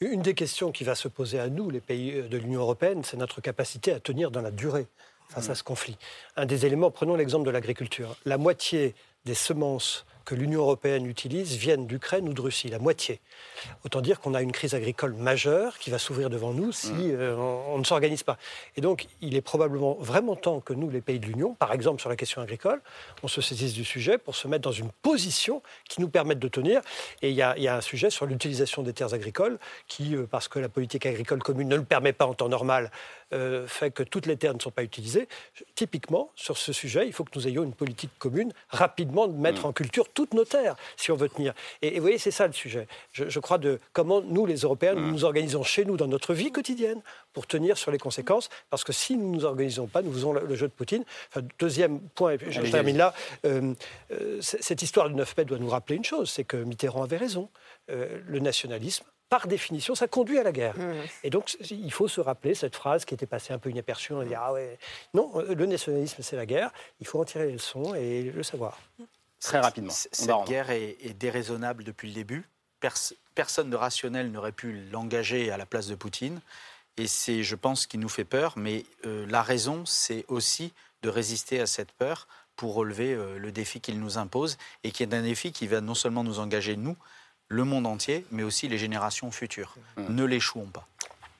Une 0.00 0.22
des 0.22 0.34
questions 0.34 0.72
qui 0.72 0.84
va 0.84 0.94
se 0.94 1.08
poser 1.08 1.38
à 1.38 1.48
nous, 1.48 1.70
les 1.70 1.80
pays 1.80 2.12
euh, 2.12 2.28
de 2.28 2.36
l'Union 2.36 2.60
européenne, 2.60 3.04
c'est 3.04 3.16
notre 3.16 3.40
capacité 3.40 3.92
à 3.92 4.00
tenir 4.00 4.30
dans 4.30 4.42
la 4.42 4.50
durée 4.50 4.86
face 5.28 5.48
à 5.48 5.52
mmh. 5.52 5.56
ce 5.56 5.62
conflit. 5.62 5.98
Un 6.36 6.46
des 6.46 6.66
éléments, 6.66 6.90
prenons 6.90 7.14
l'exemple 7.14 7.46
de 7.46 7.50
l'agriculture. 7.50 8.16
La 8.24 8.38
moitié 8.38 8.94
des 9.24 9.34
semences 9.34 10.04
que 10.24 10.34
l'Union 10.34 10.60
européenne 10.60 11.06
utilise 11.06 11.56
viennent 11.56 11.86
d'Ukraine 11.86 12.28
ou 12.28 12.32
de 12.32 12.40
Russie, 12.40 12.68
la 12.68 12.78
moitié. 12.78 13.20
Autant 13.84 14.00
dire 14.00 14.20
qu'on 14.20 14.34
a 14.34 14.42
une 14.42 14.52
crise 14.52 14.74
agricole 14.74 15.14
majeure 15.14 15.78
qui 15.78 15.90
va 15.90 15.98
s'ouvrir 15.98 16.30
devant 16.30 16.52
nous 16.52 16.72
si 16.72 16.92
mmh. 16.92 17.10
euh, 17.12 17.36
on, 17.36 17.78
ne 17.78 17.84
s'organise 17.84 18.22
pas. 18.22 18.38
Et 18.76 18.80
donc, 18.80 19.06
il 19.20 19.36
est 19.36 19.40
probablement 19.40 19.96
vraiment 20.00 20.36
temps 20.36 20.60
que 20.60 20.72
nous, 20.72 20.90
les 20.90 21.00
pays 21.00 21.18
de 21.18 21.26
l'Union, 21.26 21.54
par 21.54 21.72
exemple 21.72 22.00
sur 22.00 22.10
la 22.10 22.16
question 22.16 22.40
agricole, 22.40 22.80
on 23.22 23.28
se 23.28 23.40
saisisse 23.40 23.72
du 23.72 23.84
sujet 23.84 24.18
pour 24.18 24.34
se 24.34 24.48
mettre 24.48 24.62
dans 24.62 24.72
une 24.72 24.90
position 25.02 25.62
qui 25.88 26.00
nous 26.00 26.08
permette 26.08 26.38
de 26.38 26.48
tenir. 26.48 26.80
Et 27.22 27.30
il 27.30 27.36
y 27.36 27.42
a, 27.42 27.54
un 27.76 27.80
sujet 27.80 28.10
sur 28.10 28.26
l'utilisation 28.26 28.82
des 28.82 28.92
terres 28.92 29.14
agricoles 29.14 29.58
qui, 29.88 30.14
euh, 30.14 30.26
parce 30.30 30.48
que 30.48 30.58
la 30.58 30.68
politique 30.68 31.06
agricole 31.06 31.42
commune 31.42 31.68
ne 31.68 31.76
le 31.76 31.84
permet 31.84 32.12
pas 32.12 32.26
en 32.26 32.34
temps 32.34 32.48
normal, 32.48 32.90
euh, 33.32 33.66
fait 33.66 33.90
que 33.90 34.02
toutes 34.02 34.26
les 34.26 34.36
terres 34.36 34.54
ne 34.54 34.60
sont 34.60 34.70
pas 34.70 34.82
utilisées. 34.82 35.26
Typiquement, 35.74 36.30
sur 36.34 36.58
ce 36.58 36.72
sujet, 36.72 37.06
il 37.06 37.12
faut 37.12 37.24
que 37.24 37.30
nous 37.34 37.48
ayons 37.48 37.62
une 37.62 37.72
politique 37.72 38.10
commune, 38.18 38.52
rapidement 38.68 39.26
de 39.26 39.32
mettre 39.32 39.62
mmh. 39.62 39.68
en 39.68 39.72
culture 39.72 40.08
toutes 40.14 40.34
nos 40.34 40.44
terres, 40.44 40.76
si 40.96 41.10
on 41.10 41.16
veut 41.16 41.28
tenir. 41.28 41.54
Et, 41.80 41.94
vous 41.96 42.02
voyez, 42.02 42.18
c'est 42.18 42.30
ça 42.30 42.46
le 42.46 42.52
sujet. 42.52 42.86
Je, 43.12 43.38
crois 43.40 43.58
de 43.58 43.80
comment 43.92 44.20
nous, 44.20 44.46
les 44.46 44.56
Européens, 44.56 44.94
nous 44.94 45.00
mmh. 45.00 45.12
nous 45.12 45.24
organisons 45.24 45.62
chez 45.62 45.84
nous 45.84 45.96
dans 45.96 46.08
notre 46.08 46.34
vie 46.34 46.50
quotidienne 46.50 47.00
pour 47.32 47.46
tenir 47.46 47.78
sur 47.78 47.90
les 47.90 47.98
conséquences, 47.98 48.48
parce 48.70 48.84
que 48.84 48.92
si 48.92 49.16
nous 49.16 49.30
ne 49.30 49.36
nous 49.36 49.44
organisons 49.44 49.86
pas, 49.86 50.02
nous 50.02 50.12
faisons 50.12 50.32
le, 50.32 50.54
jeu 50.54 50.68
de 50.68 50.72
Poutine. 50.72 51.04
deuxième 51.58 52.00
point, 52.00 52.32
et 52.32 52.38
je 52.50 52.60
termine 52.70 52.96
là, 52.96 53.14
euh, 53.44 53.74
euh, 54.12 54.38
cette 54.40 54.82
histoire 54.82 55.08
du 55.08 55.14
9 55.14 55.36
mai 55.36 55.44
doit 55.44 55.58
nous 55.58 55.70
rappeler 55.70 55.96
une 55.96 56.04
chose, 56.04 56.30
c'est 56.30 56.44
que 56.44 56.56
Mitterrand 56.56 57.02
avait 57.02 57.16
raison. 57.16 57.48
le 57.88 58.38
nationalisme 58.38 59.04
par 59.32 59.46
définition, 59.46 59.94
ça 59.94 60.08
conduit 60.08 60.38
à 60.38 60.42
la 60.42 60.52
guerre. 60.52 60.78
Mmh. 60.78 60.92
Et 61.24 61.30
donc, 61.30 61.56
il 61.70 61.90
faut 61.90 62.06
se 62.06 62.20
rappeler 62.20 62.54
cette 62.54 62.76
phrase 62.76 63.06
qui 63.06 63.14
était 63.14 63.24
passée 63.24 63.54
un 63.54 63.58
peu 63.58 63.70
inaperçue. 63.70 64.12
On 64.12 64.22
dit, 64.22 64.34
ah 64.34 64.52
ouais, 64.52 64.76
non, 65.14 65.32
le 65.48 65.64
nationalisme, 65.64 66.20
c'est 66.20 66.36
la 66.36 66.44
guerre. 66.44 66.70
Il 67.00 67.06
faut 67.06 67.18
en 67.18 67.24
tirer 67.24 67.46
les 67.46 67.52
leçons 67.52 67.94
et 67.94 68.24
le 68.24 68.42
savoir. 68.42 68.78
Très 69.42 69.58
rapidement. 69.58 69.92
Cette 69.92 70.30
guerre 70.46 70.70
est, 70.70 71.18
déraisonnable 71.18 71.84
depuis 71.84 72.08
le 72.08 72.14
début. 72.14 72.48
personne 73.34 73.70
de 73.70 73.76
rationnel 73.76 74.30
n'aurait 74.30 74.52
pu 74.52 74.84
l'engager 74.90 75.50
à 75.50 75.56
la 75.56 75.66
place 75.66 75.88
de 75.88 75.94
Poutine. 75.94 76.40
Et 76.96 77.06
c'est, 77.06 77.42
je 77.42 77.56
pense, 77.56 77.82
ce 77.82 77.88
qui 77.88 77.98
nous 77.98 78.08
fait 78.08 78.24
peur. 78.24 78.54
Mais 78.56 78.84
euh, 79.04 79.26
la 79.28 79.42
raison, 79.42 79.84
c'est 79.84 80.24
aussi 80.28 80.72
de 81.02 81.08
résister 81.08 81.58
à 81.60 81.66
cette 81.66 81.90
peur 81.92 82.28
pour 82.54 82.74
relever 82.74 83.14
euh, 83.14 83.38
le 83.38 83.50
défi 83.50 83.80
qu'il 83.80 83.98
nous 83.98 84.18
impose 84.18 84.58
et 84.84 84.92
qui 84.92 85.02
est 85.02 85.12
un 85.14 85.22
défi 85.22 85.52
qui 85.52 85.66
va 85.66 85.80
non 85.80 85.94
seulement 85.94 86.22
nous 86.22 86.38
engager, 86.38 86.76
nous, 86.76 86.96
le 87.48 87.64
monde 87.64 87.86
entier, 87.86 88.24
mais 88.30 88.42
aussi 88.42 88.68
les 88.68 88.78
générations 88.78 89.30
futures. 89.30 89.74
Mmh. 89.96 90.14
Ne 90.14 90.24
l'échouons 90.24 90.66
pas. 90.66 90.86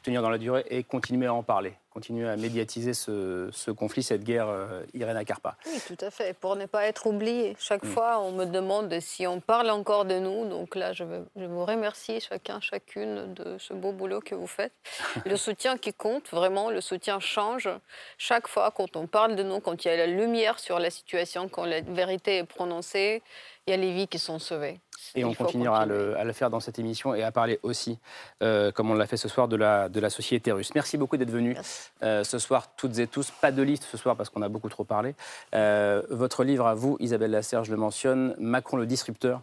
Tenir 0.03 0.23
dans 0.23 0.31
la 0.31 0.39
durée 0.39 0.65
et 0.71 0.83
continuer 0.83 1.27
à 1.27 1.35
en 1.35 1.43
parler, 1.43 1.75
continuer 1.93 2.29
à 2.29 2.37
médiatiser 2.37 2.95
ce, 2.95 3.71
conflit, 3.71 4.03
cette 4.03 4.25
guerre 4.25 4.49
euh, 4.49 4.83
Irena 4.95 5.25
Karpa. 5.25 5.57
Oui, 5.67 5.81
tout 5.87 6.05
à 6.05 6.11
fait, 6.11 6.37
pour 6.39 6.57
ne 6.57 6.67
pas 6.67 6.87
être 6.87 7.07
oublié. 7.07 7.57
Chaque 7.59 7.85
mmh. 7.85 7.89
fois, 7.89 8.21
on 8.21 8.33
me 8.33 8.45
demande 8.45 8.99
si 9.01 9.27
on 9.27 9.41
parle 9.41 9.71
encore 9.71 10.05
de 10.05 10.19
nous. 10.19 10.49
Donc 10.49 10.75
là, 10.75 10.93
je, 10.93 11.05
veux, 11.05 11.27
je 11.37 11.45
vous 11.45 11.65
remercie 11.65 12.21
chacun, 12.21 12.61
chacune 12.61 13.35
de 13.35 13.59
ce 13.59 13.75
beau 13.75 13.93
boulot 13.93 14.21
que 14.21 14.35
vous 14.35 14.47
faites. 14.47 14.73
le 15.27 15.37
soutien 15.37 15.77
qui 15.77 15.93
compte, 15.93 16.29
vraiment, 16.31 16.71
le 16.71 16.81
soutien 16.81 17.21
change. 17.21 17.69
Chaque 18.19 18.49
fois, 18.49 18.71
quand 18.71 18.97
on 18.97 19.07
parle 19.07 19.37
de 19.37 19.43
nous, 19.43 19.61
quand 19.61 19.85
il 19.85 19.89
y 19.89 19.91
a 19.91 19.97
la 19.97 20.07
lumière 20.07 20.59
sur 20.59 20.79
la 20.79 20.91
situation, 20.91 21.49
quand 21.49 21.65
la 21.65 21.81
vérité 21.81 22.39
est 22.39 22.45
prononcée, 22.45 23.23
il 23.67 23.71
y 23.71 23.75
a 23.75 23.77
les 23.77 23.93
vies 23.93 24.09
qui 24.09 24.19
sont 24.19 24.39
sauvées. 24.39 24.81
Et 25.15 25.25
on 25.25 25.35
continuera 25.35 25.81
à 25.81 25.87
le, 25.87 26.33
faire 26.33 26.51
dans 26.51 26.61
cette 26.61 26.79
émission 26.79 27.15
et 27.15 27.23
à 27.23 27.33
parler 27.33 27.59
aussi, 27.63 27.99
euh, 28.43 28.73
comme 28.73 28.91
on 28.91 28.95
l'a 28.95 29.07
fait 29.07 29.17
ce 29.17 29.29
soir, 29.29 29.49
de 29.49 29.57
la, 29.57 29.89
de 29.89 30.01
la 30.01 30.11
société 30.11 30.53
russe. 30.53 30.75
Merci 30.75 30.97
beaucoup 30.97 31.17
d'être 31.17 31.31
venus 31.31 31.57
euh, 32.03 32.25
ce 32.25 32.39
soir, 32.39 32.75
toutes 32.77 32.99
et 32.99 33.07
tous. 33.07 33.31
Pas 33.31 33.53
de 33.53 33.63
liste 33.63 33.85
ce 33.91 33.97
soir 33.97 34.17
parce 34.17 34.31
qu'on 34.31 34.43
a 34.43 34.49
beaucoup 34.49 34.69
trop 34.69 34.85
parlé. 34.85 35.15
Euh, 35.55 36.03
votre 36.11 36.45
livre 36.45 36.67
à 36.67 36.75
vous, 36.75 36.97
Isabelle 37.01 37.31
Lasserre, 37.31 37.65
je 37.65 37.71
le 37.71 37.77
mentionne, 37.77 38.35
Macron 38.39 38.77
le 38.77 38.87
disrupteur, 38.87 39.43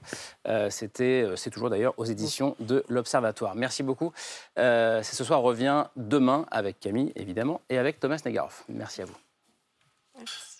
c'était, 0.70 1.26
c'est 1.36 1.50
toujours 1.50 1.70
d'ailleurs 1.70 1.94
aux 1.98 2.06
éditions 2.06 2.56
de 2.60 2.84
l'Observatoire. 2.90 3.56
Merci 3.56 3.84
beaucoup. 3.84 4.12
c'est 4.56 5.04
ce 5.04 5.24
soir 5.24 5.42
revient 5.42 5.86
demain 5.96 6.46
avec 6.52 6.80
Camille, 6.80 7.12
évidemment, 7.16 7.62
et 7.70 7.78
avec 7.78 8.00
Thomas 8.00 8.20
Negaroff. 8.26 8.64
Merci 8.70 9.02
à 9.02 9.06
vous. 9.06 9.18
Merci. 10.18 10.60